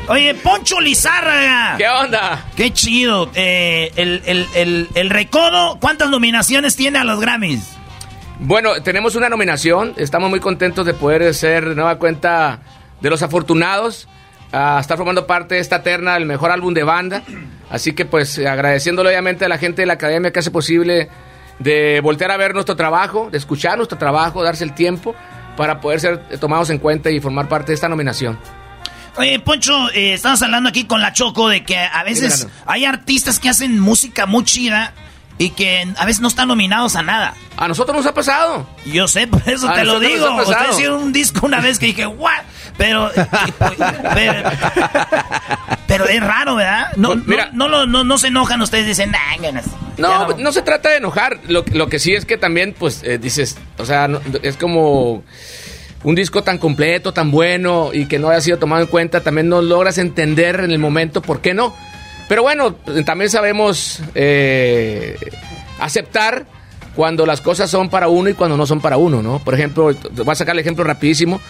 Oye, 0.09 0.35
Poncho 0.35 0.81
Lizárraga. 0.81 1.77
¿Qué 1.79 1.89
onda? 1.89 2.45
Qué 2.55 2.73
chido. 2.73 3.31
Eh, 3.35 3.93
el, 3.97 4.23
el, 4.27 4.47
el, 4.55 4.89
el 4.95 5.11
Recodo, 5.11 5.79
¿cuántas 5.81 6.11
nominaciones 6.11 6.77
tiene 6.77 6.99
a 6.99 7.05
los 7.05 7.21
Grammys? 7.21 7.79
Bueno, 8.41 8.83
tenemos 8.83 9.15
una 9.17 9.29
nominación. 9.29 9.95
Estamos 9.97 10.29
muy 10.31 10.41
contentos 10.41 10.85
de 10.85 10.95
poder 10.95 11.33
ser 11.35 11.71
de 11.71 11.75
nueva 11.75 11.97
cuenta 11.99 12.61
de 13.01 13.11
los 13.11 13.23
afortunados 13.23 14.09
a 14.53 14.79
estar 14.81 14.97
formando 14.97 15.27
parte 15.27 15.57
de 15.57 15.61
esta 15.61 15.83
terna 15.83 16.15
del 16.15 16.27
mejor 16.27 16.51
álbum 16.51 16.75
de 16.75 16.83
banda. 16.83 17.23
Así 17.71 17.95
que 17.95 18.05
pues 18.05 18.39
agradeciéndole 18.39 19.11
obviamente 19.11 19.45
a 19.45 19.49
la 19.49 19.59
gente 19.59 19.83
de 19.83 19.87
la 19.87 19.95
academia 19.95 20.31
que 20.31 20.39
hace 20.39 20.51
posible 20.51 21.09
de 21.59 22.01
voltear 22.03 22.31
a 22.31 22.37
ver 22.37 22.55
nuestro 22.55 22.77
trabajo, 22.77 23.29
de 23.31 23.39
escuchar 23.39 23.77
nuestro 23.77 23.99
trabajo, 23.99 24.43
darse 24.43 24.65
el 24.65 24.75
tiempo 24.75 25.15
para 25.57 25.81
poder 25.81 26.01
ser 26.01 26.39
tomados 26.39 26.71
en 26.71 26.79
cuenta 26.79 27.11
y 27.11 27.21
formar 27.21 27.49
parte 27.49 27.69
de 27.69 27.75
esta 27.75 27.89
nominación. 27.89 28.39
Oye, 29.17 29.41
Poncho, 29.41 29.91
eh, 29.91 30.13
estamos 30.13 30.41
hablando 30.43 30.69
aquí 30.69 30.85
con 30.85 31.01
la 31.01 31.13
Choco 31.13 31.49
de 31.49 31.65
que 31.65 31.77
a 31.77 32.05
veces 32.05 32.47
hay 32.67 32.85
artistas 32.85 33.41
que 33.41 33.49
hacen 33.49 33.81
música 33.81 34.27
muy 34.27 34.45
chida 34.45 34.93
y 35.39 35.51
que 35.51 35.89
a 35.97 36.05
veces 36.05 36.21
no 36.21 36.29
están 36.29 36.47
nominados 36.47 36.95
a 36.95 37.03
nada. 37.03 37.35
A 37.57 37.67
nosotros 37.67 37.97
nos 37.97 38.07
ha 38.07 38.15
pasado. 38.15 38.69
Yo 38.87 39.09
sé, 39.09 39.27
por 39.27 39.43
eso 39.49 39.69
A 39.69 39.75
te 39.75 39.85
lo 39.85 39.99
digo. 39.99 40.37
Usted 40.37 40.79
hizo 40.79 40.97
un 40.97 41.13
disco 41.13 41.47
una 41.47 41.61
vez 41.61 41.81
que 41.81 41.87
dije, 41.87 42.07
¿what? 42.07 42.43
Pero, 42.79 43.11
pero, 44.15 44.51
pero 45.87 46.07
es 46.09 46.21
raro, 46.21 46.55
¿verdad? 46.55 46.93
No, 46.97 47.09
Pues, 47.11 47.27
mira. 47.27 47.51
no, 47.53 47.69
no, 47.69 47.87
no, 47.87 48.05
no 48.05 48.19
se 48.19 48.29
enojan 48.29 48.63
ustedes, 48.63 48.87
dicen, 48.87 49.11
nah, 49.11 49.37
ganas". 49.43 49.67
No, 49.97 50.29
no, 50.37 50.53
se 50.53 50.63
trata 50.63 50.91
de 50.91 50.97
enojar. 50.99 51.39
Lo, 51.49 51.65
lo 51.73 51.89
que 51.89 51.99
sí 51.99 52.15
es 52.15 52.25
que 52.25 52.37
también, 52.39 52.75
pues, 52.79 53.03
eh, 53.03 53.19
dices, 53.19 53.57
o 53.79 53.85
sea, 53.85 54.07
no- 54.09 54.21
es 54.43 54.57
como 54.57 55.25
un 56.05 56.15
disco 56.15 56.45
tan 56.45 56.59
completo, 56.59 57.13
tan 57.13 57.31
bueno 57.33 57.91
y 57.93 58.07
que 58.07 58.19
no 58.21 58.29
haya 58.31 58.41
sido 58.41 58.59
tomado 58.59 58.83
en 58.83 58.89
cuenta, 58.89 59.21
también 59.23 59.49
no 59.49 59.61
logras 59.61 59.99
entender 59.99 60.61
en 60.61 60.71
el 60.71 60.79
momento 60.79 61.21
por 61.21 61.41
qué 61.41 61.55
no. 61.55 61.75
Pero 62.29 62.43
bueno, 62.43 62.75
también 63.05 63.31
sabemos 63.31 64.01
eh, 64.15 65.17
aceptar 65.81 66.47
cuando 66.95 67.27
las 67.27 67.41
cosas 67.41 67.71
son 67.71 67.89
para 67.89 68.09
uno 68.09 68.29
y 68.29 68.35
cuando 68.35 68.57
no 68.57 68.67
son 68.67 68.81
para 68.81 68.97
uno, 68.99 69.23
¿no? 69.23 69.39
Por 69.41 69.55
ejemplo, 69.55 69.85
voy 70.13 70.31
a 70.33 70.35
sacar 70.35 70.55
el 70.55 70.61
ejemplo 70.61 70.85
rapidísimo. 70.85 71.41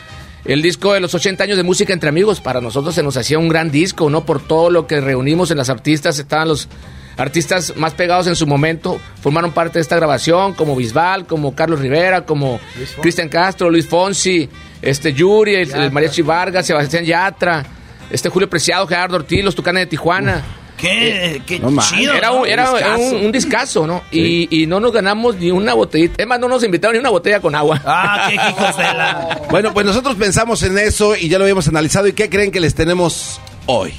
El 0.45 0.63
disco 0.63 0.93
de 0.93 1.01
los 1.01 1.15
80 1.15 1.45
años 1.45 1.57
de 1.57 1.63
música 1.63 1.93
entre 1.93 2.09
amigos. 2.09 2.41
Para 2.41 2.61
nosotros 2.61 2.95
se 2.95 3.03
nos 3.03 3.17
hacía 3.17 3.39
un 3.39 3.49
gran 3.49 3.71
disco, 3.71 4.11
¿no? 4.11 4.25
Por 4.25 4.41
todo 4.47 4.71
lo 4.71 4.87
que 4.87 5.01
reunimos 5.01 5.51
en 5.51 5.59
las 5.59 5.71
artistas, 5.71 6.19
estaban 6.19 6.49
los 6.49 6.69
artistas 7.17 7.75
más 7.77 7.95
pegados 7.95 8.29
en 8.29 8.37
su 8.37 8.47
momento, 8.47 9.01
formaron 9.21 9.51
parte 9.51 9.79
de 9.79 9.83
esta 9.83 9.97
grabación, 9.97 10.55
como 10.55 10.77
Bisbal, 10.77 11.27
como 11.27 11.55
Carlos 11.55 11.81
Rivera, 11.81 12.25
como 12.25 12.61
Cristian 13.03 13.29
Castro, 13.29 13.71
Luis 13.71 13.89
Fonsi, 13.89 14.49
este 14.81 15.13
Yuri, 15.13 15.57
el, 15.57 15.75
el 15.75 15.91
Mariachi 15.91 16.23
Vargas, 16.23 16.67
Sebastián 16.67 17.05
Yatra, 17.05 17.67
este 18.11 18.29
Julio 18.29 18.49
Preciado, 18.49 18.87
Gerardo 18.87 19.17
Ortiz, 19.17 19.45
los 19.45 19.57
Tucanes 19.57 19.83
de 19.83 19.87
Tijuana. 19.87 20.45
Qué, 20.79 21.43
qué 21.45 21.59
No 21.59 21.71
mames. 21.71 21.91
chido. 21.91 22.15
Era, 22.15 22.29
¿no? 22.29 22.41
un, 22.43 22.49
era 22.49 22.71
Discazo. 22.73 23.01
un, 23.03 23.25
un 23.27 23.33
discazo, 23.33 23.87
¿no? 23.87 24.03
Y, 24.11 24.63
y 24.63 24.67
no 24.67 24.81
nos 24.81 24.93
ganamos 24.93 25.37
ni 25.37 25.51
una 25.51 25.75
botellita. 25.75 26.23
Es 26.23 26.27
más, 26.27 26.39
no 26.41 26.49
nos 26.49 26.65
invitaron 26.65 26.95
ni 26.95 27.01
una 27.01 27.11
botella 27.11 27.41
con 27.41 27.55
agua. 27.55 27.83
Ah, 27.85 28.29
qué 28.29 28.35
hijos 28.37 28.77
de 28.77 28.83
la... 28.85 29.43
Bueno, 29.51 29.75
pues 29.75 29.85
nosotros 29.85 30.15
pensamos 30.17 30.63
en 30.63 30.79
eso 30.79 31.17
y 31.17 31.29
ya 31.29 31.39
lo 31.39 31.45
habíamos 31.45 31.69
analizado. 31.69 32.07
¿Y 32.07 32.13
qué 32.13 32.31
creen 32.31 32.51
que 32.51 32.61
les 32.61 32.75
tenemos 32.75 33.41
hoy? 33.67 33.93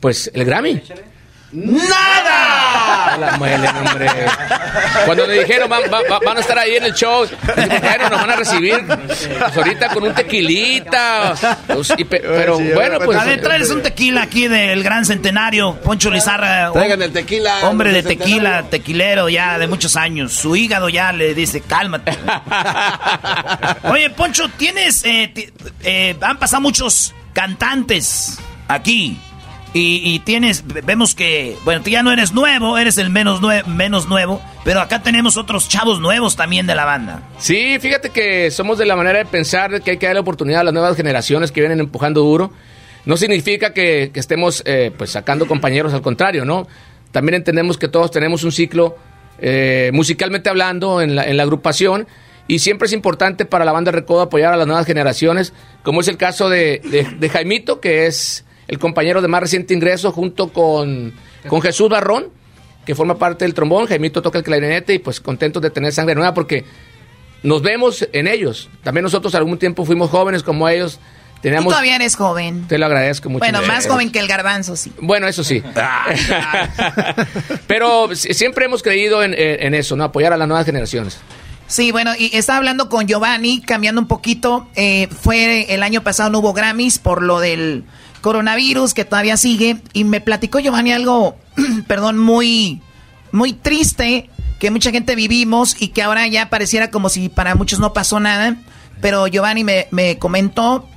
Pues 0.00 0.30
el 0.34 0.44
Grammy. 0.44 0.80
¡Nada! 1.54 3.16
La 3.16 3.36
muelen, 3.38 3.76
hombre. 3.76 4.06
Cuando 5.04 5.26
le 5.26 5.38
dijeron 5.40 5.70
va- 5.70 5.80
va- 5.88 6.02
va- 6.10 6.18
van 6.24 6.36
a 6.36 6.40
estar 6.40 6.58
ahí 6.58 6.74
en 6.76 6.84
el 6.84 6.94
show, 6.94 7.26
bueno, 7.54 8.08
nos 8.10 8.20
van 8.20 8.30
a 8.30 8.36
recibir 8.36 8.84
pues, 8.86 9.28
ahorita 9.56 9.88
con 9.90 10.02
un 10.02 10.14
tequilita. 10.14 11.34
pues, 11.68 11.92
y 11.96 12.04
pe- 12.04 12.20
pero 12.20 12.58
bueno, 12.58 12.98
pues. 13.04 13.16
A 13.18 13.24
ver, 13.24 13.40
tráeles 13.40 13.70
un 13.70 13.82
tequila 13.82 14.22
aquí 14.22 14.48
del 14.48 14.82
gran 14.82 15.04
centenario, 15.04 15.76
Poncho 15.76 16.10
Lizarra. 16.10 16.72
Traigan 16.72 17.02
el 17.02 17.12
tequila. 17.12 17.68
Hombre 17.68 17.92
de 17.92 18.02
tequila, 18.02 18.26
centenario. 18.26 18.70
tequilero 18.70 19.28
ya 19.28 19.58
de 19.58 19.66
muchos 19.68 19.94
años. 19.96 20.32
Su 20.32 20.56
hígado 20.56 20.88
ya 20.88 21.12
le 21.12 21.34
dice, 21.34 21.60
cálmate. 21.60 22.18
Oye, 23.84 24.10
Poncho, 24.10 24.48
tienes... 24.56 25.04
eh, 25.04 25.32
eh, 25.84 26.16
han 26.20 26.38
pasado 26.38 26.62
muchos 26.62 27.14
cantantes 27.32 28.38
aquí. 28.68 29.18
Y, 29.76 30.20
tienes, 30.20 30.62
vemos 30.86 31.16
que, 31.16 31.56
bueno, 31.64 31.82
tú 31.82 31.90
ya 31.90 32.04
no 32.04 32.12
eres 32.12 32.32
nuevo, 32.32 32.78
eres 32.78 32.96
el 32.96 33.10
menos, 33.10 33.40
nue- 33.42 33.64
menos 33.66 34.06
nuevo, 34.08 34.40
pero 34.62 34.80
acá 34.80 35.02
tenemos 35.02 35.36
otros 35.36 35.68
chavos 35.68 36.00
nuevos 36.00 36.36
también 36.36 36.64
de 36.68 36.76
la 36.76 36.84
banda. 36.84 37.22
Sí, 37.38 37.76
fíjate 37.80 38.10
que 38.10 38.52
somos 38.52 38.78
de 38.78 38.86
la 38.86 38.94
manera 38.94 39.18
de 39.18 39.24
pensar 39.24 39.82
que 39.82 39.90
hay 39.90 39.96
que 39.96 40.06
darle 40.06 40.20
oportunidad 40.20 40.60
a 40.60 40.64
las 40.64 40.72
nuevas 40.74 40.96
generaciones 40.96 41.50
que 41.50 41.60
vienen 41.60 41.80
empujando 41.80 42.20
duro. 42.20 42.52
No 43.04 43.16
significa 43.16 43.74
que, 43.74 44.10
que 44.14 44.20
estemos 44.20 44.62
eh, 44.64 44.92
pues 44.96 45.10
sacando 45.10 45.48
compañeros, 45.48 45.92
al 45.92 46.02
contrario, 46.02 46.44
¿no? 46.44 46.68
También 47.10 47.34
entendemos 47.34 47.76
que 47.76 47.88
todos 47.88 48.12
tenemos 48.12 48.44
un 48.44 48.52
ciclo 48.52 48.96
eh, 49.40 49.90
musicalmente 49.92 50.48
hablando 50.50 51.00
en 51.02 51.16
la, 51.16 51.24
en 51.24 51.36
la 51.36 51.42
agrupación 51.42 52.06
y 52.46 52.60
siempre 52.60 52.86
es 52.86 52.92
importante 52.92 53.44
para 53.44 53.64
la 53.64 53.72
banda 53.72 53.90
Recodo 53.90 54.22
apoyar 54.22 54.52
a 54.54 54.56
las 54.56 54.68
nuevas 54.68 54.86
generaciones, 54.86 55.52
como 55.82 56.00
es 56.00 56.06
el 56.06 56.16
caso 56.16 56.48
de, 56.48 56.80
de- 56.84 57.08
de 57.18 57.28
Jaimito, 57.28 57.80
que 57.80 58.06
es 58.06 58.44
el 58.74 58.80
compañero 58.80 59.22
de 59.22 59.28
más 59.28 59.40
reciente 59.40 59.72
ingreso 59.74 60.12
junto 60.12 60.52
con, 60.52 61.12
con 61.48 61.62
Jesús 61.62 61.88
Barrón, 61.88 62.26
que 62.84 62.94
forma 62.94 63.16
parte 63.18 63.44
del 63.44 63.54
trombón, 63.54 63.86
Jaimito 63.86 64.20
toca 64.20 64.38
el 64.38 64.44
clarinete 64.44 64.92
y 64.94 64.98
pues 64.98 65.20
contentos 65.20 65.62
de 65.62 65.70
tener 65.70 65.92
sangre 65.92 66.14
nueva 66.14 66.34
porque 66.34 66.64
nos 67.42 67.62
vemos 67.62 68.06
en 68.12 68.26
ellos. 68.26 68.68
También 68.82 69.04
nosotros 69.04 69.34
algún 69.34 69.58
tiempo 69.58 69.84
fuimos 69.84 70.10
jóvenes 70.10 70.42
como 70.42 70.68
ellos. 70.68 70.98
Tú 71.36 71.48
Teníamos, 71.50 71.72
todavía 71.72 71.96
eres 71.96 72.16
joven. 72.16 72.66
te 72.68 72.78
lo 72.78 72.86
agradezco 72.86 73.28
mucho. 73.28 73.40
Bueno, 73.40 73.60
más 73.66 73.84
Eh, 73.84 73.88
joven 73.90 74.10
que 74.10 74.18
el 74.18 74.26
garbanzo, 74.28 74.76
sí. 74.76 74.92
Bueno, 74.98 75.26
eso 75.28 75.44
sí. 75.44 75.62
Pero 77.66 78.14
si- 78.14 78.34
siempre 78.34 78.64
hemos 78.66 78.82
creído 78.82 79.22
en, 79.22 79.34
en- 79.34 79.62
en 79.66 79.74
eso, 79.74 79.96
¿no? 79.96 80.04
Apoyar 80.04 80.32
a 80.32 80.36
las 80.36 80.48
nuevas 80.48 80.64
generaciones. 80.66 81.18
Sí, 81.66 81.92
bueno, 81.92 82.12
y 82.18 82.36
estaba 82.36 82.58
hablando 82.58 82.88
con 82.88 83.06
Giovanni, 83.06 83.60
cambiando 83.62 84.00
un 84.00 84.06
poquito. 84.08 84.68
eh, 84.74 85.08
fue 85.08 85.72
el 85.74 85.82
año 85.82 86.02
pasado 86.02 86.30
no 86.30 86.38
hubo 86.40 86.52
Grammys 86.52 86.98
por 86.98 87.22
lo 87.22 87.40
del 87.40 87.84
coronavirus 88.24 88.94
que 88.94 89.04
todavía 89.04 89.36
sigue. 89.36 89.76
Y 89.92 90.04
me 90.04 90.20
platicó 90.22 90.58
Giovanni 90.58 90.92
algo, 90.92 91.36
perdón, 91.86 92.18
muy, 92.18 92.80
muy 93.32 93.52
triste 93.52 94.30
que 94.58 94.70
mucha 94.70 94.90
gente 94.90 95.14
vivimos 95.14 95.76
y 95.78 95.88
que 95.88 96.02
ahora 96.02 96.26
ya 96.26 96.48
pareciera 96.48 96.90
como 96.90 97.10
si 97.10 97.28
para 97.28 97.54
muchos 97.54 97.78
no 97.80 97.92
pasó 97.92 98.18
nada. 98.20 98.56
Pero 99.02 99.26
Giovanni 99.26 99.62
me, 99.64 99.86
me 99.90 100.18
comentó, 100.18 100.88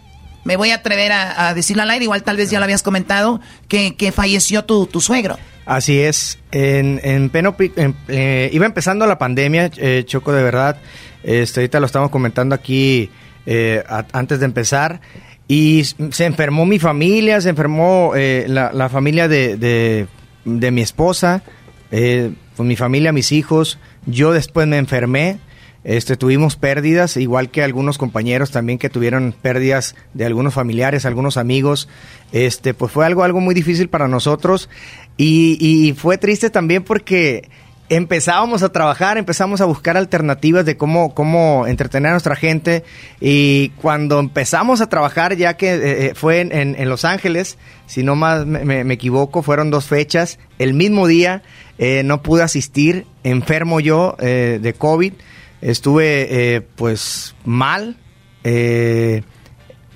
me 0.45 0.55
voy 0.55 0.69
a 0.71 0.75
atrever 0.75 1.11
a, 1.11 1.49
a 1.49 1.53
decirlo 1.53 1.83
al 1.83 1.89
aire, 1.89 2.05
igual 2.05 2.23
tal 2.23 2.37
vez 2.37 2.49
ya 2.49 2.59
lo 2.59 2.63
habías 2.63 2.81
comentado, 2.83 3.41
que, 3.67 3.97
que 3.97 4.13
falleció 4.13 4.63
tu, 4.63 4.85
tu 4.85 5.01
suegro. 5.01 5.37
Así 5.65 5.99
es. 5.99 6.39
En, 6.51 7.01
en 7.03 7.29
pleno 7.29 7.57
pi- 7.57 7.73
en- 7.75 7.93
eh, 8.07 8.49
iba 8.53 8.65
empezando 8.65 9.05
la 9.05 9.17
pandemia, 9.17 9.69
eh, 9.75 10.03
Choco, 10.07 10.31
de 10.31 10.43
verdad. 10.43 10.77
Este, 11.23 11.59
ahorita 11.59 11.81
lo 11.81 11.87
estamos 11.87 12.09
comentando 12.09 12.55
aquí 12.55 13.09
eh, 13.45 13.83
antes 14.13 14.39
de 14.39 14.45
empezar. 14.45 15.01
Y 15.47 15.83
se 15.85 16.25
enfermó 16.25 16.65
mi 16.65 16.77
familia, 16.79 17.39
se 17.41 17.49
enfermó 17.49 18.13
eh, 18.15 18.45
la, 18.47 18.71
la 18.73 18.89
familia 18.89 19.27
de, 19.27 19.55
de- 19.57 20.07
de 20.45 20.71
mi 20.71 20.81
esposa, 20.81 21.43
eh, 21.91 22.31
pues 22.55 22.67
mi 22.67 22.75
familia, 22.75 23.11
mis 23.13 23.31
hijos. 23.31 23.79
Yo 24.05 24.31
después 24.33 24.67
me 24.67 24.77
enfermé. 24.77 25.39
Este, 25.83 26.17
tuvimos 26.17 26.57
pérdidas, 26.57 27.15
igual 27.15 27.49
que 27.49 27.63
algunos 27.63 27.97
compañeros 27.97 28.51
también 28.51 28.77
que 28.77 28.89
tuvieron 28.89 29.33
pérdidas 29.41 29.95
de 30.13 30.25
algunos 30.25 30.53
familiares, 30.53 31.05
algunos 31.05 31.37
amigos. 31.37 31.87
Este, 32.33 32.73
pues 32.73 32.91
fue 32.91 33.05
algo, 33.05 33.23
algo 33.23 33.39
muy 33.39 33.55
difícil 33.55 33.87
para 33.87 34.09
nosotros 34.09 34.69
y, 35.15 35.57
y 35.61 35.93
fue 35.93 36.17
triste 36.17 36.49
también 36.49 36.83
porque 36.83 37.47
empezábamos 37.89 38.63
a 38.63 38.69
trabajar, 38.69 39.17
empezamos 39.17 39.61
a 39.61 39.65
buscar 39.65 39.95
alternativas 39.97 40.65
de 40.65 40.75
cómo, 40.77 41.13
cómo 41.13 41.65
entretener 41.67 42.09
a 42.09 42.11
nuestra 42.13 42.35
gente 42.35 42.83
y 43.21 43.69
cuando 43.81 44.19
empezamos 44.19 44.81
a 44.81 44.89
trabajar, 44.89 45.35
ya 45.37 45.55
que 45.55 45.73
eh, 45.75 46.05
eh, 46.07 46.11
fue 46.15 46.41
en, 46.41 46.51
en- 46.53 46.89
Los 46.89 47.05
Ángeles, 47.05 47.57
si 47.85 48.03
no 48.03 48.15
más 48.15 48.45
me, 48.45 48.65
me- 48.65 48.83
me 48.83 48.93
equivoco, 48.95 49.41
fueron 49.41 49.71
dos 49.71 49.85
fechas, 49.87 50.37
el 50.59 50.73
mismo 50.73 51.07
día 51.07 51.43
eh, 51.77 52.01
no 52.03 52.21
pude 52.23 52.43
asistir, 52.43 53.05
enfermo 53.23 53.79
yo 53.79 54.15
eh, 54.19 54.59
de 54.61 54.73
COVID, 54.73 55.13
estuve 55.61 56.55
eh, 56.55 56.61
pues 56.75 57.35
mal. 57.45 57.97
eh, 58.43 59.23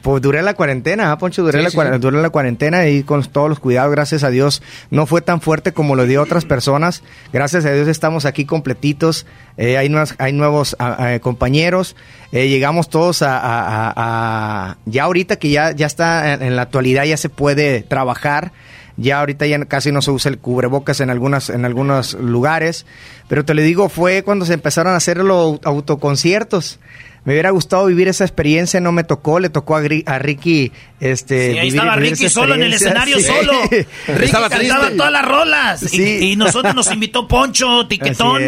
pues 0.02 0.22
duré 0.22 0.42
la 0.42 0.54
cuarentena, 0.54 1.12
¿ah, 1.12 1.18
Poncho? 1.18 1.44
Duré, 1.44 1.60
Sí, 1.60 1.64
la, 1.64 1.70
sí, 1.70 1.78
cua- 1.78 1.94
sí. 1.94 2.00
duré 2.00 2.22
la 2.22 2.30
cuarentena 2.30 2.88
y 2.88 3.04
con 3.04 3.24
todos 3.24 3.50
los 3.50 3.60
cuidados, 3.60 3.92
gracias 3.92 4.24
a 4.24 4.30
Dios, 4.30 4.62
no 4.90 5.06
fue 5.06 5.22
tan 5.22 5.42
fuerte 5.42 5.72
como 5.74 5.96
lo 5.96 6.06
dio 6.06 6.22
otras 6.22 6.46
personas. 6.46 7.04
Gracias 7.34 7.66
a 7.66 7.72
Dios 7.72 7.88
estamos 7.88 8.26
aquí 8.26 8.46
completitos, 8.46 9.26
eh, 9.58 9.78
hay, 9.78 9.90
nuevas- 9.90 10.16
hay 10.18 10.34
nuevos 10.34 10.76
ah, 10.80 10.96
ah, 11.00 11.20
compañeros, 11.20 11.96
eh, 12.32 12.48
llegamos 12.50 12.90
todos 12.90 13.22
a- 13.22 14.78
Ya 14.86 15.04
ahorita 15.04 15.36
que 15.38 15.50
ya, 15.50 15.72
ya 15.72 15.86
está 15.88 16.34
en, 16.34 16.44
en 16.44 16.56
la 16.56 16.64
actualidad, 16.64 17.04
ya 17.06 17.18
se 17.18 17.30
puede 17.30 17.82
trabajar. 17.82 18.52
Ya 18.98 19.20
ahorita 19.22 19.48
ya 19.48 19.64
casi 19.66 19.92
no 19.92 20.02
se 20.02 20.12
usa 20.12 20.30
el 20.30 20.38
cubrebocas 20.38 21.00
en 21.00 21.10
algunas 21.10 21.50
en 21.50 21.64
algunos 21.64 22.14
lugares, 22.14 22.86
pero 23.30 23.46
te 23.46 23.54
lo 23.54 23.62
digo 23.62 23.88
fue 23.88 24.22
cuando 24.22 24.46
se 24.46 24.54
empezaron 24.54 24.94
a 24.94 24.98
hacer 24.98 25.18
los 25.18 25.60
autoconciertos. 25.64 26.78
Me 27.24 27.34
hubiera 27.34 27.52
gustado 27.52 27.86
vivir 27.86 28.08
esa 28.08 28.24
experiencia, 28.24 28.80
no 28.80 28.92
me 28.92 29.04
tocó, 29.04 29.40
le 29.40 29.50
tocó 29.50 29.76
a, 29.76 29.82
Gri- 29.84 30.04
a 30.08 30.18
Ricky 30.18 30.72
este 31.00 31.52
Sí, 31.54 31.60
ahí 31.60 31.68
vivir- 31.70 31.76
estaba 31.80 31.96
vivir 31.98 32.12
Ricky 32.14 32.30
solo 32.30 32.56
en 32.56 32.64
el 32.64 32.74
escenario 32.74 33.18
Sí. 33.18 33.24
solo. 33.26 33.54
Ricky 34.08 34.32
cantaba 34.32 34.90
todas 34.98 35.12
las 35.12 35.26
rolas. 35.26 35.84
Y- 35.84 35.88
Sí. 35.90 36.32
Y, 36.32 36.36
nosotros 36.36 36.74
nos 36.74 36.92
invitó 36.92 37.28
Poncho, 37.28 37.86
Tiquetón. 37.88 38.42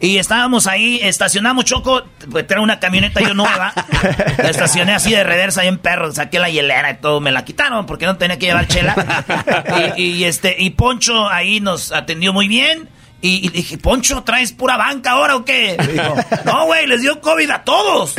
Y 0.00 0.18
estábamos 0.18 0.66
ahí, 0.66 0.98
estacionamos 1.02 1.64
Choco, 1.66 2.02
pues 2.30 2.44
era 2.50 2.60
una 2.60 2.80
camioneta 2.80 3.20
yo 3.20 3.32
nueva. 3.32 3.72
la 4.38 4.50
estacioné 4.50 4.92
así 4.94 5.12
de 5.12 5.22
reversa 5.22 5.60
ahí 5.60 5.68
en 5.68 5.78
perro, 5.78 6.10
saqué 6.12 6.40
la 6.40 6.50
hielera 6.50 6.90
y 6.90 6.96
todo, 6.96 7.20
me 7.20 7.30
la 7.30 7.44
quitaron 7.44 7.86
porque 7.86 8.06
no 8.06 8.16
tenía 8.16 8.38
que 8.40 8.46
llevar 8.46 8.66
chela. 8.66 9.24
y, 9.96 10.02
y, 10.02 10.24
este, 10.24 10.56
y 10.58 10.70
Poncho 10.70 11.28
ahí 11.28 11.60
nos 11.60 11.92
atendió 11.92 12.32
muy 12.32 12.48
bien. 12.48 12.88
Y, 13.22 13.46
y 13.46 13.48
dije, 13.48 13.78
Poncho, 13.78 14.22
¿traes 14.24 14.52
pura 14.52 14.76
banca 14.76 15.12
ahora 15.12 15.36
o 15.36 15.44
qué? 15.44 15.76
Dijo, 15.90 16.14
no, 16.44 16.66
güey, 16.66 16.86
les 16.86 17.00
dio 17.02 17.20
COVID 17.20 17.50
a 17.50 17.64
todos. 17.64 18.14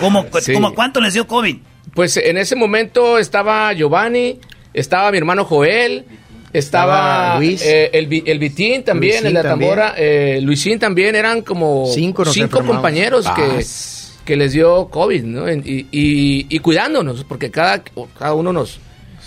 ¿Cómo, 0.00 0.26
Sí. 0.40 0.52
¿Cómo 0.52 0.74
cuánto 0.74 1.00
les 1.00 1.14
dio 1.14 1.26
COVID? 1.26 1.56
Pues 1.94 2.16
en 2.16 2.38
ese 2.38 2.56
momento 2.56 3.18
estaba 3.18 3.72
Giovanni, 3.72 4.38
estaba 4.72 5.10
mi 5.12 5.18
hermano 5.18 5.44
Joel, 5.44 6.04
estaba 6.52 6.94
Estaba 6.94 7.38
Luis. 7.38 7.62
eh, 7.64 7.90
el, 7.92 8.06
Vi- 8.06 8.22
el 8.26 8.38
Vitín 8.38 8.84
también, 8.84 9.22
Luisín 9.22 9.36
el 9.36 9.42
de 9.42 9.48
tambora, 9.48 9.94
eh, 9.96 10.38
Luisín 10.42 10.78
también, 10.78 11.14
eran 11.16 11.42
como 11.42 11.86
Cinco 11.92 12.24
compañeros 12.64 13.26
Ah, 13.28 13.34
que, 13.34 13.64
que 14.24 14.36
les 14.36 14.52
dio 14.52 14.88
COVID, 14.88 15.22
¿no? 15.24 15.50
Y- 15.52 15.86
y 16.48 16.58
cuidándonos, 16.60 17.24
porque 17.24 17.50
cada, 17.50 17.82
cada 18.18 18.34
uno 18.34 18.52
nos, 18.52 18.78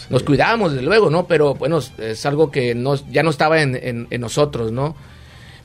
nos 0.09 0.23
cuidamos, 0.23 0.73
desde 0.73 0.85
luego, 0.85 1.09
¿no? 1.09 1.27
Pero 1.27 1.55
bueno, 1.55 1.79
es 1.97 2.25
algo 2.25 2.51
que 2.51 2.75
no, 2.75 2.95
ya 3.11 3.23
no 3.23 3.29
estaba 3.29 3.61
en 3.61 4.07
nosotros, 4.19 4.71
¿no? 4.71 4.95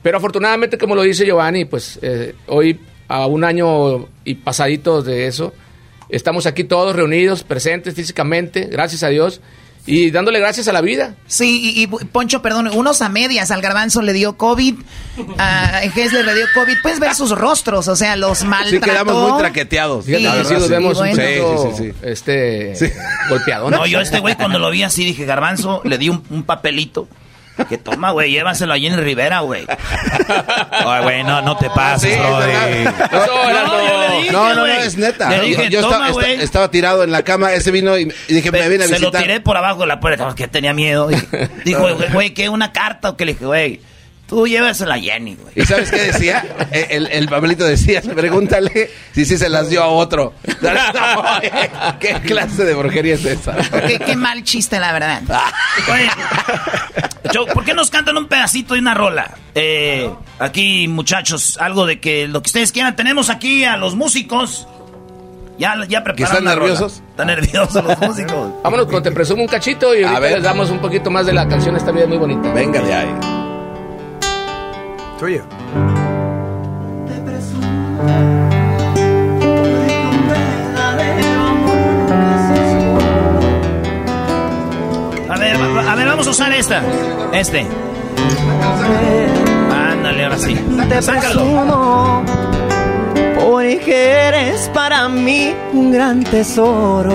Pero 0.02 0.16
afortunadamente, 0.16 0.78
como 0.78 0.94
lo 0.94 1.02
dice 1.02 1.24
Giovanni, 1.24 1.64
pues 1.64 1.98
eh, 2.02 2.34
hoy, 2.48 2.80
a 3.08 3.26
un 3.26 3.44
año 3.44 4.08
y 4.24 4.34
pasaditos 4.34 5.04
de 5.04 5.26
eso, 5.26 5.52
estamos 6.08 6.46
aquí 6.46 6.64
todos 6.64 6.96
reunidos, 6.96 7.44
presentes 7.44 7.94
físicamente, 7.94 8.66
gracias 8.70 9.04
a 9.04 9.08
Dios. 9.08 9.40
Y 9.86 10.10
dándole 10.10 10.38
gracias 10.38 10.68
a 10.68 10.72
la 10.72 10.80
vida. 10.80 11.16
Sí, 11.26 11.60
y, 11.74 11.82
y, 11.82 11.86
Poncho, 11.86 12.42
perdón, 12.42 12.68
unos 12.74 13.02
a 13.02 13.08
medias, 13.08 13.50
al 13.50 13.60
garbanzo 13.62 14.02
le 14.02 14.12
dio 14.12 14.36
COVID, 14.36 14.76
a 15.38 15.80
Gessler 15.92 16.24
le 16.24 16.34
dio 16.34 16.46
COVID, 16.54 16.74
puedes 16.82 17.00
ver 17.00 17.14
sus 17.14 17.30
rostros, 17.32 17.88
o 17.88 17.96
sea, 17.96 18.16
los 18.16 18.44
maltrató. 18.44 18.70
Sí, 18.70 18.80
quedamos 18.80 19.30
muy 19.30 19.38
traqueteados. 19.38 20.04
Sí, 20.04 20.14
sí, 20.14 20.54
sí. 20.60 20.68
vemos 20.68 20.98
un 21.00 21.06
Sí, 21.08 21.20
poquito, 21.20 21.72
sí, 21.76 21.82
sí, 21.84 21.90
sí. 21.90 21.98
este, 22.02 22.74
golpeado. 23.28 23.70
No, 23.70 23.86
yo 23.86 23.98
a 23.98 24.02
este 24.02 24.20
güey 24.20 24.36
cuando 24.36 24.58
lo 24.58 24.70
vi 24.70 24.82
así 24.82 25.04
dije, 25.04 25.24
garbanzo, 25.24 25.80
le 25.84 25.98
di 25.98 26.08
un, 26.08 26.22
un 26.30 26.42
papelito. 26.44 27.08
Que 27.68 27.76
toma, 27.78 28.10
güey, 28.12 28.30
llévaselo 28.32 28.72
allí 28.72 28.86
en 28.86 28.96
Rivera, 29.02 29.40
güey. 29.40 29.66
Ay, 30.70 31.02
güey, 31.02 31.22
no, 31.24 31.42
no 31.42 31.56
te 31.56 31.68
pases. 31.70 32.16
No, 32.18 32.40
No, 32.40 32.40
yo 32.40 34.00
le 34.08 34.16
dije, 34.16 34.32
No, 34.32 34.48
no, 34.48 34.54
no, 34.54 34.60
güey. 34.62 34.78
es 34.86 34.96
neta. 34.96 35.28
Le 35.30 35.40
dije, 35.42 35.68
yo 35.68 35.80
toma, 35.82 35.92
estaba, 35.92 36.08
esta- 36.08 36.20
güey. 36.20 36.40
estaba 36.42 36.70
tirado 36.70 37.04
en 37.04 37.12
la 37.12 37.22
cama, 37.22 37.52
ese 37.52 37.70
vino 37.70 37.96
y, 37.98 38.12
y 38.28 38.34
dije, 38.34 38.50
me 38.50 38.68
viene 38.68 38.84
a 38.84 38.86
Se 38.88 38.94
lo 38.94 38.98
visitar. 39.10 39.22
tiré 39.22 39.40
por 39.40 39.56
abajo 39.56 39.80
de 39.80 39.86
la 39.86 40.00
puerta, 40.00 40.24
porque 40.26 40.48
tenía 40.48 40.72
miedo. 40.72 41.08
Dije- 41.08 41.50
Dijo, 41.64 41.86
güey, 42.12 42.30
¿qué? 42.34 42.48
¿Una 42.48 42.72
carta? 42.72 43.10
O 43.10 43.16
que 43.16 43.24
le 43.26 43.32
dije, 43.34 43.44
güey, 43.44 43.80
tú 44.32 44.46
llévasela 44.46 44.94
a 44.94 44.98
Jenny, 44.98 45.34
güey. 45.34 45.52
¿Y 45.56 45.66
sabes 45.66 45.90
qué 45.90 46.04
decía? 46.04 46.42
El, 46.72 47.06
el 47.08 47.28
papelito 47.28 47.64
decía, 47.66 48.00
pregúntale 48.00 48.90
si 49.14 49.26
sí 49.26 49.36
se 49.36 49.50
las 49.50 49.68
dio 49.68 49.82
a 49.82 49.88
otro. 49.88 50.32
¿Qué 52.00 52.14
clase 52.24 52.64
de 52.64 52.72
brujería 52.74 53.14
es 53.16 53.24
esa? 53.26 53.54
Qué, 53.86 53.98
qué 53.98 54.16
mal 54.16 54.42
chiste, 54.42 54.80
la 54.80 54.92
verdad. 54.92 55.20
Oye, 55.92 56.08
¿por 57.52 57.62
qué 57.62 57.74
nos 57.74 57.90
cantan 57.90 58.16
un 58.16 58.26
pedacito 58.26 58.72
de 58.72 58.80
una 58.80 58.94
rola? 58.94 59.34
Eh, 59.54 60.10
aquí, 60.38 60.88
muchachos, 60.88 61.58
algo 61.60 61.84
de 61.84 62.00
que 62.00 62.26
lo 62.26 62.40
que 62.42 62.46
ustedes 62.48 62.72
quieran. 62.72 62.96
Tenemos 62.96 63.28
aquí 63.28 63.64
a 63.64 63.76
los 63.76 63.94
músicos. 63.94 64.66
Ya, 65.58 65.76
ya 65.86 66.02
prepararon 66.02 66.32
están 66.38 66.44
la 66.46 66.54
rola. 66.54 66.68
nerviosos? 66.72 67.02
Están 67.10 67.26
nerviosos 67.26 67.84
los 67.84 67.98
músicos. 67.98 68.50
Vámonos 68.64 68.86
con 68.86 69.02
Te 69.02 69.12
Presumo 69.12 69.42
un 69.42 69.48
cachito 69.48 69.94
y 69.94 70.02
ahorita 70.04 70.20
ver. 70.20 70.32
les 70.32 70.42
damos 70.42 70.70
un 70.70 70.78
poquito 70.78 71.10
más 71.10 71.26
de 71.26 71.34
la 71.34 71.46
canción 71.46 71.76
Esta 71.76 71.90
vida 71.92 72.04
es 72.04 72.08
muy 72.08 72.16
bonita. 72.18 72.50
Venga 72.54 72.80
de 72.80 72.94
ahí. 72.94 73.41
Tuyo. 75.22 75.44
A 85.28 85.38
ver, 85.38 85.56
a 85.56 85.94
ver, 85.94 86.06
vamos 86.08 86.26
a 86.26 86.30
usar 86.30 86.52
esta. 86.52 86.82
Este. 87.32 87.64
Ándale, 89.72 90.24
ahora 90.24 90.38
sí. 90.38 90.56
Te 90.88 91.00
Sácalo. 91.02 91.34
presumo 91.34 92.24
porque 93.40 94.10
eres 94.26 94.68
para 94.74 95.08
mí 95.08 95.54
un 95.72 95.92
gran 95.92 96.24
tesoro 96.24 97.14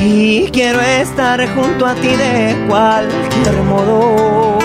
y 0.00 0.48
quiero 0.50 0.80
estar 0.80 1.46
junto 1.54 1.84
a 1.84 1.94
ti 1.96 2.08
de 2.08 2.64
cualquier 2.66 3.62
modo. 3.68 4.61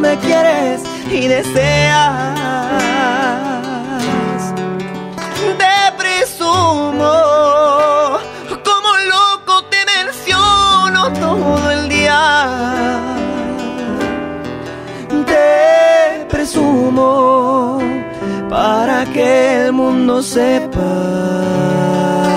Me 0.00 0.16
quieres 0.18 0.82
y 1.10 1.26
deseas. 1.28 2.38
Te 5.58 5.92
presumo, 5.98 7.12
como 8.68 8.90
loco 9.14 9.64
te 9.70 9.78
menciono 9.94 11.12
todo 11.12 11.70
el 11.70 11.88
día. 11.88 12.20
Te 15.26 16.26
presumo 16.28 17.78
para 18.48 19.04
que 19.06 19.66
el 19.66 19.72
mundo 19.72 20.22
sepa 20.22 22.29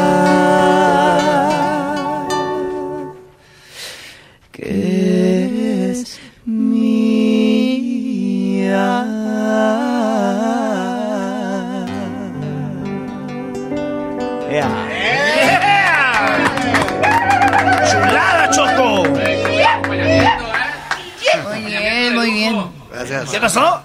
¿Qué 23.31 23.39
pasó? 23.39 23.83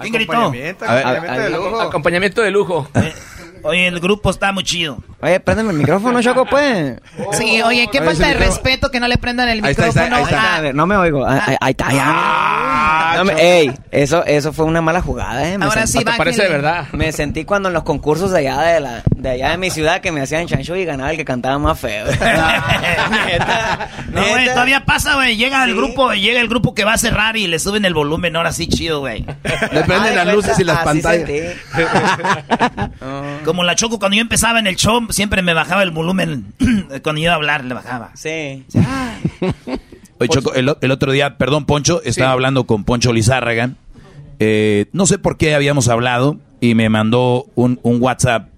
¿Quién 0.00 0.12
gritó? 0.14 0.32
Acompañamiento, 0.32 0.84
A 0.86 0.94
ver, 0.94 1.06
acompañamiento 1.06 1.42
de 1.42 1.50
lujo. 1.50 1.80
Acompañamiento 1.80 2.42
de 2.42 2.50
lujo. 2.50 2.88
Oye, 3.62 3.86
el 3.86 4.00
grupo 4.00 4.30
está 4.30 4.52
muy 4.52 4.64
chido. 4.64 4.98
Oye, 5.20 5.38
préndeme 5.40 5.70
el 5.70 5.76
micrófono, 5.78 6.22
Choco, 6.22 6.46
pues. 6.46 6.98
Sí, 7.32 7.60
oye, 7.62 7.88
qué 7.92 7.98
falta 7.98 8.26
de 8.26 8.34
micrófono. 8.34 8.38
respeto 8.62 8.90
que 8.90 9.00
no 9.00 9.08
le 9.08 9.18
prendan 9.18 9.48
el 9.48 9.64
Ahí 9.64 9.70
está, 9.72 9.84
ahí 9.84 9.88
está, 9.90 10.02
micrófono. 10.02 10.26
ahí 10.26 10.34
está. 10.34 10.54
a- 10.54 10.56
A 10.56 10.60
ver, 10.60 10.74
no 10.74 10.86
me 10.86 10.96
oigo. 10.96 11.24
Ah, 11.26 11.42
Ahí, 11.46 11.56
ahí 11.60 11.70
está. 11.72 13.14
No 13.16 13.24
me- 13.24 13.34
ey, 13.60 13.72
eso, 13.90 14.24
eso 14.24 14.52
fue 14.52 14.64
una 14.64 14.80
mala 14.80 15.02
jugada, 15.02 15.46
eh. 15.48 15.58
Me 15.58 15.64
Ahora 15.66 15.82
sent- 15.82 15.86
sí, 15.88 15.98
Hasta 15.98 16.16
parece 16.16 16.42
de 16.44 16.48
verdad. 16.48 16.86
Me 16.92 17.12
sentí 17.12 17.44
cuando 17.44 17.68
en 17.68 17.74
los 17.74 17.82
concursos 17.82 18.30
de 18.30 18.38
allá 18.38 18.60
de 18.62 18.80
la, 18.80 19.02
de 19.14 19.28
allá 19.30 19.50
de 19.50 19.58
mi 19.58 19.70
ciudad 19.70 20.00
que 20.00 20.10
me 20.12 20.22
hacían 20.22 20.46
chancho 20.46 20.74
y 20.76 20.84
ganaba 20.84 21.10
el 21.10 21.16
que 21.16 21.24
cantaba 21.24 21.58
más 21.58 21.78
feo. 21.78 22.06
No, 24.10 24.26
güey, 24.28 24.46
todavía 24.46 24.84
pasa, 24.84 25.14
güey. 25.14 25.36
Llega 25.36 25.62
el 25.64 25.74
grupo, 25.76 26.12
llega 26.14 26.40
el 26.40 26.48
grupo 26.48 26.74
que 26.74 26.84
va 26.84 26.94
a 26.94 26.98
cerrar 26.98 27.36
y 27.36 27.46
le 27.46 27.58
suben 27.60 27.84
el 27.84 27.94
volumen, 27.94 28.34
ahora 28.34 28.52
sí 28.52 28.66
chido, 28.66 29.00
güey. 29.00 29.24
Le 29.72 29.82
prenden 29.84 30.16
las 30.16 30.32
luces 30.34 30.58
y 30.58 30.64
las 30.64 30.78
pantallas. 30.82 31.28
Como 33.50 33.64
la 33.64 33.74
Choco 33.74 33.98
cuando 33.98 34.14
yo 34.14 34.20
empezaba 34.20 34.60
en 34.60 34.68
el 34.68 34.76
show, 34.76 35.08
siempre 35.10 35.42
me 35.42 35.54
bajaba 35.54 35.82
el 35.82 35.90
volumen 35.90 36.54
cuando 37.02 37.20
iba 37.20 37.32
a 37.32 37.34
hablar, 37.34 37.64
le 37.64 37.74
bajaba. 37.74 38.12
Sí. 38.14 38.64
Oye, 40.18 40.28
Choco, 40.28 40.54
el, 40.54 40.68
otro 40.68 41.10
día, 41.10 41.36
perdón, 41.36 41.64
Poncho, 41.64 42.00
estaba 42.04 42.30
hablando 42.30 42.64
con 42.68 42.84
Poncho 42.84 43.12
Lizárraga. 43.12 43.72
Eh, 44.38 44.86
no 44.92 45.04
sé 45.04 45.18
por 45.18 45.36
qué 45.36 45.56
habíamos 45.56 45.88
hablado 45.88 46.38
y 46.60 46.76
me 46.76 46.88
mandó 46.90 47.46
un, 47.56 47.80
un 47.82 48.00
WhatsApp 48.00 48.50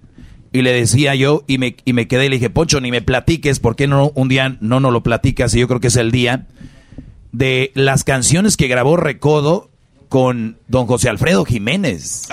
y 0.51 0.61
le 0.61 0.71
decía 0.73 1.15
yo 1.15 1.43
y 1.47 1.57
me, 1.57 1.75
y 1.85 1.93
me 1.93 2.07
quedé 2.07 2.27
y 2.27 2.29
le 2.29 2.35
dije, 2.35 2.51
Poncho, 2.51 2.79
ni 2.79 2.91
me 2.91 3.01
platiques, 3.01 3.59
¿por 3.59 3.75
qué 3.75 3.87
no 3.87 4.11
un 4.13 4.29
día 4.29 4.57
no 4.61 4.79
nos 4.79 4.93
lo 4.93 5.01
platicas? 5.01 5.55
Y 5.55 5.59
yo 5.61 5.67
creo 5.67 5.79
que 5.79 5.87
es 5.87 5.95
el 5.95 6.11
día 6.11 6.45
de 7.31 7.71
las 7.73 8.03
canciones 8.03 8.57
que 8.57 8.67
grabó 8.67 8.95
Recodo 8.95 9.71
con 10.13 10.59
don 10.67 10.85
José 10.85 11.09
Alfredo 11.09 11.43
Jiménez. 11.43 12.27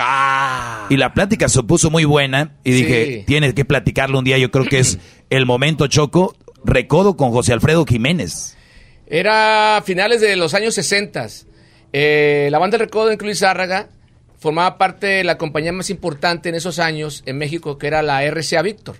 Y 0.91 0.97
la 0.97 1.15
plática 1.15 1.49
se 1.49 1.63
puso 1.63 1.89
muy 1.89 2.05
buena 2.05 2.51
y 2.63 2.73
Sí. 2.73 2.83
dije, 2.83 3.23
tienes 3.25 3.55
que 3.55 3.65
platicarlo 3.65 4.19
un 4.19 4.23
día, 4.23 4.37
yo 4.37 4.51
creo 4.51 4.65
que 4.65 4.77
es 4.77 4.99
el 5.31 5.47
momento, 5.47 5.87
Choco, 5.87 6.35
Recodo 6.63 7.17
con 7.17 7.31
José 7.31 7.53
Alfredo 7.53 7.83
Jiménez. 7.87 8.55
Era 9.07 9.81
finales 9.83 10.21
de 10.21 10.35
los 10.35 10.53
años 10.53 10.75
60. 10.75 11.25
Eh, 11.91 12.49
la 12.51 12.59
banda 12.59 12.77
del 12.77 12.85
Recodo 12.85 13.09
en 13.09 13.17
Cruz 13.17 13.39
Zárraga 13.39 13.89
formaba 14.37 14.77
parte 14.77 15.07
de 15.07 15.23
la 15.23 15.39
compañía 15.39 15.71
más 15.73 15.89
importante 15.89 16.49
en 16.49 16.53
esos 16.55 16.77
años 16.77 17.23
en 17.25 17.39
México, 17.39 17.79
que 17.79 17.87
era 17.87 18.03
la 18.03 18.23
RCA 18.29 18.61
Víctor. 18.61 18.97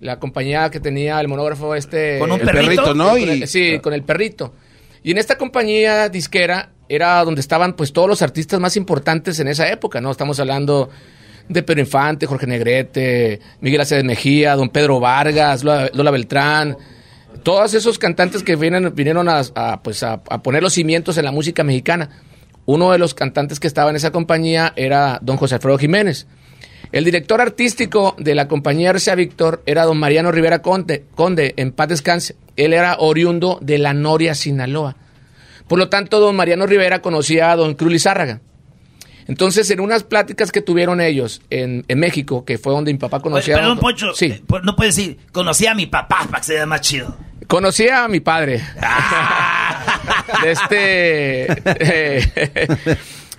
La 0.00 0.18
compañía 0.18 0.68
que 0.70 0.80
tenía 0.80 1.18
el 1.18 1.28
monógrafo 1.28 1.74
este... 1.74 2.18
¿Con 2.18 2.30
un 2.30 2.40
el 2.40 2.44
perrito? 2.46 2.66
perrito, 2.82 2.94
¿no? 2.94 3.08
Con 3.12 3.20
Y- 3.22 3.46
sí, 3.46 3.78
con 3.82 3.94
el 3.94 4.02
perrito. 4.02 4.52
Y 5.02 5.12
en 5.12 5.16
esta 5.16 5.38
compañía 5.38 6.10
disquera 6.10 6.72
era 6.94 7.24
donde 7.24 7.40
estaban 7.40 7.72
pues 7.72 7.92
todos 7.92 8.06
los 8.06 8.20
artistas 8.20 8.60
más 8.60 8.76
importantes 8.76 9.40
en 9.40 9.48
esa 9.48 9.70
época, 9.70 10.00
¿no? 10.02 10.10
Estamos 10.10 10.38
hablando 10.40 10.90
de 11.48 11.62
Pedro 11.62 11.80
Infante, 11.80 12.26
Jorge 12.26 12.46
Negrete, 12.46 13.40
Miguel 13.62 13.80
Aceves 13.80 14.04
Mejía, 14.04 14.54
don 14.56 14.68
Pedro 14.68 15.00
Vargas, 15.00 15.64
Lola, 15.64 16.10
Beltrán, 16.10 16.76
todos 17.42 17.72
esos 17.72 17.98
cantantes 17.98 18.42
que 18.42 18.56
vienen, 18.56 18.94
vinieron 18.94 19.26
a, 19.30 19.82
pues 19.82 20.02
a, 20.02 20.22
poner 20.22 20.62
los 20.62 20.74
cimientos 20.74 21.16
en 21.16 21.24
la 21.24 21.32
música 21.32 21.64
mexicana. 21.64 22.10
Uno 22.66 22.92
de 22.92 22.98
los 22.98 23.14
cantantes 23.14 23.58
que 23.58 23.66
estaba 23.66 23.88
en 23.88 23.96
esa 23.96 24.12
compañía 24.12 24.74
era 24.76 25.18
don 25.22 25.38
José 25.38 25.54
Alfredo 25.54 25.78
Jiménez. 25.78 26.26
El 26.92 27.04
director 27.04 27.40
artístico 27.40 28.14
de 28.18 28.34
la 28.34 28.48
compañía 28.48 28.92
RCA 28.92 29.14
Víctor 29.14 29.62
era 29.64 29.84
don 29.84 29.98
Mariano 29.98 30.30
Rivera 30.30 30.60
Conde, 30.60 31.06
Conde, 31.14 31.54
en 31.56 31.72
paz 31.72 31.88
descanse. 31.88 32.36
Él 32.56 32.74
era 32.74 32.96
oriundo 32.98 33.58
de 33.62 33.78
La 33.78 33.94
Noria, 33.94 34.34
Sinaloa. 34.34 34.96
Por 35.72 35.78
lo 35.78 35.88
tanto, 35.88 36.20
don 36.20 36.36
Mariano 36.36 36.66
Rivera 36.66 37.00
conocía 37.00 37.50
a 37.50 37.56
don 37.56 37.72
Cruz 37.72 37.92
Lizárraga. 37.92 38.42
Entonces, 39.26 39.70
en 39.70 39.80
unas 39.80 40.02
pláticas 40.04 40.52
que 40.52 40.60
tuvieron 40.60 41.00
ellos 41.00 41.40
en, 41.48 41.86
en 41.88 41.98
México, 41.98 42.44
que 42.44 42.58
fue 42.58 42.74
donde 42.74 42.92
mi 42.92 42.98
papá 42.98 43.20
conocía... 43.20 43.54
perdón, 43.56 43.78
Poncho. 43.78 44.12
Sí. 44.12 44.26
eh, 44.26 44.44
no 44.64 44.76
puedes 44.76 44.96
decir, 44.96 45.16
conocí 45.32 45.66
a 45.66 45.74
mi 45.74 45.86
papá 45.86 46.26
para 46.26 46.40
que 46.40 46.44
se 46.44 46.54
vea 46.56 46.66
más 46.66 46.82
chido. 46.82 47.16
Conocía 47.46 48.04
a 48.04 48.08
mi 48.08 48.20
padre. 48.20 48.60
de 50.42 50.52
este. 50.52 51.44
eh, 51.46 52.58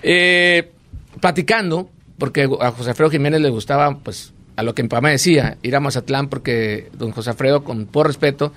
eh, 0.01 0.71
platicando, 1.19 1.91
porque 2.17 2.49
a 2.61 2.71
José 2.71 2.89
Alfredo 2.89 3.11
Jiménez 3.11 3.41
le 3.41 3.49
gustaba, 3.49 3.99
pues, 3.99 4.33
a 4.55 4.63
lo 4.63 4.73
que 4.73 4.81
mi 4.81 4.89
papá 4.89 5.01
me 5.01 5.11
decía, 5.11 5.57
ir 5.61 5.75
a 5.75 5.79
Mazatlán 5.79 6.29
porque 6.29 6.89
don 6.93 7.11
José 7.11 7.29
Alfredo, 7.29 7.63
con 7.63 7.85
por 7.85 8.07
respeto, 8.07 8.53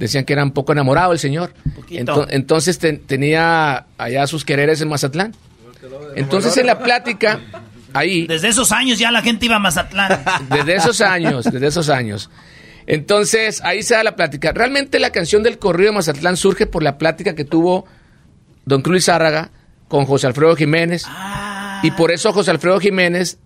decían 0.00 0.24
que 0.24 0.32
era 0.32 0.42
un 0.42 0.50
poco 0.50 0.72
enamorado 0.72 1.12
el 1.12 1.18
señor. 1.20 1.52
Ento- 1.88 2.26
entonces 2.30 2.78
te- 2.78 2.94
tenía 2.94 3.86
allá 3.98 4.26
sus 4.26 4.44
quereres 4.44 4.80
en 4.80 4.88
Mazatlán. 4.88 5.34
Entonces 6.16 6.56
en 6.56 6.66
la 6.66 6.78
plática, 6.80 7.38
ahí... 7.92 8.26
Desde 8.26 8.48
esos 8.48 8.72
años 8.72 8.98
ya 8.98 9.10
la 9.12 9.22
gente 9.22 9.46
iba 9.46 9.56
a 9.56 9.60
Mazatlán. 9.60 10.20
Desde 10.50 10.74
esos 10.74 11.00
años, 11.00 11.44
desde 11.44 11.66
esos 11.68 11.88
años. 11.88 12.28
Entonces, 12.86 13.60
ahí 13.62 13.82
se 13.84 13.94
da 13.94 14.02
la 14.02 14.16
plática. 14.16 14.52
Realmente 14.52 14.98
la 14.98 15.10
canción 15.10 15.42
del 15.44 15.58
corrido 15.58 15.90
de 15.92 15.96
Mazatlán 15.96 16.36
surge 16.36 16.66
por 16.66 16.82
la 16.82 16.98
plática 16.98 17.34
que 17.36 17.44
tuvo 17.44 17.86
don 18.64 18.82
Cruz 18.82 19.04
Zárraga 19.04 19.50
con 19.88 20.06
José 20.06 20.26
Alfredo 20.26 20.56
Jiménez. 20.56 21.04
Y 21.82 21.92
por 21.92 22.10
eso 22.10 22.32
José 22.32 22.50
Alfredo 22.50 22.80
Jiménez 22.80 23.38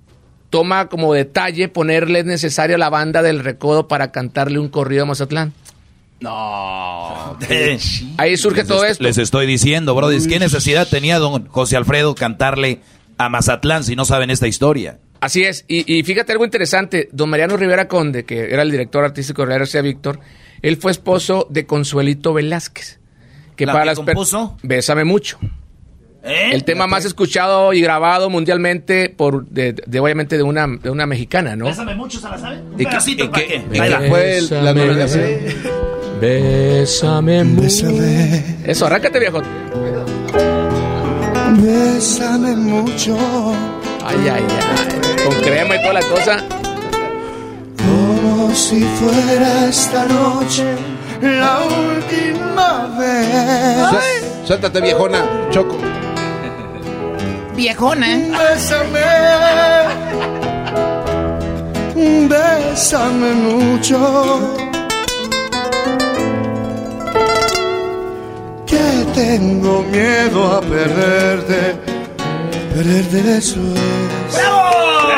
toma 0.50 0.86
como 0.88 1.12
detalle 1.14 1.68
ponerle 1.68 2.22
necesario 2.24 2.76
a 2.76 2.78
la 2.78 2.88
banda 2.90 3.22
del 3.22 3.40
recodo 3.40 3.86
para 3.88 4.12
cantarle 4.12 4.58
un 4.58 4.68
corrido 4.68 5.02
a 5.02 5.06
Mazatlán. 5.06 5.52
No. 6.20 7.36
Ahí 8.18 8.36
surge 8.36 8.64
todo 8.64 8.84
esto. 8.84 9.02
Les 9.02 9.18
estoy 9.18 9.46
diciendo, 9.46 9.94
Brody, 9.94 10.26
¿qué 10.26 10.38
necesidad 10.38 10.88
tenía 10.88 11.18
don 11.18 11.46
José 11.46 11.76
Alfredo 11.76 12.14
cantarle 12.14 12.80
a 13.18 13.28
Mazatlán 13.28 13.84
si 13.84 13.94
no 13.96 14.04
saben 14.04 14.30
esta 14.30 14.46
historia? 14.46 14.98
Así 15.20 15.42
es, 15.44 15.64
y, 15.68 15.90
y 15.92 16.02
fíjate 16.02 16.32
algo 16.32 16.44
interesante, 16.44 17.08
don 17.12 17.30
Mariano 17.30 17.56
Rivera 17.56 17.88
Conde, 17.88 18.24
que 18.24 18.52
era 18.52 18.62
el 18.62 18.70
director 18.70 19.04
artístico 19.04 19.42
de 19.46 19.48
la 19.48 19.64
RCA 19.64 19.80
Víctor, 19.80 20.20
él 20.60 20.76
fue 20.76 20.90
esposo 20.92 21.46
de 21.50 21.64
Consuelito 21.66 22.34
Velázquez. 22.34 23.00
Que 23.56 23.64
¿La 23.66 23.72
para 23.72 23.84
que 23.84 23.86
las 23.90 23.96
compuso? 23.96 24.56
Bésame 24.62 25.04
mucho. 25.04 25.38
¿Eh? 26.24 26.50
El 26.52 26.64
tema 26.64 26.86
más 26.86 27.04
escuchado 27.04 27.72
y 27.72 27.80
grabado 27.82 28.28
mundialmente 28.30 29.08
por 29.10 29.46
de, 29.46 29.74
de- 29.74 30.00
obviamente 30.00 30.36
de 30.36 30.42
una, 30.42 30.66
de 30.66 30.90
una 30.90 31.06
mexicana, 31.06 31.54
¿no? 31.54 31.66
Bésame 31.66 31.94
mucho, 31.94 32.18
¿se 32.18 32.28
la 32.28 32.38
sabe? 32.38 32.60
Un 32.60 32.74
¿Y 32.74 32.76
qué- 32.78 32.84
pedacito 32.86 33.24
y 33.24 33.28
para 33.28 33.46
qué- 33.46 33.64
y 34.06 34.08
fue 34.10 34.38
el- 34.38 34.50
la 34.64 34.74
nominación? 34.74 35.24
Bésame 36.28 37.44
mucho. 37.44 37.86
Eso, 38.64 38.86
arráncate, 38.86 39.18
viejo. 39.18 39.42
Bésame 41.58 42.56
mucho. 42.56 43.14
Ay, 44.02 44.16
ay, 44.32 44.42
ay. 44.48 45.22
Con 45.22 45.34
crema 45.42 45.76
y 45.76 45.80
toda 45.82 45.92
la 45.92 46.00
cosa. 46.02 46.42
Como 47.76 48.54
si 48.54 48.80
fuera 48.80 49.68
esta 49.68 50.06
noche 50.06 50.64
la 51.20 51.58
última 51.60 52.96
vez. 52.98 53.88
Sué- 53.90 54.46
Suéltate, 54.46 54.80
viejona. 54.80 55.18
Choco. 55.50 55.76
Viejona. 57.54 58.06
Bésame. 58.38 59.04
Bésame 62.30 63.30
mucho. 63.34 63.98
Que 68.66 69.06
tengo 69.14 69.82
miedo 69.84 70.56
a 70.56 70.60
perderte. 70.60 71.74
Perderte 72.74 73.36
eso 73.38 73.60
es. 73.74 74.34
¡Bravo! 74.34 75.10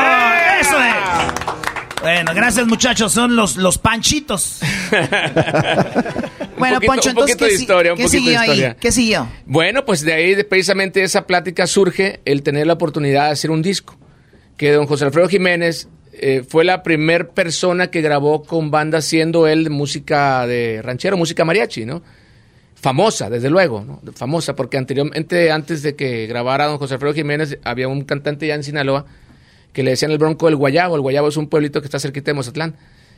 ¡Eso 0.60 0.76
es! 0.82 2.02
Bueno, 2.02 2.32
gracias 2.34 2.66
muchachos, 2.66 3.12
son 3.12 3.34
los, 3.36 3.56
los 3.56 3.78
panchitos. 3.78 4.60
Bueno, 6.58 6.76
poquito- 6.76 6.92
Poncho, 6.92 7.10
un 7.10 7.10
entonces, 7.10 7.36
poquito 7.36 7.44
¿qué, 7.44 7.52
de 7.52 7.60
historia, 7.60 7.92
un 7.92 7.98
qué 7.98 8.04
poquito 8.04 8.16
de 8.22 8.24
siguió 8.24 8.40
ahí? 8.40 8.48
historia. 8.48 8.76
¿Qué 8.80 8.92
siguió? 8.92 9.28
Bueno, 9.44 9.84
pues 9.84 10.00
de 10.00 10.14
ahí 10.14 10.34
de 10.34 10.42
precisamente 10.44 11.02
esa 11.02 11.26
plática 11.26 11.66
surge 11.66 12.20
el 12.24 12.42
tener 12.42 12.66
la 12.66 12.72
oportunidad 12.72 13.26
de 13.26 13.32
hacer 13.32 13.50
un 13.50 13.60
disco. 13.60 13.98
Que 14.56 14.72
don 14.72 14.86
José 14.86 15.04
Alfredo 15.04 15.28
Jiménez 15.28 15.86
eh, 16.18 16.44
fue 16.46 16.64
la 16.64 16.82
primer 16.82 17.28
persona 17.28 17.88
que 17.88 18.00
grabó 18.00 18.42
con 18.42 18.70
banda 18.70 19.00
siendo 19.02 19.46
él 19.46 19.70
música 19.70 20.46
de 20.46 20.80
ranchero, 20.82 21.16
música 21.16 21.44
mariachi, 21.44 21.84
¿no? 21.84 22.02
Famosa, 22.74 23.30
desde 23.30 23.50
luego, 23.50 23.84
¿no? 23.84 24.00
Famosa, 24.14 24.54
porque 24.54 24.78
anteriormente, 24.78 25.50
antes 25.50 25.82
de 25.82 25.94
que 25.94 26.26
grabara 26.26 26.66
don 26.66 26.78
José 26.78 26.94
Alfredo 26.94 27.14
Jiménez, 27.14 27.58
había 27.64 27.88
un 27.88 28.04
cantante 28.04 28.46
ya 28.46 28.54
en 28.54 28.62
Sinaloa 28.62 29.06
que 29.72 29.82
le 29.82 29.90
decían 29.90 30.10
el 30.10 30.18
Bronco 30.18 30.46
del 30.46 30.56
Guayabo. 30.56 30.96
El 30.96 31.02
Guayabo 31.02 31.28
es 31.28 31.36
un 31.36 31.48
pueblito 31.48 31.82
que 31.82 31.86
está 31.86 31.98
cerquita 31.98 32.30
de 32.30 32.34
Mozatlán, 32.34 32.76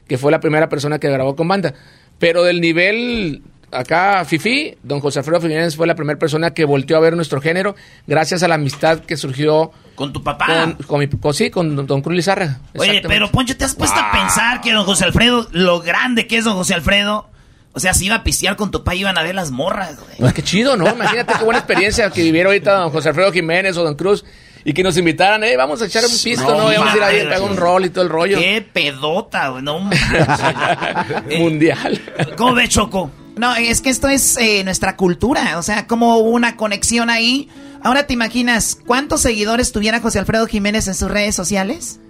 que 0.09 0.19
fue 0.19 0.33
la 0.33 0.41
primera 0.41 0.69
persona 0.69 0.99
que 0.99 1.09
grabó 1.09 1.37
con 1.37 1.47
banda. 1.47 1.75
Pero 2.19 2.43
del 2.43 2.61
nivel 2.61 3.43
acá, 3.73 4.25
Fifi, 4.25 4.77
don 4.83 5.01
José 5.01 5.19
Alfredo 5.21 5.41
Jiménez 5.41 5.77
fue 5.77 5.87
la 5.87 5.95
primera 5.95 6.19
persona 6.19 6.53
que 6.53 6.65
volteó 6.65 6.97
a 6.97 7.01
ver 7.01 7.15
nuestro 7.17 7.41
género, 7.41 7.75
gracias 8.07 8.43
a 8.43 8.49
la 8.49 8.55
amistad 8.57 9.01
que 9.01 9.17
surgió 9.17 9.73
con 9.95 10.13
tu 10.13 10.23
papá. 10.23 10.47
Con, 10.47 10.73
con 10.87 11.01
mi- 11.01 11.09
con- 11.09 11.35
sí, 11.35 11.51
con 11.51 11.87
don- 11.87 12.03
Cruz 12.03 12.17
Lizárraga. 12.17 12.61
Oye, 12.77 13.03
pero 13.07 13.31
Poncho, 13.31 13.57
¿te 13.57 13.65
has 13.65 13.75
puesto 13.75 13.99
a 13.99 14.13
pensar 14.13 14.61
que 14.61 14.73
don 14.73 14.85
José 14.85 15.05
Alfredo, 15.05 15.49
lo 15.53 15.81
grande 15.81 16.27
que 16.27 16.37
es 16.39 16.45
don 16.45 16.55
José 16.55 16.75
Alfredo? 16.75 17.29
O 17.73 17.81
sea, 17.81 17.95
si 17.95 18.07
iba 18.07 18.17
a 18.17 18.25
pistear 18.25 18.57
con 18.57 18.71
tu 18.71 18.79
papá, 18.83 18.95
iban 18.97 19.19
a 19.19 19.23
ver 19.23 19.35
las 19.35 19.51
morras, 19.51 19.97
güey. 20.01 20.17
Pues 20.19 20.33
qué 20.33 20.43
chido, 20.43 20.77
¿no? 20.77 20.89
Imagínate 20.89 21.35
qué 21.39 21.45
buena 21.45 21.59
experiencia 21.61 22.11
que 22.11 22.23
viviera 22.23 22.49
ahorita 22.49 22.73
don 22.75 22.91
José 22.91 23.11
Alfredo 23.11 23.31
Jiménez 23.31 23.77
o 23.77 23.85
don 23.85 23.95
Cruz 23.95 24.25
y 24.65 24.73
que 24.73 24.83
nos 24.83 24.97
invitaran, 24.99 25.45
eh, 25.45 25.57
vamos 25.57 25.81
a 25.83 25.87
echar 25.87 26.05
un 26.05 26.11
pisto, 26.11 26.43
¿no? 26.57 26.73
Y 26.73 26.77
vamos 26.77 26.95
a 26.95 26.97
ir 26.97 27.03
ahí, 27.03 27.21
a 27.21 27.25
pegar 27.25 27.43
un 27.43 27.57
rol 27.57 27.85
y 27.85 27.91
todo 27.91 28.03
el 28.05 28.11
rollo. 28.11 28.39
Qué 28.39 28.67
pedota, 28.73 29.49
güey. 29.51 29.63
No 29.63 29.79
manches. 29.79 30.27
Mundial. 31.39 32.01
¿Cómo 32.37 32.55
ves, 32.55 32.69
Choco? 32.71 33.11
No, 33.39 33.55
es 33.55 33.81
que 33.81 33.91
esto 33.91 34.09
es 34.09 34.37
eh, 34.37 34.65
nuestra 34.65 34.97
cultura, 34.97 35.59
o 35.59 35.63
sea, 35.63 35.87
como 35.87 36.19
hubo 36.19 36.31
una 36.31 36.57
conexión 36.57 37.11
ahí. 37.11 37.49
Ahora 37.83 38.07
te 38.07 38.15
imaginas, 38.15 38.77
¿cuántos 38.87 39.21
seguidores 39.23 39.73
tuviera 39.73 40.01
José 40.01 40.19
Alfredo 40.19 40.47
Jiménez 40.47 40.89
en 40.89 40.95
sus 40.95 41.11
redes 41.11 41.35
sociales? 41.35 42.01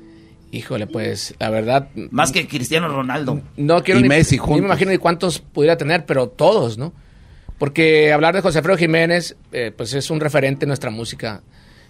Híjole, 0.50 0.86
pues, 0.86 1.34
la 1.38 1.50
verdad. 1.50 1.88
Más 2.10 2.32
que 2.32 2.48
Cristiano 2.48 2.88
Ronaldo. 2.88 3.42
No 3.58 3.82
quiero 3.82 4.00
Y 4.00 4.04
ni, 4.04 4.08
Messi 4.08 4.36
ni 4.36 4.38
juntos. 4.38 4.60
me 4.60 4.66
imagino 4.66 4.90
ni 4.90 4.98
cuántos 4.98 5.40
pudiera 5.40 5.76
tener, 5.76 6.06
pero 6.06 6.28
todos, 6.28 6.78
¿no? 6.78 6.94
Porque 7.58 8.12
hablar 8.12 8.34
de 8.34 8.40
José 8.40 8.58
Alfredo 8.58 8.78
Jiménez, 8.78 9.36
eh, 9.52 9.72
pues 9.76 9.92
es 9.92 10.10
un 10.10 10.20
referente 10.20 10.64
en 10.64 10.68
nuestra 10.68 10.90
música. 10.90 11.42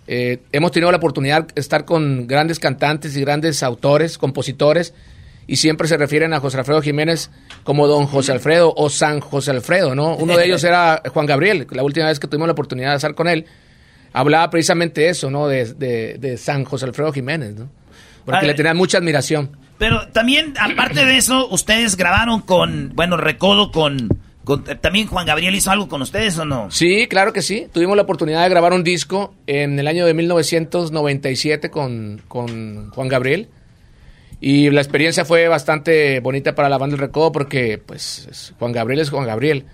Eh, 0.08 0.40
hemos 0.50 0.72
tenido 0.72 0.90
la 0.90 0.96
oportunidad 0.96 1.46
de 1.46 1.60
estar 1.60 1.84
con 1.84 2.26
grandes 2.26 2.58
cantantes 2.58 3.16
y 3.16 3.20
grandes 3.20 3.62
autores, 3.62 4.18
compositores, 4.18 4.94
y 5.48 5.56
siempre 5.56 5.88
se 5.88 5.96
refieren 5.96 6.32
a 6.32 6.38
José 6.40 6.58
Alfredo 6.58 6.80
Jiménez 6.82 7.30
como 7.64 7.88
don 7.88 8.06
José 8.06 8.30
Alfredo 8.32 8.72
o 8.76 8.88
San 8.90 9.18
José 9.18 9.50
Alfredo, 9.50 9.96
¿no? 9.96 10.14
Uno 10.14 10.36
de 10.36 10.44
ellos 10.44 10.62
era 10.64 11.02
Juan 11.12 11.26
Gabriel, 11.26 11.66
la 11.72 11.82
última 11.82 12.06
vez 12.06 12.20
que 12.20 12.28
tuvimos 12.28 12.46
la 12.46 12.52
oportunidad 12.52 12.90
de 12.90 12.96
estar 12.96 13.14
con 13.16 13.26
él, 13.26 13.46
hablaba 14.12 14.48
precisamente 14.50 15.08
eso, 15.08 15.30
¿no? 15.30 15.48
De, 15.48 15.64
de- 15.74 16.18
de 16.18 16.36
San 16.36 16.64
José 16.64 16.84
Alfredo 16.84 17.12
Jiménez, 17.12 17.54
¿no? 17.56 17.68
Porque 18.24 18.46
le 18.46 18.54
tenían 18.54 18.76
mucha 18.76 18.98
admiración. 18.98 19.56
Pero 19.78 20.08
también, 20.08 20.52
aparte 20.60 21.04
de 21.06 21.16
eso, 21.16 21.48
ustedes 21.48 21.96
grabaron 21.96 22.42
con, 22.42 22.92
bueno, 22.94 23.16
Recodo 23.16 23.70
con, 23.70 24.08
con- 24.44 24.64
también 24.82 25.06
Juan 25.06 25.24
Gabriel 25.24 25.54
hizo 25.54 25.70
algo 25.70 25.88
con 25.88 26.02
ustedes 26.02 26.36
o 26.36 26.44
no? 26.44 26.70
Sí, 26.70 27.06
claro 27.08 27.32
que 27.32 27.40
sí. 27.40 27.68
Tuvimos 27.72 27.96
la 27.96 28.02
oportunidad 28.02 28.42
de 28.42 28.48
grabar 28.50 28.72
un 28.74 28.84
disco 28.84 29.32
en 29.46 29.78
el 29.78 29.86
año 29.86 30.04
de 30.04 30.12
1997 30.14 31.70
con, 31.70 32.20
con 32.28 32.90
Juan 32.90 33.08
Gabriel. 33.08 33.48
Y 34.40 34.70
la 34.70 34.80
experiencia 34.80 35.24
fue 35.24 35.48
bastante 35.48 36.20
bonita 36.20 36.54
para 36.54 36.68
la 36.68 36.78
banda 36.78 36.94
del 36.96 37.00
Recodo 37.00 37.32
porque, 37.32 37.78
pues, 37.84 38.26
es- 38.30 38.52
Juan 38.58 38.72
Gabriel 38.72 39.00
es 39.00 39.10
Juan 39.10 39.26
Gabriel. 39.26 39.64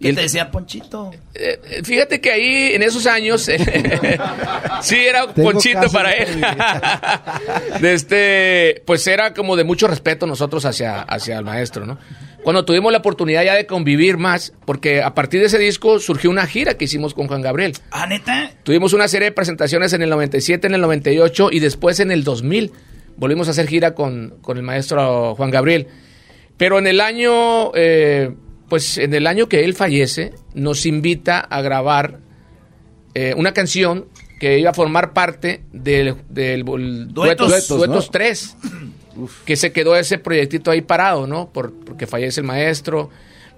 ¿Qué 0.00 0.08
él- 0.10 0.14
te 0.16 0.22
decía 0.22 0.50
Ponchito? 0.50 1.12
eh, 1.34 1.60
eh, 1.70 1.80
fíjate 1.84 2.20
que 2.20 2.30
ahí, 2.32 2.72
en 2.74 2.82
esos 2.82 3.06
años, 3.06 3.42
sí 4.82 4.96
era 4.96 5.26
Tengo 5.32 5.50
ponchito 5.52 5.88
para 5.92 6.10
él. 6.12 6.28
de 7.80 7.94
este, 7.94 8.82
pues 8.86 9.06
era 9.06 9.32
como 9.34 9.56
de 9.56 9.64
mucho 9.64 9.86
respeto 9.88 10.26
nosotros 10.26 10.64
hacia, 10.64 11.00
hacia 11.02 11.38
el 11.38 11.44
maestro, 11.44 11.86
¿no? 11.86 11.98
Cuando 12.42 12.64
tuvimos 12.64 12.90
la 12.90 12.98
oportunidad 12.98 13.44
ya 13.44 13.54
de 13.54 13.66
convivir 13.66 14.16
más, 14.16 14.52
porque 14.64 15.00
a 15.02 15.14
partir 15.14 15.40
de 15.40 15.46
ese 15.46 15.58
disco 15.58 16.00
surgió 16.00 16.28
una 16.28 16.46
gira 16.46 16.74
que 16.74 16.86
hicimos 16.86 17.14
con 17.14 17.28
Juan 17.28 17.40
Gabriel. 17.40 17.74
¿Ah, 17.92 18.06
neta? 18.06 18.50
Tuvimos 18.64 18.92
una 18.94 19.06
serie 19.06 19.26
de 19.28 19.32
presentaciones 19.32 19.92
en 19.92 20.02
el 20.02 20.10
97, 20.10 20.66
en 20.66 20.74
el 20.74 20.80
98 20.80 21.50
y 21.52 21.60
después 21.60 22.00
en 22.00 22.10
el 22.10 22.24
2000. 22.24 22.72
Volvimos 23.22 23.46
a 23.46 23.52
hacer 23.52 23.68
gira 23.68 23.94
con, 23.94 24.38
con 24.42 24.56
el 24.56 24.64
maestro 24.64 25.36
Juan 25.36 25.52
Gabriel. 25.52 25.86
Pero 26.56 26.80
en 26.80 26.88
el 26.88 27.00
año, 27.00 27.70
eh, 27.72 28.34
pues 28.68 28.98
en 28.98 29.14
el 29.14 29.28
año 29.28 29.48
que 29.48 29.62
él 29.62 29.74
fallece, 29.74 30.34
nos 30.54 30.86
invita 30.86 31.38
a 31.38 31.62
grabar 31.62 32.18
eh, 33.14 33.32
una 33.36 33.52
canción 33.52 34.06
que 34.40 34.58
iba 34.58 34.70
a 34.70 34.74
formar 34.74 35.12
parte 35.12 35.62
del, 35.72 36.16
del, 36.30 36.64
del 36.64 36.64
Duetos. 36.64 37.14
Duetos, 37.14 37.48
Duetos, 37.48 37.78
Duetos 37.78 38.06
¿no? 38.06 38.10
3. 38.10 38.56
Que 39.44 39.54
se 39.54 39.70
quedó 39.70 39.94
ese 39.94 40.18
proyectito 40.18 40.72
ahí 40.72 40.80
parado, 40.80 41.28
¿no? 41.28 41.48
Por, 41.52 41.72
porque 41.72 42.08
fallece 42.08 42.40
el 42.40 42.46
maestro. 42.48 43.10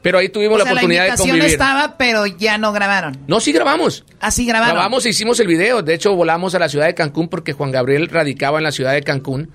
Pero 0.05 0.19
ahí 0.19 0.29
tuvimos 0.29 0.55
O 0.57 0.59
la 0.59 0.65
sea, 0.65 0.75
la 0.75 0.81
oportunidad 0.81 1.03
de 1.03 1.09
invitación 1.09 1.31
convivir. 1.39 1.53
estaba, 1.53 1.97
pero 1.99 2.27
ya 2.27 2.59
no 2.59 2.73
grabaron. 2.73 3.17
No, 3.27 3.41
sí 3.41 3.51
grabamos. 3.53 4.05
Así 4.21 4.45
grabaron. 4.47 4.75
Grabamos 4.77 5.05
e 5.07 5.09
hicimos 5.09 5.41
el 5.41 5.49
video. 5.49 5.83
De 5.83 5.95
hecho, 5.95 6.15
volamos 6.15 6.55
a 6.55 6.59
la 6.61 6.69
ciudad 6.69 6.85
de 6.87 6.95
Cancún 6.95 7.29
porque 7.29 7.55
Juan 7.55 7.73
Gabriel 7.73 8.09
radicaba 8.09 8.59
en 8.59 8.65
la 8.65 8.71
ciudad 8.71 8.93
de 8.93 9.03
Cancún. 9.03 9.51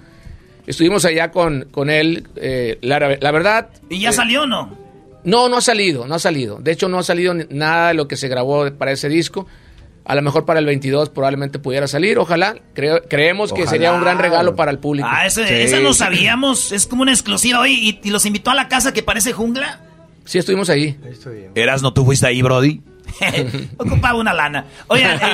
Estuvimos 0.67 1.05
allá 1.05 1.31
con, 1.31 1.67
con 1.71 1.89
él. 1.89 2.27
eh, 2.35 2.77
la, 2.81 2.99
la 3.21 3.31
verdad. 3.31 3.69
¿Y 3.89 3.99
ya 4.01 4.09
eh, 4.09 4.13
salió 4.13 4.41
o 4.43 4.47
no? 4.47 4.75
No, 5.23 5.49
no 5.49 5.57
ha 5.57 5.61
salido, 5.61 6.07
no 6.07 6.15
ha 6.15 6.19
salido. 6.19 6.57
De 6.59 6.71
hecho, 6.71 6.89
no 6.89 6.97
ha 6.99 7.03
salido 7.03 7.33
nada 7.49 7.89
de 7.89 7.93
lo 7.93 8.07
que 8.07 8.17
se 8.17 8.27
grabó 8.27 8.69
para 8.73 8.91
ese 8.91 9.07
disco. 9.07 9.47
A 10.05 10.15
lo 10.15 10.23
mejor 10.23 10.45
para 10.45 10.59
el 10.59 10.65
22 10.65 11.09
probablemente 11.09 11.59
pudiera 11.59 11.87
salir, 11.87 12.17
ojalá. 12.17 12.55
Creo- 12.73 13.03
creemos 13.07 13.53
que 13.53 13.67
sería 13.67 13.93
un 13.93 14.01
gran 14.01 14.17
regalo 14.17 14.55
para 14.55 14.71
el 14.71 14.79
público. 14.79 15.07
Ah, 15.11 15.27
ese- 15.27 15.63
esa 15.63 15.79
no 15.79 15.93
sabíamos. 15.93 16.71
Es 16.71 16.87
como 16.87 17.03
una 17.03 17.11
exclusiva. 17.11 17.59
Oye, 17.59 17.73
¿y, 17.73 17.99
y 18.03 18.09
los 18.09 18.25
invitó 18.25 18.49
a 18.49 18.55
la 18.55 18.67
casa 18.67 18.91
que 18.93 19.03
parece 19.03 19.33
jungla? 19.33 19.81
Sí, 20.29 20.37
estuvimos 20.37 20.69
ahí. 20.69 20.95
Erasno, 21.55 21.91
¿tú 21.91 22.05
fuiste 22.05 22.27
ahí, 22.27 22.43
Brody? 22.43 22.81
Ocupaba 23.77 24.13
una 24.19 24.31
lana. 24.31 24.65
Oye, 24.85 25.03
este, 25.11 25.25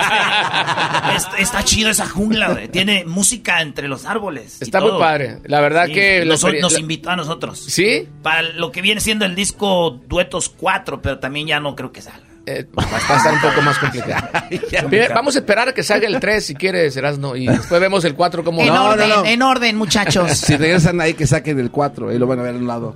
este- 1.17 1.41
está 1.41 1.63
chido 1.65 1.89
esa 1.89 2.07
jungla, 2.07 2.53
güey. 2.53 2.69
Tiene 2.69 3.03
música 3.03 3.61
entre 3.61 3.89
los 3.89 4.05
árboles. 4.05 4.59
y 4.61 4.63
Está 4.63 4.80
muy 4.80 4.91
padre. 4.97 5.39
La 5.43 5.59
verdad 5.59 5.88
Sí, 5.88 5.93
que... 5.95 6.19
la 6.23 6.31
nos, 6.35 6.43
experien- 6.45 6.61
nos 6.61 6.72
la- 6.73 6.80
invitó 6.80 7.09
a 7.09 7.17
nosotros. 7.17 7.59
¿Sí? 7.59 8.07
Para 8.22 8.41
lo 8.43 8.72
que 8.72 8.81
viene 8.81 9.01
siendo 9.01 9.26
el 9.26 9.35
disco 9.35 9.99
Duetos 10.07 10.47
4, 10.47 11.01
pero 11.01 11.19
también 11.19 11.47
ya 11.47 11.59
no 11.59 11.76
creo 11.76 11.91
que 11.91 12.01
salga. 12.01 12.22
Eh, 12.45 12.65
va 12.77 12.84
a 12.84 13.17
estar 13.17 13.34
un 13.34 13.41
poco 13.41 13.61
más 13.63 13.77
complicado. 13.80 14.30
Vamos 15.13 15.35
a 15.35 15.39
esperar 15.39 15.67
a 15.67 15.73
que 15.73 15.84
salga 15.84 16.07
el 16.07 16.22
3 16.22 16.45
si 16.45 16.55
quieres, 16.55 16.95
Erasno. 16.95 17.35
Y 17.35 17.47
después 17.47 17.81
vemos 17.81 18.05
el 18.05 18.15
4 18.15 18.45
como... 18.45 18.61
En 18.61 18.69
orden, 18.69 19.09
en 19.26 19.41
orden, 19.41 19.76
muchachos. 19.76 20.31
Si 20.38 20.55
regresan 20.55 21.01
ahí, 21.01 21.15
que 21.15 21.27
saquen 21.27 21.59
el 21.59 21.69
4 21.72 22.13
y 22.13 22.17
lo 22.19 22.27
van 22.27 22.39
a 22.39 22.43
ver 22.43 22.55
a 22.55 22.57
un 22.57 22.67
lado. 22.67 22.95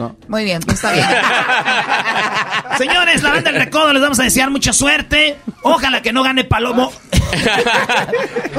No. 0.00 0.16
Muy 0.28 0.44
bien, 0.44 0.60
pues 0.62 0.76
está 0.76 0.92
bien. 0.94 1.06
Señores, 2.78 3.22
la 3.22 3.30
banda 3.32 3.52
del 3.52 3.60
recodo 3.60 3.92
les 3.92 4.00
vamos 4.00 4.18
a 4.18 4.22
desear 4.22 4.50
mucha 4.50 4.72
suerte. 4.72 5.36
Ojalá 5.62 6.00
que 6.00 6.10
no 6.12 6.22
gane 6.22 6.44
Palomo. 6.44 6.90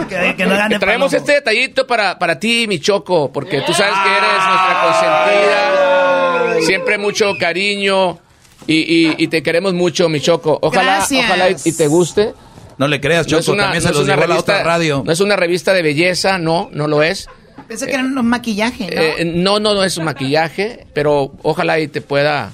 que, 0.10 0.36
que 0.38 0.46
no 0.46 0.56
gane 0.56 0.78
Traemos 0.80 1.12
Palomo. 1.12 1.18
este 1.18 1.32
detallito 1.34 1.88
para, 1.88 2.20
para 2.20 2.38
ti, 2.40 2.66
mi 2.68 2.80
Choco, 2.80 3.32
porque 3.32 3.62
tú 3.62 3.74
sabes 3.74 3.94
que 4.04 4.10
eres 4.10 4.30
nuestra 4.48 4.82
consentida. 4.84 6.62
Siempre 6.66 6.98
mucho 7.00 7.34
cariño 7.40 8.20
y, 8.68 8.76
y- 9.10 9.16
y 9.18 9.28
te 9.28 9.42
queremos 9.42 9.74
mucho, 9.74 10.10
mi 10.10 10.22
Choco. 10.22 10.60
Ojalá, 10.62 10.98
Gracias. 10.98 11.26
ojalá 11.26 11.50
y, 11.50 11.56
y 11.66 11.72
te 11.74 11.88
guste. 11.88 12.34
No 12.78 12.88
le 12.88 13.02
creas, 13.02 13.28
No 13.28 13.38
es 13.40 13.46
Choco, 13.46 13.54
una- 13.54 13.64
también 13.64 13.84
no 13.84 13.90
se 13.90 13.96
los 13.96 14.06
llevó 14.08 14.20
la 14.22 14.28
revista- 14.28 14.54
otra 14.54 14.64
radio. 14.64 15.02
No 15.06 15.12
es 15.12 15.20
una 15.20 15.36
revista 15.36 15.74
de 15.74 15.82
belleza, 15.82 16.38
no, 16.38 16.70
no 16.72 16.88
lo 16.88 17.02
es. 17.02 17.28
Pensé 17.72 17.86
que 17.88 17.94
era 17.94 18.04
un 18.04 18.26
maquillaje, 18.28 18.90
¿no? 18.94 19.02
Eh, 19.02 19.24
no, 19.24 19.60
no, 19.62 19.74
no 19.74 19.82
es 19.84 19.96
un 19.98 20.04
maquillaje, 20.04 20.86
pero 20.94 21.32
ojalá 21.42 21.80
y 21.80 21.88
te 21.88 22.02
pueda, 22.02 22.52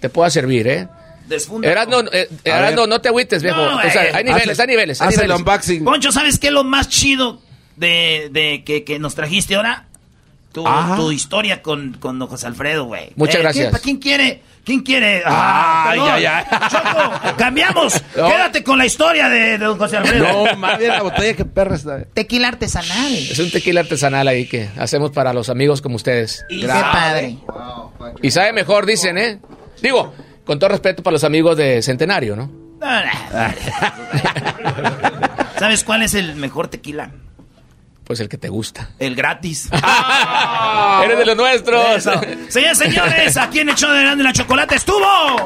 te 0.00 0.08
pueda 0.08 0.30
servir, 0.30 0.66
¿eh? 0.66 0.88
Desfunda. 1.28 1.70
Erasno, 1.70 2.00
eh, 2.10 2.30
Erasno, 2.44 2.86
no 2.86 2.98
te 3.02 3.08
agüites, 3.08 3.42
viejo. 3.42 3.58
No, 3.58 3.76
o 3.76 3.80
sea, 3.82 4.02
güey. 4.04 4.14
hay 4.14 4.24
niveles, 4.24 4.48
Hace- 4.58 4.62
hay 4.62 4.68
niveles. 4.68 5.00
hay 5.02 5.08
hace 5.08 5.24
el 5.26 5.32
unboxing. 5.32 5.84
Poncho, 5.84 6.12
¿sabes 6.12 6.38
qué 6.38 6.46
es 6.46 6.52
lo 6.54 6.64
más 6.64 6.88
chido 6.88 7.42
de, 7.76 8.28
de 8.32 8.62
que, 8.64 8.84
que 8.84 8.98
nos 8.98 9.14
trajiste 9.14 9.54
ahora? 9.54 9.86
Tu, 10.54 10.64
Ah. 10.66 10.94
tu 10.96 11.10
historia 11.10 11.60
con, 11.62 11.94
con 11.98 12.16
don 12.18 12.28
José 12.28 12.46
Alfredo, 12.46 12.84
güey. 12.84 13.10
Muchas 13.16 13.34
Eh, 13.34 13.38
gracias. 13.40 13.62
¿quién, 13.64 13.72
pa- 13.72 13.78
¿Quién 13.80 13.96
quiere? 13.98 14.42
¿Quién 14.64 14.80
quiere? 14.82 15.22
Ah, 15.26 15.90
Ay, 15.90 15.98
perdón. 15.98 16.14
ay, 16.14 16.26
ay. 16.26 16.44
Choco, 16.70 17.36
cambiamos. 17.36 18.02
No. 18.16 18.28
Quédate 18.28 18.62
con 18.62 18.78
la 18.78 18.86
historia 18.86 19.28
de, 19.28 19.58
de 19.58 19.60
don 19.64 19.76
José 19.76 19.96
Alfredo. 19.96 20.46
No, 20.46 20.56
más 20.56 20.78
bien 20.78 20.92
la 20.92 21.02
botella 21.02 21.34
que 21.34 21.44
perra 21.44 21.74
está. 21.74 22.04
Tequila 22.04 22.46
artesanal. 22.48 23.12
Es 23.12 23.38
un 23.40 23.50
tequila 23.50 23.80
artesanal 23.80 24.28
ahí 24.28 24.46
que 24.46 24.70
hacemos 24.78 25.10
para 25.10 25.32
los 25.34 25.48
amigos 25.50 25.82
como 25.82 25.96
ustedes. 25.96 26.44
Qué 26.48 26.66
padre. 26.68 27.36
Y 28.22 28.30
sabe 28.30 28.52
mejor, 28.52 28.86
dicen, 28.86 29.18
¿eh? 29.18 29.40
Digo, 29.82 30.14
con 30.46 30.60
todo 30.60 30.70
respeto 30.70 31.02
para 31.02 31.14
los 31.14 31.24
amigos 31.24 31.56
de 31.56 31.82
Centenario, 31.82 32.36
¿no? 32.36 32.48
¿Sabes 35.58 35.84
cuál 35.84 36.02
es 36.02 36.14
el 36.14 36.34
mejor 36.36 36.68
tequila? 36.68 37.10
Pues 38.04 38.20
el 38.20 38.28
que 38.28 38.36
te 38.36 38.48
gusta. 38.50 38.90
El 38.98 39.14
gratis. 39.14 39.68
Eres 41.04 41.18
de 41.18 41.24
los 41.26 41.36
nuestros. 41.36 42.02
Señores, 42.48 42.78
señores, 42.78 43.36
aquí 43.36 43.60
en 43.60 43.70
el 43.70 43.74
show 43.74 43.90
de 43.90 44.02
Grande 44.02 44.22
la 44.22 44.32
Chocolate 44.32 44.74
estuvo. 44.74 45.00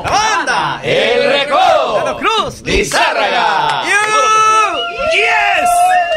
¡La 0.05 0.11
banda! 0.11 0.81
¡El 0.83 1.33
Recodo! 1.41 2.05
¡Tano 2.05 2.17
Cruz! 2.19 2.63
¡Lizárraga! 2.63 3.85
¡Yes! 5.13 6.08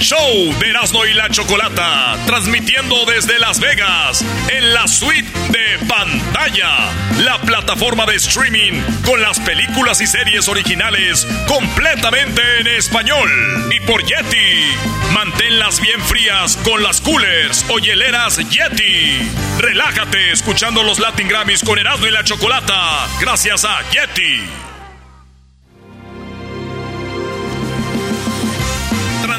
Show 0.00 0.54
de 0.58 0.70
Erasmo 0.70 1.04
y 1.04 1.12
la 1.12 1.28
Chocolata, 1.28 2.16
transmitiendo 2.26 3.04
desde 3.04 3.38
Las 3.38 3.60
Vegas, 3.60 4.24
en 4.48 4.72
la 4.72 4.88
suite 4.88 5.30
de 5.50 5.86
pantalla, 5.86 6.90
la 7.18 7.38
plataforma 7.42 8.06
de 8.06 8.16
streaming 8.16 8.80
con 9.04 9.20
las 9.20 9.38
películas 9.40 10.00
y 10.00 10.06
series 10.06 10.48
originales 10.48 11.26
completamente 11.46 12.40
en 12.60 12.66
español. 12.68 13.30
Y 13.70 13.80
por 13.80 14.02
Yeti, 14.02 14.74
manténlas 15.12 15.80
bien 15.80 16.00
frías 16.00 16.56
con 16.64 16.82
las 16.82 17.00
coolers 17.00 17.66
o 17.68 17.78
hieleras 17.78 18.38
Yeti. 18.38 19.30
Relájate 19.58 20.32
escuchando 20.32 20.82
los 20.82 20.98
Latin 20.98 21.28
Grammys 21.28 21.62
con 21.62 21.78
Erasmo 21.78 22.06
y 22.06 22.10
la 22.10 22.24
Chocolata, 22.24 23.06
gracias 23.20 23.64
a 23.66 23.82
Yeti. 23.90 24.69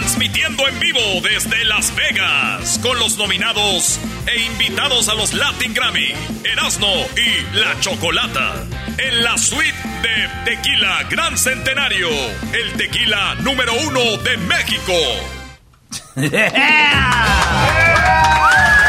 Transmitiendo 0.02 0.68
en 0.68 0.80
vivo 0.80 1.00
desde 1.22 1.64
Las 1.66 1.96
Vegas 1.96 2.80
con 2.82 2.98
los 2.98 3.18
nominados 3.18 4.00
e 4.26 4.46
invitados 4.46 5.08
a 5.10 5.14
los 5.14 5.32
Latin 5.32 5.76
Grammy, 5.76 6.12
Erasmo 6.44 7.06
y 7.16 7.56
La 7.56 7.80
Chocolata. 7.82 8.66
En 8.98 9.24
la 9.24 9.38
suite 9.38 9.78
de 10.02 10.28
Tequila 10.44 11.04
Gran 11.08 11.38
Centenario, 11.38 12.10
el 12.52 12.74
tequila 12.78 13.36
número 13.42 13.76
uno 13.76 14.18
de 14.24 14.38
México. 14.38 14.94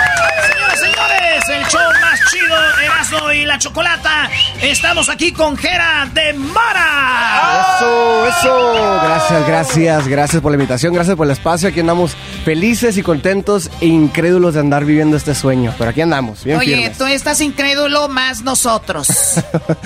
señores, 1.09 1.49
el 1.49 1.65
show 1.67 1.81
más 2.01 2.21
chido, 2.31 2.57
Erasmo 2.85 3.33
y 3.33 3.45
la 3.45 3.59
Chocolata. 3.59 4.31
Estamos 4.61 5.09
aquí 5.09 5.33
con 5.33 5.57
Jera 5.57 6.09
de 6.13 6.33
Mara. 6.35 7.77
Eso, 7.77 8.27
eso. 8.29 9.01
Gracias, 9.05 9.47
gracias, 9.47 10.09
gracias 10.09 10.43
por 10.43 10.53
la 10.53 10.57
invitación, 10.57 10.95
gracias 10.95 11.17
por 11.17 11.27
el 11.27 11.33
espacio. 11.33 11.69
Aquí 11.69 11.81
andamos 11.81 12.17
felices 12.45 12.97
y 12.97 13.03
contentos 13.03 13.71
e 13.81 13.87
incrédulos 13.87 14.55
de 14.55 14.61
andar 14.61 14.85
viviendo 14.85 15.17
este 15.17 15.35
sueño. 15.35 15.75
Pero 15.79 15.91
aquí 15.91 16.01
andamos, 16.01 16.45
bien 16.45 16.59
Oye, 16.59 16.77
firmes. 16.77 16.99
tú 16.99 17.07
estás 17.07 17.41
incrédulo 17.41 18.09
más 18.09 18.43
nosotros. 18.43 19.09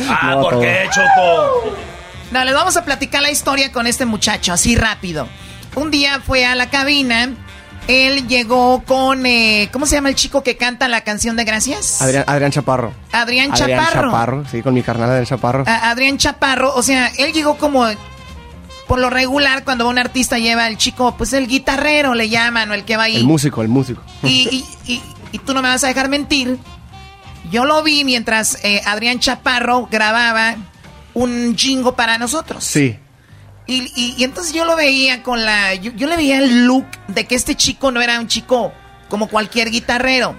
Ah, 0.09 0.31
No, 0.37 0.43
¿por 0.43 0.53
todo. 0.55 0.61
qué, 0.63 0.89
Choco? 0.93 1.77
No, 2.31 2.45
les 2.45 2.55
vamos 2.55 2.77
a 2.77 2.85
platicar 2.85 3.23
la 3.23 3.31
historia 3.31 3.73
con 3.73 3.87
este 3.87 4.05
muchacho, 4.07 4.53
así 4.53 4.77
rápido. 4.77 5.29
Un 5.75 5.91
día 5.91 6.21
fue 6.25 6.45
a 6.47 6.55
la 6.55 6.71
cabina, 6.71 7.31
él 7.89 8.27
llegó 8.29 8.83
con, 8.85 9.27
eh, 9.27 9.69
¿cómo 9.73 9.87
se 9.87 9.95
llama 9.97 10.09
el 10.09 10.15
chico 10.15 10.43
que 10.43 10.57
canta 10.57 10.89
la 10.89 11.03
canción 11.03 11.37
de 11.37 11.45
Gracias? 11.45 12.03
Adrián, 12.03 12.25
Adrián 12.27 12.51
Chaparro. 12.51 12.93
Adrián 13.13 13.53
Adrián 13.53 13.81
Chaparro. 13.81 14.11
Chaparro, 14.11 14.45
sí, 14.51 14.63
con 14.63 14.75
mi 14.75 14.83
carnal 14.83 15.11
Adrián 15.11 15.27
Chaparro. 15.27 15.65
A- 15.67 15.91
Adrián 15.91 16.19
Chaparro, 16.19 16.75
o 16.75 16.83
sea, 16.83 17.09
él 17.19 17.33
llegó 17.33 17.57
como, 17.59 17.87
por 18.89 18.99
lo 18.99 19.11
regular, 19.11 19.65
cuando 19.65 19.89
un 19.89 19.99
artista 19.99 20.39
lleva 20.39 20.65
al 20.65 20.77
chico, 20.77 21.17
pues 21.17 21.33
el 21.33 21.47
guitarrero 21.47 22.15
le 22.15 22.29
llaman, 22.29 22.71
o 22.71 22.75
el 22.75 22.85
que 22.85 22.97
va 22.97 23.05
ahí. 23.05 23.17
El 23.17 23.25
músico, 23.25 23.63
el 23.63 23.69
músico. 23.69 24.03
Y, 24.23 24.49
y- 24.87 24.93
y- 24.93 25.03
y 25.33 25.39
tú 25.39 25.55
no 25.55 25.63
me 25.63 25.69
vas 25.69 25.83
a 25.85 25.89
dejar 25.89 26.09
mentir. 26.09 26.59
Yo 27.51 27.65
lo 27.65 27.83
vi 27.83 28.03
mientras 28.05 28.59
eh, 28.65 28.81
Adrián 28.87 29.21
Chaparro 29.21 29.89
grababa 29.91 30.57
un 31.15 31.57
jingo 31.57 31.95
para 31.95 32.19
nosotros. 32.19 32.65
Sí. 32.65 32.99
Y, 33.67 33.83
y- 33.97 34.15
y 34.17 34.25
entonces 34.25 34.53
yo 34.53 34.65
lo 34.65 34.77
veía 34.77 35.23
con 35.23 35.45
la... 35.45 35.75
Yo, 35.75 35.91
yo 35.93 36.07
le 36.07 36.17
veía 36.17 36.39
el 36.39 36.67
look 36.67 36.87
de 37.09 37.27
que 37.27 37.35
este 37.35 37.55
chico 37.57 37.91
no 37.91 38.01
era 38.01 38.21
un 38.21 38.29
chico 38.29 38.73
como 39.09 39.29
cualquier 39.29 39.71
guitarrero. 39.71 40.37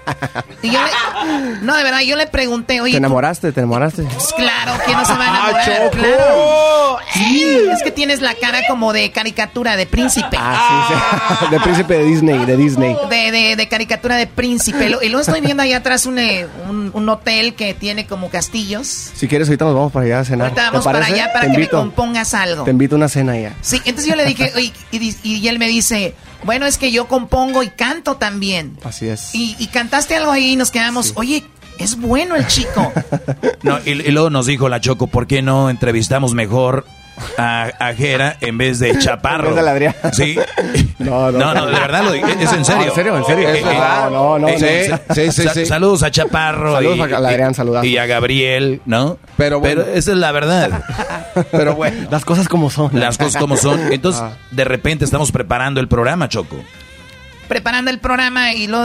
Y 0.62 0.70
yo 0.70 0.78
le- 0.82 1.58
no, 1.62 1.76
de 1.76 1.82
verdad, 1.84 2.00
yo 2.00 2.16
le 2.16 2.26
pregunté, 2.26 2.80
oye... 2.80 2.92
¿Te 2.92 2.98
¿tú- 2.98 3.04
enamoraste? 3.04 3.52
¿Te 3.52 3.60
enamoraste? 3.60 4.02
pues 4.02 4.32
claro, 4.34 4.72
¿quién 4.84 4.96
no 4.98 5.04
se 5.04 5.12
va 5.14 5.24
a 5.24 5.28
enamorar? 5.28 5.64
Choco. 5.64 5.90
Claro. 5.96 6.98
Sí, 7.14 7.44
es 7.72 7.82
que 7.82 7.90
tienes 7.90 8.20
la 8.20 8.34
cara 8.34 8.60
como 8.68 8.92
de 8.92 9.10
caricatura 9.10 9.76
de 9.76 9.86
príncipe. 9.86 10.36
Ah, 10.38 10.86
sí, 10.88 10.94
sí. 10.94 11.50
De 11.50 11.60
príncipe 11.60 11.94
de 11.94 12.04
Disney, 12.04 12.44
de 12.44 12.56
Disney. 12.56 12.96
De, 13.08 13.30
de- 13.32 13.56
de 13.56 13.68
caricatura 13.68 14.16
de 14.16 14.26
príncipe. 14.26 14.88
Lo- 14.90 15.02
Y 15.02 15.08
luego 15.08 15.22
estoy 15.22 15.40
viendo 15.40 15.62
allá 15.62 15.78
atrás 15.78 16.04
un, 16.06 16.18
eh, 16.18 16.46
un, 16.68 16.90
un 16.92 17.08
hotel 17.08 17.54
que 17.54 17.72
tiene 17.74 18.06
como 18.06 18.28
castillos. 18.28 18.86
Si 19.14 19.26
quieres, 19.28 19.48
ahorita 19.48 19.64
nos 19.64 19.74
vamos 19.74 19.92
para 19.92 20.06
allá 20.06 20.20
a 20.20 20.24
cenar. 20.24 20.46
Ahorita 20.48 20.62
¿Te 20.64 20.70
vamos 20.70 20.84
para 20.84 21.04
allá 21.06 21.32
para 21.32 21.46
Te 21.46 21.52
que 21.52 21.58
me 21.58 21.68
compongas 21.68 22.34
algo. 22.34 22.64
Te 22.64 22.70
invito 22.70 22.94
a 22.96 22.98
una 22.98 23.08
cena 23.08 23.36
ya. 23.38 23.54
Sí, 23.62 23.80
entonces 23.84 24.06
yo 24.06 24.16
le 24.16 24.24
dije, 24.26 24.52
oye, 24.54 24.72
y, 24.90 25.16
y 25.22 25.48
él 25.48 25.58
me 25.58 25.66
dice, 25.68 26.14
bueno, 26.44 26.66
es 26.66 26.78
que 26.78 26.92
yo 26.92 27.08
compongo 27.08 27.62
y 27.62 27.68
canto 27.70 28.16
también. 28.16 28.78
Así 28.84 29.08
es. 29.08 29.34
Y, 29.34 29.56
y 29.58 29.66
cantaste 29.68 30.16
algo 30.16 30.30
ahí 30.30 30.52
y 30.52 30.56
nos 30.56 30.70
quedamos, 30.70 31.12
oye, 31.16 31.44
es 31.78 31.98
bueno 31.98 32.36
el 32.36 32.46
chico. 32.46 32.92
No, 33.62 33.78
y, 33.84 33.90
y 33.90 34.10
luego 34.12 34.30
nos 34.30 34.46
dijo 34.46 34.68
la 34.68 34.80
Choco, 34.80 35.08
¿por 35.08 35.26
qué 35.26 35.42
no 35.42 35.68
entrevistamos 35.68 36.32
mejor 36.32 36.84
a, 37.36 37.70
a 37.78 37.94
Jera 37.94 38.36
en 38.40 38.58
vez 38.58 38.78
de 38.78 38.98
Chaparro? 39.00 39.54
Sí. 40.12 40.38
No, 40.98 41.30
No, 41.30 41.54
no, 41.54 41.66
de 41.66 41.72
verdad 41.72 42.04
lo 42.04 42.12
digo, 42.12 42.26
es 42.28 42.52
en 42.52 42.64
serio. 42.64 42.82
No, 42.82 42.88
en 42.88 42.94
serio, 42.94 43.16
en 43.18 43.24
serio. 43.24 43.48
Eh, 43.48 43.58
eh. 43.60 43.64
No, 44.10 44.38
no, 44.38 44.48
eh, 44.48 44.86
no. 44.90 44.96
sa- 44.98 45.14
Sí, 45.14 45.32
sí, 45.32 45.42
sa- 45.44 45.54
sí. 45.54 45.66
Saludos 45.66 46.02
a 46.02 46.10
Chaparro. 46.10 46.74
Saludos 46.74 46.96
y- 47.08 47.12
a 47.12 47.16
Adrián, 47.18 47.50
y- 47.50 47.54
saludazos. 47.54 47.86
Y 47.88 47.96
a 47.98 48.06
Gabriel, 48.06 48.80
¿no? 48.86 49.18
Pero 49.36 49.60
bueno. 49.60 49.82
esa 49.82 50.12
es 50.12 50.16
la 50.18 50.32
verdad. 50.32 50.82
Pero 51.50 51.74
bueno. 51.74 52.08
Las 52.10 52.24
cosas 52.24 52.48
como 52.48 52.70
son. 52.70 52.90
Las 52.98 53.18
cosas 53.18 53.40
como 53.40 53.56
son. 53.56 53.92
Entonces, 53.92 54.22
Ah. 54.22 54.32
de 54.50 54.64
repente 54.64 55.04
estamos 55.04 55.32
preparando 55.32 55.80
el 55.80 55.88
programa, 55.88 56.28
Choco. 56.28 56.56
Preparando 57.48 57.90
el 57.90 57.98
programa 57.98 58.52
y 58.52 58.66
lo... 58.66 58.84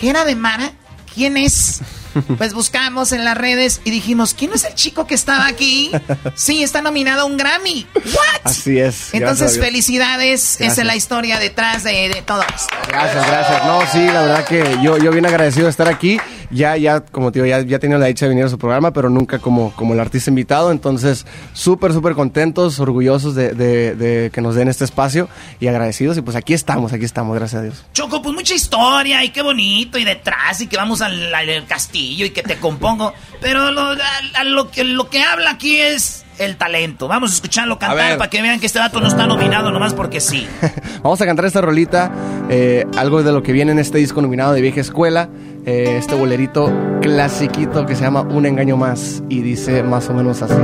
¿Gera 0.00 0.24
de 0.24 0.34
Mara? 0.34 0.72
¿Quién 1.14 1.36
es? 1.36 1.80
pues 2.38 2.54
buscamos 2.54 3.12
en 3.12 3.24
las 3.24 3.36
redes 3.36 3.80
y 3.84 3.90
dijimos, 3.90 4.34
¿quién 4.34 4.52
es 4.54 4.64
el 4.64 4.74
chico 4.74 5.06
que 5.06 5.14
estaba 5.14 5.46
aquí? 5.46 5.90
Sí, 6.34 6.62
está 6.62 6.82
nominado 6.82 7.22
a 7.22 7.24
un 7.24 7.36
Grammy. 7.36 7.86
¿What? 7.94 8.40
Así 8.44 8.78
es. 8.78 9.12
Entonces, 9.14 9.58
felicidades. 9.58 10.60
Esa 10.60 10.80
es 10.82 10.86
la 10.86 10.96
historia 10.96 11.38
detrás 11.38 11.84
de, 11.84 12.08
de 12.08 12.22
todo 12.22 12.42
esto. 12.42 12.74
Gracias, 12.88 13.26
gracias. 13.26 13.64
No, 13.66 13.80
sí, 13.92 14.04
la 14.06 14.22
verdad 14.22 14.44
que 14.44 14.78
yo, 14.82 14.98
yo 14.98 15.10
bien 15.10 15.26
agradecido 15.26 15.64
de 15.66 15.70
estar 15.70 15.88
aquí. 15.88 16.18
Ya, 16.50 16.76
ya, 16.76 17.00
como 17.00 17.32
te 17.32 17.42
digo, 17.42 17.46
ya, 17.46 17.62
ya 17.66 17.76
he 17.76 17.78
tenido 17.80 17.98
la 17.98 18.06
dicha 18.06 18.26
de 18.26 18.28
venir 18.28 18.44
a 18.44 18.48
su 18.48 18.58
programa, 18.58 18.92
pero 18.92 19.10
nunca 19.10 19.38
como, 19.40 19.72
como 19.74 19.94
el 19.94 20.00
artista 20.00 20.30
invitado. 20.30 20.70
Entonces, 20.70 21.26
súper, 21.52 21.92
súper 21.92 22.14
contentos, 22.14 22.78
orgullosos 22.78 23.34
de, 23.34 23.54
de- 23.54 23.94
de 23.96 24.30
que 24.30 24.40
nos 24.40 24.54
den 24.54 24.68
este 24.68 24.84
espacio 24.84 25.28
y 25.58 25.66
agradecidos. 25.66 26.16
Y 26.18 26.20
pues 26.22 26.36
aquí 26.36 26.54
estamos, 26.54 26.92
aquí 26.92 27.04
estamos, 27.04 27.34
gracias 27.36 27.60
a 27.60 27.64
Dios. 27.64 27.82
Choco, 27.92 28.22
pues 28.22 28.34
mucha 28.34 28.54
historia 28.54 29.24
y 29.24 29.30
qué 29.30 29.42
bonito 29.42 29.98
y 29.98 30.04
detrás 30.04 30.60
y 30.60 30.66
que 30.68 30.76
vamos 30.76 31.00
al, 31.00 31.34
al- 31.34 31.50
al 31.50 31.66
y 32.04 32.30
que 32.30 32.42
te 32.42 32.56
compongo. 32.56 33.12
Pero 33.40 33.70
lo, 33.70 33.80
a- 33.82 33.96
a 34.36 34.44
lo, 34.44 34.70
que, 34.70 34.84
lo 34.84 35.08
que 35.10 35.22
habla 35.22 35.50
aquí 35.52 35.78
es 35.78 36.24
el 36.38 36.56
talento. 36.56 37.06
Vamos 37.08 37.30
a 37.30 37.34
escucharlo 37.34 37.78
cantar 37.78 38.18
para 38.18 38.28
que 38.30 38.42
vean 38.42 38.58
que 38.60 38.66
este 38.66 38.78
dato 38.80 39.00
no 39.00 39.06
está 39.06 39.26
nominado 39.26 39.70
nomás 39.70 39.94
porque 39.94 40.20
sí. 40.20 40.46
Vamos 41.02 41.20
a 41.20 41.26
cantar 41.26 41.44
esta 41.44 41.60
rolita, 41.60 42.10
eh, 42.48 42.84
algo 42.96 43.22
de 43.22 43.30
lo 43.32 43.42
que 43.42 43.52
viene 43.52 43.72
en 43.72 43.78
este 43.78 43.98
disco 43.98 44.20
nominado 44.20 44.52
de 44.52 44.60
Vieja 44.60 44.80
Escuela, 44.80 45.28
eh, 45.66 45.96
este 45.98 46.14
bolerito 46.16 46.72
clasiquito 47.00 47.86
que 47.86 47.94
se 47.94 48.02
llama 48.02 48.22
Un 48.22 48.46
Engaño 48.46 48.76
Más 48.76 49.22
y 49.28 49.42
dice 49.42 49.82
más 49.84 50.08
o 50.08 50.14
menos 50.14 50.42
así. 50.42 50.54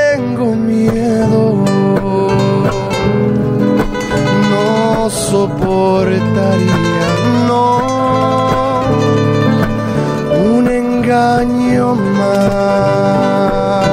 No 5.05 5.11
soportaría, 5.11 7.09
no 7.47 8.81
un 10.57 10.65
engaño 10.67 11.93
más. 11.93 13.85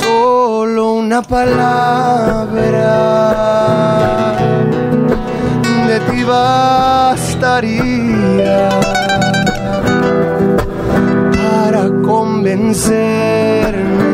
Solo 0.00 0.92
una 0.92 1.22
palabra 1.22 2.92
de 5.88 5.98
ti 6.08 6.22
bastaría 6.22 7.80
para 11.34 11.82
convencerme 12.06 14.09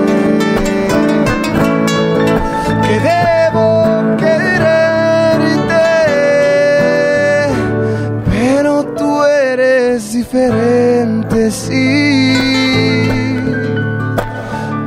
diferente, 10.27 11.51
sí, 11.53 12.35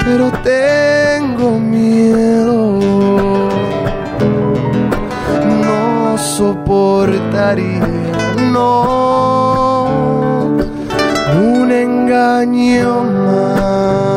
pero 0.03 0.29
tengo 0.43 1.57
miedo, 1.59 2.79
no 5.63 6.17
soportaría, 6.17 7.87
no, 8.51 10.57
un 11.41 11.71
engaño 11.71 13.03
más 13.03 14.08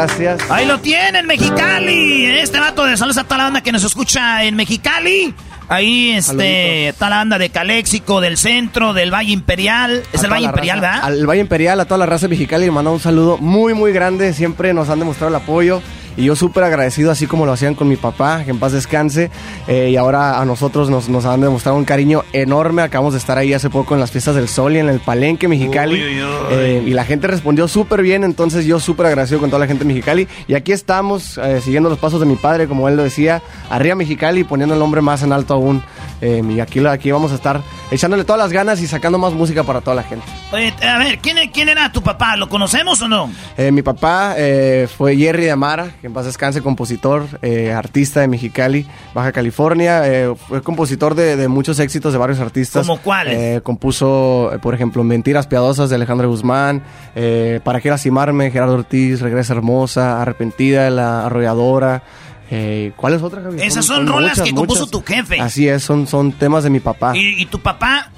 Gracias. 0.00 0.50
Ahí 0.50 0.66
lo 0.66 0.78
tienen, 0.78 1.26
Mexicali. 1.26 2.26
Este 2.26 2.60
vato 2.60 2.84
de 2.84 2.98
saludos 2.98 3.16
a 3.16 3.24
toda 3.24 3.38
la 3.38 3.44
banda 3.44 3.62
que 3.62 3.72
nos 3.72 3.82
escucha 3.82 4.44
en 4.44 4.54
Mexicali. 4.54 5.32
Ahí 5.70 6.10
este, 6.10 6.88
está 6.88 7.08
la 7.08 7.16
banda 7.16 7.38
de 7.38 7.48
Caléxico, 7.48 8.20
del 8.20 8.36
centro, 8.36 8.92
del 8.92 9.10
Valle 9.12 9.32
Imperial. 9.32 10.02
Es 10.12 10.20
A 10.22 10.26
el 10.26 10.32
Valle 10.32 10.44
Imperial, 10.44 10.80
raza- 10.80 10.92
¿verdad? 10.92 11.04
Al 11.06 11.26
Valle 11.26 11.40
Imperial, 11.40 11.80
a 11.80 11.86
toda 11.86 11.96
la 11.96 12.04
raza 12.06 12.28
mexicana 12.28 12.66
y 12.66 12.70
manda 12.70 12.90
un 12.90 13.00
saludo 13.00 13.38
muy, 13.38 13.72
muy 13.72 13.90
grande. 13.90 14.34
Siempre 14.34 14.74
nos 14.74 14.90
han 14.90 14.98
demostrado 14.98 15.30
el 15.30 15.34
apoyo. 15.42 15.80
Y 16.16 16.24
yo 16.24 16.36
súper 16.36 16.64
agradecido, 16.64 17.10
así 17.10 17.26
como 17.26 17.46
lo 17.46 17.52
hacían 17.52 17.74
con 17.74 17.88
mi 17.88 17.96
papá, 17.96 18.42
que 18.44 18.50
en 18.50 18.58
paz 18.58 18.72
descanse. 18.72 19.30
Eh, 19.68 19.90
y 19.90 19.96
ahora 19.96 20.40
a 20.40 20.44
nosotros 20.44 20.88
nos, 20.90 21.08
nos 21.08 21.24
han 21.26 21.40
demostrado 21.40 21.76
un 21.76 21.84
cariño 21.84 22.24
enorme. 22.32 22.82
Acabamos 22.82 23.12
de 23.12 23.18
estar 23.18 23.38
ahí 23.38 23.52
hace 23.52 23.70
poco 23.70 23.94
en 23.94 24.00
las 24.00 24.10
fiestas 24.10 24.34
del 24.34 24.48
sol 24.48 24.74
y 24.74 24.78
en 24.78 24.88
el 24.88 25.00
Palenque 25.00 25.48
Mexicali. 25.48 25.94
Uy, 25.94 26.02
uy, 26.02 26.22
uy. 26.22 26.28
Eh, 26.50 26.84
y 26.86 26.90
la 26.90 27.04
gente 27.04 27.26
respondió 27.26 27.68
súper 27.68 28.02
bien, 28.02 28.24
entonces 28.24 28.64
yo 28.64 28.80
súper 28.80 29.06
agradecido 29.06 29.40
con 29.40 29.50
toda 29.50 29.60
la 29.60 29.66
gente 29.66 29.84
de 29.84 29.88
Mexicali. 29.88 30.26
Y 30.48 30.54
aquí 30.54 30.72
estamos, 30.72 31.38
eh, 31.38 31.60
siguiendo 31.62 31.88
los 31.88 31.98
pasos 31.98 32.20
de 32.20 32.26
mi 32.26 32.36
padre, 32.36 32.66
como 32.66 32.88
él 32.88 32.96
lo 32.96 33.02
decía, 33.02 33.42
arriba 33.70 33.94
Mexicali, 33.94 34.44
poniendo 34.44 34.74
el 34.74 34.80
nombre 34.80 35.00
más 35.02 35.22
en 35.22 35.32
alto 35.32 35.54
aún. 35.54 35.82
Eh, 36.22 36.42
y 36.48 36.60
aquí, 36.60 36.84
aquí 36.86 37.10
vamos 37.10 37.32
a 37.32 37.34
estar 37.34 37.60
echándole 37.90 38.24
todas 38.24 38.40
las 38.40 38.52
ganas 38.52 38.80
y 38.80 38.86
sacando 38.86 39.18
más 39.18 39.34
música 39.34 39.64
para 39.64 39.80
toda 39.82 39.96
la 39.96 40.02
gente. 40.02 40.24
Oye, 40.52 40.72
a 40.82 40.98
ver, 40.98 41.18
¿quién, 41.18 41.36
quién 41.52 41.68
era 41.68 41.92
tu 41.92 42.02
papá? 42.02 42.36
¿Lo 42.36 42.48
conocemos 42.48 43.02
o 43.02 43.08
no? 43.08 43.30
Eh, 43.56 43.70
mi 43.70 43.82
papá 43.82 44.34
eh, 44.36 44.88
fue 44.96 45.16
Jerry 45.16 45.44
de 45.44 45.50
Amara, 45.50 45.90
que 46.06 46.08
en 46.08 46.14
paz 46.14 46.24
descanse, 46.26 46.62
compositor, 46.62 47.26
eh, 47.42 47.72
artista 47.72 48.20
de 48.20 48.28
Mexicali, 48.28 48.86
Baja 49.12 49.32
California. 49.32 50.02
eh, 50.04 50.32
fue 50.48 50.62
compositor 50.62 51.16
de, 51.16 51.34
de 51.36 51.48
muchos 51.48 51.80
éxitos 51.80 52.12
de 52.12 52.18
varios 52.18 52.38
artistas. 52.38 52.86
¿Cómo 52.86 53.00
cuáles? 53.02 53.34
Eh, 53.36 53.60
compuso, 53.60 54.52
eh, 54.54 54.58
por 54.60 54.72
ejemplo, 54.72 55.02
Mentiras 55.02 55.48
Piadosas 55.48 55.90
de 55.90 55.96
Alejandro 55.96 56.28
Guzmán, 56.28 56.84
eh, 57.16 57.58
Para 57.64 57.80
qué 57.80 57.90
lastimarme, 57.90 58.52
Gerardo 58.52 58.74
Ortiz, 58.74 59.20
Regresa 59.20 59.54
Hermosa, 59.54 60.22
Arrepentida, 60.22 60.88
La 60.90 61.26
Arrolladora. 61.26 62.04
Eh, 62.52 62.92
¿Cuáles 62.94 63.22
otras? 63.22 63.42
Esas 63.56 63.84
son 63.84 64.06
rolas 64.06 64.40
que 64.40 64.54
compuso 64.54 64.86
tu 64.86 65.02
jefe. 65.02 65.40
Así 65.40 65.66
es, 65.66 65.82
son, 65.82 66.06
son 66.06 66.30
temas 66.30 66.62
de 66.62 66.70
mi 66.70 66.78
papá. 66.78 67.16
¿Y, 67.16 67.42
y 67.42 67.46
tu 67.46 67.58
papá? 67.58 68.12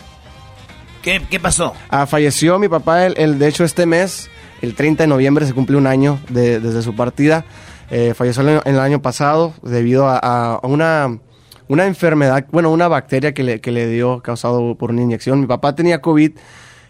¿Qué, 1.01 1.23
qué 1.31 1.41
pasó? 1.41 1.73
Ah, 1.89 2.07
falleció 2.07 2.59
mi 2.59 2.69
papá, 2.69 3.07
el, 3.07 3.15
el- 3.17 3.39
de 3.39 3.49
hecho 3.49 3.65
este 3.65 3.87
mes, 3.87 4.29
el 4.61 4.75
30 4.75 5.05
de 5.05 5.07
noviembre, 5.07 5.47
se 5.47 5.55
cumple 5.55 5.77
un 5.79 5.87
año 5.87 6.19
de- 6.29 6.61
desde 6.61 6.83
su 6.83 6.95
partida. 6.95 7.47
Eh, 7.91 8.13
falleció 8.15 8.43
año- 8.47 8.63
el 8.65 8.79
año 8.79 9.01
pasado 9.01 9.55
debido 9.63 10.07
a, 10.09 10.61
una, 10.63 11.19
una 11.69 11.87
enfermedad, 11.87 12.47
bueno, 12.53 12.71
una 12.71 12.87
bacteria 12.89 13.33
que 13.33 13.43
le, 13.43 13.61
que 13.61 13.73
le 13.73 13.87
dio 13.89 14.21
causado 14.21 14.75
por 14.77 14.91
una 14.91 15.03
inyección. 15.03 15.41
Mi 15.41 15.47
papá 15.47 15.75
tenía 15.75 16.01
COVID 16.03 16.33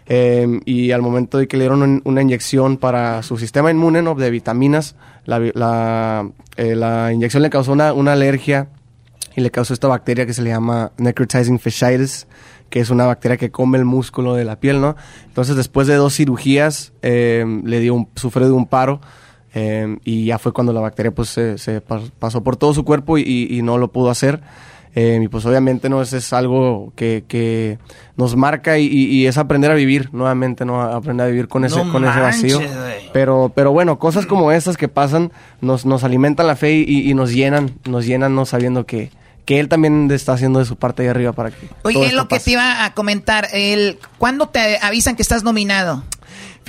eh, 0.07 0.59
y 0.65 0.91
al 0.91 1.01
momento 1.01 1.37
de 1.37 1.47
que 1.47 1.55
le 1.55 1.63
dieron 1.63 1.83
un- 1.83 2.01
una 2.03 2.21
inyección 2.21 2.77
para 2.77 3.23
su 3.23 3.37
sistema 3.37 3.71
inmune 3.71 4.01
¿no? 4.01 4.15
de 4.15 4.29
vitaminas, 4.29 4.95
la, 5.25 6.27
eh, 6.57 6.75
la 6.75 7.13
inyección 7.13 7.43
le 7.43 7.49
causó 7.49 7.71
una, 7.71 7.93
una 7.93 8.13
alergia 8.13 8.67
y 9.35 9.41
le 9.41 9.51
causó 9.51 9.73
esta 9.73 9.87
bacteria 9.87 10.25
que 10.25 10.33
se 10.33 10.41
le 10.41 10.49
llama 10.49 10.91
necrotizing 10.97 11.59
fasciitis, 11.59 12.27
que 12.69 12.79
es 12.81 12.89
una 12.89 13.05
bacteria 13.05 13.37
que 13.37 13.51
come 13.51 13.77
el 13.77 13.85
músculo 13.85 14.33
de 14.35 14.43
la 14.43 14.59
piel, 14.59 14.81
¿no? 14.81 14.95
Entonces, 15.27 15.55
después 15.55 15.87
de 15.87 15.95
dos 15.95 16.15
cirugías, 16.15 16.91
eh, 17.03 17.45
le 17.63 17.79
dio 17.79 17.93
un, 17.93 18.09
sufrió 18.15 18.47
de 18.47 18.53
un 18.53 18.65
paro 18.65 18.99
eh, 19.53 19.97
y 20.03 20.25
ya 20.25 20.37
fue 20.39 20.51
cuando 20.53 20.73
la 20.73 20.81
bacteria 20.81 21.11
pues 21.11 21.29
se, 21.29 21.57
se 21.57 21.81
pa- 21.81 22.01
pasó 22.19 22.43
por 22.43 22.55
todo 22.57 22.73
su 22.73 22.83
cuerpo 22.85 23.17
y, 23.17 23.47
y 23.49 23.61
no 23.61 23.77
lo 23.77 23.91
pudo 23.91 24.09
hacer. 24.09 24.41
Eh, 24.95 25.19
y 25.23 25.27
pues 25.27 25.45
obviamente 25.45 25.87
no 25.87 26.01
es, 26.01 26.13
es 26.13 26.33
algo 26.33 26.91
que, 26.95 27.23
que 27.27 27.77
nos 28.17 28.35
marca 28.35 28.79
y, 28.79 28.87
y- 28.87 29.27
es 29.27 29.37
aprender 29.37 29.69
a 29.69 29.75
vivir 29.75 30.09
nuevamente, 30.13 30.65
¿no? 30.65 30.81
Aprender 30.81 31.27
a 31.27 31.29
vivir 31.29 31.47
con 31.47 31.63
ese, 31.63 31.83
No 31.85 31.91
con 31.91 32.05
ese 32.05 32.19
vacío. 32.19 32.59
manches, 32.59 32.75
güey. 32.77 33.09
Pero, 33.13 33.51
pero 33.53 33.71
bueno, 33.71 33.99
cosas 33.99 34.25
como 34.25 34.51
estas 34.51 34.77
que 34.77 34.87
pasan 34.87 35.31
nos, 35.61 35.85
nos 35.85 36.03
alimentan 36.03 36.47
la 36.47 36.55
fe 36.55 36.73
y, 36.73 37.07
y 37.09 37.13
nos 37.13 37.31
llenan, 37.31 37.71
nos 37.87 38.05
llenan 38.07 38.33
no 38.33 38.45
sabiendo 38.47 38.87
que, 38.87 39.11
que 39.45 39.59
él 39.59 39.69
también 39.69 40.09
está 40.11 40.33
haciendo 40.33 40.57
de 40.57 40.65
su 40.65 40.75
parte 40.75 41.03
ahí 41.03 41.07
arriba 41.09 41.33
para 41.33 41.51
que. 41.51 41.69
Oye, 41.83 42.07
es 42.07 42.13
lo 42.13 42.23
que 42.27 42.35
pase. 42.37 42.45
te 42.45 42.51
iba 42.51 42.83
a 42.83 42.93
comentar. 42.95 43.47
El, 43.53 43.99
¿Cuándo 44.17 44.47
te 44.49 44.79
avisan 44.81 45.15
que 45.15 45.21
estás 45.21 45.43
nominado? 45.43 46.03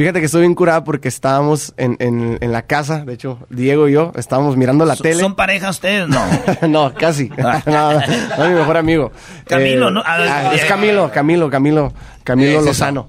Fíjate 0.00 0.20
que 0.20 0.24
estoy 0.24 0.40
bien 0.40 0.54
curada 0.54 0.82
porque 0.82 1.08
estábamos 1.08 1.74
en, 1.76 1.94
en, 1.98 2.38
en 2.40 2.52
la 2.52 2.62
casa, 2.62 3.04
de 3.04 3.12
hecho, 3.12 3.38
Diego 3.50 3.86
y 3.86 3.92
yo 3.92 4.12
estábamos 4.16 4.56
mirando 4.56 4.86
la 4.86 4.96
¿Son- 4.96 5.02
tele. 5.02 5.20
¿Son 5.20 5.34
pareja 5.34 5.68
ustedes? 5.68 6.08
No. 6.08 6.24
no, 6.70 6.94
casi. 6.94 7.28
no, 7.36 7.52
no, 7.66 8.00
no, 8.38 8.48
mi 8.48 8.54
mejor 8.54 8.78
amigo. 8.78 9.12
Camilo, 9.46 9.88
Eh, 9.88 9.92
¿no? 9.92 10.00
Ah, 10.06 10.16
ah, 10.48 10.54
es 10.54 10.64
Camilo, 10.64 11.10
Camilo, 11.12 11.50
Camilo, 11.50 11.92
Camilo 12.24 12.60
Es. 12.60 12.64
Lozano. 12.64 13.08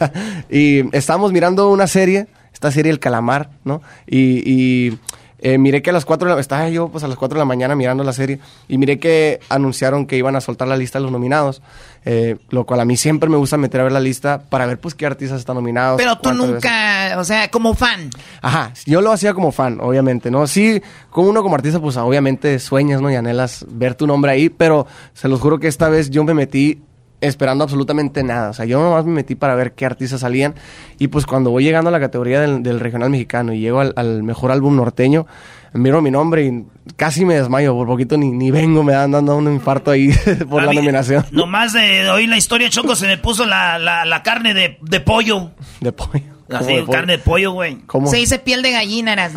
y 0.50 0.96
estábamos 0.96 1.30
mirando 1.30 1.68
una 1.70 1.86
serie, 1.86 2.26
esta 2.54 2.70
serie 2.70 2.90
El 2.90 3.00
Calamar, 3.00 3.50
¿no? 3.64 3.82
Y, 4.06 4.40
y, 4.50 4.98
eh, 5.42 5.58
miré 5.58 5.82
que 5.82 5.90
a 5.90 5.92
las 5.92 6.04
4 6.04 6.28
de 6.28 6.34
la 6.34 6.40
estaba 6.40 6.68
yo 6.68 6.88
pues 6.88 7.02
a 7.02 7.08
las 7.08 7.16
4 7.16 7.36
de 7.36 7.38
la 7.40 7.44
mañana 7.44 7.74
mirando 7.74 8.04
la 8.04 8.12
serie 8.12 8.40
y 8.68 8.78
miré 8.78 8.98
que 8.98 9.40
anunciaron 9.48 10.06
que 10.06 10.16
iban 10.16 10.36
a 10.36 10.40
soltar 10.40 10.68
la 10.68 10.76
lista 10.76 10.98
de 10.98 11.04
los 11.04 11.12
nominados, 11.12 11.62
eh, 12.04 12.36
lo 12.50 12.64
cual 12.64 12.80
a 12.80 12.84
mí 12.84 12.96
siempre 12.96 13.28
me 13.28 13.36
gusta 13.36 13.56
meter 13.56 13.80
a 13.80 13.84
ver 13.84 13.92
la 13.92 14.00
lista 14.00 14.42
para 14.48 14.66
ver 14.66 14.78
pues 14.78 14.94
qué 14.94 15.06
artistas 15.06 15.40
están 15.40 15.56
nominados. 15.56 15.98
Pero 15.98 16.18
tú 16.18 16.30
veces. 16.30 16.46
nunca, 16.46 17.16
o 17.18 17.24
sea, 17.24 17.50
como 17.50 17.74
fan. 17.74 18.10
Ajá, 18.42 18.72
yo 18.86 19.00
lo 19.00 19.12
hacía 19.12 19.34
como 19.34 19.52
fan, 19.52 19.78
obviamente, 19.80 20.30
¿no? 20.30 20.46
Sí, 20.46 20.82
como 21.10 21.28
uno 21.30 21.42
como 21.42 21.54
artista, 21.54 21.80
pues 21.80 21.96
obviamente 21.96 22.58
sueñas, 22.58 23.00
¿no? 23.00 23.10
Y 23.10 23.14
anhelas 23.14 23.64
ver 23.68 23.94
tu 23.94 24.06
nombre 24.06 24.32
ahí, 24.32 24.50
pero 24.50 24.86
se 25.14 25.28
los 25.28 25.40
juro 25.40 25.58
que 25.58 25.68
esta 25.68 25.88
vez 25.88 26.10
yo 26.10 26.24
me 26.24 26.34
metí 26.34 26.82
esperando 27.20 27.64
absolutamente 27.64 28.22
nada. 28.22 28.50
O 28.50 28.52
sea, 28.54 28.64
yo 28.64 28.80
nomás 28.82 29.04
me 29.04 29.12
metí 29.12 29.34
para 29.34 29.54
ver 29.54 29.72
qué 29.72 29.86
artistas 29.86 30.20
salían. 30.20 30.54
Y 30.98 31.08
pues 31.08 31.26
cuando 31.26 31.50
voy 31.50 31.64
llegando 31.64 31.88
a 31.88 31.92
la 31.92 32.00
categoría 32.00 32.40
del, 32.40 32.62
del 32.62 32.80
regional 32.80 33.10
mexicano 33.10 33.52
y 33.52 33.60
llego 33.60 33.80
al, 33.80 33.92
al 33.96 34.22
mejor 34.22 34.50
álbum 34.52 34.76
norteño, 34.76 35.26
miro 35.72 36.02
mi 36.02 36.10
nombre 36.10 36.44
y 36.46 36.64
casi 36.96 37.24
me 37.24 37.34
desmayo. 37.34 37.74
Por 37.74 37.86
poquito 37.86 38.16
ni, 38.16 38.30
ni 38.30 38.50
vengo, 38.50 38.82
me 38.82 38.92
dan 38.92 39.10
dando 39.12 39.36
un 39.36 39.52
infarto 39.52 39.90
ahí 39.90 40.10
por 40.48 40.62
A 40.62 40.66
la 40.66 40.70
mí, 40.70 40.76
nominación 40.76 41.24
Nomás 41.30 41.72
de 41.72 42.08
oír 42.10 42.28
la 42.28 42.36
historia, 42.36 42.68
Choco, 42.70 42.96
se 42.96 43.06
me 43.06 43.18
puso 43.18 43.44
la, 43.46 43.78
la, 43.78 44.04
la 44.04 44.22
carne 44.22 44.54
de, 44.54 44.78
de 44.82 45.00
pollo. 45.00 45.50
de 45.80 45.92
pollo. 45.92 46.22
¿Cómo 46.50 46.62
Así, 46.62 46.74
de 46.74 46.84
carne 46.86 47.12
de 47.12 47.18
pollo, 47.20 47.52
güey. 47.52 47.76
¿Cómo? 47.86 48.08
Se 48.08 48.16
dice 48.16 48.40
piel 48.40 48.60
de 48.62 48.72
gallina, 48.72 49.12
eras. 49.12 49.32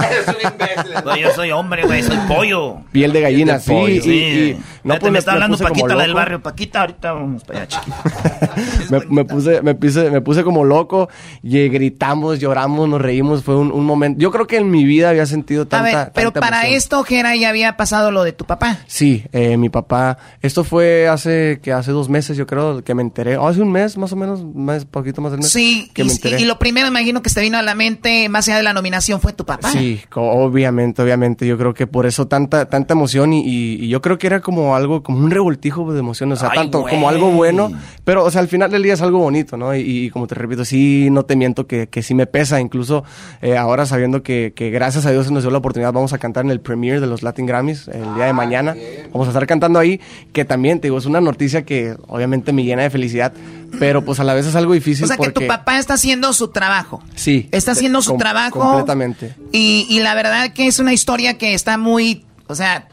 No, 1.05 1.15
yo 1.15 1.29
soy 1.35 1.51
hombre, 1.51 1.83
güey, 1.85 2.01
soy 2.01 2.17
pollo. 2.27 2.77
Piel 2.91 3.13
de 3.13 3.21
gallina, 3.21 3.59
sí. 3.59 3.69
pollo, 3.69 3.87
y- 3.93 4.01
sí. 4.01 4.09
y- 4.57 4.57
no, 4.83 4.99
pues 4.99 5.11
me 5.11 5.19
está 5.19 5.33
hablando 5.33 5.57
Paquita, 5.57 5.95
la 5.95 6.03
del 6.03 6.13
barrio. 6.13 6.41
Paquita, 6.41 6.81
ahorita 6.81 7.13
vamos 7.13 7.43
para 7.43 7.61
allá, 7.63 7.81
me, 8.89 8.99
me 9.09 9.25
puse, 9.25 9.61
me, 9.61 9.75
puse, 9.75 10.09
me 10.09 10.21
puse 10.21 10.43
como 10.43 10.63
loco 10.63 11.09
y 11.41 11.67
gritamos, 11.69 12.39
lloramos, 12.39 12.87
nos 12.89 13.01
reímos. 13.01 13.43
Fue 13.43 13.55
un, 13.55 13.71
un 13.71 13.85
momento. 13.85 14.19
Yo 14.19 14.31
creo 14.31 14.47
que 14.47 14.57
en 14.57 14.69
mi 14.69 14.83
vida 14.83 15.09
había 15.09 15.25
sentido 15.25 15.63
A 15.63 15.65
tanta. 15.65 16.03
ver, 16.05 16.11
pero 16.13 16.31
tanta 16.31 16.47
para 16.47 16.67
esto, 16.67 17.03
Jera, 17.03 17.35
ya 17.35 17.49
había 17.49 17.77
pasado 17.77 18.11
lo 18.11 18.23
de 18.23 18.33
tu 18.33 18.45
papá. 18.45 18.79
Sí, 18.87 19.23
eh, 19.31 19.57
mi 19.57 19.69
papá. 19.69 20.17
Esto 20.41 20.63
fue 20.63 21.07
hace 21.07 21.59
que 21.61 21.71
hace 21.73 21.91
dos 21.91 22.09
meses, 22.09 22.37
yo 22.37 22.45
creo, 22.47 22.83
que 22.83 22.93
me 22.95 23.01
enteré. 23.01 23.37
Oh, 23.37 23.47
hace 23.47 23.61
un 23.61 23.71
mes, 23.71 23.97
más 23.97 24.11
o 24.13 24.15
menos, 24.15 24.43
más 24.53 24.85
poquito 24.85 25.21
más 25.21 25.31
del 25.31 25.39
mes. 25.41 25.49
Sí, 25.51 25.89
que 25.93 26.03
y, 26.03 26.05
me 26.05 26.11
enteré. 26.13 26.41
y- 26.41 26.45
lo 26.45 26.59
primero, 26.59 26.87
imagino 26.87 27.21
que 27.21 27.29
te 27.29 27.41
vino 27.41 27.57
a 27.57 27.61
la 27.61 27.73
mente, 27.75 28.27
más 28.29 28.47
allá 28.47 28.57
de 28.57 28.63
la 28.63 28.73
nominación, 28.73 29.19
fue 29.21 29.33
tu 29.33 29.45
papá. 29.45 29.69
Sí, 29.71 30.01
obviamente, 30.13 31.01
obviamente. 31.01 31.47
Yo 31.47 31.57
creo 31.57 31.73
que 31.73 31.87
por 31.87 32.05
eso 32.05 32.27
tanta, 32.27 32.65
tanta 32.69 32.93
emoción 32.93 33.33
y, 33.33 33.41
y- 33.45 33.85
y 33.85 33.87
yo 33.87 34.01
creo 34.01 34.17
que 34.17 34.27
era 34.27 34.39
como 34.41 34.72
algo, 34.75 35.03
como 35.03 35.19
un 35.19 35.31
revoltijo 35.31 35.91
de 35.93 35.99
emociones. 35.99 36.39
O 36.39 36.41
sea, 36.41 36.49
Ay, 36.51 36.57
tanto 36.57 36.81
güey. 36.81 36.93
como 36.93 37.09
algo 37.09 37.31
bueno, 37.31 37.71
pero, 38.03 38.23
o 38.23 38.31
sea, 38.31 38.41
al 38.41 38.47
final 38.47 38.71
del 38.71 38.83
día 38.83 38.93
es 38.93 39.01
algo 39.01 39.19
bonito, 39.19 39.57
¿no? 39.57 39.75
Y, 39.75 39.81
y 39.81 40.09
como 40.09 40.27
te 40.27 40.35
repito, 40.35 40.65
sí, 40.65 41.09
no 41.11 41.23
te 41.23 41.35
miento 41.35 41.67
que, 41.67 41.87
que 41.87 42.01
sí 42.03 42.13
me 42.13 42.25
pesa. 42.27 42.59
Incluso 42.61 43.03
eh, 43.41 43.57
ahora 43.57 43.85
sabiendo 43.85 44.23
que, 44.23 44.53
que 44.55 44.69
gracias 44.69 45.05
a 45.05 45.11
Dios 45.11 45.27
se 45.27 45.33
nos 45.33 45.43
dio 45.43 45.51
la 45.51 45.57
oportunidad, 45.59 45.93
vamos 45.93 46.13
a 46.13 46.17
cantar 46.17 46.45
en 46.45 46.51
el 46.51 46.59
premiere 46.61 46.99
de 46.99 47.07
los 47.07 47.23
Latin 47.23 47.45
Grammys 47.45 47.87
el 47.87 48.15
día 48.15 48.25
de 48.25 48.33
mañana. 48.33 48.75
Vamos 49.11 49.27
a 49.27 49.31
estar 49.31 49.45
cantando 49.47 49.79
ahí, 49.79 49.99
que 50.31 50.45
también, 50.45 50.79
te 50.79 50.87
digo, 50.87 50.97
es 50.97 51.05
una 51.05 51.21
noticia 51.21 51.63
que 51.63 51.95
obviamente 52.07 52.53
me 52.53 52.63
llena 52.63 52.83
de 52.83 52.89
felicidad, 52.89 53.33
pero 53.79 54.03
pues 54.03 54.19
a 54.19 54.23
la 54.23 54.33
vez 54.33 54.45
es 54.45 54.55
algo 54.55 54.73
difícil 54.73 55.05
O 55.05 55.07
sea, 55.07 55.17
que 55.17 55.31
tu 55.31 55.45
papá 55.47 55.79
está 55.79 55.95
haciendo 55.95 56.31
su 56.33 56.49
trabajo. 56.49 57.01
Sí. 57.15 57.49
Está 57.51 57.71
haciendo 57.71 58.01
su 58.01 58.11
Com- 58.11 58.19
trabajo. 58.19 58.59
Completamente. 58.59 59.35
Y, 59.51 59.87
y 59.89 59.99
la 59.99 60.13
verdad 60.15 60.53
que 60.53 60.67
es 60.67 60.79
una 60.79 60.93
historia 60.93 61.37
que 61.37 61.53
está 61.53 61.77
muy, 61.77 62.25
o 62.47 62.55
sea, 62.55 62.87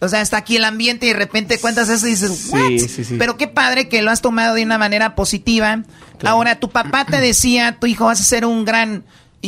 o 0.00 0.08
sea, 0.08 0.20
está 0.20 0.36
aquí 0.38 0.56
el 0.56 0.64
ambiente 0.64 1.06
y 1.06 1.10
de 1.10 1.16
repente 1.16 1.58
cuentas 1.58 1.88
eso 1.88 2.06
y 2.06 2.10
dices, 2.10 2.48
¿what? 2.50 2.60
Sí, 2.68 2.78
sí, 2.80 3.04
sí. 3.04 3.16
Pero 3.18 3.36
qué 3.36 3.48
padre 3.48 3.88
que 3.88 4.02
lo 4.02 4.10
has 4.10 4.20
tomado 4.22 4.54
de 4.54 4.62
una 4.62 4.78
manera 4.78 5.14
positiva. 5.14 5.82
Ahora, 6.24 6.60
tu 6.60 6.70
papá 6.70 7.04
te 7.04 7.18
decía, 7.20 7.76
tu 7.80 7.86
hijo 7.86 8.06
vas 8.06 8.20
a 8.20 8.24
ser 8.24 8.44
un 8.44 8.64
gran 8.64 9.04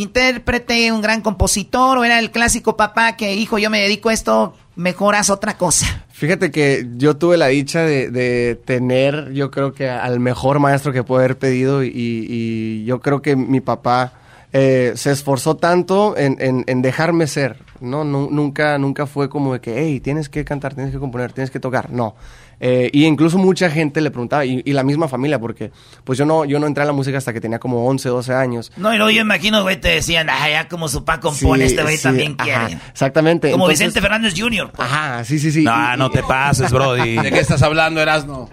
intérprete, 0.08 0.90
un 0.92 1.00
gran 1.02 1.20
compositor, 1.22 1.98
o 1.98 2.04
era 2.04 2.18
el 2.18 2.30
clásico 2.30 2.76
papá 2.76 3.16
que, 3.16 3.34
hijo, 3.34 3.58
yo 3.58 3.68
me 3.70 3.80
dedico 3.80 4.08
a 4.08 4.12
esto, 4.14 4.56
mejoras 4.76 5.28
otra 5.30 5.56
cosa. 5.56 6.04
Fíjate 6.12 6.50
que 6.50 6.86
yo 6.96 7.16
tuve 7.16 7.36
la 7.36 7.48
dicha 7.48 7.82
de, 7.82 8.10
de 8.10 8.54
tener, 8.64 9.32
yo 9.32 9.50
creo 9.50 9.72
que 9.72 9.88
al 9.88 10.18
mejor 10.20 10.58
maestro 10.60 10.92
que 10.92 11.02
puedo 11.04 11.20
haber 11.20 11.38
pedido 11.38 11.84
y, 11.84 11.90
y 11.94 12.84
yo 12.84 13.00
creo 13.00 13.22
que 13.22 13.36
mi 13.36 13.60
papá 13.60 14.12
eh, 14.52 14.92
se 14.96 15.10
esforzó 15.12 15.56
tanto 15.56 16.16
en, 16.16 16.36
en- 16.40 16.64
en 16.66 16.82
dejarme 16.82 17.26
ser, 17.26 17.58
¿no? 17.80 18.05
Nu- 18.05 18.28
nunca, 18.30 18.78
nunca 18.78 19.06
fue 19.06 19.28
como 19.28 19.52
de 19.55 19.60
que, 19.60 19.78
hey, 19.78 20.00
tienes 20.00 20.28
que 20.28 20.44
cantar, 20.44 20.74
tienes 20.74 20.92
que 20.92 20.98
componer, 20.98 21.32
tienes 21.32 21.50
que 21.50 21.60
tocar, 21.60 21.90
no. 21.90 22.14
Eh, 22.60 22.90
y 22.92 23.05
incluso 23.05 23.38
mucha 23.38 23.70
gente 23.70 24.00
le 24.00 24.10
preguntaba, 24.10 24.44
y, 24.44 24.62
y 24.64 24.72
la 24.72 24.82
misma 24.82 25.06
familia, 25.06 25.38
porque 25.38 25.70
pues 26.02 26.18
yo 26.18 26.24
no, 26.26 26.44
yo 26.44 26.59
no 26.59 26.66
entré 26.66 26.82
a 26.82 26.86
la 26.86 26.92
música 26.92 27.16
hasta 27.16 27.32
que 27.32 27.40
tenía 27.40 27.60
como 27.60 27.86
11, 27.86 28.09
12 28.09 28.34
años. 28.34 28.72
No, 28.76 28.92
y 28.92 28.96
luego 28.96 29.10
yo 29.12 29.20
imagino, 29.20 29.62
güey, 29.62 29.80
te 29.80 29.88
decían, 29.90 30.28
ah, 30.28 30.50
ya 30.50 30.66
como 30.68 30.88
su 30.88 31.05
papá 31.05 31.20
compone, 31.20 31.66
Sí, 31.68 31.70
este 31.74 31.82
güey 31.84 31.96
sí, 31.96 32.02
también 32.02 32.34
ajá, 32.36 32.66
quiere. 32.66 32.82
Exactamente. 32.90 33.52
Como 33.52 33.66
entonces- 33.66 33.86
Vicente 33.86 34.00
Fernández 34.00 34.34
Jr. 34.36 34.72
pues. 34.74 34.88
Ajá, 34.90 35.24
sí, 35.24 35.38
sí, 35.38 35.52
sí. 35.52 35.62
No, 35.62 35.96
no 35.96 36.10
te 36.10 36.22
pases, 36.24 36.72
Brody. 36.72 37.16
¿De 37.16 37.30
qué 37.30 37.38
estás 37.38 37.62
hablando, 37.62 38.00
Erasno? 38.00 38.50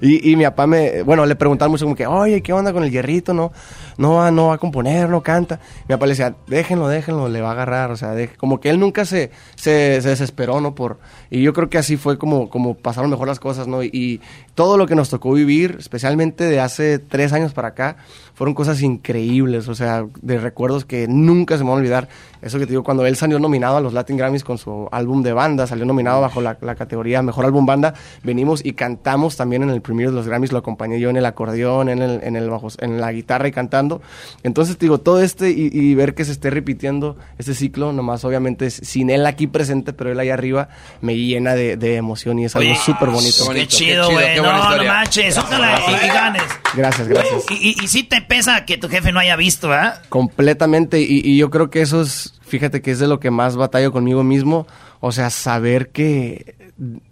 Y, 0.00 0.30
y 0.30 0.36
mi 0.36 0.44
papá 0.44 0.66
me, 0.66 1.02
bueno, 1.02 1.26
le 1.26 1.36
preguntaban 1.36 1.70
mucho 1.70 1.84
como 1.84 1.94
que, 1.96 2.06
oye, 2.06 2.42
¿qué 2.42 2.52
onda 2.52 2.72
con 2.72 2.84
el 2.84 2.90
hierrito? 2.90 3.34
No, 3.34 3.52
no 3.96 4.14
va, 4.14 4.30
no 4.30 4.48
va 4.48 4.54
a 4.54 4.58
componer, 4.58 5.08
no 5.08 5.22
canta. 5.22 5.60
Mi 5.88 5.94
papá 5.94 6.06
le 6.06 6.10
decía, 6.12 6.34
déjenlo, 6.46 6.88
déjenlo, 6.88 7.28
le 7.28 7.40
va 7.40 7.48
a 7.48 7.52
agarrar, 7.52 7.90
o 7.90 7.96
sea, 7.96 8.14
deje- 8.14 8.36
como 8.36 8.60
que 8.60 8.70
él 8.70 8.78
nunca 8.80 9.04
se, 9.04 9.30
se, 9.56 10.00
se 10.00 10.08
desesperó, 10.08 10.60
¿no? 10.60 10.74
Por, 10.74 10.98
y 11.30 11.42
yo 11.42 11.52
creo 11.52 11.68
que 11.68 11.78
así 11.78 11.96
fue 11.96 12.16
como, 12.18 12.48
como 12.48 12.74
pasaron 12.74 13.10
mejor 13.10 13.28
las 13.28 13.40
cosas, 13.40 13.66
¿no? 13.66 13.82
Y, 13.82 13.90
y 13.92 14.20
todo 14.54 14.76
lo 14.76 14.86
que 14.86 14.94
nos 14.94 15.10
tocó 15.10 15.32
vivir, 15.32 15.76
especialmente 15.78 16.44
de 16.44 16.60
hace 16.60 16.98
tres 16.98 17.32
años 17.32 17.52
para 17.52 17.68
acá, 17.68 17.96
fueron 18.34 18.54
cosas 18.54 18.80
increíbles, 18.82 19.68
o 19.68 19.74
sea, 19.74 20.06
de 20.22 20.38
recuerdos 20.38 20.84
que 20.84 21.06
nunca 21.08 21.58
se 21.58 21.64
me 21.64 21.70
van 21.70 21.78
a 21.78 21.80
olvidar. 21.80 22.08
Eso 22.42 22.58
que 22.58 22.66
te 22.66 22.70
digo, 22.70 22.82
cuando 22.82 23.04
él 23.06 23.16
salió 23.16 23.38
nominado 23.38 23.76
a 23.76 23.80
los 23.80 23.92
Latin 23.92 24.16
Grammys 24.16 24.44
con 24.44 24.58
su 24.58 24.88
álbum 24.92 25.22
de 25.22 25.32
banda, 25.32 25.66
salió 25.66 25.84
nominado 25.84 26.20
bajo 26.20 26.40
la, 26.40 26.56
la 26.60 26.74
categoría 26.74 27.22
Mejor 27.22 27.44
Álbum 27.44 27.66
Banda, 27.66 27.94
venimos 28.22 28.64
y 28.64 28.72
cantamos 28.72 29.36
también 29.36 29.62
en 29.62 29.70
el 29.70 29.82
premiere 29.82 30.10
de 30.10 30.16
los 30.16 30.26
Grammys, 30.26 30.52
lo 30.52 30.58
acompañé 30.58 31.00
yo 31.00 31.10
en 31.10 31.16
el 31.16 31.26
acordeón, 31.26 31.88
en, 31.88 32.02
el, 32.02 32.20
en, 32.22 32.36
el 32.36 32.48
bajo, 32.48 32.68
en 32.78 33.00
la 33.00 33.12
guitarra 33.12 33.48
y 33.48 33.52
cantando. 33.52 34.00
Entonces, 34.42 34.78
te 34.78 34.86
digo, 34.86 34.98
todo 34.98 35.20
este 35.22 35.50
y, 35.50 35.70
y 35.72 35.94
ver 35.94 36.14
que 36.14 36.24
se 36.24 36.32
esté 36.32 36.50
repitiendo 36.50 37.16
este 37.38 37.54
ciclo, 37.54 37.92
nomás 37.92 38.24
obviamente 38.24 38.70
sin 38.70 39.10
él 39.10 39.26
aquí 39.26 39.46
presente, 39.46 39.92
pero 39.92 40.12
él 40.12 40.20
ahí 40.20 40.30
arriba, 40.30 40.68
me 41.00 41.16
llena 41.16 41.54
de, 41.54 41.76
de 41.76 41.96
emoción 41.96 42.38
y 42.38 42.44
es 42.44 42.56
algo 42.56 42.74
súper 42.74 43.10
bonito. 43.10 43.48
Qué 43.52 43.66
chido, 43.66 44.10
güey. 44.10 44.36
No, 44.36 44.76
no 44.76 44.84
manches, 44.84 45.36
ojalá 45.38 45.80
y, 45.88 46.06
y 46.06 46.08
ganes. 46.08 46.42
Gracias, 46.74 47.08
gracias. 47.08 47.44
Y, 47.50 47.70
y, 47.70 47.84
y 47.84 47.88
sí 47.88 48.02
te 48.04 48.20
pesa 48.20 48.64
que 48.64 48.78
tu 48.78 48.88
jefe 48.88 49.12
no 49.12 49.20
haya 49.20 49.36
visto, 49.36 49.68
¿verdad? 49.68 50.02
Completamente, 50.08 51.00
y, 51.00 51.20
y 51.24 51.36
yo 51.36 51.50
creo 51.50 51.70
que 51.70 51.80
eso 51.82 52.02
es, 52.02 52.27
fíjate 52.42 52.82
que 52.82 52.90
es 52.90 52.98
de 52.98 53.06
lo 53.08 53.20
que 53.20 53.30
más 53.30 53.56
batallo 53.56 53.92
conmigo 53.92 54.22
mismo, 54.24 54.66
o 55.00 55.12
sea, 55.12 55.30
saber 55.30 55.90
que 55.90 56.54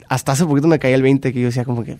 hasta 0.08 0.32
hace 0.32 0.44
poquito 0.44 0.68
me 0.68 0.78
caía 0.78 0.94
el 0.96 1.02
20, 1.02 1.32
que 1.32 1.40
yo 1.40 1.46
decía 1.46 1.64
como 1.64 1.84
que 1.84 1.98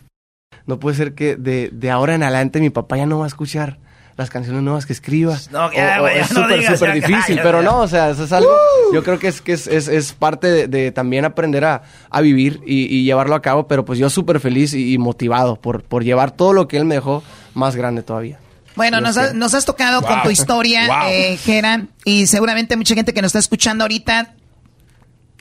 no 0.66 0.78
puede 0.78 0.96
ser 0.96 1.14
que 1.14 1.36
de, 1.36 1.70
de 1.72 1.90
ahora 1.90 2.14
en 2.14 2.22
adelante 2.22 2.60
mi 2.60 2.70
papá 2.70 2.96
ya 2.96 3.06
no 3.06 3.18
va 3.18 3.24
a 3.24 3.28
escuchar 3.28 3.78
las 4.16 4.30
canciones 4.30 4.62
nuevas 4.62 4.86
que 4.86 4.94
escriba. 4.94 5.36
No, 5.52 5.70
ya, 5.72 5.96
O- 5.96 5.98
o 5.98 6.00
güey, 6.02 6.14
ya 6.16 6.20
es 6.22 6.28
súper, 6.28 6.64
súper 6.78 6.94
difícil, 6.94 7.38
pero 7.42 7.62
no, 7.62 7.80
o 7.80 7.88
sea, 7.88 8.08
eso 8.10 8.24
es 8.24 8.32
algo, 8.32 8.50
yo 8.94 9.02
creo 9.02 9.18
que 9.18 9.28
es, 9.28 9.42
que 9.42 9.52
es, 9.52 9.66
es, 9.66 9.88
es 9.88 10.12
parte 10.14 10.46
de, 10.46 10.68
de 10.68 10.90
también 10.90 11.24
aprender 11.26 11.64
a, 11.66 11.82
a 12.08 12.20
vivir 12.22 12.60
y, 12.66 12.84
y 12.86 13.04
llevarlo 13.04 13.34
a 13.34 13.42
cabo, 13.42 13.66
pero 13.68 13.84
pues 13.84 13.98
yo 13.98 14.08
súper 14.08 14.40
feliz 14.40 14.72
y, 14.72 14.94
y 14.94 14.98
motivado 14.98 15.56
por, 15.56 15.82
por 15.82 16.02
llevar 16.02 16.30
todo 16.30 16.52
lo 16.54 16.66
que 16.66 16.78
él 16.78 16.86
me 16.86 16.94
dejó 16.94 17.22
más 17.54 17.76
grande 17.76 18.02
todavía. 18.02 18.38
Bueno, 18.76 19.00
nos, 19.00 19.16
ha- 19.16 19.32
nos 19.32 19.54
has 19.54 19.64
tocado 19.64 20.02
con 20.02 20.22
tu 20.22 20.30
historia, 20.30 20.86
Wow. 20.86 21.08
eh, 21.10 21.38
Jera, 21.42 21.86
y 22.04 22.26
seguramente 22.26 22.76
mucha 22.76 22.94
gente 22.94 23.12
que 23.14 23.22
nos 23.22 23.30
está 23.30 23.38
escuchando 23.40 23.84
ahorita 23.84 24.34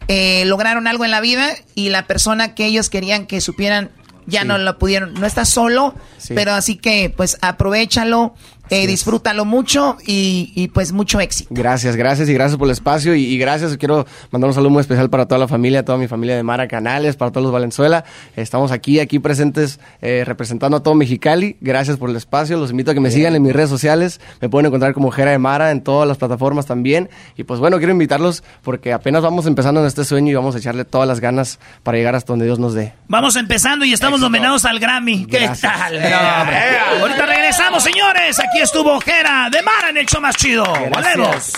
eh, 0.07 0.44
lograron 0.45 0.88
algo 0.88 1.06
en 1.06 1.12
la 1.12 1.22
vida 1.22 1.49
y 1.74 1.90
la 1.90 2.06
persona 2.07 2.53
que 2.56 2.66
ellos 2.66 2.90
querían 2.90 3.26
que 3.26 3.41
supieran 3.41 3.91
ya 4.28 4.41
Sí. 4.41 4.48
no 4.48 4.57
lo 4.57 4.78
pudieron. 4.80 5.14
No 5.16 5.26
estás 5.28 5.49
solo, 5.49 5.94
Sí. 6.18 6.34
pero 6.34 6.53
así 6.53 6.76
que 6.78 7.12
pues 7.16 7.38
aprovechalo, 7.41 8.36
eh, 8.70 8.88
disfrútalo 8.88 9.46
mucho 9.46 9.98
y, 10.06 10.52
y, 10.56 10.68
pues 10.70 10.92
mucho 10.92 11.20
éxito. 11.20 11.50
Gracias, 11.54 11.96
gracias 11.96 12.30
y 12.30 12.34
gracias 12.34 12.58
por 12.58 12.68
el 12.68 12.72
espacio 12.72 13.16
y, 13.16 13.24
y 13.26 13.38
gracias. 13.38 13.78
Quiero 13.78 14.06
mandar 14.32 14.48
un 14.50 14.54
saludo 14.54 14.72
muy 14.72 14.82
especial 14.82 15.10
para 15.10 15.28
toda 15.28 15.40
la 15.40 15.48
familia, 15.48 15.86
toda 15.86 15.98
mi 15.98 16.08
familia 16.08 16.36
de 16.36 16.44
Mara 16.44 16.68
Canales, 16.68 17.16
para 17.16 17.32
todos 17.32 17.44
los 17.44 17.54
Valenzuela. 17.54 18.06
Estamos 18.36 18.72
aquí, 18.72 19.00
aquí 19.00 19.20
presentes 19.20 19.80
eh, 20.02 20.24
representando 20.26 20.78
a 20.78 20.84
todo 20.84 20.96
Mexicali. 20.96 21.58
Gracias 21.62 21.98
por 21.98 22.10
el 22.10 22.16
espacio. 22.16 22.58
Los 22.58 22.72
invito 22.72 22.92
a 22.92 22.94
que 22.94 23.00
me 23.00 23.12
sigan 23.12 23.36
en 23.36 23.42
mis 23.44 23.54
redes 23.54 23.70
sociales. 23.70 24.20
Me 24.42 24.50
pueden 24.50 24.68
encontrar 24.68 24.94
como 24.94 25.12
Jera 25.12 25.32
de 25.32 25.38
Mara 25.38 25.72
en 25.72 25.82
todas 25.82 26.08
las 26.08 26.18
plataformas 26.18 26.66
también. 26.66 27.10
Y 27.38 27.44
pues 27.44 27.60
bueno, 27.60 27.78
quiero 27.78 27.92
invitarlos 27.92 28.44
porque 28.64 28.94
apenas 28.94 29.22
vamos 29.22 29.46
empezando 29.46 29.82
en 29.82 29.88
este 29.88 30.04
sueño 30.06 30.32
y 30.32 30.36
vamos 30.36 30.56
a 30.56 30.58
echarle 30.58 30.86
todas 30.86 31.08
las 31.08 31.20
ganas 31.20 31.60
para 31.84 31.98
llegar 31.98 32.16
hasta 32.16 32.34
donde 32.34 32.46
Dios 32.46 32.60
nos 32.60 32.74
dé. 32.74 32.94
Vamos 33.08 33.36
empezando 33.36 33.86
y 33.86 33.94
estamos 33.94 34.20
nominados 34.20 34.66
al 34.66 34.80
Grammy. 34.80 35.26
¿Qué 35.26 35.50
tal? 35.62 35.96
Hombre. 35.96 36.58
Ahorita 37.02 37.26
regresamos, 37.26 37.84
señores, 37.84 38.40
aquí 38.40 38.55
Aquí 38.56 38.61
estuvo 38.61 39.02
Jera 39.02 39.49
de 39.52 39.61
Mara 39.61 39.90
en 39.90 39.98
el 39.98 40.06
show 40.06 40.22
más 40.22 40.38
chido. 40.38 40.64
¡Volvemos! 40.64 41.52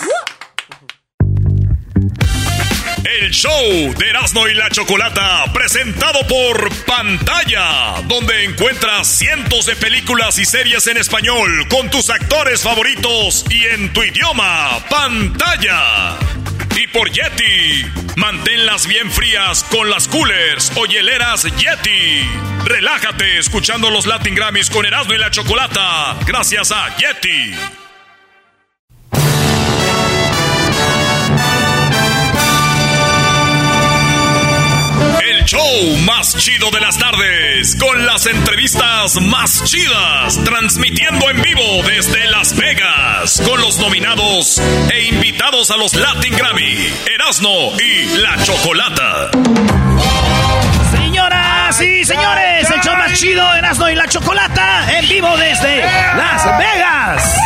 El 3.04 3.30
show 3.30 3.94
de 3.96 4.10
Erasmo 4.10 4.48
y 4.48 4.54
la 4.54 4.68
Chocolata, 4.68 5.44
presentado 5.54 6.26
por 6.26 6.68
Pantalla, 6.86 8.02
donde 8.08 8.46
encuentras 8.46 9.06
cientos 9.06 9.66
de 9.66 9.76
películas 9.76 10.40
y 10.40 10.44
series 10.44 10.88
en 10.88 10.96
español 10.96 11.68
con 11.68 11.88
tus 11.88 12.10
actores 12.10 12.62
favoritos 12.62 13.44
y 13.48 13.62
en 13.62 13.92
tu 13.92 14.02
idioma, 14.02 14.84
Pantalla. 14.90 16.18
Y 16.80 16.86
por 16.86 17.10
Yeti, 17.10 17.84
manténlas 18.14 18.86
bien 18.86 19.10
frías 19.10 19.64
con 19.64 19.90
las 19.90 20.06
coolers 20.06 20.70
o 20.76 20.86
hieleras 20.86 21.42
Yeti. 21.42 22.22
Relájate 22.64 23.38
escuchando 23.38 23.90
los 23.90 24.06
Latin 24.06 24.36
Grammys 24.36 24.70
con 24.70 24.86
Erasmo 24.86 25.12
y 25.12 25.18
la 25.18 25.28
Chocolata, 25.28 26.16
gracias 26.24 26.70
a 26.70 26.96
Yeti. 26.96 27.77
Show 35.48 35.96
más 36.04 36.36
chido 36.36 36.70
de 36.70 36.78
las 36.78 36.98
tardes, 36.98 37.74
con 37.76 38.04
las 38.04 38.26
entrevistas 38.26 39.18
más 39.22 39.64
chidas, 39.64 40.38
transmitiendo 40.44 41.30
en 41.30 41.40
vivo 41.40 41.82
desde 41.86 42.26
Las 42.26 42.54
Vegas, 42.54 43.40
con 43.48 43.58
los 43.58 43.78
nominados 43.78 44.60
e 44.92 45.04
invitados 45.04 45.70
a 45.70 45.78
los 45.78 45.94
Latin 45.94 46.36
Grammy, 46.36 46.92
Erasmo 47.14 47.72
y 47.80 48.18
La 48.18 48.36
Chocolata. 48.44 49.30
Señoras 50.90 51.80
y 51.80 52.04
señores, 52.04 52.70
el 52.70 52.80
show 52.82 52.94
más 52.96 53.18
chido, 53.18 53.54
Erasmo 53.54 53.88
y 53.88 53.94
la 53.94 54.06
Chocolata, 54.06 54.98
en 54.98 55.08
vivo 55.08 55.34
desde 55.38 55.78
Las 55.78 56.58
Vegas. 56.58 57.38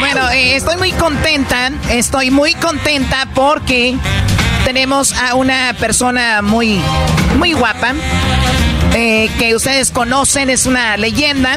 Bueno, 0.00 0.28
eh, 0.30 0.56
estoy 0.56 0.76
muy 0.76 0.90
contenta, 0.90 1.70
estoy 1.88 2.32
muy 2.32 2.54
contenta 2.54 3.28
porque 3.32 3.96
tenemos 4.72 5.14
a 5.14 5.34
una 5.34 5.74
persona 5.80 6.42
muy, 6.42 6.78
muy 7.38 7.54
guapa, 7.54 7.94
eh, 8.94 9.30
que 9.38 9.56
ustedes 9.56 9.90
conocen, 9.90 10.50
es 10.50 10.66
una 10.66 10.98
leyenda. 10.98 11.56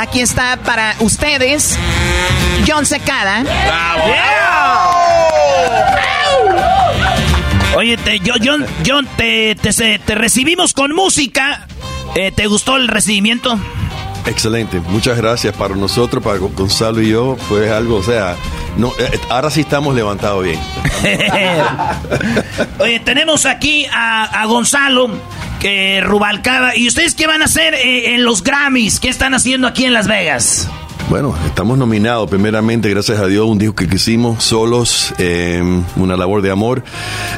Aquí 0.00 0.20
está 0.20 0.56
para 0.64 0.94
ustedes, 1.00 1.76
John 2.64 2.86
Secada. 2.86 3.42
Oye, 7.74 7.96
te, 7.96 8.20
yo, 8.20 8.34
John, 8.40 8.64
John, 8.86 9.08
te, 9.16 9.56
te, 9.56 9.72
se- 9.72 9.98
te 9.98 10.14
recibimos 10.14 10.74
con 10.74 10.94
música. 10.94 11.66
Eh, 12.14 12.30
¿Te 12.30 12.46
gustó 12.46 12.76
el 12.76 12.86
recibimiento? 12.86 13.58
Excelente, 14.26 14.78
muchas 14.78 15.16
gracias 15.16 15.56
para 15.56 15.74
nosotros, 15.74 16.22
para 16.22 16.38
Gon- 16.38 16.54
Gonzalo 16.54 17.00
y 17.02 17.10
yo, 17.10 17.36
fue 17.48 17.72
algo, 17.74 17.96
o 17.96 18.02
sea, 18.04 18.36
no, 18.76 18.92
eh, 18.98 19.20
ahora 19.28 19.50
sí 19.50 19.60
estamos 19.60 19.94
levantados 19.94 20.44
bien. 20.44 20.58
Oye, 22.78 23.00
tenemos 23.00 23.46
aquí 23.46 23.86
a, 23.92 24.24
a 24.24 24.44
Gonzalo 24.46 25.10
que 25.60 26.00
Rubalcaba. 26.00 26.76
¿Y 26.76 26.88
ustedes 26.88 27.14
qué 27.14 27.26
van 27.26 27.42
a 27.42 27.44
hacer 27.44 27.74
eh, 27.74 28.14
en 28.14 28.24
los 28.24 28.42
Grammys? 28.42 28.98
¿Qué 28.98 29.08
están 29.08 29.34
haciendo 29.34 29.68
aquí 29.68 29.84
en 29.84 29.92
Las 29.92 30.08
Vegas? 30.08 30.68
Bueno, 31.10 31.34
estamos 31.46 31.76
nominados, 31.76 32.30
primeramente, 32.30 32.88
gracias 32.88 33.18
a 33.20 33.26
Dios, 33.26 33.44
un 33.46 33.58
disco 33.58 33.74
que 33.74 33.84
hicimos 33.84 34.42
solos, 34.42 35.12
eh, 35.18 35.62
una 35.96 36.16
labor 36.16 36.40
de 36.40 36.50
amor, 36.50 36.82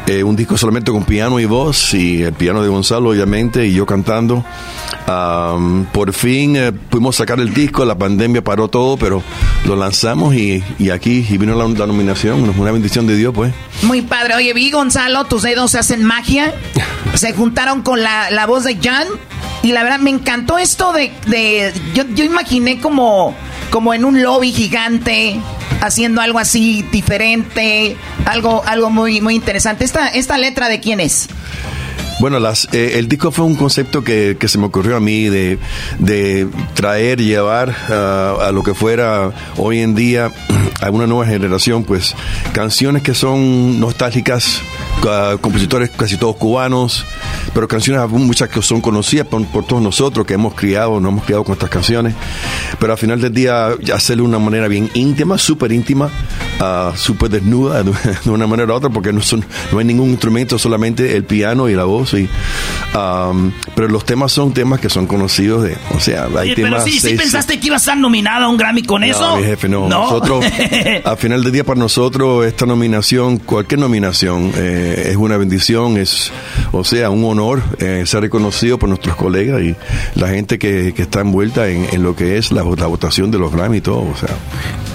eh, 0.07 0.23
un 0.23 0.37
disco 0.37 0.57
solamente 0.57 0.93
con 0.93 1.03
piano 1.05 1.41
y 1.41 1.45
voz, 1.45 1.93
y 1.93 2.23
el 2.23 2.33
piano 2.35 2.63
de 2.63 2.69
Gonzalo, 2.69 3.11
obviamente, 3.11 3.67
y 3.67 3.73
yo 3.75 3.85
cantando. 3.85 4.45
Am, 5.09 5.87
por 5.93 6.13
fin 6.13 6.55
eh, 6.57 6.71
pudimos 6.73 7.17
sacar 7.17 7.41
el 7.41 7.53
disco, 7.53 7.85
la 7.85 7.99
pandemia 7.99 8.45
paró 8.45 8.69
todo, 8.69 8.97
pero 8.97 9.23
lo 9.67 9.75
lanzamos 9.75 10.35
y, 10.37 10.63
y 10.79 10.91
aquí 10.91 11.27
y 11.29 11.37
vino 11.37 11.57
la, 11.57 11.67
la 11.67 11.87
nominación, 11.89 12.49
una 12.57 12.71
bendición 12.71 13.09
de 13.09 13.17
Dios, 13.17 13.35
pues. 13.35 13.53
Muy 13.83 14.03
padre. 14.03 14.37
Oye, 14.37 14.53
vi 14.55 14.71
Gonzalo, 14.71 15.25
tus 15.25 15.43
dedos 15.43 15.75
hacen 15.75 16.05
magia. 16.05 16.55
Se 17.15 17.33
juntaron 17.33 17.83
con 17.83 18.03
la, 18.03 18.31
la 18.31 18.47
voz 18.47 18.63
de 18.65 18.77
John. 18.83 19.09
Y 19.63 19.73
la 19.73 19.83
verdad, 19.83 19.99
me 19.99 20.11
encantó 20.11 20.59
esto 20.59 20.93
de... 20.93 21.11
de- 21.27 21.73
yo, 21.95 22.05
yo 22.15 22.23
imaginé 22.25 22.81
como, 22.81 23.35
como 23.75 23.93
en 23.93 24.05
un 24.05 24.23
lobby 24.23 24.53
gigante, 24.53 25.35
haciendo 25.81 26.21
algo 26.21 26.39
así 26.39 26.83
diferente, 26.93 27.97
algo, 28.25 28.63
algo 28.65 28.89
muy, 28.89 29.21
muy 29.21 29.35
interesante. 29.35 29.85
Esta, 29.85 30.07
¿Esta 30.07 30.39
letra 30.39 30.69
de 30.69 30.79
quién 30.79 31.01
es? 31.01 31.27
Bueno, 32.21 32.39
las, 32.39 32.69
eh, 32.71 32.93
el 33.01 33.09
disco 33.09 33.33
fue 33.33 33.45
un 33.45 33.57
concepto 33.57 34.05
que, 34.05 34.37
que 34.39 34.47
se 34.47 34.59
me 34.59 34.67
ocurrió 34.67 34.95
a 34.95 35.01
mí 35.01 35.25
de, 35.25 35.59
de 35.99 36.47
traer, 36.75 37.21
llevar 37.21 37.75
a 37.91 38.53
lo 38.53 38.63
que 38.63 38.75
fuera 38.75 39.33
hoy 39.57 39.81
en 39.81 39.97
día 39.97 40.31
a 40.81 40.91
una 40.91 41.09
nueva 41.09 41.27
generación, 41.27 41.83
pues 41.83 42.15
canciones 42.53 43.03
que 43.03 43.13
son 43.13 43.81
nostálgicas, 43.81 44.61
compositores 45.41 45.91
casi 45.91 46.17
todos 46.17 46.37
cubanos, 46.37 47.05
pero 47.53 47.69
canciones 47.69 48.09
muchas 48.11 48.49
que 48.49 48.63
son 48.63 48.81
conocidas 48.81 49.27
por, 49.27 49.67
todos 49.67 49.83
nosotros, 49.83 50.27
que 50.27 50.35
hemos 50.35 50.55
criado, 50.55 51.01
nos 51.01 51.13
hemos 51.13 51.25
criado 51.25 51.45
con 51.45 51.53
estas 51.55 51.71
canciones, 51.71 52.15
pero 52.79 52.93
al 52.93 52.99
final 52.99 53.21
del 53.21 53.33
día 53.33 53.69
hacerlo 53.93 54.25
de 54.25 54.29
una 54.29 54.39
manera 54.39 54.69
bien 54.69 54.91
íntima, 54.95 55.37
súper 55.39 55.73
íntima, 55.73 56.11
ah, 56.65 56.93
súper 56.97 57.31
desnuda 57.31 57.83
de, 57.83 57.93
de 58.25 58.31
una 58.31 58.47
manera 58.47 58.73
u 58.73 58.77
otra, 58.77 58.91
porque 58.91 59.13
no, 59.13 59.21
son, 59.21 59.45
no 59.73 59.79
hay 59.79 59.85
ningún 59.85 60.11
instrumento, 60.11 60.59
solamente 60.59 61.17
el 61.17 61.25
piano 61.25 61.69
y 61.69 61.75
la 61.75 61.85
voz. 61.85 62.15
Y, 62.15 62.29
um, 62.97 63.53
pero 63.75 63.89
los 63.89 64.05
temas 64.05 64.33
son 64.33 64.53
temas 64.53 64.81
que 64.81 64.89
son 64.89 65.07
conocidos 65.07 65.65
de, 65.65 65.77
o 65.95 66.01
sea, 66.01 66.25
hay 66.27 66.51
Oye, 66.51 66.53
pero 66.57 66.69
temas. 66.69 66.85
sí, 66.85 66.93
sí 66.93 67.01
seis- 67.01 67.21
pensaste 67.21 67.59
que 67.61 67.67
iba 67.67 67.77
a 67.77 67.79
estar 67.79 67.97
nominado 67.97 68.47
a 68.47 68.49
un 68.49 68.57
Grammy 68.57 68.83
con 68.83 69.05
eso. 69.05 69.21
no, 69.21 69.37
mi 69.37 69.45
jefe, 69.45 69.69
no. 69.69 69.89
Nosotros, 69.89 70.45
al 71.05 71.17
final 71.19 71.43
del 71.43 71.53
día, 71.53 71.65
para 71.65 71.79
nosotros, 71.79 72.47
esta 72.47 72.67
nominación, 72.67 73.39
cualquier 73.39 73.81
nominación, 73.81 74.53
eh, 74.57 75.09
es 75.11 75.17
una 75.17 75.37
bendición, 75.37 75.97
es, 75.97 76.33
o 76.73 76.85
sea, 76.85 77.11
un 77.11 77.25
honor 77.25 77.63
eh, 77.79 78.05
ser 78.07 78.21
reconocido 78.23 78.79
por 78.79 78.89
nuestros 78.89 79.17
colegas 79.17 79.63
y 79.63 79.75
la 80.15 80.29
gente 80.29 80.59
que, 80.59 80.93
que 80.95 81.03
está 81.03 81.21
envuelta 81.21 81.69
en, 81.69 81.87
en 81.93 82.03
lo 82.03 82.15
que 82.17 82.39
es 82.39 82.53
la, 82.53 82.63
la 82.63 82.87
votación 82.87 83.31
de 83.31 83.39
los 83.39 83.53
Grammy 83.53 83.79
y 83.79 83.81
todo, 83.81 84.01
o 84.01 84.17
sea. 84.17 84.31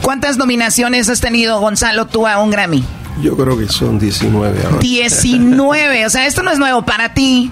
¿Cuántas 0.01 0.37
nominaciones 0.37 1.09
has 1.09 1.19
tenido, 1.21 1.58
Gonzalo, 1.59 2.05
tú 2.07 2.27
a 2.27 2.39
un 2.39 2.49
Grammy? 2.51 2.83
Yo 3.21 3.35
creo 3.35 3.57
que 3.57 3.67
son 3.67 3.99
19 3.99 4.63
ahora. 4.65 4.77
19. 4.79 6.05
O 6.05 6.09
sea, 6.09 6.25
esto 6.25 6.41
no 6.43 6.51
es 6.51 6.59
nuevo 6.59 6.83
para 6.83 7.13
ti. 7.13 7.51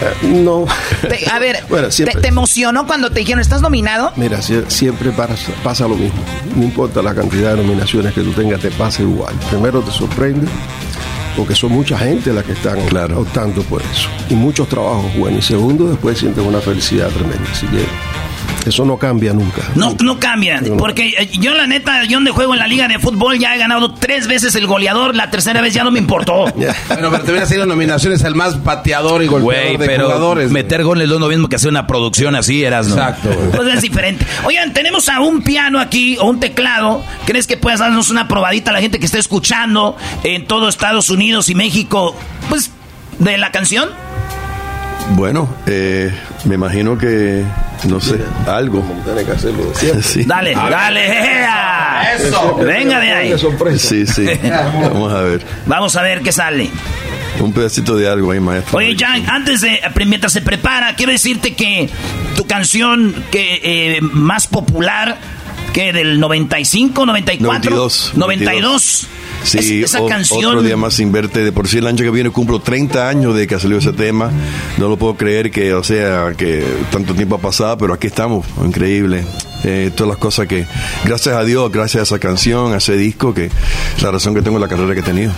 Eh, 0.00 0.26
no. 0.42 0.64
Te- 1.08 1.30
a 1.30 1.38
ver, 1.38 1.62
Bueno, 1.68 1.86
te, 1.86 1.92
siempre- 1.92 2.20
te 2.20 2.28
emocionó 2.28 2.86
cuando 2.86 3.10
te 3.10 3.20
dijeron, 3.20 3.40
¿estás 3.40 3.60
nominado? 3.60 4.12
Mira, 4.16 4.38
sie- 4.42 4.64
siempre 4.68 5.12
pasa, 5.12 5.36
pasa 5.62 5.86
lo 5.86 5.94
mismo. 5.94 6.18
No 6.56 6.64
importa 6.64 7.00
la 7.00 7.14
cantidad 7.14 7.52
de 7.54 7.62
nominaciones 7.62 8.12
que 8.12 8.22
tú 8.22 8.32
tengas, 8.32 8.60
te 8.60 8.70
pasa 8.72 9.02
igual. 9.02 9.32
Primero 9.50 9.80
te 9.82 9.92
sorprende, 9.92 10.48
porque 11.36 11.54
son 11.54 11.70
mucha 11.72 11.96
gente 11.96 12.32
la 12.32 12.42
que 12.42 12.52
están 12.52 12.78
optando 13.16 13.62
por 13.62 13.82
eso. 13.82 14.08
Y 14.30 14.34
muchos 14.34 14.68
trabajos 14.68 15.16
buenos. 15.16 15.44
Y 15.44 15.46
segundo, 15.46 15.86
después 15.86 16.18
sientes 16.18 16.44
una 16.44 16.60
felicidad 16.60 17.08
tremenda. 17.10 17.48
Así 17.52 17.66
que 17.68 17.84
eso 18.66 18.84
no 18.84 18.96
cambia 18.96 19.32
nunca. 19.32 19.62
No, 19.74 19.94
no 20.02 20.18
cambian, 20.18 20.64
porque 20.78 21.14
eh, 21.18 21.30
yo 21.40 21.54
la 21.54 21.66
neta, 21.66 22.04
yo 22.04 22.16
donde 22.16 22.30
juego 22.30 22.54
en 22.54 22.60
la 22.60 22.66
liga 22.66 22.88
de 22.88 22.98
fútbol 22.98 23.38
ya 23.38 23.54
he 23.54 23.58
ganado 23.58 23.94
tres 23.94 24.26
veces 24.26 24.54
el 24.54 24.66
goleador, 24.66 25.14
la 25.14 25.30
tercera 25.30 25.60
vez 25.60 25.74
ya 25.74 25.84
no 25.84 25.90
me 25.90 25.98
importó. 25.98 26.44
Bueno, 26.88 27.10
pero 27.10 27.24
te 27.24 27.30
hubieran 27.32 27.48
sido 27.48 27.66
nominaciones 27.66 28.24
al 28.24 28.34
más 28.34 28.56
pateador 28.56 29.22
y 29.22 29.26
golpeador 29.26 29.64
Güey, 29.66 29.76
de 29.76 29.86
pero 29.86 30.04
jugadores. 30.04 30.50
meter 30.50 30.82
goles 30.84 31.08
no 31.08 31.14
es 31.14 31.20
lo 31.20 31.28
mismo 31.28 31.48
que 31.48 31.56
hacer 31.56 31.70
una 31.70 31.86
producción 31.86 32.34
así, 32.34 32.64
eras, 32.64 32.86
¿no? 32.88 32.94
Exacto. 32.94 33.30
Pues 33.54 33.68
es 33.74 33.82
diferente. 33.82 34.24
Oigan, 34.44 34.72
tenemos 34.72 35.08
a 35.08 35.20
un 35.20 35.42
piano 35.42 35.80
aquí 35.80 36.16
o 36.18 36.24
un 36.26 36.40
teclado. 36.40 37.02
¿Crees 37.26 37.46
que 37.46 37.56
puedas 37.56 37.80
darnos 37.80 38.10
una 38.10 38.28
probadita 38.28 38.70
a 38.70 38.74
la 38.74 38.80
gente 38.80 38.98
que 38.98 39.06
está 39.06 39.18
escuchando 39.18 39.96
en 40.22 40.46
todo 40.46 40.68
Estados 40.68 41.10
Unidos 41.10 41.48
y 41.48 41.54
México? 41.54 42.14
Pues, 42.48 42.70
de 43.18 43.36
la 43.38 43.50
canción. 43.50 43.88
Bueno, 45.10 45.48
eh, 45.66 46.12
me 46.44 46.54
imagino 46.54 46.96
que, 46.96 47.44
no 47.88 48.00
sé, 48.00 48.18
algo. 48.46 48.82
Tiene 49.04 49.24
que 49.24 49.32
hacerlo. 49.32 49.64
Sí. 50.02 50.24
Dale, 50.24 50.54
dale. 50.54 51.06
¡ea! 51.06 52.14
Eso. 52.16 52.56
Venga 52.56 53.00
de 53.00 53.12
ahí. 53.12 53.34
Sí, 53.78 54.06
sí. 54.06 54.26
Vamos 54.82 55.12
a 55.12 55.22
ver. 55.22 55.44
Vamos 55.66 55.96
a 55.96 56.02
ver 56.02 56.22
qué 56.22 56.32
sale. 56.32 56.70
Un 57.40 57.52
pedacito 57.52 57.96
de 57.96 58.08
algo 58.08 58.30
ahí, 58.30 58.40
maestro. 58.40 58.78
Oye, 58.78 58.96
Jan, 58.98 59.28
antes 59.28 59.60
de, 59.60 59.80
mientras 60.06 60.32
se 60.32 60.40
prepara, 60.40 60.94
quiero 60.94 61.12
decirte 61.12 61.54
que 61.54 61.90
tu 62.36 62.46
canción 62.46 63.14
que 63.30 63.60
eh, 63.62 63.98
más 64.00 64.46
popular, 64.46 65.18
que 65.72 65.92
del 65.92 66.20
95, 66.20 67.06
94, 67.06 67.70
92. 67.70 68.12
92. 68.14 69.08
Sí, 69.44 69.58
Es- 69.82 69.90
esa 69.90 70.00
o- 70.02 70.08
canción. 70.08 70.44
otro 70.44 70.62
día 70.62 70.76
más 70.76 70.94
sin 70.94 71.12
verte. 71.12 71.44
De 71.44 71.52
por 71.52 71.68
sí 71.68 71.78
el 71.78 71.86
año 71.86 71.98
que 71.98 72.10
viene 72.10 72.30
cumplo 72.30 72.60
30 72.60 73.08
años 73.08 73.36
de 73.36 73.46
que 73.46 73.58
salió 73.60 73.78
ese 73.78 73.92
tema. 73.92 74.30
No 74.78 74.88
lo 74.88 74.96
puedo 74.96 75.16
creer 75.16 75.50
que, 75.50 75.72
o 75.74 75.84
sea, 75.84 76.32
que 76.36 76.64
tanto 76.90 77.14
tiempo 77.14 77.36
ha 77.36 77.40
pasado, 77.40 77.78
pero 77.78 77.92
aquí 77.94 78.06
estamos. 78.08 78.44
Increíble. 78.64 79.22
Eh, 79.62 79.90
todas 79.94 80.08
las 80.10 80.18
cosas 80.18 80.46
que, 80.46 80.66
gracias 81.04 81.34
a 81.36 81.44
Dios, 81.44 81.70
gracias 81.72 82.00
a 82.00 82.02
esa 82.04 82.18
canción, 82.18 82.72
a 82.74 82.78
ese 82.78 82.96
disco, 82.96 83.32
que 83.32 83.46
es 83.46 84.02
la 84.02 84.10
razón 84.10 84.34
que 84.34 84.42
tengo 84.42 84.56
en 84.56 84.62
la 84.62 84.68
carrera 84.68 84.92
que 84.94 85.00
he 85.00 85.04
tenido. 85.04 85.32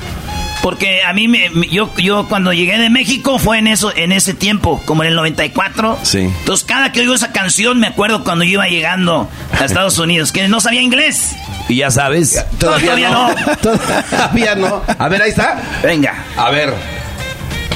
Porque 0.66 1.04
a 1.04 1.12
mí, 1.12 1.28
me, 1.28 1.48
yo, 1.70 1.94
yo 1.96 2.26
cuando 2.28 2.52
llegué 2.52 2.76
de 2.76 2.90
México 2.90 3.38
fue 3.38 3.60
en 3.60 3.68
eso 3.68 3.92
en 3.94 4.10
ese 4.10 4.34
tiempo, 4.34 4.82
como 4.84 5.04
en 5.04 5.10
el 5.10 5.14
94. 5.14 5.96
Sí. 6.02 6.22
Entonces, 6.22 6.66
cada 6.66 6.90
que 6.90 7.02
oigo 7.02 7.14
esa 7.14 7.30
canción, 7.30 7.78
me 7.78 7.86
acuerdo 7.86 8.24
cuando 8.24 8.44
yo 8.44 8.54
iba 8.54 8.66
llegando 8.66 9.28
a 9.56 9.64
Estados 9.64 9.96
Unidos, 9.98 10.32
que 10.32 10.48
no 10.48 10.60
sabía 10.60 10.82
inglés. 10.82 11.36
Y 11.68 11.76
ya 11.76 11.92
sabes. 11.92 12.44
Todavía, 12.58 13.10
no. 13.10 13.32
Todavía 13.62 14.56
no. 14.56 14.82
A 14.98 15.08
ver, 15.08 15.22
ahí 15.22 15.30
está. 15.30 15.62
Venga. 15.84 16.24
A 16.36 16.50
ver. 16.50 16.74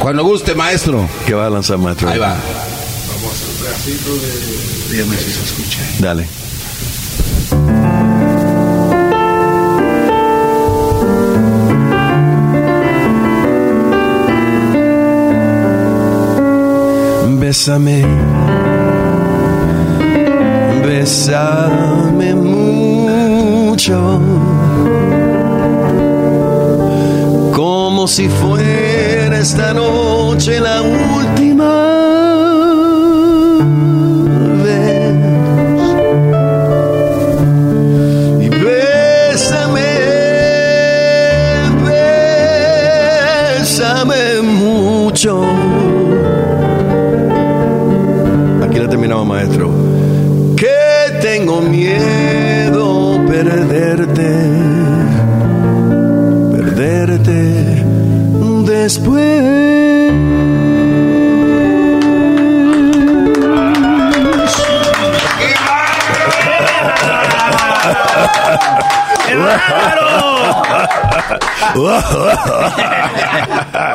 Cuando 0.01 0.25
guste, 0.25 0.57
maestro. 0.57 1.09
¿Qué 1.29 1.35
va 1.35 1.47
a 1.47 1.51
lanzar, 1.51 1.79
maestro? 1.79 2.09
Ahí 2.09 2.19
va. 2.19 2.31
Vamos 2.35 3.41
a 3.41 3.51
un 3.53 3.67
pedacito 3.67 4.17
de... 4.17 4.97
Dígame 4.97 5.17
si 5.17 5.31
se 5.31 5.45
escucha. 5.45 5.79
Dale. 6.01 6.40
Bésame, 17.51 18.07
bésame 20.85 22.33
mucho, 22.37 24.21
como 27.53 28.07
si 28.07 28.29
fuera 28.29 29.37
esta 29.37 29.75
noche 29.75 30.61
la 30.61 30.81
última 30.81 31.50
después. 58.91 59.31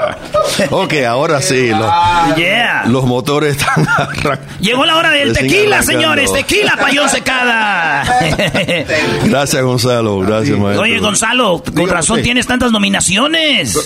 ok, 0.71 0.93
ahora 1.07 1.41
sí. 1.41 1.69
Los, 1.69 1.91
Yeah. 2.37 2.85
los 2.87 3.05
motores 3.05 3.57
están 3.57 3.85
Llegó 4.59 4.85
la 4.85 4.97
hora 4.97 5.11
del 5.11 5.33
tequila, 5.33 5.81
señores. 5.83 6.31
Tequila, 6.33 6.75
payón 6.79 7.09
secada. 7.09 8.03
Gracias, 9.25 9.61
Gonzalo. 9.63 10.19
Gracias, 10.19 10.57
maestro. 10.57 10.81
Oye, 10.83 10.99
Gonzalo, 10.99 11.61
con 11.63 11.75
Dígame 11.75 11.91
razón 11.93 12.13
usted. 12.15 12.23
tienes 12.23 12.47
tantas 12.47 12.71
nominaciones. 12.71 13.77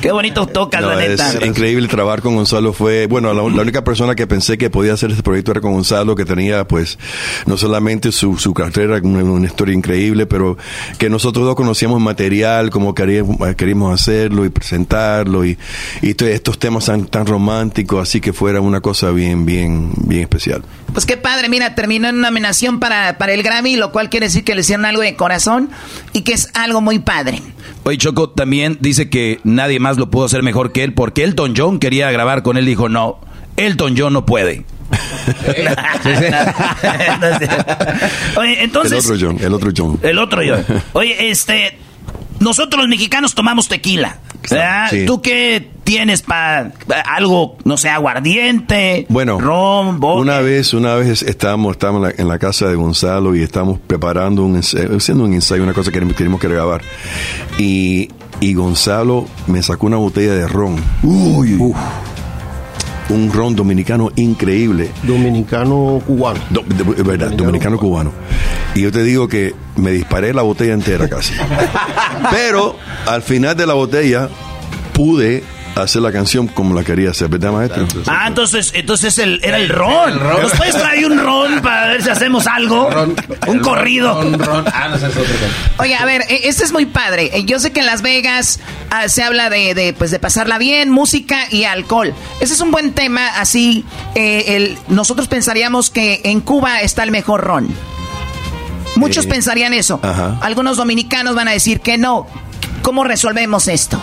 Qué 0.00 0.10
bonito 0.12 0.46
tocas, 0.46 0.80
No, 0.80 0.88
la 0.90 0.96
neta. 0.96 1.32
es 1.32 1.46
increíble 1.46 1.88
trabajar 1.88 2.22
con 2.22 2.34
Gonzalo. 2.36 2.72
Fue, 2.72 3.06
bueno, 3.06 3.32
la, 3.34 3.42
la 3.42 3.62
única 3.62 3.82
persona 3.84 4.14
que 4.14 4.26
pensé 4.26 4.58
que 4.58 4.70
podía 4.70 4.94
hacer 4.94 5.10
este 5.10 5.22
proyecto 5.22 5.52
era 5.52 5.60
con 5.60 5.72
Gonzalo, 5.72 6.14
que 6.16 6.24
tenía, 6.24 6.66
pues, 6.66 6.98
no 7.46 7.56
solamente 7.56 8.12
su, 8.12 8.36
su 8.38 8.52
carrera, 8.54 8.98
una, 9.02 9.22
una 9.24 9.46
historia 9.46 9.74
increíble, 9.74 10.26
pero 10.26 10.56
que 10.98 11.08
nosotros 11.08 11.44
dos 11.46 11.54
conocíamos 11.54 12.00
material, 12.00 12.70
como 12.70 12.94
queríamos, 12.94 13.36
queríamos 13.56 13.92
hacerlo 14.00 14.44
y 14.44 14.50
presentarlo, 14.50 15.44
y, 15.44 15.58
y 16.02 16.14
to- 16.14 16.26
estos 16.26 16.58
temas 16.58 16.86
tan, 16.86 17.06
tan 17.06 17.26
románticos, 17.26 18.08
así 18.08 18.20
que 18.20 18.32
fuera 18.32 18.60
una 18.60 18.80
cosa 18.80 19.10
bien, 19.12 19.46
bien, 19.46 19.92
bien 19.96 20.22
especial. 20.22 20.62
Pues 20.92 21.06
qué 21.06 21.16
padre, 21.16 21.48
mira, 21.48 21.74
terminó 21.74 22.08
en 22.08 22.20
nominación 22.20 22.78
para, 22.80 23.16
para 23.18 23.32
el 23.32 23.42
Grammy, 23.42 23.76
lo 23.76 23.92
cual 23.92 24.10
quiere 24.10 24.26
decir 24.26 24.44
que 24.44 24.54
le 24.54 24.60
hicieron 24.60 24.84
algo 24.84 25.00
de 25.02 25.16
corazón 25.16 25.70
y 26.12 26.22
que 26.22 26.32
es 26.34 26.48
algo 26.54 26.80
muy 26.82 26.98
padre. 26.98 27.40
Oye, 27.84 27.96
Choco 27.98 28.28
también 28.30 28.76
dice 28.80 29.08
que 29.08 29.40
nadie 29.44 29.78
más 29.80 29.96
lo 29.96 30.10
pudo 30.10 30.26
hacer 30.26 30.42
mejor 30.42 30.72
que 30.72 30.84
él 30.84 30.92
porque 30.92 31.24
Elton 31.24 31.54
John 31.56 31.78
quería 31.78 32.10
grabar 32.10 32.42
con 32.42 32.56
él. 32.58 32.66
Dijo, 32.66 32.88
no, 32.88 33.18
Elton 33.56 33.94
John 33.96 34.12
no 34.12 34.26
puede. 34.26 34.64
Oye, 38.36 38.62
entonces. 38.62 38.92
el 38.92 38.98
otro 39.12 39.16
John, 39.28 39.38
el 39.42 39.52
otro 39.54 39.70
John. 39.76 39.98
El 40.02 40.18
otro 40.18 40.42
yo. 40.42 40.56
Oye, 40.92 41.30
este. 41.30 41.78
Nosotros 42.42 42.80
los 42.80 42.88
mexicanos 42.88 43.34
tomamos 43.34 43.68
tequila. 43.68 44.18
¿Tú 45.06 45.22
qué 45.22 45.70
tienes 45.84 46.22
para 46.22 46.72
algo, 47.06 47.56
no 47.64 47.76
sé, 47.76 47.88
aguardiente? 47.88 49.06
Bueno, 49.08 49.38
ron, 49.40 50.00
vodka? 50.00 50.20
una 50.20 50.40
vez, 50.40 50.74
una 50.74 50.94
vez 50.96 51.22
estábamos, 51.22 51.72
estábamos 51.72 52.08
en 52.08 52.16
la, 52.16 52.22
en 52.22 52.28
la 52.28 52.38
casa 52.38 52.66
de 52.66 52.74
Gonzalo 52.74 53.36
y 53.36 53.42
estábamos 53.42 53.78
preparando 53.86 54.42
un 54.44 54.56
ensayo, 54.56 54.96
haciendo 54.96 55.24
un 55.24 55.34
ensayo, 55.34 55.62
una 55.62 55.72
cosa 55.72 55.92
que 55.92 56.00
queríamos 56.00 56.40
que 56.40 56.48
grabar. 56.48 56.82
Y, 57.58 58.10
y 58.40 58.54
Gonzalo 58.54 59.26
me 59.46 59.62
sacó 59.62 59.86
una 59.86 59.98
botella 59.98 60.34
de 60.34 60.48
ron. 60.48 60.76
Uf. 61.04 61.76
Un 63.12 63.32
ron 63.32 63.54
dominicano 63.54 64.10
increíble. 64.16 64.90
Dominicano 65.02 66.00
cubano. 66.06 66.40
Do- 66.50 66.64
de- 66.66 66.94
de- 66.96 67.02
verdad, 67.02 67.30
dominicano 67.30 67.78
cubano. 67.78 68.12
Y 68.74 68.80
yo 68.82 68.90
te 68.92 69.02
digo 69.02 69.28
que 69.28 69.54
me 69.76 69.90
disparé 69.92 70.32
la 70.34 70.42
botella 70.42 70.72
entera 70.74 71.08
casi. 71.08 71.34
Pero 72.30 72.76
al 73.06 73.22
final 73.22 73.56
de 73.56 73.66
la 73.66 73.74
botella 73.74 74.28
pude 74.94 75.42
hacer 75.76 76.02
la 76.02 76.12
canción 76.12 76.46
como 76.48 76.74
la 76.74 76.84
quería 76.84 77.10
hacer, 77.10 77.28
¿verdad, 77.28 77.52
maestro? 77.52 77.86
Ah, 78.06 78.26
entonces, 78.28 78.70
entonces 78.74 79.18
el, 79.18 79.40
era 79.42 79.56
el 79.58 79.68
ron. 79.68 80.18
¿Nos 80.42 80.52
puedes 80.52 80.74
traer 80.76 81.06
un 81.06 81.18
ron 81.18 81.60
para 81.62 81.88
ver 81.88 82.02
si 82.02 82.10
hacemos 82.10 82.46
algo? 82.46 82.88
un 83.46 83.58
corrido. 83.60 84.12
Ah, 84.74 84.88
no, 84.88 84.96
es 84.96 85.02
otra 85.04 85.20
cosa. 85.22 85.26
Oye, 85.78 85.94
a 85.94 86.04
ver, 86.04 86.22
eh, 86.28 86.42
este 86.44 86.64
es 86.64 86.72
muy 86.72 86.86
padre. 86.86 87.30
Eh, 87.34 87.44
Yo 87.44 87.58
sé 87.58 87.72
que 87.72 87.80
en 87.80 87.86
Las 87.86 88.02
Vegas 88.02 88.60
ah, 88.90 89.08
se 89.08 89.22
habla 89.22 89.50
de, 89.50 89.74
de, 89.74 89.92
pues, 89.92 90.10
de 90.10 90.18
pasarla 90.18 90.58
bien, 90.58 90.90
música 90.90 91.46
y 91.50 91.64
alcohol. 91.64 92.14
Ese 92.40 92.54
es 92.54 92.60
un 92.60 92.70
buen 92.70 92.92
tema, 92.92 93.28
así, 93.38 93.84
eh, 94.14 94.56
el, 94.56 94.78
nosotros 94.88 95.28
pensaríamos 95.28 95.90
que 95.90 96.20
en 96.24 96.40
Cuba 96.40 96.80
está 96.80 97.02
el 97.02 97.10
mejor 97.10 97.42
ron. 97.42 97.68
Muchos 98.96 99.26
Eh, 99.26 99.28
pensarían 99.28 99.72
eso. 99.74 100.00
ajá. 100.02 100.38
Algunos 100.42 100.76
dominicanos 100.76 101.34
van 101.34 101.48
a 101.48 101.52
decir 101.52 101.80
que 101.80 101.96
no. 101.98 102.26
¿Cómo 102.82 103.04
resolvemos 103.04 103.68
esto? 103.68 104.00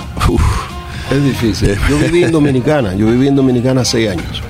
Es 1.12 1.24
difícil. 1.24 1.78
Yo 1.90 1.98
viví 1.98 2.24
en 2.24 2.32
Dominicana, 2.32 2.94
yo 2.94 3.08
viví 3.08 3.28
en 3.28 3.36
Dominicana 3.36 3.84
seis 3.84 4.12
años. 4.12 4.42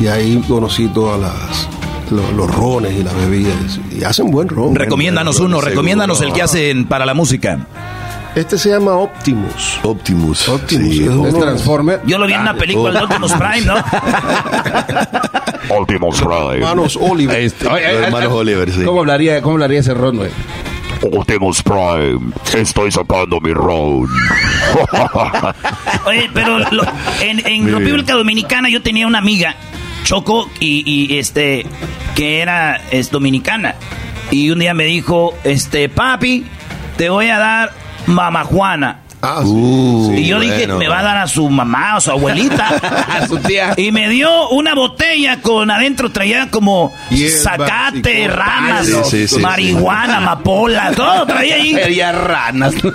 Y 0.00 0.08
ahí 0.08 0.42
conocí 0.48 0.88
todas 0.88 1.20
las 1.20 1.68
lo- 2.10 2.32
los, 2.32 2.54
rones 2.54 2.92
y 2.98 3.02
las 3.04 3.14
bebidas. 3.16 3.78
Y 3.96 4.02
hacen 4.04 4.30
buen 4.30 4.48
ron. 4.48 4.74
Recomiéndanos 4.74 5.38
uno, 5.40 5.60
recomiéndanos 5.60 6.20
el 6.20 6.32
que 6.32 6.42
hacen 6.42 6.86
para 6.86 7.06
la 7.06 7.14
música. 7.14 7.58
Este 8.34 8.58
se 8.58 8.70
llama 8.70 8.96
Optimus. 8.96 9.78
Optimus. 9.84 10.48
Optimus. 10.48 10.96
sí. 10.96 11.04
es 11.04 11.38
Transformer. 11.38 12.00
Yo 12.04 12.18
lo 12.18 12.26
vi 12.26 12.32
en 12.32 12.40
una 12.40 12.54
película 12.54 12.98
de 12.98 13.04
Optimus 13.04 13.32
Prime, 13.32 13.60
¿no? 13.60 13.76
Optimus 15.78 16.20
Prime. 16.20 16.54
Hermanos 16.54 16.98
Oliver. 17.00 17.38
Este, 17.38 17.66
eh, 17.66 18.02
hermanos 18.04 18.32
eh, 18.32 18.34
Oliver, 18.34 18.72
sí. 18.72 18.82
¿Cómo 18.84 19.00
hablaría, 19.00 19.40
cómo 19.40 19.54
hablaría 19.54 19.78
ese 19.78 19.94
ron, 19.94 20.16
güey? 20.16 20.30
Optimus 21.12 21.62
Prime. 21.62 22.32
Estoy 22.54 22.90
sacando 22.90 23.40
mi 23.40 23.52
ron. 23.52 24.06
Oye, 26.06 26.30
pero 26.32 26.58
lo- 26.70 26.84
en, 27.20 27.46
en. 27.46 27.66
República 27.72 28.14
Dominicana 28.14 28.68
yo 28.68 28.82
tenía 28.82 29.06
una 29.06 29.18
amiga, 29.18 29.56
Choco, 30.04 30.48
y, 30.60 30.82
y, 30.86 31.18
este, 31.18 31.66
que 32.14 32.40
era 32.40 32.80
es 32.90 33.10
dominicana. 33.10 33.74
Y 34.30 34.50
un 34.50 34.58
día 34.58 34.74
me 34.74 34.84
dijo, 34.84 35.34
este, 35.44 35.88
papi, 35.88 36.46
te 36.96 37.08
voy 37.10 37.28
a 37.28 37.38
dar 37.38 37.72
mamá 38.06 38.44
Juana. 38.44 39.00
Ah, 39.26 39.40
sí. 39.42 39.48
Uh, 39.50 40.12
y 40.14 40.26
yo 40.26 40.38
dije, 40.38 40.66
me 40.66 40.86
va 40.86 40.98
a 41.00 41.02
dar 41.02 41.16
a 41.16 41.26
su 41.26 41.48
mamá 41.48 41.96
o 41.96 42.00
su 42.00 42.10
abuelita. 42.10 42.68
A 43.14 43.26
su 43.26 43.38
tía. 43.38 43.74
Y 43.76 43.90
me 43.92 44.08
dio 44.08 44.48
una 44.50 44.74
botella 44.74 45.40
con 45.40 45.70
adentro 45.70 46.10
traía 46.10 46.50
como 46.50 46.92
zacate, 47.42 48.28
Sí, 49.04 49.28
sí, 49.28 49.38
marihuana, 49.38 50.18
amapola, 50.18 50.92
todo 50.94 51.26
traía 51.26 51.56
ahí. 51.56 51.74
Sería 51.74 52.12
ranas, 52.12 52.74
¿no? 52.82 52.92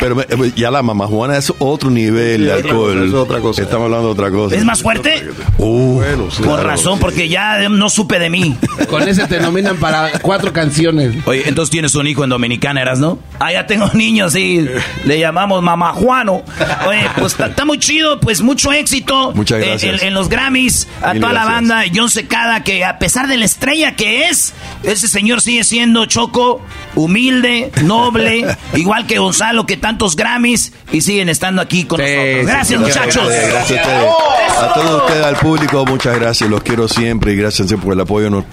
Pero 0.00 0.20
eh, 0.20 0.52
ya 0.56 0.70
la 0.70 0.82
mamá 0.82 1.06
Juana 1.06 1.36
es 1.36 1.52
otro 1.58 1.90
nivel 1.90 2.46
de 2.46 2.52
alcohol. 2.52 3.06
es 3.06 3.14
otra 3.14 3.40
cosa. 3.40 3.62
Estamos 3.62 3.86
hablando 3.86 4.06
de 4.08 4.12
otra 4.12 4.30
cosa. 4.30 4.56
¿Es 4.56 4.64
más 4.64 4.82
fuerte? 4.82 5.28
Uh, 5.58 5.94
Bueno, 5.96 6.30
sí. 6.30 6.38
Con 6.42 6.54
claro. 6.54 6.68
razón, 6.68 6.98
porque 6.98 7.28
ya 7.28 7.68
no 7.68 7.88
supe 7.88 8.18
de 8.18 8.30
mí. 8.30 8.56
Con 8.88 9.06
ese 9.08 9.26
te 9.26 9.40
nominan 9.40 9.76
para 9.76 10.18
cuatro 10.20 10.52
canciones. 10.52 11.14
Oye, 11.26 11.42
entonces 11.46 11.70
tienes 11.70 11.94
un 11.94 12.06
hijo 12.06 12.24
en 12.24 12.30
Dominicana, 12.30 12.80
¿eras, 12.82 12.98
no? 12.98 13.18
Ah, 13.38 13.52
ya 13.52 13.66
tengo 13.66 13.88
niños, 13.94 14.32
sí. 14.32 14.66
Le 15.04 15.18
llamamos 15.18 15.51
Mamá 15.60 15.92
Juano. 15.92 16.42
Oye, 16.86 17.04
pues 17.18 17.36
está 17.38 17.64
muy 17.64 17.78
chido, 17.78 18.20
pues 18.20 18.40
mucho 18.40 18.72
éxito. 18.72 19.32
Muchas 19.34 19.60
en- 19.62 19.68
gracias. 19.68 20.02
En, 20.02 20.08
en 20.08 20.14
los 20.14 20.28
Grammys, 20.28 20.88
a 21.02 21.12
Mil 21.12 21.20
toda 21.20 21.32
la 21.32 21.44
banda, 21.44 21.82
John 21.94 22.08
Secada, 22.08 22.62
que 22.64 22.84
a 22.84 22.98
pesar 22.98 23.26
de 23.26 23.36
la 23.36 23.44
estrella 23.44 23.96
que 23.96 24.28
es, 24.28 24.54
Ese 24.82 25.08
señor 25.08 25.40
sigue 25.40 25.64
siendo 25.64 26.06
choco, 26.06 26.60
humilde, 26.94 27.70
noble, 27.84 28.56
igual 28.74 29.06
que 29.06 29.18
Gonzalo, 29.18 29.66
que 29.66 29.76
tantos 29.76 30.16
Grammys 30.16 30.72
y 30.92 31.00
siguen 31.02 31.28
estando 31.28 31.62
aquí 31.62 31.84
con 31.84 32.00
nosotros. 32.00 32.46
Gracias, 32.46 32.80
muchachos. 32.80 33.28
Gracias, 33.28 33.52
gracias 33.52 33.86
a 33.86 33.92
ustedes. 33.92 34.12
A 34.58 34.74
todos 34.74 35.02
ustedes, 35.02 35.24
al 35.26 35.36
público, 35.36 35.86
muchas 35.86 36.18
gracias. 36.18 36.50
Los 36.50 36.62
quiero 36.62 36.88
siempre 36.88 37.32
y 37.32 37.36
gracias 37.36 37.68
siempre 37.68 37.84
por 37.86 37.94
el 37.94 38.00
apoyo. 38.00 38.44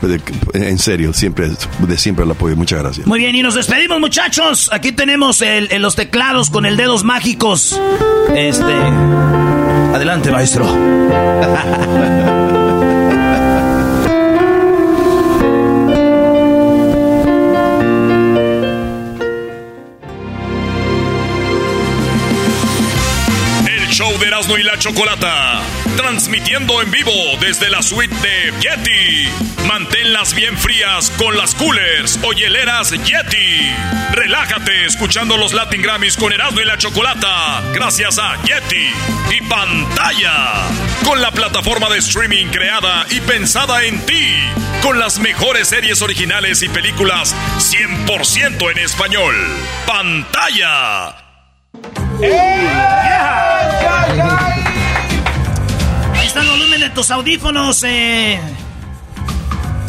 En 0.54 0.78
serio, 0.80 1.14
siempre, 1.14 1.50
de 1.80 1.98
siempre 1.98 2.26
el 2.26 2.32
apoyo. 2.32 2.56
Muchas 2.56 2.80
gracias. 2.80 3.08
Muy 3.08 3.20
bien, 3.20 3.36
y 3.36 3.42
nos 3.42 3.56
despedimos, 3.56 4.00
muchachos. 4.00 4.70
Aquí 4.72 4.92
tenemos 4.92 5.42
el- 5.42 5.72
el- 5.72 5.82
los 5.82 5.96
teclados 5.96 6.50
con 6.50 6.66
el 6.66 6.78
dedos 6.78 7.04
mágicos. 7.04 7.80
Este. 8.36 8.74
Adelante, 9.94 10.32
maestro. 10.32 10.66
de 24.20 24.28
Erasmo 24.28 24.58
y 24.58 24.64
la 24.64 24.78
Chocolata. 24.78 25.62
Transmitiendo 25.96 26.82
en 26.82 26.92
vivo 26.92 27.12
desde 27.40 27.70
la 27.70 27.82
suite 27.82 28.14
de 28.16 28.54
Yeti. 28.60 29.30
Manténlas 29.68 30.34
bien 30.34 30.58
frías 30.58 31.10
con 31.12 31.38
las 31.38 31.56
coolers 31.56 32.20
o 32.24 32.34
hieleras 32.34 32.92
Yeti. 32.92 33.72
Relájate 34.12 34.86
escuchando 34.86 35.38
los 35.38 35.54
Latin 35.54 35.82
Grammys 35.82 36.18
con 36.18 36.34
Erasmo 36.34 36.60
y 36.62 36.66
la 36.66 36.78
Chocolata. 36.78 37.62
Gracias 37.74 38.20
a 38.20 38.36
Yeti 38.44 38.90
y 39.32 39.42
pantalla. 39.48 40.68
Con 41.06 41.22
la 41.22 41.32
plataforma 41.32 41.90
de 41.90 42.00
streaming 42.00 42.48
creada 42.48 43.06
y 43.10 43.22
pensada 43.22 43.84
en 43.86 44.06
ti. 44.06 44.36
Con 44.82 45.00
las 45.00 45.20
mejores 45.20 45.70
series 45.70 46.02
originales 46.02 46.62
y 46.62 46.70
películas 46.70 47.36
100% 47.58 48.72
en 48.72 48.78
español. 48.80 49.36
Pantalla. 49.86 51.29
Ahí 56.14 56.28
está 56.28 56.42
el 56.42 56.50
volumen 56.50 56.80
de 56.82 56.90
tus 56.90 57.12
audífonos. 57.12 57.84
Eh. 57.84 58.40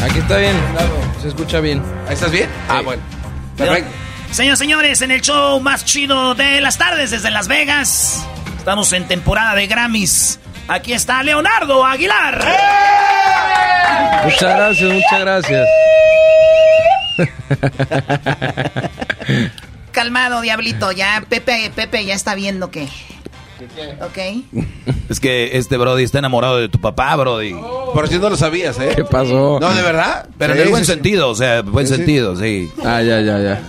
Aquí 0.03 0.19
está 0.19 0.37
bien. 0.39 0.57
Se 1.21 1.29
escucha 1.29 1.61
bien. 1.61 1.83
¿Ahí 2.07 2.15
estás 2.15 2.31
bien? 2.31 2.49
Ah, 2.69 2.81
bueno. 2.83 3.03
Perfecto. 3.57 3.91
Señoras 4.31 4.61
y 4.61 4.65
señores, 4.65 5.03
en 5.03 5.11
el 5.11 5.21
show 5.23 5.61
más 5.61 5.85
chido 5.85 6.35
de 6.35 6.61
las 6.61 6.79
tardes 6.79 7.11
desde 7.11 7.31
Las 7.31 7.49
Vegas. 7.49 8.25
Estamos 8.57 8.93
en 8.93 9.09
temporada 9.09 9.55
de 9.55 9.67
Grammys. 9.67 10.39
Aquí 10.69 10.93
está 10.93 11.23
Leonardo 11.23 11.85
Aguilar. 11.85 12.45
Muchas 14.25 14.57
gracias, 14.57 14.93
muchas 14.93 15.21
gracias. 15.21 15.67
Calmado, 19.93 20.41
diablito. 20.41 20.93
Ya, 20.93 21.25
Pepe, 21.29 21.71
Pepe 21.75 22.05
ya 22.05 22.15
está 22.15 22.35
viendo 22.35 22.71
que. 22.71 22.89
Ok. 24.01 24.19
Es 25.11 25.21
que 25.21 25.59
este 25.59 25.77
Brody 25.77 26.03
está 26.05 26.19
enamorado 26.19 26.57
de 26.59 26.69
tu 26.71 26.81
papá, 26.81 27.15
Brody. 27.17 27.53
Por 27.53 28.09
si 28.09 28.19
no 28.19 28.31
lo 28.31 28.37
sabías, 28.37 28.79
¿eh? 28.81 28.93
¿Qué 28.97 29.05
pasó? 29.05 29.59
No, 29.61 29.75
¿de 29.75 29.83
verdad? 29.83 30.27
Pero 30.39 30.55
en 30.55 30.61
el 30.61 30.69
buen 30.69 30.85
sentido, 30.87 31.29
o 31.29 31.35
sea, 31.35 31.61
buen 31.63 31.87
Sí, 31.87 31.93
sí. 31.93 31.97
sentido, 31.99 32.37
sí. 32.37 32.71
Ah, 32.85 33.03
ya, 33.03 33.21
ya, 33.21 33.39
ya. 33.39 33.63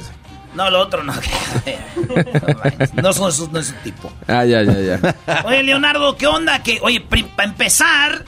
No, 0.56 0.70
lo 0.70 0.80
otro 0.82 1.04
no. 1.04 1.14
no 3.02 3.14
son 3.14 3.30
esos, 3.30 3.52
no 3.52 3.60
es 3.60 3.68
ese 3.68 3.76
tipo. 3.84 4.12
Ah, 4.28 4.46
ya, 4.46 4.64
ya, 4.64 4.80
ya. 4.80 5.16
Oye, 5.46 5.64
Leonardo, 5.64 6.16
¿qué 6.18 6.28
onda? 6.28 6.62
Que, 6.64 6.80
oye, 6.82 7.02
para 7.02 7.50
empezar, 7.50 8.26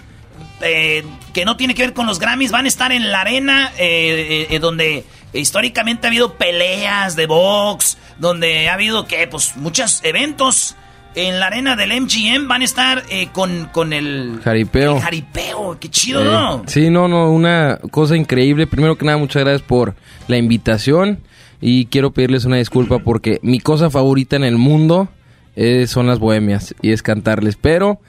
eh, 0.61 1.03
que 1.34 1.45
no 1.45 1.57
tiene 1.57 1.76
que 1.76 1.84
ver 1.84 1.94
con 1.94 2.07
los 2.07 2.20
Grammys, 2.20 2.52
van 2.52 2.65
a 2.65 2.68
estar 2.68 2.91
en 2.91 3.11
la 3.11 3.22
arena 3.22 3.72
eh, 3.78 4.48
eh, 4.49 4.56
eh, 4.56 4.60
donde 4.60 5.03
históricamente 5.34 6.07
ha 6.07 6.10
habido 6.10 6.34
peleas 6.35 7.15
de 7.15 7.26
box, 7.26 7.97
donde 8.19 8.69
ha 8.69 8.73
habido, 8.73 9.05
que 9.07 9.27
Pues 9.27 9.55
muchos 9.57 10.03
eventos. 10.03 10.76
En 11.15 11.39
la 11.39 11.45
arena 11.45 11.76
del 11.76 11.91
MGM 12.01 12.47
van 12.47 12.64
a 12.64 12.65
estar 12.65 13.03
eh, 13.07 13.27
con, 13.31 13.69
con 13.72 13.93
el... 13.93 14.39
Jaripeo. 14.43 14.95
el 14.95 15.01
jaripeo, 15.03 15.77
qué 15.80 15.88
chido, 15.88 16.22
Eh, 16.22 16.26
¿no? 16.26 16.64
Sí, 16.65 16.89
no, 16.89 17.07
no, 17.07 17.30
una 17.31 17.77
cosa 17.91 18.15
increíble. 18.18 18.65
Primero 18.65 18.97
que 18.97 19.05
nada, 19.05 19.19
muchas 19.19 19.43
gracias 19.43 19.61
por 19.61 19.93
la 20.27 20.38
invitación 20.38 21.19
y 21.61 21.85
quiero 21.85 22.11
pedirles 22.14 22.45
una 22.45 22.57
disculpa 22.57 22.97
porque 22.97 23.38
mi 23.43 23.60
cosa 23.60 23.91
favorita 23.91 24.35
en 24.38 24.43
el 24.43 24.57
mundo 24.57 25.07
eh, 25.55 25.85
son 25.85 26.07
las 26.07 26.18
bohemias 26.18 26.73
y 26.81 26.93
es 26.93 27.03
cantarles. 27.03 27.57
Pero, 27.61 27.99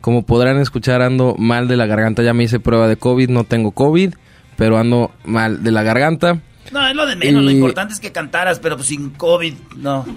como 0.00 0.24
podrán 0.24 0.60
escuchar, 0.60 1.02
ando 1.02 1.34
mal 1.36 1.66
de 1.66 1.76
la 1.76 1.86
garganta. 1.86 2.22
Ya 2.22 2.32
me 2.32 2.44
hice 2.44 2.60
prueba 2.60 2.86
de 2.86 2.94
COVID, 2.96 3.28
no 3.28 3.42
tengo 3.42 3.72
COVID, 3.72 4.14
pero 4.56 4.78
ando 4.78 5.10
mal 5.24 5.64
de 5.64 5.72
la 5.72 5.82
garganta. 5.82 6.38
No, 6.70 6.86
es 6.86 6.94
lo 6.94 7.04
de 7.06 7.16
menos, 7.16 7.42
lo 7.42 7.50
importante 7.50 7.92
es 7.92 8.00
que 8.00 8.12
cantaras, 8.12 8.58
pero 8.60 8.76
pues 8.76 8.88
sin 8.88 9.10
COVID, 9.10 9.54
no. 9.76 10.06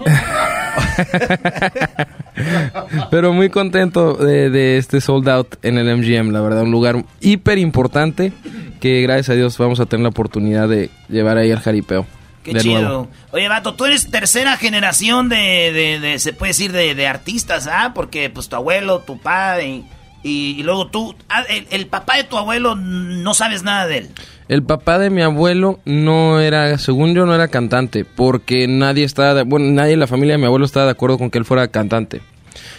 Pero 3.10 3.32
muy 3.32 3.50
contento 3.50 4.14
de, 4.14 4.50
de 4.50 4.78
este 4.78 5.00
sold 5.00 5.28
out 5.28 5.56
en 5.62 5.78
el 5.78 5.96
MGM, 5.96 6.30
la 6.32 6.40
verdad, 6.40 6.62
un 6.62 6.70
lugar 6.70 7.04
hiper 7.20 7.58
importante 7.58 8.32
que 8.80 9.00
gracias 9.02 9.30
a 9.30 9.34
Dios 9.34 9.56
vamos 9.58 9.80
a 9.80 9.86
tener 9.86 10.02
la 10.02 10.10
oportunidad 10.10 10.68
de 10.68 10.90
llevar 11.08 11.38
ahí 11.38 11.50
al 11.50 11.60
jaripeo. 11.60 12.06
Qué 12.44 12.52
de 12.54 12.60
chido. 12.60 12.80
nuevo. 12.80 13.08
Oye, 13.32 13.48
Vato, 13.48 13.74
tú 13.74 13.86
eres 13.86 14.10
tercera 14.10 14.56
generación 14.56 15.28
de, 15.28 15.72
de, 15.72 15.98
de- 16.00 16.18
se 16.18 16.32
puede 16.32 16.50
decir, 16.50 16.72
de, 16.72 16.94
de 16.94 17.08
artistas, 17.08 17.66
¿ah? 17.66 17.92
Porque 17.94 18.30
pues 18.30 18.48
tu 18.48 18.56
abuelo, 18.56 19.00
tu 19.00 19.18
padre 19.18 19.82
y, 20.22 20.56
y 20.58 20.62
luego 20.62 20.88
tú, 20.88 21.14
ah, 21.28 21.42
el, 21.48 21.66
el 21.70 21.86
papá 21.86 22.16
de 22.18 22.24
tu 22.24 22.36
abuelo, 22.36 22.76
no 22.76 23.34
sabes 23.34 23.62
nada 23.64 23.86
de 23.86 23.98
él. 23.98 24.10
El 24.48 24.62
papá 24.62 24.98
de 24.98 25.10
mi 25.10 25.22
abuelo 25.22 25.80
no 25.84 26.38
era, 26.40 26.78
según 26.78 27.14
yo, 27.14 27.26
no 27.26 27.34
era 27.34 27.48
cantante, 27.48 28.04
porque 28.04 28.68
nadie 28.68 29.04
estaba, 29.04 29.34
de- 29.34 29.42
bueno, 29.42 29.66
nadie 29.72 29.94
en 29.94 30.00
la 30.00 30.06
familia 30.06 30.34
de 30.34 30.38
mi 30.38 30.46
abuelo 30.46 30.64
estaba 30.64 30.86
de 30.86 30.92
acuerdo 30.92 31.18
con 31.18 31.30
que 31.30 31.38
él 31.38 31.44
fuera 31.44 31.66
cantante. 31.68 32.20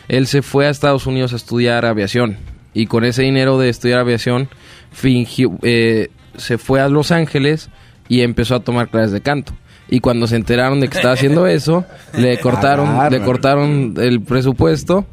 Él 0.07 0.27
se 0.27 0.41
fue 0.41 0.67
a 0.67 0.69
Estados 0.69 1.05
Unidos 1.07 1.33
a 1.33 1.35
estudiar 1.35 1.85
aviación 1.85 2.37
y 2.73 2.85
con 2.87 3.03
ese 3.03 3.23
dinero 3.23 3.57
de 3.59 3.69
estudiar 3.69 3.99
aviación 3.99 4.47
fingió, 4.91 5.51
eh, 5.61 6.07
se 6.37 6.57
fue 6.57 6.79
a 6.79 6.87
Los 6.87 7.11
Ángeles 7.11 7.69
y 8.07 8.21
empezó 8.21 8.55
a 8.55 8.59
tomar 8.61 8.87
clases 8.89 9.11
de 9.11 9.21
canto. 9.21 9.53
Y 9.89 9.99
cuando 9.99 10.27
se 10.27 10.35
enteraron 10.35 10.79
de 10.79 10.87
que 10.89 10.97
estaba 10.97 11.13
haciendo 11.13 11.47
eso, 11.47 11.85
le 12.17 12.39
cortaron, 12.39 13.09
le 13.11 13.21
cortaron 13.21 13.93
el 13.97 14.21
presupuesto. 14.21 15.05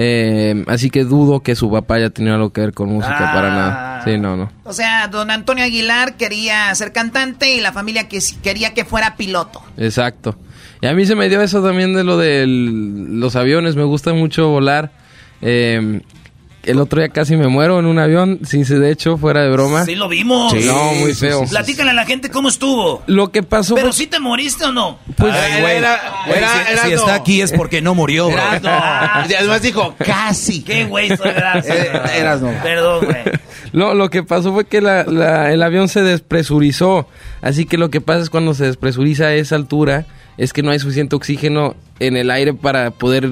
Eh, 0.00 0.64
así 0.68 0.90
que 0.90 1.02
dudo 1.02 1.40
que 1.40 1.56
su 1.56 1.68
papá 1.72 1.96
haya 1.96 2.10
tenido 2.10 2.36
algo 2.36 2.50
que 2.50 2.60
ver 2.60 2.72
con 2.72 2.88
música 2.88 3.18
para 3.18 3.48
nada. 3.48 4.02
Sí, 4.04 4.16
no, 4.16 4.36
no. 4.36 4.48
O 4.62 4.72
sea, 4.72 5.08
don 5.08 5.28
Antonio 5.28 5.64
Aguilar 5.64 6.16
quería 6.16 6.72
ser 6.76 6.92
cantante 6.92 7.52
y 7.56 7.60
la 7.60 7.72
familia 7.72 8.08
que 8.08 8.20
quería 8.40 8.74
que 8.74 8.84
fuera 8.84 9.16
piloto. 9.16 9.60
Exacto. 9.76 10.38
Y 10.80 10.86
a 10.86 10.92
mí 10.92 11.04
se 11.04 11.16
me 11.16 11.28
dio 11.28 11.42
eso 11.42 11.64
también 11.64 11.94
de 11.94 12.04
lo 12.04 12.16
de 12.16 12.44
los 12.46 13.34
aviones. 13.34 13.74
Me 13.74 13.82
gusta 13.82 14.14
mucho 14.14 14.48
volar. 14.50 14.92
Eh, 15.42 16.00
el 16.68 16.78
otro 16.80 17.00
día 17.00 17.08
casi 17.08 17.36
me 17.36 17.48
muero 17.48 17.78
en 17.78 17.86
un 17.86 17.98
avión, 17.98 18.40
sin 18.44 18.64
ser 18.64 18.78
de 18.80 18.90
hecho, 18.92 19.16
fuera 19.18 19.42
de 19.42 19.50
broma. 19.50 19.84
Sí, 19.84 19.94
lo 19.94 20.08
vimos. 20.08 20.52
Sí, 20.52 20.60
no, 20.66 20.92
muy 20.94 21.14
feo. 21.14 21.44
Platícale 21.48 21.90
a 21.90 21.94
la 21.94 22.04
gente 22.06 22.30
cómo 22.30 22.48
estuvo. 22.48 23.02
Lo 23.06 23.30
que 23.32 23.42
pasó 23.42 23.74
Pero 23.74 23.88
fue- 23.88 23.92
si 23.96 24.06
te 24.06 24.18
moriste 24.20 24.64
o 24.64 24.72
no. 24.72 24.98
Pues, 25.16 25.34
Ay, 25.34 25.60
güey. 25.60 25.80
Güey, 25.80 26.40
si, 26.80 26.88
si 26.88 26.92
está 26.94 27.14
aquí 27.14 27.40
es 27.40 27.52
porque 27.52 27.80
no 27.82 27.94
murió, 27.94 28.28
bro. 28.30 28.42
Y 29.28 29.34
además 29.34 29.62
dijo, 29.62 29.94
casi. 30.04 30.62
Qué 30.62 30.84
güey 30.84 31.08
soy, 31.16 31.30
gracias. 31.32 31.76
Eh, 31.76 31.90
eras 32.16 32.40
no. 32.40 32.50
Perdón, 32.62 33.04
güey. 33.06 33.18
No, 33.72 33.94
lo 33.94 34.08
que 34.10 34.22
pasó 34.22 34.52
fue 34.52 34.64
que 34.66 34.80
la- 34.80 35.04
la- 35.04 35.52
el 35.52 35.62
avión 35.62 35.88
se 35.88 36.02
despresurizó. 36.02 37.06
Así 37.42 37.64
que 37.66 37.78
lo 37.78 37.90
que 37.90 38.00
pasa 38.00 38.20
es 38.20 38.30
cuando 38.30 38.54
se 38.54 38.64
despresuriza 38.64 39.24
a 39.26 39.34
esa 39.34 39.56
altura, 39.56 40.06
es 40.36 40.52
que 40.52 40.62
no 40.62 40.70
hay 40.70 40.78
suficiente 40.78 41.16
oxígeno 41.16 41.74
en 42.00 42.16
el 42.16 42.30
aire 42.30 42.54
para 42.54 42.90
poder 42.92 43.28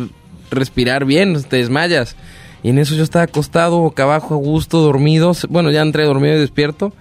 respirar 0.50 1.04
bien, 1.04 1.42
te 1.44 1.56
desmayas. 1.56 2.16
Y 2.62 2.70
en 2.70 2.78
eso 2.78 2.95
yo 2.95 3.03
estaba 3.03 3.24
acostado, 3.24 3.78
boca 3.78 4.03
abajo, 4.03 4.35
a 4.35 4.39
gusto, 4.39 4.81
dormido. 4.81 5.33
Bueno, 5.49 5.70
ya 5.70 5.83
entré 5.83 6.05
dormido 6.05 6.37
y 6.37 6.41
despierto. 6.41 6.93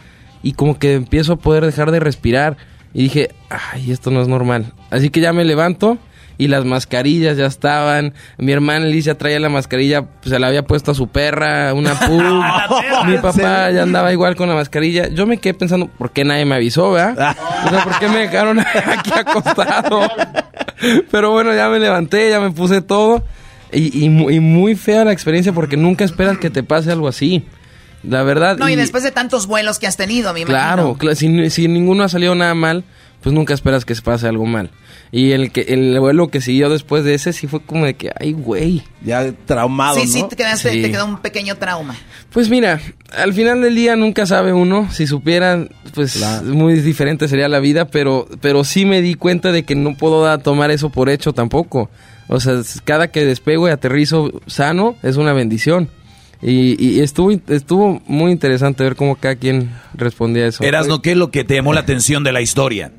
Y 0.43 0.53
como 0.53 0.77
que 0.77 0.93
empiezo 0.93 1.33
a 1.33 1.37
poder 1.37 1.65
dejar 1.65 1.91
de 1.91 1.99
respirar. 1.99 2.57
Y 2.93 3.03
dije, 3.03 3.29
ay, 3.49 3.91
esto 3.91 4.11
no 4.11 4.21
es 4.21 4.27
normal. 4.27 4.73
Así 4.89 5.09
que 5.09 5.19
ya 5.19 5.33
me 5.33 5.43
levanto 5.43 5.97
y 6.37 6.47
las 6.47 6.65
mascarillas 6.65 7.37
ya 7.37 7.45
estaban. 7.45 8.13
Mi 8.37 8.51
hermana 8.51 8.85
Alicia 8.85 9.17
traía 9.17 9.39
la 9.39 9.49
mascarilla, 9.49 10.03
pues, 10.03 10.29
se 10.29 10.39
la 10.39 10.47
había 10.47 10.63
puesto 10.63 10.91
a 10.91 10.95
su 10.95 11.07
perra, 11.07 11.73
una 11.73 11.97
pug. 11.99 12.43
Mi 13.07 13.17
papá 13.17 13.71
ya 13.71 13.83
andaba 13.83 14.11
igual 14.11 14.35
con 14.35 14.49
la 14.49 14.55
mascarilla. 14.55 15.07
Yo 15.09 15.25
me 15.25 15.37
quedé 15.37 15.53
pensando, 15.53 15.87
¿por 15.87 16.11
qué 16.11 16.23
nadie 16.23 16.45
me 16.45 16.55
avisó, 16.55 16.91
verdad? 16.91 17.35
O 17.65 17.69
sea, 17.69 17.83
¿por 17.83 17.97
qué 17.97 18.07
me 18.07 18.19
dejaron 18.19 18.59
aquí 18.87 19.11
acostado? 19.11 20.01
Pero 21.09 21.31
bueno, 21.31 21.55
ya 21.55 21.67
me 21.67 21.79
levanté, 21.79 22.29
ya 22.29 22.39
me 22.39 22.51
puse 22.51 22.81
todo. 22.81 23.23
Y, 23.71 23.97
y 23.97 24.05
y 24.05 24.39
muy 24.39 24.75
fea 24.75 25.03
la 25.05 25.11
experiencia 25.11 25.51
porque 25.53 25.77
nunca 25.77 26.03
esperas 26.05 26.37
que 26.37 26.49
te 26.49 26.63
pase 26.63 26.91
algo 26.91 27.07
así. 27.07 27.43
La 28.03 28.21
verdad. 28.23 28.57
No, 28.57 28.69
y 28.69 28.73
y- 28.73 28.75
después 28.75 29.03
de 29.03 29.11
tantos 29.11 29.47
vuelos 29.47 29.79
que 29.79 29.87
has 29.87 29.97
tenido, 29.97 30.33
mi. 30.33 30.43
Claro, 30.45 30.95
cla- 30.97 31.15
si, 31.15 31.49
si 31.49 31.67
ninguno 31.67 32.03
ha 32.03 32.09
salido 32.09 32.35
nada 32.35 32.53
mal, 32.53 32.83
pues 33.21 33.33
nunca 33.33 33.53
esperas 33.53 33.83
que 33.85 33.95
se 33.95 34.01
pase 34.03 34.27
algo 34.27 34.45
mal. 34.45 34.69
Y 35.11 35.31
el 35.31 35.51
que 35.51 35.61
el 35.61 35.97
vuelo 35.99 36.27
que 36.27 36.41
siguió 36.41 36.69
después 36.69 37.03
de 37.03 37.13
ese 37.13 37.31
sí 37.31 37.47
fue 37.47 37.61
como 37.61 37.85
de 37.85 37.93
que, 37.95 38.11
ay, 38.19 38.33
güey. 38.33 38.83
Ya 39.03 39.31
traumado, 39.45 39.99
Sí, 39.99 40.07
sí, 40.07 40.23
te, 40.29 40.35
quedaste, 40.35 40.71
Sí. 40.71 40.81
te 40.81 40.91
quedó 40.91 41.05
un 41.05 41.19
pequeño 41.19 41.55
trauma. 41.55 41.95
Pues 42.31 42.49
mira, 42.49 42.81
al 43.17 43.33
final 43.33 43.61
del 43.61 43.75
día 43.75 43.95
nunca 43.95 44.25
sabe 44.25 44.51
uno. 44.51 44.89
Si 44.91 45.07
supieran, 45.07 45.69
pues 45.93 46.21
muy 46.43 46.73
diferente 46.81 47.27
sería 47.27 47.47
la 47.47 47.59
vida, 47.59 47.85
pero, 47.85 48.27
pero 48.41 48.63
sí 48.63 48.85
me 48.85 49.01
di 49.01 49.15
cuenta 49.15 49.51
de 49.51 49.63
que 49.63 49.75
no 49.75 49.95
puedo 49.95 50.23
da- 50.23 50.39
tomar 50.39 50.69
eso 50.69 50.89
por 50.89 51.09
hecho 51.09 51.33
tampoco. 51.33 51.89
O 52.27 52.39
sea, 52.39 52.61
cada 52.83 53.11
que 53.11 53.23
despego 53.23 53.67
y 53.67 53.71
aterrizo 53.71 54.31
sano 54.47 54.95
es 55.03 55.17
una 55.17 55.33
bendición. 55.33 55.89
Y, 56.41 56.75
y 56.83 56.99
estuvo, 56.99 57.31
estuvo 57.31 58.01
muy 58.07 58.31
interesante 58.31 58.83
ver 58.83 58.95
cómo 58.95 59.15
cada 59.15 59.35
quien 59.35 59.71
respondía 59.93 60.45
a 60.45 60.47
eso. 60.47 60.63
Erasno, 60.63 61.01
¿qué 61.01 61.11
es 61.11 61.17
lo 61.17 61.31
que 61.31 61.43
te 61.43 61.55
llamó 61.55 61.73
la 61.73 61.79
atención 61.81 62.23
de 62.23 62.31
la 62.31 62.41
historia? 62.41 62.91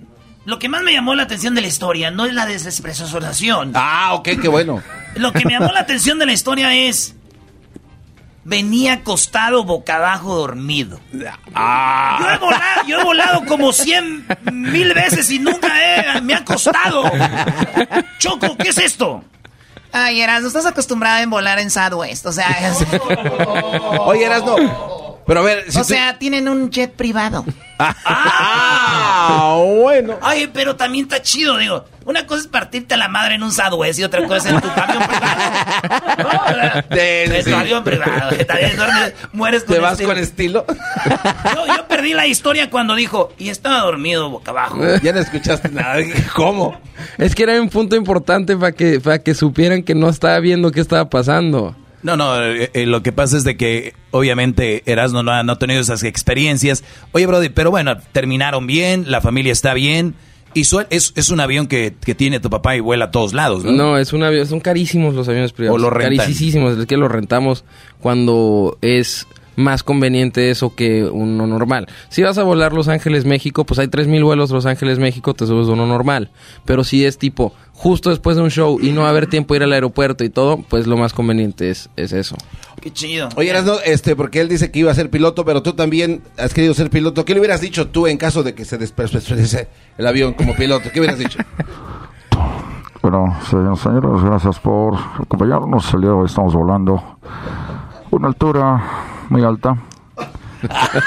Lo 0.47 0.61
que 0.61 0.69
más 0.69 0.85
me 0.85 0.93
llamó 0.93 1.17
la 1.17 1.25
atención 1.25 1.57
de 1.57 1.61
la 1.61 1.67
historia 1.67 2.13
no 2.13 2.25
es 2.25 2.33
la 2.33 2.47
despresurización. 2.47 3.73
Ah, 3.75 4.15
ok, 4.15 4.29
qué 4.41 4.49
bueno. 4.49 4.81
Lo 5.17 5.33
que 5.33 5.45
me 5.45 5.53
llamó 5.53 5.73
la 5.73 5.81
atención 5.81 6.21
de 6.21 6.27
la 6.27 6.33
historia 6.33 6.73
es. 6.73 7.16
Venía 8.49 8.93
acostado 8.93 9.65
boca 9.65 9.97
abajo 9.97 10.37
dormido. 10.37 11.01
Ah. 11.53 12.17
Yo, 12.21 12.31
he 12.31 12.39
volado, 12.39 12.87
yo 12.87 13.01
he 13.01 13.05
volado 13.05 13.45
como 13.45 13.73
cien 13.73 14.25
mil 14.53 14.95
veces 14.95 15.29
y 15.33 15.41
nunca 15.41 15.69
he, 16.17 16.21
me 16.21 16.33
ha 16.33 16.45
costado. 16.45 17.11
Choco, 18.21 18.57
¿qué 18.57 18.69
es 18.69 18.79
esto? 18.79 19.25
Ay, 19.93 20.21
Eras, 20.21 20.43
no 20.43 20.49
estás 20.49 20.65
acostumbrada 20.67 21.19
a 21.23 21.27
volar 21.27 21.59
en 21.59 21.71
Southwest. 21.73 22.25
O 22.27 22.33
sea, 22.33 22.49
es- 22.69 22.87
Oye, 24.01 24.27
Erasno, 24.27 24.55
pero 25.27 25.41
a 25.41 25.43
ver, 25.43 25.65
si 25.71 25.79
o 25.79 25.83
tú- 25.83 25.89
sea, 25.89 26.19
tienen 26.19 26.49
un 26.49 26.71
jet 26.71 26.93
privado. 26.93 27.45
Ah, 27.79 29.61
bueno. 29.83 30.17
Ay, 30.23 30.49
pero 30.53 30.77
también 30.77 31.05
está 31.05 31.21
chido, 31.21 31.59
digo. 31.59 31.85
Una 32.07 32.27
cosa 32.27 32.43
es 32.43 32.47
partirte 32.47 32.95
a 32.95 32.97
la 32.97 33.09
madre 33.09 33.35
en 33.35 33.43
un 33.43 33.53
Southwest 33.53 33.99
y 33.99 34.05
otra 34.05 34.25
cosa 34.27 34.49
es 34.49 34.55
en 34.55 34.61
tu 34.63 34.69
camión 34.73 35.03
privado. 35.07 36.83
En 36.91 37.45
tu 37.45 37.55
avión 37.55 37.85
privado. 37.85 38.31
mueres 39.33 39.65
con 39.65 39.75
¿Te 39.75 39.81
vas 39.81 39.93
estilo. 39.93 40.09
con 40.11 40.19
estilo? 40.19 40.65
Yo, 41.55 41.67
yo 41.77 41.87
perdí 41.89 42.15
la 42.15 42.27
historia 42.27 42.71
cuando 42.71 42.95
dijo, 42.95 43.33
y 43.39 43.49
estaba 43.51 43.81
dormido 43.81 44.31
boca 44.31 44.53
abajo. 44.53 44.79
Ya 45.03 45.13
no 45.13 45.21
escuchaste 45.21 45.69
nada. 45.71 45.97
¿Cómo? 46.35 46.81
Es 47.19 47.35
que 47.35 47.43
era 47.43 47.61
un 47.61 47.69
punto 47.69 47.97
importante 47.97 48.57
para 48.57 48.73
que, 48.73 49.01
para 49.01 49.19
que 49.19 49.35
supieran 49.35 49.83
que 49.83 49.95
no 49.95 50.09
estaba 50.09 50.39
viendo 50.41 50.71
qué 50.73 50.81
estaba 50.81 51.09
pasando. 51.11 51.75
No, 52.07 52.17
no, 52.17 52.41
eh, 52.43 52.71
eh, 52.73 52.87
lo 52.87 53.03
que 53.03 53.11
pasa 53.11 53.37
es 53.37 53.43
de 53.43 53.57
que 53.57 53.93
obviamente 54.13 54.83
Erasno 54.87 55.25
no 55.25 55.33
ha, 55.33 55.43
no 55.43 55.53
ha 55.55 55.59
tenido 55.59 55.81
esas 55.81 56.05
experiencias. 56.05 56.85
Oye, 57.11 57.27
Brody, 57.27 57.49
pero 57.49 57.71
bueno, 57.73 57.97
terminaron 58.13 58.67
bien, 58.67 59.11
la 59.11 59.21
familia 59.21 59.53
está 59.53 59.75
bien. 59.75 60.15
Y 60.55 60.65
su- 60.65 60.85
es, 60.89 61.13
es 61.17 61.31
un 61.31 61.41
avión 61.41 61.67
que, 61.67 61.95
que 62.03 62.15
tiene 62.15 62.39
tu 62.41 62.49
papá 62.49 62.77
y 62.77 62.81
vuela 62.81 63.07
a 63.07 63.11
todos 63.11 63.35
lados, 63.35 63.65
¿no? 63.65 63.73
No, 63.73 63.99
es 63.99 64.13
un 64.15 64.23
avión, 64.23 64.47
son 64.47 64.61
carísimos 64.61 65.15
los 65.15 65.29
aviones 65.29 65.53
privados. 65.53 65.79
O 65.79 65.83
lo 65.83 65.91
rentan. 65.91 66.19
Carísimos, 66.27 66.79
es 66.79 66.87
que 66.87 66.97
los 66.97 67.11
rentamos 67.11 67.65
cuando 68.01 68.79
es 68.81 69.27
más 69.57 69.83
conveniente 69.83 70.51
eso 70.51 70.75
que 70.75 71.05
uno 71.05 71.47
normal. 71.47 71.89
Si 72.09 72.23
vas 72.23 72.39
a 72.39 72.43
volar 72.43 72.73
Los 72.73 72.89
Ángeles, 72.89 73.25
México, 73.25 73.65
pues 73.65 73.79
hay 73.79 73.89
3000 73.89 74.23
vuelos 74.23 74.51
Los 74.51 74.67
Ángeles, 74.67 74.99
México, 74.99 75.35
te 75.35 75.47
subes 75.47 75.67
uno 75.69 75.87
normal. 75.87 76.31
Pero 76.65 76.85
si 76.85 77.05
es 77.05 77.19
tipo 77.19 77.53
justo 77.73 78.11
después 78.11 78.37
de 78.37 78.43
un 78.43 78.51
show 78.51 78.79
y 78.81 78.93
no 78.93 79.03
va 79.03 79.09
a 79.09 79.11
haber 79.11 79.27
tiempo 79.27 79.55
de 79.55 79.59
ir 79.59 79.63
al 79.65 79.73
aeropuerto 79.73 80.25
y 80.25 80.31
todo, 80.31 80.59
pues 80.69 80.87
lo 80.87 80.97
más 80.97 81.13
conveniente 81.13 81.71
es, 81.71 81.91
es 81.97 82.13
eso. 82.13 82.37
Qué 82.81 82.93
chido. 82.93 83.29
Oye, 83.37 83.51
Erasno, 83.51 83.77
este, 83.85 84.17
porque 84.17 84.41
él 84.41 84.49
dice 84.49 84.71
que 84.71 84.79
iba 84.79 84.91
a 84.91 84.95
ser 84.95 85.11
piloto, 85.11 85.45
pero 85.45 85.63
tú 85.63 85.73
también 85.73 86.23
has 86.39 86.55
querido 86.55 86.73
ser 86.75 86.91
piloto. 86.91 87.25
¿Qué 87.25 87.35
le 87.35 87.41
hubieras 87.41 87.61
dicho 87.61 87.89
tú 87.89 88.07
en 88.07 88.19
caso 88.19 88.43
de 88.43 88.55
que 88.55 88.65
se 88.65 88.79
despresurice 88.79 89.69
el 89.99 90.07
avión 90.07 90.35
como 90.35 90.55
piloto? 90.55 90.91
¿Qué 90.93 91.01
hubieras 91.01 91.19
dicho? 91.19 91.39
Bueno, 93.03 93.39
señoras 93.49 93.79
y 93.79 93.83
señores, 93.83 94.25
gracias 94.25 94.59
por 94.59 94.95
acompañarnos. 94.97 95.95
El 95.95 96.01
día 96.01 96.11
de 96.11 96.17
hoy 96.17 96.27
estamos 96.27 96.55
volando 96.55 97.19
una 98.11 98.29
altura 98.29 98.83
muy 99.29 99.43
alta 99.45 99.77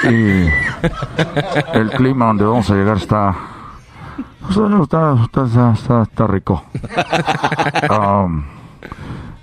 y 0.04 0.46
el 1.74 1.90
clima 1.96 2.26
donde 2.26 2.44
vamos 2.44 2.70
a 2.70 2.74
llegar 2.74 2.96
está 2.96 3.34
pues, 4.40 4.56
está, 4.82 5.16
está, 5.24 5.72
está, 5.72 6.02
está- 6.02 6.26
rico. 6.26 6.62
Um, 7.90 8.42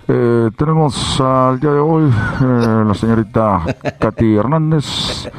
eh, 0.07 0.49
tenemos 0.57 1.19
al 1.19 1.59
día 1.59 1.71
de 1.71 1.79
hoy 1.79 2.05
eh, 2.41 2.83
la 2.87 2.93
señorita 2.93 3.61
Katy 3.99 4.35
Hernández 4.37 5.29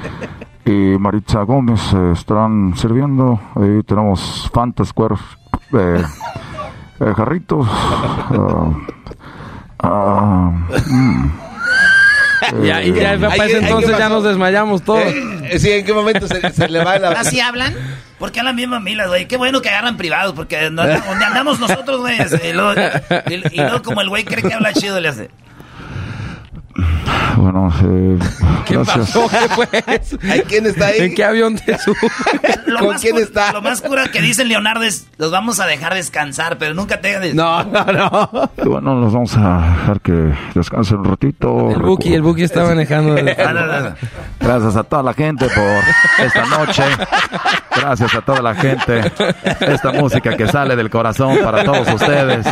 y 0.65 0.97
Maritza 0.99 1.43
Gómez 1.43 1.93
eh, 1.95 2.13
estarán 2.13 2.75
sirviendo. 2.77 3.41
Ahí 3.55 3.83
tenemos 3.85 4.51
Fanta 4.53 4.85
Square 4.85 5.17
eh, 5.73 6.05
eh, 7.01 7.15
jarritos. 7.17 7.67
mm. 9.81 11.48
Ya, 12.65 12.83
y 12.83 12.93
ya, 12.93 13.19
para 13.19 13.35
ese 13.47 13.59
¿qué 13.59 13.67
entonces 13.67 13.99
ya 13.99 14.09
nos 14.09 14.25
desmayamos 14.25 14.83
todos. 14.83 15.03
Eh, 15.05 15.59
sí, 15.59 15.71
¿en 15.71 15.85
qué 15.85 15.93
momento 15.93 16.27
se, 16.27 16.51
se 16.53 16.69
le 16.69 16.83
va 16.85 16.99
la... 16.99 17.11
¿Así 17.11 17.41
hablan? 17.41 17.75
¿Por 18.19 18.33
qué 18.33 18.41
hablan 18.41 18.57
bien 18.57 18.71
mamilas, 18.71 19.09
güey? 19.09 19.27
Qué 19.29 19.37
bueno 19.37 19.63
que 19.63 19.69
agarran 19.69 19.97
privados, 19.97 20.35
porque 20.35 20.71
no- 20.71 20.87
donde 20.87 21.25
andamos 21.25 21.61
nosotros, 21.61 22.01
güey. 22.01 22.19
y 22.49 22.53
luego 23.61 23.83
como 23.83 24.01
el 24.01 24.09
güey 24.09 24.25
cree 24.25 24.43
que 24.43 24.55
habla 24.55 24.73
chido, 24.73 24.99
le 25.01 25.09
hace. 25.09 25.31
Bueno, 27.37 27.73
eh, 27.85 28.19
¿Qué 28.67 28.75
gracias. 28.75 29.13
pasó? 29.13 29.29
¿Quién 30.49 30.67
está 30.67 30.87
ahí? 30.87 31.01
¿En 31.01 31.15
qué 31.15 31.25
avión 31.25 31.57
te 31.57 31.77
subes? 31.79 32.01
Lo 32.67 32.79
¿Con 32.79 32.89
más 32.89 33.01
quién 33.01 33.19
está? 33.19 33.53
Lo 33.53 33.63
más 33.63 33.81
cura 33.81 34.09
que 34.09 34.21
dicen 34.21 34.49
Leonardo 34.49 34.85
es, 34.85 35.09
los 35.19 35.31
vamos 35.31 35.61
a 35.61 35.67
dejar 35.67 35.95
descansar, 35.95 36.59
pero 36.59 36.75
nunca 36.75 37.01
te. 37.01 37.35
No, 37.35 37.65
no, 37.65 37.85
no. 37.85 38.51
Bueno, 38.65 38.95
los 39.01 39.13
vamos 39.13 39.37
a 39.37 39.77
dejar 39.81 40.01
que 40.01 40.33
descansen 40.55 40.99
un 40.99 41.05
ratito. 41.05 41.71
El 41.71 41.83
Buki, 41.83 42.15
el 42.15 42.23
Buki 42.23 42.43
está 42.43 42.65
manejando. 42.65 43.17
Ah. 43.39 43.95
Gracias 44.41 44.77
a 44.77 44.85
toda 44.85 45.03
la 45.03 45.15
gente 45.15 45.47
por 45.49 46.25
esta 46.27 46.45
noche. 46.47 46.83
Gracias 47.75 48.15
a 48.15 48.21
toda 48.21 48.43
la 48.43 48.55
gente. 48.55 49.13
Esta 49.61 49.93
música 49.93 50.37
que 50.37 50.47
sale 50.49 50.77
del 50.77 50.91
corazón 50.91 51.39
para 51.43 51.65
todos 51.65 51.89
ustedes. 51.93 52.47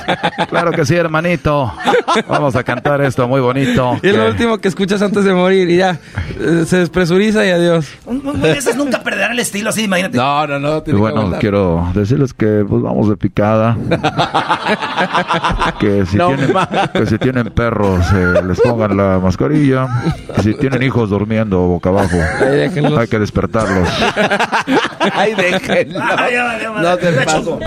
Claro 0.49 0.73
que 0.73 0.85
sí, 0.85 0.95
hermanito. 0.95 1.73
Vamos 2.29 2.57
a 2.57 2.63
cantar 2.65 3.01
esto 3.03 3.27
muy 3.29 3.41
bonito. 3.41 3.99
Y 4.03 4.09
lo 4.17 4.29
último 4.31 4.59
que 4.59 4.69
escuchas 4.69 5.01
antes 5.03 5.25
de 5.25 5.33
morir 5.35 5.69
y 5.71 5.77
ya 5.77 5.99
eh, 6.41 6.65
se 6.67 6.79
despresuriza 6.79 7.45
y 7.47 7.51
adiós. 7.51 7.87
Un 8.05 8.17
un 8.27 8.41
güey 8.41 8.53
de 8.53 8.59
esos 8.59 8.77
nunca 8.77 9.03
perderá 9.03 9.33
el 9.33 9.39
estilo 9.39 9.71
así, 9.71 9.85
imagínate. 9.85 10.17
No, 10.17 10.47
no, 10.47 10.59
no. 10.59 10.81
Bueno, 10.83 11.33
quiero 11.39 11.91
decirles 11.95 12.33
que 12.35 12.65
pues 12.69 12.83
vamos 12.83 13.09
de 13.09 13.17
picada. 13.17 13.77
que, 15.81 16.07
si 16.07 16.17
No 16.17 16.29
tienen, 16.29 16.53
más. 16.53 16.69
que 16.93 17.07
si 17.07 17.19
tienen 17.19 17.51
perros 17.51 18.05
eh, 18.15 18.43
les 18.47 18.61
pongan 18.61 18.97
la 18.97 19.19
mascarilla. 19.19 19.87
Que 20.37 20.43
si 20.43 20.55
tienen 20.55 20.83
hijos 20.83 21.11
durmiendo 21.11 21.59
boca 21.61 21.91
abajo 21.91 22.17
hay 22.99 23.09
que 23.09 23.19
despertarlos. 23.19 23.89
Ay, 25.13 25.35
déjenlo. 25.35 25.99
Madre. 26.01 26.37
No 26.83 26.97
te 26.97 27.13
paso. 27.13 27.59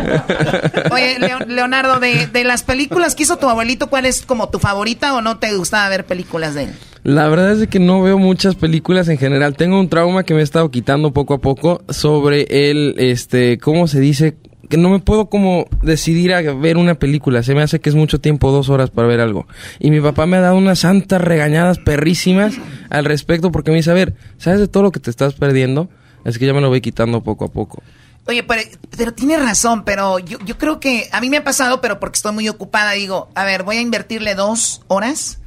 Oye, 0.92 1.18
Leo- 1.20 1.40
Leonardo, 1.48 2.00
de, 2.00 2.28
de 2.28 2.44
las 2.44 2.64
películas 2.64 3.16
que 3.16 3.24
hizo 3.24 3.38
tu 3.38 3.50
abuelito, 3.50 3.88
¿cuál 3.88 4.06
es 4.06 4.26
como 4.26 4.50
tu 4.50 4.60
favorita 4.60 5.14
o 5.14 5.22
no 5.22 5.38
te 5.38 5.54
gustaba 5.56 5.88
ver 5.90 6.06
películas 6.06 6.39
de 6.40 6.64
él? 6.64 6.70
La 7.04 7.28
verdad 7.30 7.60
es 7.60 7.68
que 7.70 7.80
no 7.80 8.02
veo 8.02 8.18
muchas 8.18 8.56
películas 8.56 9.08
en 9.08 9.18
general. 9.18 9.56
Tengo 9.56 9.80
un 9.80 9.90
trauma 9.90 10.24
que 10.24 10.34
me 10.34 10.42
he 10.42 10.44
estado 10.44 10.70
quitando 10.70 11.14
poco 11.14 11.36
a 11.36 11.38
poco 11.38 11.82
sobre 11.90 12.46
el, 12.50 12.96
este, 12.98 13.58
¿cómo 13.58 13.88
se 13.88 14.00
dice? 14.00 14.38
Que 14.70 14.78
no 14.78 14.90
me 14.90 15.00
puedo 15.00 15.30
como 15.30 15.66
decidir 15.82 16.34
a 16.34 16.42
ver 16.42 16.78
una 16.78 16.96
película. 16.96 17.42
Se 17.42 17.56
me 17.56 17.62
hace 17.62 17.80
que 17.80 17.90
es 17.90 17.96
mucho 17.96 18.20
tiempo, 18.20 18.52
dos 18.52 18.70
horas 18.70 18.90
para 18.90 19.08
ver 19.08 19.22
algo. 19.22 19.48
Y 19.80 19.92
mi 19.92 20.02
papá 20.02 20.26
me 20.26 20.38
ha 20.38 20.42
dado 20.42 20.58
unas 20.58 20.80
santas 20.80 21.22
regañadas 21.22 21.80
perrísimas 21.80 22.56
al 22.90 23.06
respecto 23.06 23.52
porque 23.52 23.72
me 23.72 23.78
dice, 23.78 23.92
a 23.92 23.96
ver, 23.96 24.16
¿sabes 24.38 24.60
de 24.60 24.68
todo 24.68 24.84
lo 24.84 24.92
que 24.92 25.00
te 25.00 25.10
estás 25.10 25.34
perdiendo? 25.34 25.90
Es 26.26 26.38
que 26.38 26.46
ya 26.46 26.54
me 26.54 26.62
lo 26.62 26.68
voy 26.68 26.82
quitando 26.82 27.22
poco 27.22 27.46
a 27.46 27.48
poco. 27.48 27.82
Oye, 28.28 28.44
pero, 28.44 28.62
pero 28.96 29.14
tiene 29.14 29.38
razón, 29.38 29.84
pero 29.86 30.20
yo, 30.20 30.38
yo 30.46 30.58
creo 30.58 30.80
que 30.80 31.10
a 31.12 31.22
mí 31.22 31.30
me 31.30 31.38
ha 31.38 31.44
pasado, 31.44 31.82
pero 31.82 32.00
porque 32.00 32.18
estoy 32.18 32.34
muy 32.34 32.48
ocupada, 32.48 32.92
digo, 32.92 33.30
a 33.34 33.46
ver, 33.46 33.64
voy 33.64 33.78
a 33.78 33.82
invertirle 33.82 34.36
dos 34.36 34.84
horas 34.88 35.40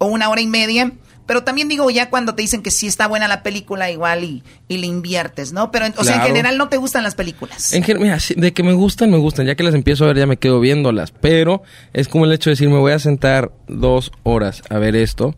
o 0.00 0.06
una 0.06 0.30
hora 0.30 0.40
y 0.40 0.46
media, 0.46 0.92
pero 1.26 1.44
también 1.44 1.68
digo, 1.68 1.88
ya 1.90 2.10
cuando 2.10 2.34
te 2.34 2.42
dicen 2.42 2.60
que 2.60 2.72
sí 2.72 2.88
está 2.88 3.06
buena 3.06 3.28
la 3.28 3.44
película, 3.44 3.88
igual 3.88 4.24
y, 4.24 4.42
y 4.66 4.78
le 4.78 4.88
inviertes, 4.88 5.52
¿no? 5.52 5.70
Pero, 5.70 5.86
o 5.96 6.02
sea, 6.02 6.16
en 6.16 6.22
general 6.22 6.58
no 6.58 6.68
te 6.68 6.76
gustan 6.76 7.04
las 7.04 7.14
películas. 7.14 7.72
En 7.72 7.84
mira, 8.00 8.18
de 8.36 8.52
que 8.52 8.62
me 8.64 8.72
gustan, 8.72 9.12
me 9.12 9.18
gustan. 9.18 9.46
Ya 9.46 9.54
que 9.54 9.62
las 9.62 9.74
empiezo 9.74 10.04
a 10.04 10.08
ver, 10.08 10.16
ya 10.16 10.26
me 10.26 10.38
quedo 10.38 10.58
viéndolas. 10.58 11.12
Pero 11.12 11.62
es 11.92 12.08
como 12.08 12.24
el 12.24 12.32
hecho 12.32 12.50
de 12.50 12.54
decir, 12.54 12.68
me 12.68 12.78
voy 12.78 12.90
a 12.90 12.98
sentar 12.98 13.52
dos 13.68 14.10
horas 14.24 14.64
a 14.70 14.78
ver 14.78 14.96
esto. 14.96 15.36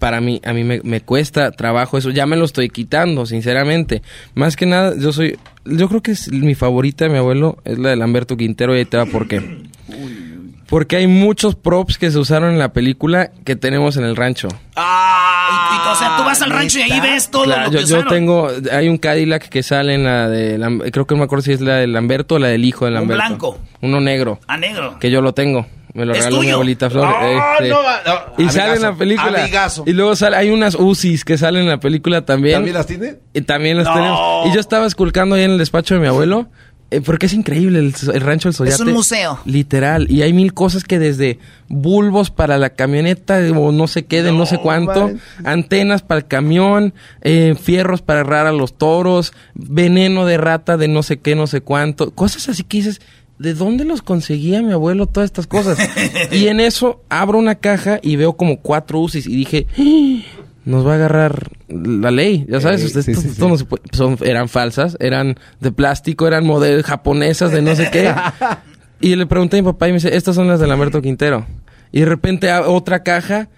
Para 0.00 0.20
mí, 0.20 0.40
a 0.44 0.52
mí 0.52 0.64
me, 0.64 0.80
me 0.82 1.00
cuesta 1.02 1.52
trabajo 1.52 1.98
eso. 1.98 2.10
Ya 2.10 2.26
me 2.26 2.36
lo 2.36 2.44
estoy 2.44 2.68
quitando, 2.68 3.26
sinceramente. 3.26 4.02
Más 4.34 4.56
que 4.56 4.66
nada, 4.66 4.94
yo 4.98 5.12
soy... 5.12 5.38
Yo 5.64 5.88
creo 5.88 6.02
que 6.02 6.10
es 6.12 6.32
mi 6.32 6.56
favorita 6.56 7.04
de 7.04 7.10
mi 7.10 7.18
abuelo, 7.18 7.58
es 7.64 7.78
la 7.78 7.90
de 7.90 7.96
Lamberto 7.96 8.36
Quintero 8.36 8.74
y 8.74 8.78
ahí 8.80 8.84
te 8.86 8.96
va 8.96 9.06
por 9.06 9.28
qué. 9.28 9.68
Porque 10.68 10.96
hay 10.96 11.06
muchos 11.06 11.54
props 11.54 11.96
que 11.96 12.10
se 12.10 12.18
usaron 12.18 12.50
en 12.52 12.58
la 12.58 12.72
película 12.72 13.30
que 13.44 13.54
tenemos 13.54 13.96
en 13.96 14.04
el 14.04 14.16
rancho. 14.16 14.48
Y, 14.48 14.80
y, 14.80 15.88
o 15.88 15.94
sea, 15.94 16.16
tú 16.16 16.24
vas 16.24 16.42
al 16.42 16.50
rancho 16.50 16.78
y 16.80 16.82
ahí 16.82 17.00
ves 17.00 17.30
todo 17.30 17.44
Claro, 17.44 17.66
lo 17.66 17.72
yo, 17.72 17.78
que 17.78 17.84
yo 17.86 17.96
usaron. 17.98 18.12
tengo, 18.12 18.50
hay 18.72 18.88
un 18.88 18.98
Cadillac 18.98 19.48
que 19.48 19.62
sale 19.62 19.94
en 19.94 20.04
la 20.04 20.28
de, 20.28 20.90
creo 20.92 21.06
que 21.06 21.14
no 21.14 21.20
me 21.20 21.24
acuerdo 21.24 21.42
si 21.42 21.52
es 21.52 21.60
la 21.60 21.76
de 21.76 21.86
Lamberto 21.86 22.34
o 22.34 22.38
la 22.40 22.48
del 22.48 22.64
hijo 22.64 22.84
de 22.84 22.90
Un 22.90 22.94
Lamberto. 22.94 23.24
blanco. 23.26 23.58
Uno 23.82 24.00
negro. 24.00 24.40
A 24.48 24.56
negro. 24.56 24.98
Que 24.98 25.10
yo 25.10 25.20
lo 25.20 25.34
tengo. 25.34 25.66
Me 25.94 26.04
lo 26.04 26.12
¿Es 26.12 26.18
regaló 26.18 26.40
mi 26.42 26.50
abuelita 26.50 26.90
Flor. 26.90 27.06
Ah, 27.06 27.54
este. 27.58 27.70
no, 27.70 27.80
no, 27.82 28.20
y 28.44 28.48
sale 28.50 28.74
en 28.74 28.82
la 28.82 28.92
película. 28.94 29.40
amigazo. 29.44 29.84
Y 29.86 29.92
luego 29.94 30.14
sale, 30.14 30.36
hay 30.36 30.50
unas 30.50 30.74
UCIs 30.74 31.24
que 31.24 31.38
salen 31.38 31.62
en 31.62 31.68
la 31.68 31.78
película 31.80 32.22
también. 32.26 32.56
¿También 32.56 32.74
las 32.74 32.86
tiene? 32.86 33.14
Y 33.32 33.40
también 33.42 33.78
las 33.78 33.86
No. 33.86 33.94
tenemos. 33.94 34.46
Y 34.48 34.52
yo 34.52 34.60
estaba 34.60 34.84
esculcando 34.86 35.36
ahí 35.36 35.44
en 35.44 35.52
el 35.52 35.58
despacho 35.58 35.94
de 35.94 36.00
mi 36.00 36.06
abuelo. 36.08 36.48
Eh, 36.90 37.00
porque 37.00 37.26
es 37.26 37.32
increíble 37.32 37.80
el, 37.80 37.94
el 38.14 38.20
rancho 38.20 38.48
del 38.48 38.54
Soyate. 38.54 38.82
un 38.84 38.92
museo. 38.92 39.40
Literal. 39.44 40.10
Y 40.10 40.22
hay 40.22 40.32
mil 40.32 40.54
cosas 40.54 40.84
que 40.84 40.98
desde 40.98 41.38
bulbos 41.68 42.30
para 42.30 42.58
la 42.58 42.70
camioneta 42.70 43.38
o 43.56 43.72
no 43.72 43.88
sé 43.88 44.04
qué, 44.04 44.22
de 44.22 44.30
no, 44.32 44.46
sé 44.46 44.58
cuánto, 44.58 45.08
man. 45.08 45.20
antenas 45.44 46.02
para 46.02 46.18
el 46.20 46.26
camión, 46.26 46.94
eh, 47.22 47.56
fierros 47.60 48.02
para 48.02 48.20
agarrar 48.20 48.46
a 48.46 48.52
los 48.52 48.78
toros, 48.78 49.32
veneno 49.54 50.26
de 50.26 50.38
rata 50.38 50.76
de 50.76 50.86
no 50.88 51.02
sé 51.02 51.18
qué, 51.18 51.34
no 51.34 51.46
sé 51.48 51.60
cuánto. 51.60 52.12
Cosas 52.12 52.48
así 52.48 52.62
que 52.62 52.76
dices, 52.78 53.00
¿de 53.38 53.54
dónde 53.54 53.84
los 53.84 54.00
conseguía 54.02 54.62
mi 54.62 54.72
abuelo 54.72 55.06
todas 55.06 55.26
estas 55.26 55.46
cosas? 55.48 55.78
y 56.30 56.46
en 56.46 56.60
eso 56.60 57.02
abro 57.08 57.38
una 57.38 57.56
caja 57.56 57.98
y 58.00 58.14
veo 58.14 58.34
como 58.36 58.60
cuatro 58.60 59.00
UCIs 59.00 59.26
y 59.26 59.34
dije, 59.34 59.66
"Ah, 59.76 60.42
nos 60.66 60.86
va 60.86 60.92
a 60.92 60.94
agarrar 60.96 61.50
la 61.68 62.10
ley, 62.10 62.44
ya 62.48 62.60
sabes, 62.60 62.82
sí, 62.82 63.02
sí, 63.02 63.14
sí. 63.14 63.30
no 63.38 63.56
se 63.56 63.64
puede- 63.64 63.82
son, 63.92 64.18
eran 64.22 64.48
falsas, 64.48 64.96
eran 65.00 65.36
de 65.60 65.72
plástico, 65.72 66.26
eran 66.26 66.44
modelos 66.44 66.84
japonesas 66.84 67.50
de 67.52 67.62
no 67.62 67.74
sé 67.74 67.88
qué. 67.90 68.12
y 69.00 69.16
le 69.16 69.26
pregunté 69.26 69.56
a 69.58 69.62
mi 69.62 69.66
papá 69.66 69.88
y 69.88 69.92
me 69.92 69.96
dice, 69.98 70.14
estas 70.14 70.34
son 70.34 70.48
las 70.48 70.60
de 70.60 70.66
Lamberto 70.66 71.00
Quintero. 71.00 71.46
Y 71.92 72.00
de 72.00 72.06
repente 72.06 72.52
otra 72.52 73.02
caja, 73.02 73.48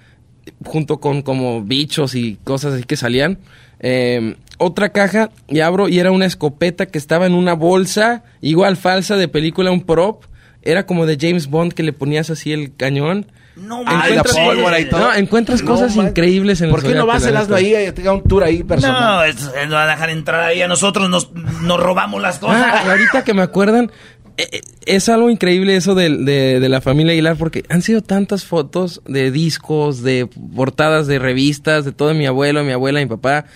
junto 0.64 1.00
con 1.00 1.22
como 1.22 1.62
bichos 1.64 2.14
y 2.14 2.38
cosas 2.44 2.74
así 2.74 2.84
que 2.84 2.96
salían, 2.96 3.38
eh, 3.80 4.36
otra 4.58 4.90
caja 4.90 5.30
y 5.48 5.60
abro 5.60 5.88
y 5.88 5.98
era 6.00 6.10
una 6.10 6.26
escopeta 6.26 6.86
que 6.86 6.98
estaba 6.98 7.26
en 7.26 7.34
una 7.34 7.54
bolsa, 7.54 8.24
igual 8.40 8.76
falsa 8.76 9.16
de 9.16 9.28
película, 9.28 9.70
un 9.70 9.82
prop. 9.82 10.24
Era 10.62 10.84
como 10.84 11.06
de 11.06 11.16
James 11.18 11.48
Bond 11.48 11.72
que 11.72 11.82
le 11.84 11.92
ponías 11.92 12.28
así 12.30 12.52
el 12.52 12.74
cañón. 12.76 13.26
No, 13.60 13.82
Ah, 13.86 14.06
y 14.10 14.14
la 14.14 14.22
pólvora 14.22 14.78
y 14.80 14.88
todo. 14.88 15.00
No, 15.00 15.14
encuentras 15.14 15.62
No, 15.62 15.72
cosas 15.72 15.96
man. 15.96 16.08
increíbles 16.08 16.60
en 16.60 16.70
¿Por 16.70 16.80
el 16.80 16.86
qué 16.92 16.94
no 16.94 17.06
vas 17.06 17.24
el 17.26 17.34
neta. 17.34 17.56
ahí 17.56 17.74
y 17.88 17.92
tenga 17.92 18.12
un 18.12 18.22
tour 18.22 18.44
ahí 18.44 18.62
personal? 18.62 19.02
No, 19.02 19.22
es, 19.24 19.68
no 19.68 19.74
va 19.74 19.84
a 19.84 19.86
dejar 19.88 20.10
entrar 20.10 20.40
ahí 20.40 20.62
a 20.62 20.68
nosotros, 20.68 21.10
nos, 21.10 21.32
nos 21.32 21.80
robamos 21.80 22.22
las 22.22 22.38
cosas. 22.38 22.62
Ah, 22.64 22.90
ahorita 22.90 23.24
que 23.24 23.34
me 23.34 23.42
acuerdan, 23.42 23.90
eh, 24.36 24.46
eh, 24.52 24.60
es 24.86 25.08
algo 25.08 25.28
increíble 25.30 25.74
eso 25.76 25.94
de, 25.94 26.08
de- 26.18 26.60
de 26.60 26.68
la 26.68 26.80
familia 26.80 27.12
Aguilar, 27.12 27.36
porque 27.36 27.64
han 27.68 27.82
sido 27.82 28.00
tantas 28.02 28.44
fotos 28.44 29.02
de 29.06 29.30
discos, 29.32 30.02
de 30.02 30.28
portadas 30.54 31.06
de 31.08 31.18
revistas, 31.18 31.84
de 31.84 31.92
todo 31.92 32.08
de 32.08 32.14
mi 32.14 32.26
abuelo, 32.26 32.62
mi 32.62 32.72
abuela, 32.72 33.00
mi 33.00 33.06
papá, 33.06 33.46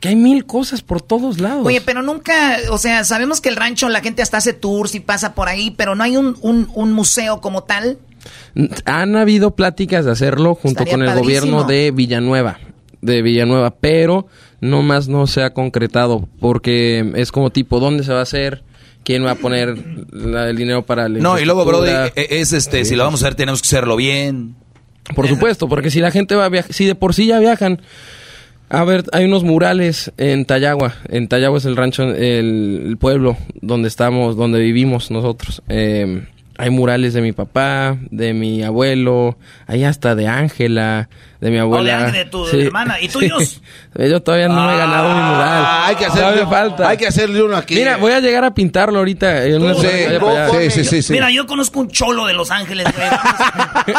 que 0.00 0.08
hay 0.08 0.16
mil 0.16 0.46
cosas 0.46 0.80
por 0.80 1.02
todos 1.02 1.40
lados. 1.40 1.66
Oye, 1.66 1.82
pero 1.82 2.00
nunca, 2.00 2.56
o 2.70 2.78
sea, 2.78 3.04
sabemos 3.04 3.42
que 3.42 3.50
el 3.50 3.56
rancho 3.56 3.90
la 3.90 4.00
gente 4.00 4.22
hasta 4.22 4.38
hace 4.38 4.54
tours 4.54 4.94
y 4.94 5.00
pasa 5.00 5.34
por 5.34 5.48
ahí, 5.48 5.70
pero 5.72 5.94
no 5.94 6.02
hay 6.04 6.16
un, 6.16 6.38
un, 6.40 6.70
un 6.74 6.92
museo 6.94 7.42
como 7.42 7.64
tal. 7.64 7.98
Han 8.84 9.16
habido 9.16 9.54
pláticas 9.56 10.04
de 10.04 10.10
hacerlo 10.12 10.54
junto 10.54 10.80
Estaría 10.84 10.92
con 10.92 11.02
el 11.02 11.08
padrísimo. 11.08 11.24
gobierno 11.58 11.64
de 11.64 11.90
Villanueva, 11.90 12.58
de 13.00 13.22
Villanueva, 13.22 13.70
pero 13.80 14.26
no 14.60 14.82
más 14.82 15.08
no 15.08 15.26
se 15.26 15.42
ha 15.42 15.54
concretado 15.54 16.28
porque 16.40 17.12
es 17.16 17.32
como 17.32 17.50
tipo, 17.50 17.80
¿dónde 17.80 18.04
se 18.04 18.12
va 18.12 18.20
a 18.20 18.22
hacer? 18.22 18.62
¿Quién 19.04 19.24
va 19.24 19.30
a 19.32 19.34
poner 19.36 19.74
la- 20.12 20.50
el 20.50 20.56
dinero 20.56 20.84
para 20.84 21.08
la 21.08 21.18
No, 21.20 21.38
y 21.38 21.44
luego, 21.46 21.64
Brody, 21.64 21.88
infraestructura? 21.90 22.26
e- 22.36 22.40
es 22.40 22.52
este, 22.52 22.84
si 22.84 22.96
lo 22.96 23.04
vamos 23.04 23.22
a 23.22 23.26
hacer, 23.26 23.34
tenemos 23.36 23.62
que 23.62 23.66
hacerlo 23.66 23.96
bien. 23.96 24.56
Por 25.16 25.26
supuesto, 25.26 25.68
porque 25.68 25.90
si 25.90 26.00
la 26.00 26.10
gente 26.10 26.34
va 26.36 26.44
a 26.44 26.48
viajar, 26.50 26.72
si 26.72 26.84
de 26.84 26.94
por 26.94 27.14
sí 27.14 27.26
ya 27.26 27.38
viajan, 27.40 27.80
a 28.68 28.84
ver, 28.84 29.04
hay 29.12 29.24
unos 29.24 29.42
murales 29.42 30.12
en 30.18 30.44
Tayagua. 30.44 30.94
En 31.08 31.26
Tayagua 31.28 31.58
es 31.58 31.64
el 31.64 31.76
rancho, 31.76 32.02
el, 32.04 32.82
el 32.86 32.96
pueblo 32.98 33.36
donde 33.62 33.88
estamos, 33.88 34.36
donde 34.36 34.60
vivimos 34.60 35.10
nosotros. 35.10 35.62
Eh, 35.68 36.26
hay 36.60 36.68
murales 36.68 37.14
de 37.14 37.22
mi 37.22 37.32
papá, 37.32 37.96
de 38.10 38.34
mi 38.34 38.62
abuelo, 38.62 39.38
hay 39.66 39.84
hasta 39.84 40.14
de 40.14 40.28
Ángela, 40.28 41.08
de 41.40 41.50
mi 41.50 41.58
abuela. 41.58 41.96
Ángela, 41.98 42.12
de 42.18 42.24
tu 42.26 42.46
Sí. 42.46 42.60
hermana. 42.60 43.00
¿Y 43.00 43.08
tuyos? 43.08 43.48
Sí. 43.48 43.60
Yo 44.10 44.22
todavía 44.22 44.48
no 44.48 44.66
me 44.66 44.74
he 44.74 44.76
ganado 44.78 45.08
mi 45.08 45.14
mural. 45.14 45.64
Ah, 45.66 45.86
hay 45.88 45.96
que 45.96 46.06
hacerle- 46.06 46.46
falta. 46.46 46.88
hay 46.88 46.96
que 46.96 47.06
hacerle 47.06 47.42
uno 47.42 47.56
aquí. 47.56 47.74
Mira, 47.74 47.96
voy 47.96 48.12
a 48.12 48.20
llegar 48.20 48.44
a 48.44 48.52
pintarlo 48.54 48.98
ahorita. 48.98 49.44
en 49.46 49.62
una 49.62 49.74
Sí, 49.74 49.80
sí, 49.88 50.70
sí, 50.70 50.84
sí, 50.84 51.02
sí. 51.02 51.12
Mira, 51.14 51.30
yo 51.30 51.46
conozco 51.46 51.80
un 51.80 51.90
cholo 51.90 52.26
de 52.26 52.34
Los 52.34 52.50
Ángeles, 52.50 52.86
güey. 52.94 53.08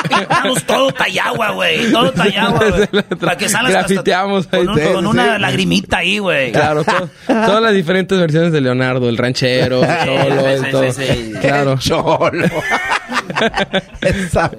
Pintamos 0.08 0.64
todo 0.66 0.92
Tayagua, 0.92 1.50
güey. 1.52 1.92
Todo 1.92 2.12
Tayagua, 2.12 2.60
güey. 2.70 3.04
Para 3.20 3.36
que 3.38 3.50
salgas 3.50 3.76
hasta 3.76 3.88
Grafiteamos 3.94 4.48
ahí. 4.52 4.60
con, 4.66 4.70
un- 4.70 4.76
Sí, 4.80 4.86
con 4.94 5.02
sí, 5.04 5.10
una 5.10 5.38
lagrimita 5.40 5.98
ahí, 5.98 6.20
güey. 6.20 6.52
Claro, 6.52 6.84
to- 6.84 7.10
todas 7.28 7.62
las 7.62 7.74
diferentes 7.74 8.18
versiones 8.20 8.52
de 8.52 8.62
Leonardo, 8.62 9.10
el 9.10 9.18
ranchero, 9.18 9.84
el 9.84 10.06
cholo, 10.06 10.42
sí, 10.42 10.46
el 10.48 10.60
sí, 10.66 10.72
todo. 10.72 10.92
sí, 10.94 11.04
sí. 11.06 11.34
Claro. 11.42 11.78
Cholo. 11.80 12.32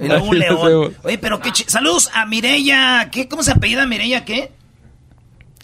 Y 0.01 0.07
luego 0.07 0.25
un 0.25 0.39
león. 0.39 0.93
Oye, 1.03 1.17
pero 1.17 1.39
qué 1.39 1.51
Saludos 1.67 2.09
a 2.13 2.25
Mireya. 2.25 2.72
¿Qué? 3.11 3.27
¿Cómo 3.27 3.43
se 3.43 3.51
apellida 3.51 3.85
Mireya 3.85 4.25
qué? 4.25 4.51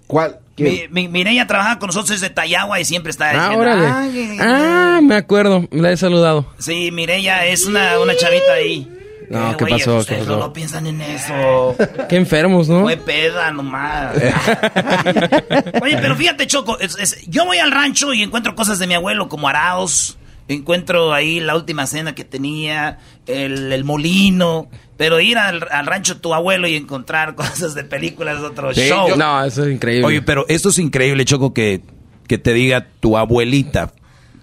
¿Cuál? 0.08 0.40
Mi, 0.58 0.84
mi- 0.90 1.08
Mireya 1.08 1.48
trabaja 1.48 1.80
con 1.80 1.88
nosotros 1.88 2.10
desde 2.20 2.34
Tayagua 2.34 2.80
y 2.82 2.86
siempre 2.86 3.12
está 3.12 3.30
Ah, 3.30 3.34
diciendo... 3.34 3.60
órale. 3.60 3.88
"Ay, 3.88 4.38
Ah, 4.42 5.00
me 5.02 5.16
acuerdo, 5.16 5.66
la 5.72 5.92
he 5.92 5.98
saludado. 5.98 6.46
Sí, 6.58 6.92
Mireya 6.92 7.46
es 7.46 7.66
una, 7.66 7.98
una 8.00 8.14
chavita 8.18 8.54
ahí. 8.56 8.88
No, 9.30 9.52
Eh, 9.52 9.56
¿qué 9.58 9.66
pasó? 9.68 9.92
¿Qué 9.94 9.98
Ustedes 10.00 10.20
pasó? 10.26 10.38
no 10.40 10.52
piensan 10.54 10.88
en 10.88 11.00
eso. 11.02 11.76
Qué 12.10 12.16
enfermos, 12.18 12.68
¿no? 12.68 12.82
Fue 12.82 12.98
peda 12.98 13.52
nomás. 13.52 14.16
Oye, 15.82 15.98
pero 16.02 16.16
fíjate, 16.16 16.48
Choco, 16.48 16.80
es- 16.80 16.98
es- 17.00 17.28
yo 17.28 17.46
voy 17.46 17.58
al 17.60 17.72
rancho 17.72 18.14
y 18.14 18.24
encuentro 18.24 18.56
cosas 18.56 18.80
de 18.80 18.88
mi 18.88 18.96
abuelo 18.96 19.30
como 19.30 19.48
araos. 19.48 20.18
Encuentro 20.48 21.14
ahí 21.14 21.40
la 21.40 21.56
última 21.56 21.86
cena 21.86 22.16
que 22.16 22.24
tenía, 22.26 22.98
el, 23.28 23.72
el 23.72 23.84
molino. 23.84 24.68
Pero 25.00 25.22
ir 25.22 25.38
al, 25.38 25.66
al 25.72 25.86
rancho 25.86 26.16
de 26.16 26.20
tu 26.20 26.34
abuelo 26.34 26.68
y 26.68 26.76
encontrar 26.76 27.34
cosas 27.36 27.74
de 27.74 27.86
películas 27.86 28.40
es 28.40 28.44
otro 28.44 28.74
Sí, 28.74 28.82
show. 28.90 29.08
yo- 29.08 29.16
No, 29.16 29.42
eso 29.46 29.64
es 29.66 29.72
increíble. 29.74 30.06
Oye, 30.06 30.22
pero 30.22 30.44
esto 30.50 30.68
es 30.70 30.78
increíble, 30.78 31.24
Choco, 31.24 31.54
que, 31.54 31.82
que 32.28 32.38
te 32.38 32.52
diga 32.54 32.86
tu 33.00 33.18
abuelita, 33.18 33.94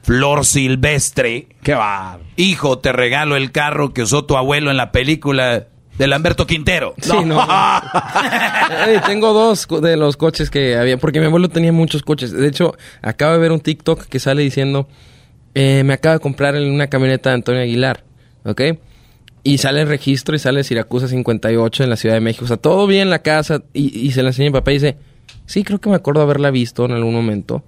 Flor 0.02 0.46
Silvestre. 0.46 1.48
¿Qué 1.62 1.74
va? 1.74 2.20
Hijo, 2.36 2.78
te 2.78 2.92
regalo 2.92 3.36
el 3.36 3.52
carro 3.52 3.92
que 3.92 4.00
usó 4.02 4.24
tu 4.24 4.34
abuelo 4.38 4.70
en 4.70 4.78
la 4.78 4.92
película 4.92 5.66
de 5.98 6.06
Lamberto 6.06 6.46
Quintero. 6.46 6.94
Sí, 7.02 7.12
no. 7.26 7.38
Ey, 8.86 8.98
tengo 9.06 9.34
dos 9.34 9.66
de 9.82 9.98
los 9.98 10.16
coches 10.16 10.48
que 10.48 10.76
había, 10.76 10.96
porque 10.96 11.20
mi 11.20 11.26
abuelo 11.26 11.50
tenía 11.50 11.70
muchos 11.72 12.02
coches. 12.02 12.32
De 12.32 12.48
hecho, 12.48 12.74
acabo 13.02 13.32
de 13.32 13.38
ver 13.38 13.52
un 13.52 13.60
TikTok 13.60 14.04
que 14.06 14.18
sale 14.20 14.42
diciendo, 14.42 14.88
eh, 15.54 15.82
me 15.84 15.92
acaba 15.92 16.14
de 16.14 16.20
comprar 16.20 16.56
en 16.56 16.70
una 16.72 16.86
camioneta 16.86 17.28
de 17.30 17.34
Antonio 17.34 17.60
Aguilar, 17.60 18.04
¿ok? 18.44 18.62
Y 19.46 19.58
sale 19.58 19.82
el 19.82 19.88
registro 19.88 20.34
y 20.34 20.40
sale 20.40 20.64
Siracusa 20.64 21.06
58 21.06 21.84
en 21.84 21.90
la 21.90 21.96
Ciudad 21.96 22.16
de 22.16 22.20
México. 22.20 22.46
O 22.46 22.48
sea, 22.48 22.56
todo 22.56 22.88
bien 22.88 23.02
en 23.02 23.10
la 23.10 23.20
casa 23.20 23.62
y, 23.72 23.96
y 23.96 24.10
se 24.10 24.22
la 24.24 24.30
enseña 24.30 24.50
mi 24.50 24.54
papá 24.54 24.72
y 24.72 24.74
dice, 24.74 24.96
sí, 25.46 25.62
creo 25.62 25.80
que 25.80 25.88
me 25.88 25.94
acuerdo 25.94 26.20
haberla 26.20 26.50
visto 26.50 26.84
en 26.84 26.90
algún 26.90 27.14
momento. 27.14 27.62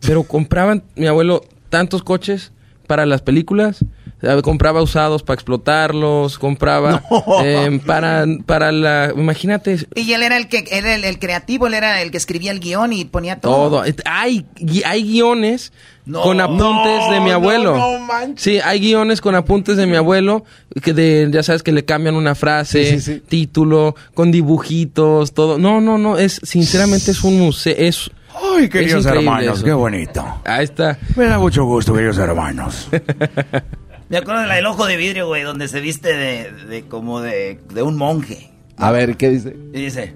Pero 0.00 0.24
compraban, 0.24 0.82
mi 0.96 1.06
abuelo, 1.06 1.44
tantos 1.68 2.02
coches 2.02 2.50
para 2.88 3.06
las 3.06 3.22
películas. 3.22 3.84
Sea, 4.20 4.42
compraba 4.42 4.82
usados 4.82 5.22
para 5.22 5.34
explotarlos, 5.34 6.38
compraba 6.38 7.02
em, 7.44 7.78
para, 7.78 8.24
para 8.46 8.72
la... 8.72 9.12
Imagínate, 9.16 9.78
Y 9.94 10.12
él 10.12 10.22
era 10.24 10.36
el 10.36 10.48
que 10.48 10.64
era 10.72 10.94
el, 10.96 11.04
el 11.04 11.18
creativo, 11.20 11.68
él 11.68 11.74
era 11.74 12.02
el 12.02 12.10
que 12.10 12.16
escribía 12.16 12.50
el 12.50 12.58
guion 12.58 12.92
y 12.92 13.04
ponía 13.04 13.38
todo. 13.40 13.82
todo. 13.82 13.84
Hay, 14.06 14.44
hay 14.84 15.02
guiones 15.04 15.72
No, 16.04 16.22
con 16.22 16.40
apuntes 16.40 16.98
no, 17.06 17.12
de 17.12 17.20
mi 17.20 17.28
no, 17.30 17.34
abuelo. 17.36 17.76
no 17.76 17.98
manches. 18.00 18.42
sí, 18.42 18.58
hay 18.58 18.80
guiones 18.80 19.20
con 19.20 19.36
apuntes 19.36 19.76
de 19.76 19.86
mi 19.86 19.94
abuelo 19.96 20.44
que 20.82 20.92
de, 20.94 21.28
ya 21.30 21.44
sabes 21.44 21.62
que 21.62 21.70
le 21.70 21.84
cambian 21.84 22.16
una 22.16 22.34
frase, 22.34 23.20
título, 23.28 23.94
con 24.14 24.32
dibujitos, 24.32 25.32
todo. 25.32 25.58
No, 25.58 25.80
no, 25.80 25.96
no, 25.96 26.18
es 26.18 26.40
sinceramente 26.42 27.12
es 27.12 27.22
un 27.22 27.38
museo, 27.38 27.74
es 27.78 28.10
Ay, 28.56 28.68
queridos 28.68 29.06
hermanos, 29.06 29.58
eso. 29.58 29.64
qué 29.64 29.72
bonito. 29.72 30.24
Ahí 30.44 30.64
está. 30.64 30.98
Me 31.16 31.26
da 31.26 31.38
mucho 31.38 31.64
gusto, 31.64 31.92
queridos 31.94 32.18
hermanos. 32.18 32.88
Me 34.08 34.16
acuerdo 34.16 34.40
de 34.42 34.46
la 34.48 34.54
del 34.56 34.66
ojo 34.66 34.86
de 34.86 34.96
vidrio, 34.96 35.26
güey, 35.26 35.42
donde 35.42 35.68
se 35.68 35.80
viste 35.80 36.14
de, 36.14 36.50
de 36.52 36.82
como 36.88 37.20
de, 37.20 37.60
de 37.72 37.82
un 37.82 37.96
monje. 37.96 38.50
A 38.76 38.90
ver, 38.90 39.16
¿qué 39.16 39.28
dice? 39.30 39.56
Y 39.72 39.82
dice, 39.82 40.14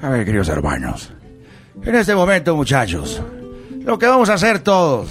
A 0.00 0.10
ver, 0.10 0.24
queridos 0.24 0.48
hermanos. 0.48 1.12
En 1.82 1.94
este 1.94 2.14
momento, 2.14 2.54
muchachos, 2.56 3.20
lo 3.82 3.98
que 3.98 4.06
vamos 4.06 4.30
a 4.30 4.34
hacer 4.34 4.60
todos, 4.60 5.10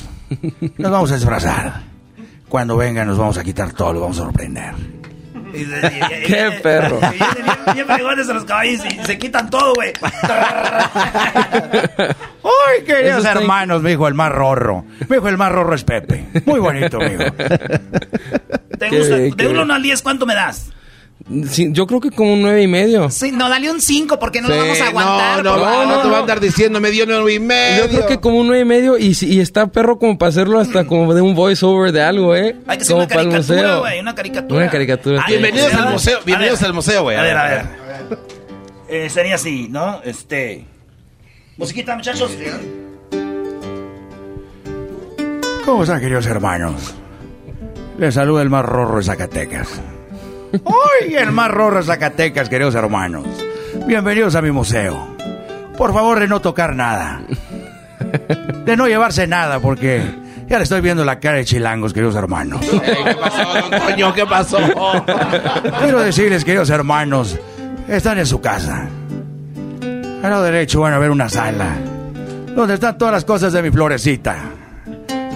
nos 0.77 0.91
vamos 0.91 1.11
a 1.11 1.15
disfrazar. 1.15 1.83
Cuando 2.49 2.77
vengan, 2.77 3.07
nos 3.07 3.17
vamos 3.17 3.37
a 3.37 3.43
quitar 3.43 3.73
todo, 3.73 3.93
lo 3.93 4.01
vamos 4.01 4.19
a 4.19 4.23
sorprender. 4.23 4.73
Y- 5.55 5.61
y- 5.61 5.63
y- 5.63 6.23
y- 6.23 6.25
Qué 6.25 6.59
perro. 6.63 6.97
y 6.97 7.17
vienen 7.17 7.45
bien, 7.45 7.57
bien 7.73 7.87
fregones 7.87 8.29
a 8.29 8.33
los 8.33 8.45
caballos 8.45 8.81
y 8.85 9.05
se 9.05 9.17
quitan 9.17 9.49
todo, 9.49 9.73
güey. 9.75 9.93
¡Ay, 11.55 12.83
queridos 12.85 13.25
Eso 13.25 13.39
hermanos! 13.39 13.81
Me 13.81 13.89
dijo 13.91 14.07
el 14.07 14.13
más 14.13 14.31
rorro. 14.31 14.85
Me 15.07 15.15
dijo 15.17 15.27
el 15.29 15.37
más 15.37 15.51
rorro 15.51 15.75
es 15.75 15.83
Pepe. 15.83 16.25
Muy 16.45 16.59
bonito, 16.59 16.97
amigo. 17.01 17.23
¿Te 18.77 18.89
gusta? 18.89 19.15
De 19.15 19.31
que- 19.35 19.47
1 19.47 19.73
al 19.73 19.81
10, 19.81 20.01
¿cuánto 20.01 20.25
me 20.25 20.35
das? 20.35 20.71
Sí, 21.49 21.69
yo 21.71 21.87
creo 21.87 22.01
que 22.01 22.11
como 22.11 22.33
un 22.33 22.41
nueve 22.41 22.61
y 22.61 22.67
medio. 22.67 23.09
Sí, 23.09 23.31
no, 23.31 23.49
dale 23.49 23.71
un 23.71 23.81
5 23.81 24.19
porque 24.19 24.41
no 24.41 24.47
Sí, 24.47 24.53
lo 24.53 24.59
vamos 24.59 24.81
a 24.81 24.87
aguantar. 24.87 25.43
No, 25.43 25.51
no, 25.51 25.57
no, 25.57 25.65
favor. 25.65 25.87
no 25.87 26.01
te 26.01 26.09
va 26.09 26.17
a 26.17 26.19
andar 26.19 26.39
diciendo 26.39 26.79
medio 26.79 27.05
nueve 27.07 27.33
y 27.33 27.39
medio. 27.39 27.85
Yo 27.85 27.89
creo 27.89 28.05
que 28.05 28.19
como 28.19 28.39
un 28.39 28.47
nueve 28.47 28.61
y 28.61 28.65
medio 28.65 28.97
y, 28.97 29.39
está 29.39 29.67
perro 29.67 29.97
como 29.97 30.19
para 30.19 30.29
hacerlo 30.29 30.59
hasta 30.59 30.85
como 30.85 31.13
de 31.15 31.21
un 31.21 31.33
voiceover 31.33 31.91
de 31.91 32.03
algo, 32.03 32.35
¿eh? 32.35 32.57
Hay 32.67 32.77
que 32.77 32.83
hacer 32.83 32.95
como 32.95 33.05
una 33.05 33.07
caricatura, 33.07 33.77
güey, 33.77 33.99
una 33.99 34.15
caricatura. 34.15 34.61
Una 34.61 34.69
caricatura. 34.69 35.21
Ah. 35.23 35.25
Bienvenidos 35.27 35.73
al 35.73 35.91
museo, 35.91 36.19
bienvenidos 36.25 36.61
al 36.61 36.73
museo, 36.73 37.03
güey. 37.03 37.17
A 37.17 37.21
ver, 37.23 37.37
a 37.37 37.43
ver. 37.49 37.65
Eh, 38.87 39.09
sería 39.09 39.35
así, 39.35 39.67
¿no? 39.69 40.01
Este. 40.03 40.65
Musiquita, 41.57 41.95
muchachos. 41.95 42.37
¿Cómo 45.65 45.83
están, 45.83 45.99
queridos 45.99 46.27
hermanos? 46.27 46.93
Les 47.97 48.13
saluda 48.13 48.43
el 48.43 48.49
más 48.51 48.63
rorro 48.63 48.97
de 48.97 49.03
Zacatecas. 49.05 49.81
¡Ay, 50.63 51.15
el 51.15 51.31
más 51.31 51.51
rorro 51.51 51.77
de 51.77 51.83
Zacatecas, 51.83 52.49
queridos 52.49 52.75
hermanos! 52.75 53.25
Bienvenidos 53.87 54.35
a 54.35 54.41
mi 54.41 54.51
museo. 54.51 55.15
Por 55.77 55.93
favor, 55.93 56.19
de 56.19 56.27
no 56.27 56.39
tocar 56.39 56.75
nada. 56.75 57.21
De 58.65 58.77
no 58.77 58.87
llevarse 58.87 59.27
nada, 59.27 59.59
porque 59.59 60.01
ya 60.47 60.57
le 60.57 60.63
estoy 60.63 60.81
viendo 60.81 61.03
la 61.03 61.19
cara 61.19 61.37
de 61.37 61.45
chilangos, 61.45 61.93
queridos 61.93 62.15
hermanos. 62.15 62.61
¿Qué 62.65 63.15
pasó, 63.19 63.69
don 63.69 63.81
Toño? 63.81 64.13
¿Qué 64.13 64.25
pasó? 64.25 64.57
Quiero 65.81 66.01
decirles, 66.01 66.45
queridos 66.45 66.69
hermanos, 66.69 67.37
están 67.87 68.17
en 68.19 68.25
su 68.25 68.39
casa. 68.39 68.87
A 70.23 70.29
lo 70.29 70.41
derecho 70.41 70.81
van 70.81 70.93
a 70.93 70.99
ver 70.99 71.11
una 71.11 71.29
sala, 71.29 71.75
donde 72.55 72.75
están 72.75 72.97
todas 72.97 73.13
las 73.13 73.25
cosas 73.25 73.51
de 73.53 73.61
mi 73.61 73.71
florecita. 73.71 74.37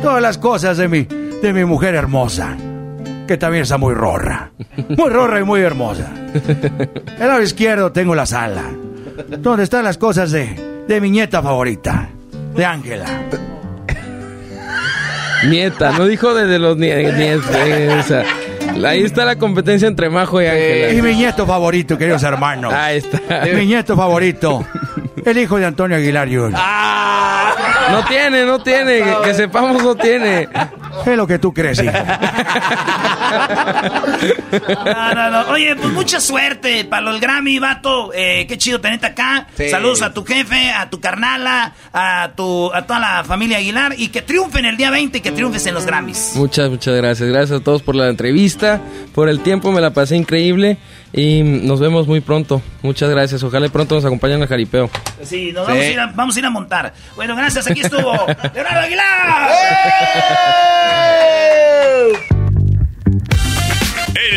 Todas 0.02 0.22
las 0.22 0.38
cosas 0.38 0.78
de 0.78 0.88
mi, 0.88 1.04
de 1.04 1.54
mi 1.54 1.66
mujer 1.66 1.94
hermosa, 1.96 2.56
que 3.30 3.38
también 3.38 3.62
está 3.62 3.78
muy 3.78 3.94
rorra. 3.94 4.50
Muy 4.90 5.08
rorra 5.12 5.40
y 5.40 5.44
muy 5.44 5.62
hermosa. 5.62 6.08
Al 7.22 7.28
lado 7.28 7.44
izquierdo 7.44 7.92
tengo 7.92 8.16
la 8.16 8.26
sala, 8.26 8.64
donde 9.38 9.64
están 9.66 9.84
las 9.84 10.00
cosas 10.00 10.32
de, 10.32 10.84
de 10.88 11.00
mi 11.00 11.12
nieta 11.12 11.40
favorita, 11.44 12.10
de 12.56 12.66
Ángela. 12.66 13.06
Nieta, 15.48 15.92
no 15.92 16.06
dijo 16.06 16.34
de, 16.34 16.48
de 16.48 16.58
los 16.58 16.76
nie- 16.78 17.14
nietos. 17.16 18.84
ahí 18.84 19.04
está 19.04 19.26
la 19.26 19.36
competencia 19.38 19.88
entre 19.88 20.10
Majo 20.10 20.42
y 20.42 20.48
Ángela. 20.48 20.94
Y 20.94 21.02
mi 21.04 21.16
nieto 21.16 21.46
favorito, 21.46 21.96
queridos 21.98 22.24
hermanos. 22.24 22.74
Ahí 22.74 22.98
está. 22.98 23.46
Mi 23.54 23.68
nieto 23.68 23.96
favorito, 23.96 24.66
el 25.24 25.38
hijo 25.38 25.58
de 25.60 25.66
Antonio 25.68 25.98
Aguilar 25.98 26.28
Jr. 26.28 26.52
No 27.92 28.06
tiene, 28.08 28.44
no 28.44 28.60
tiene. 28.60 29.02
Que, 29.04 29.14
que 29.26 29.34
sepamos, 29.36 29.82
no 29.84 29.96
tiene. 29.96 30.50
Es 31.06 31.18
lo 31.18 31.28
que 31.28 31.40
tú 31.40 31.54
crees, 31.54 31.82
hijo. 31.82 31.92
No, 34.86 35.14
no, 35.14 35.30
no. 35.30 35.52
Oye, 35.52 35.76
pues 35.76 35.94
mucha 35.94 36.20
suerte 36.20 36.86
para 36.86 37.12
el 37.12 37.20
Grammy, 37.20 37.60
vato. 37.60 38.12
Eh, 38.14 38.46
qué 38.48 38.58
chido 38.58 38.82
tenerte 38.82 39.08
acá. 39.08 39.48
Sí. 39.56 39.70
Saludos 39.70 40.02
a 40.02 40.14
tu 40.14 40.24
jefe, 40.26 40.72
a 40.72 40.90
tu 40.90 41.00
carnala, 41.00 41.74
a 41.94 42.32
tu, 42.36 42.72
a 42.74 42.86
toda 42.86 43.00
la 43.00 43.24
familia 43.24 43.58
Aguilar 43.58 43.94
y 43.98 44.10
que 44.10 44.22
triunfen 44.22 44.66
el 44.66 44.78
día 44.78 44.92
20 44.92 45.18
y 45.18 45.22
que 45.22 45.32
triunfes 45.32 45.66
en 45.66 45.74
los 45.74 45.86
Grammys. 45.86 46.34
Muchas, 46.36 46.70
muchas 46.70 46.96
gracias. 46.96 47.30
Gracias 47.30 47.62
a 47.62 47.64
todos 47.64 47.82
por 47.82 47.96
la 47.96 48.10
entrevista, 48.10 48.82
por 49.14 49.30
el 49.30 49.42
tiempo, 49.42 49.72
me 49.72 49.82
la 49.82 49.92
pasé 49.94 50.16
increíble 50.16 50.78
y 51.14 51.42
nos 51.44 51.80
vemos 51.80 52.08
muy 52.08 52.22
pronto. 52.22 52.62
Muchas 52.82 53.10
gracias. 53.10 53.44
Ojalá 53.44 53.68
pronto 53.70 53.96
nos 53.96 54.06
acompañen 54.06 54.42
al 54.42 54.48
jaripeo. 54.48 54.90
Sí, 55.24 55.52
nos 55.52 55.68
Sí. 55.68 55.72
Vamos, 55.72 55.84
a 55.84 55.92
ir 55.92 56.00
a, 56.00 56.08
vamos 56.08 56.36
a 56.36 56.40
ir 56.40 56.46
a 56.46 56.50
montar. 56.50 56.94
Bueno, 57.16 57.36
gracias. 57.36 57.68
Aquí 57.68 57.82
estuvo 57.82 58.12
Leonardo 58.54 58.80
Aguilar. 58.82 59.50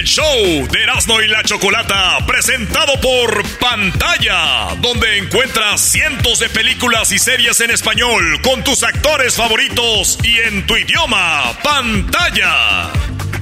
El 0.03 0.09
show 0.09 0.67
de 0.69 0.83
Erasmo 0.83 1.21
y 1.21 1.29
la 1.29 1.45
Chocolata, 1.45 2.19
presentado 2.27 3.01
por 3.01 3.41
Pantalla, 3.61 4.75
donde 4.81 5.19
encuentras 5.19 5.81
cientos 5.81 6.41
de 6.41 6.49
películas 6.49 7.13
y 7.13 7.21
series 7.21 7.61
en 7.61 7.71
español 7.71 8.41
con 8.43 8.65
tus 8.65 8.83
actores 8.83 9.37
favoritos 9.37 10.19
y 10.25 10.39
en 10.39 10.67
tu 10.67 10.77
idioma, 10.77 11.57
Pantalla. 11.63 12.91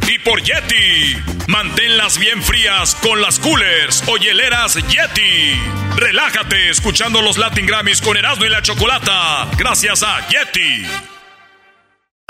Y 0.06 0.18
por 0.18 0.42
Yeti, 0.42 1.16
manténlas 1.46 2.18
bien 2.18 2.42
frías 2.42 2.94
con 2.96 3.22
las 3.22 3.38
coolers 3.38 4.04
o 4.06 4.18
hieleras 4.18 4.74
Yeti. 4.74 5.58
Relájate 5.96 6.68
escuchando 6.68 7.22
los 7.22 7.38
Latin 7.38 7.64
Grammys 7.64 8.02
con 8.02 8.18
Erasmo 8.18 8.44
y 8.44 8.50
la 8.50 8.60
Chocolata, 8.60 9.48
gracias 9.56 10.02
a 10.02 10.28
Yeti. 10.28 10.84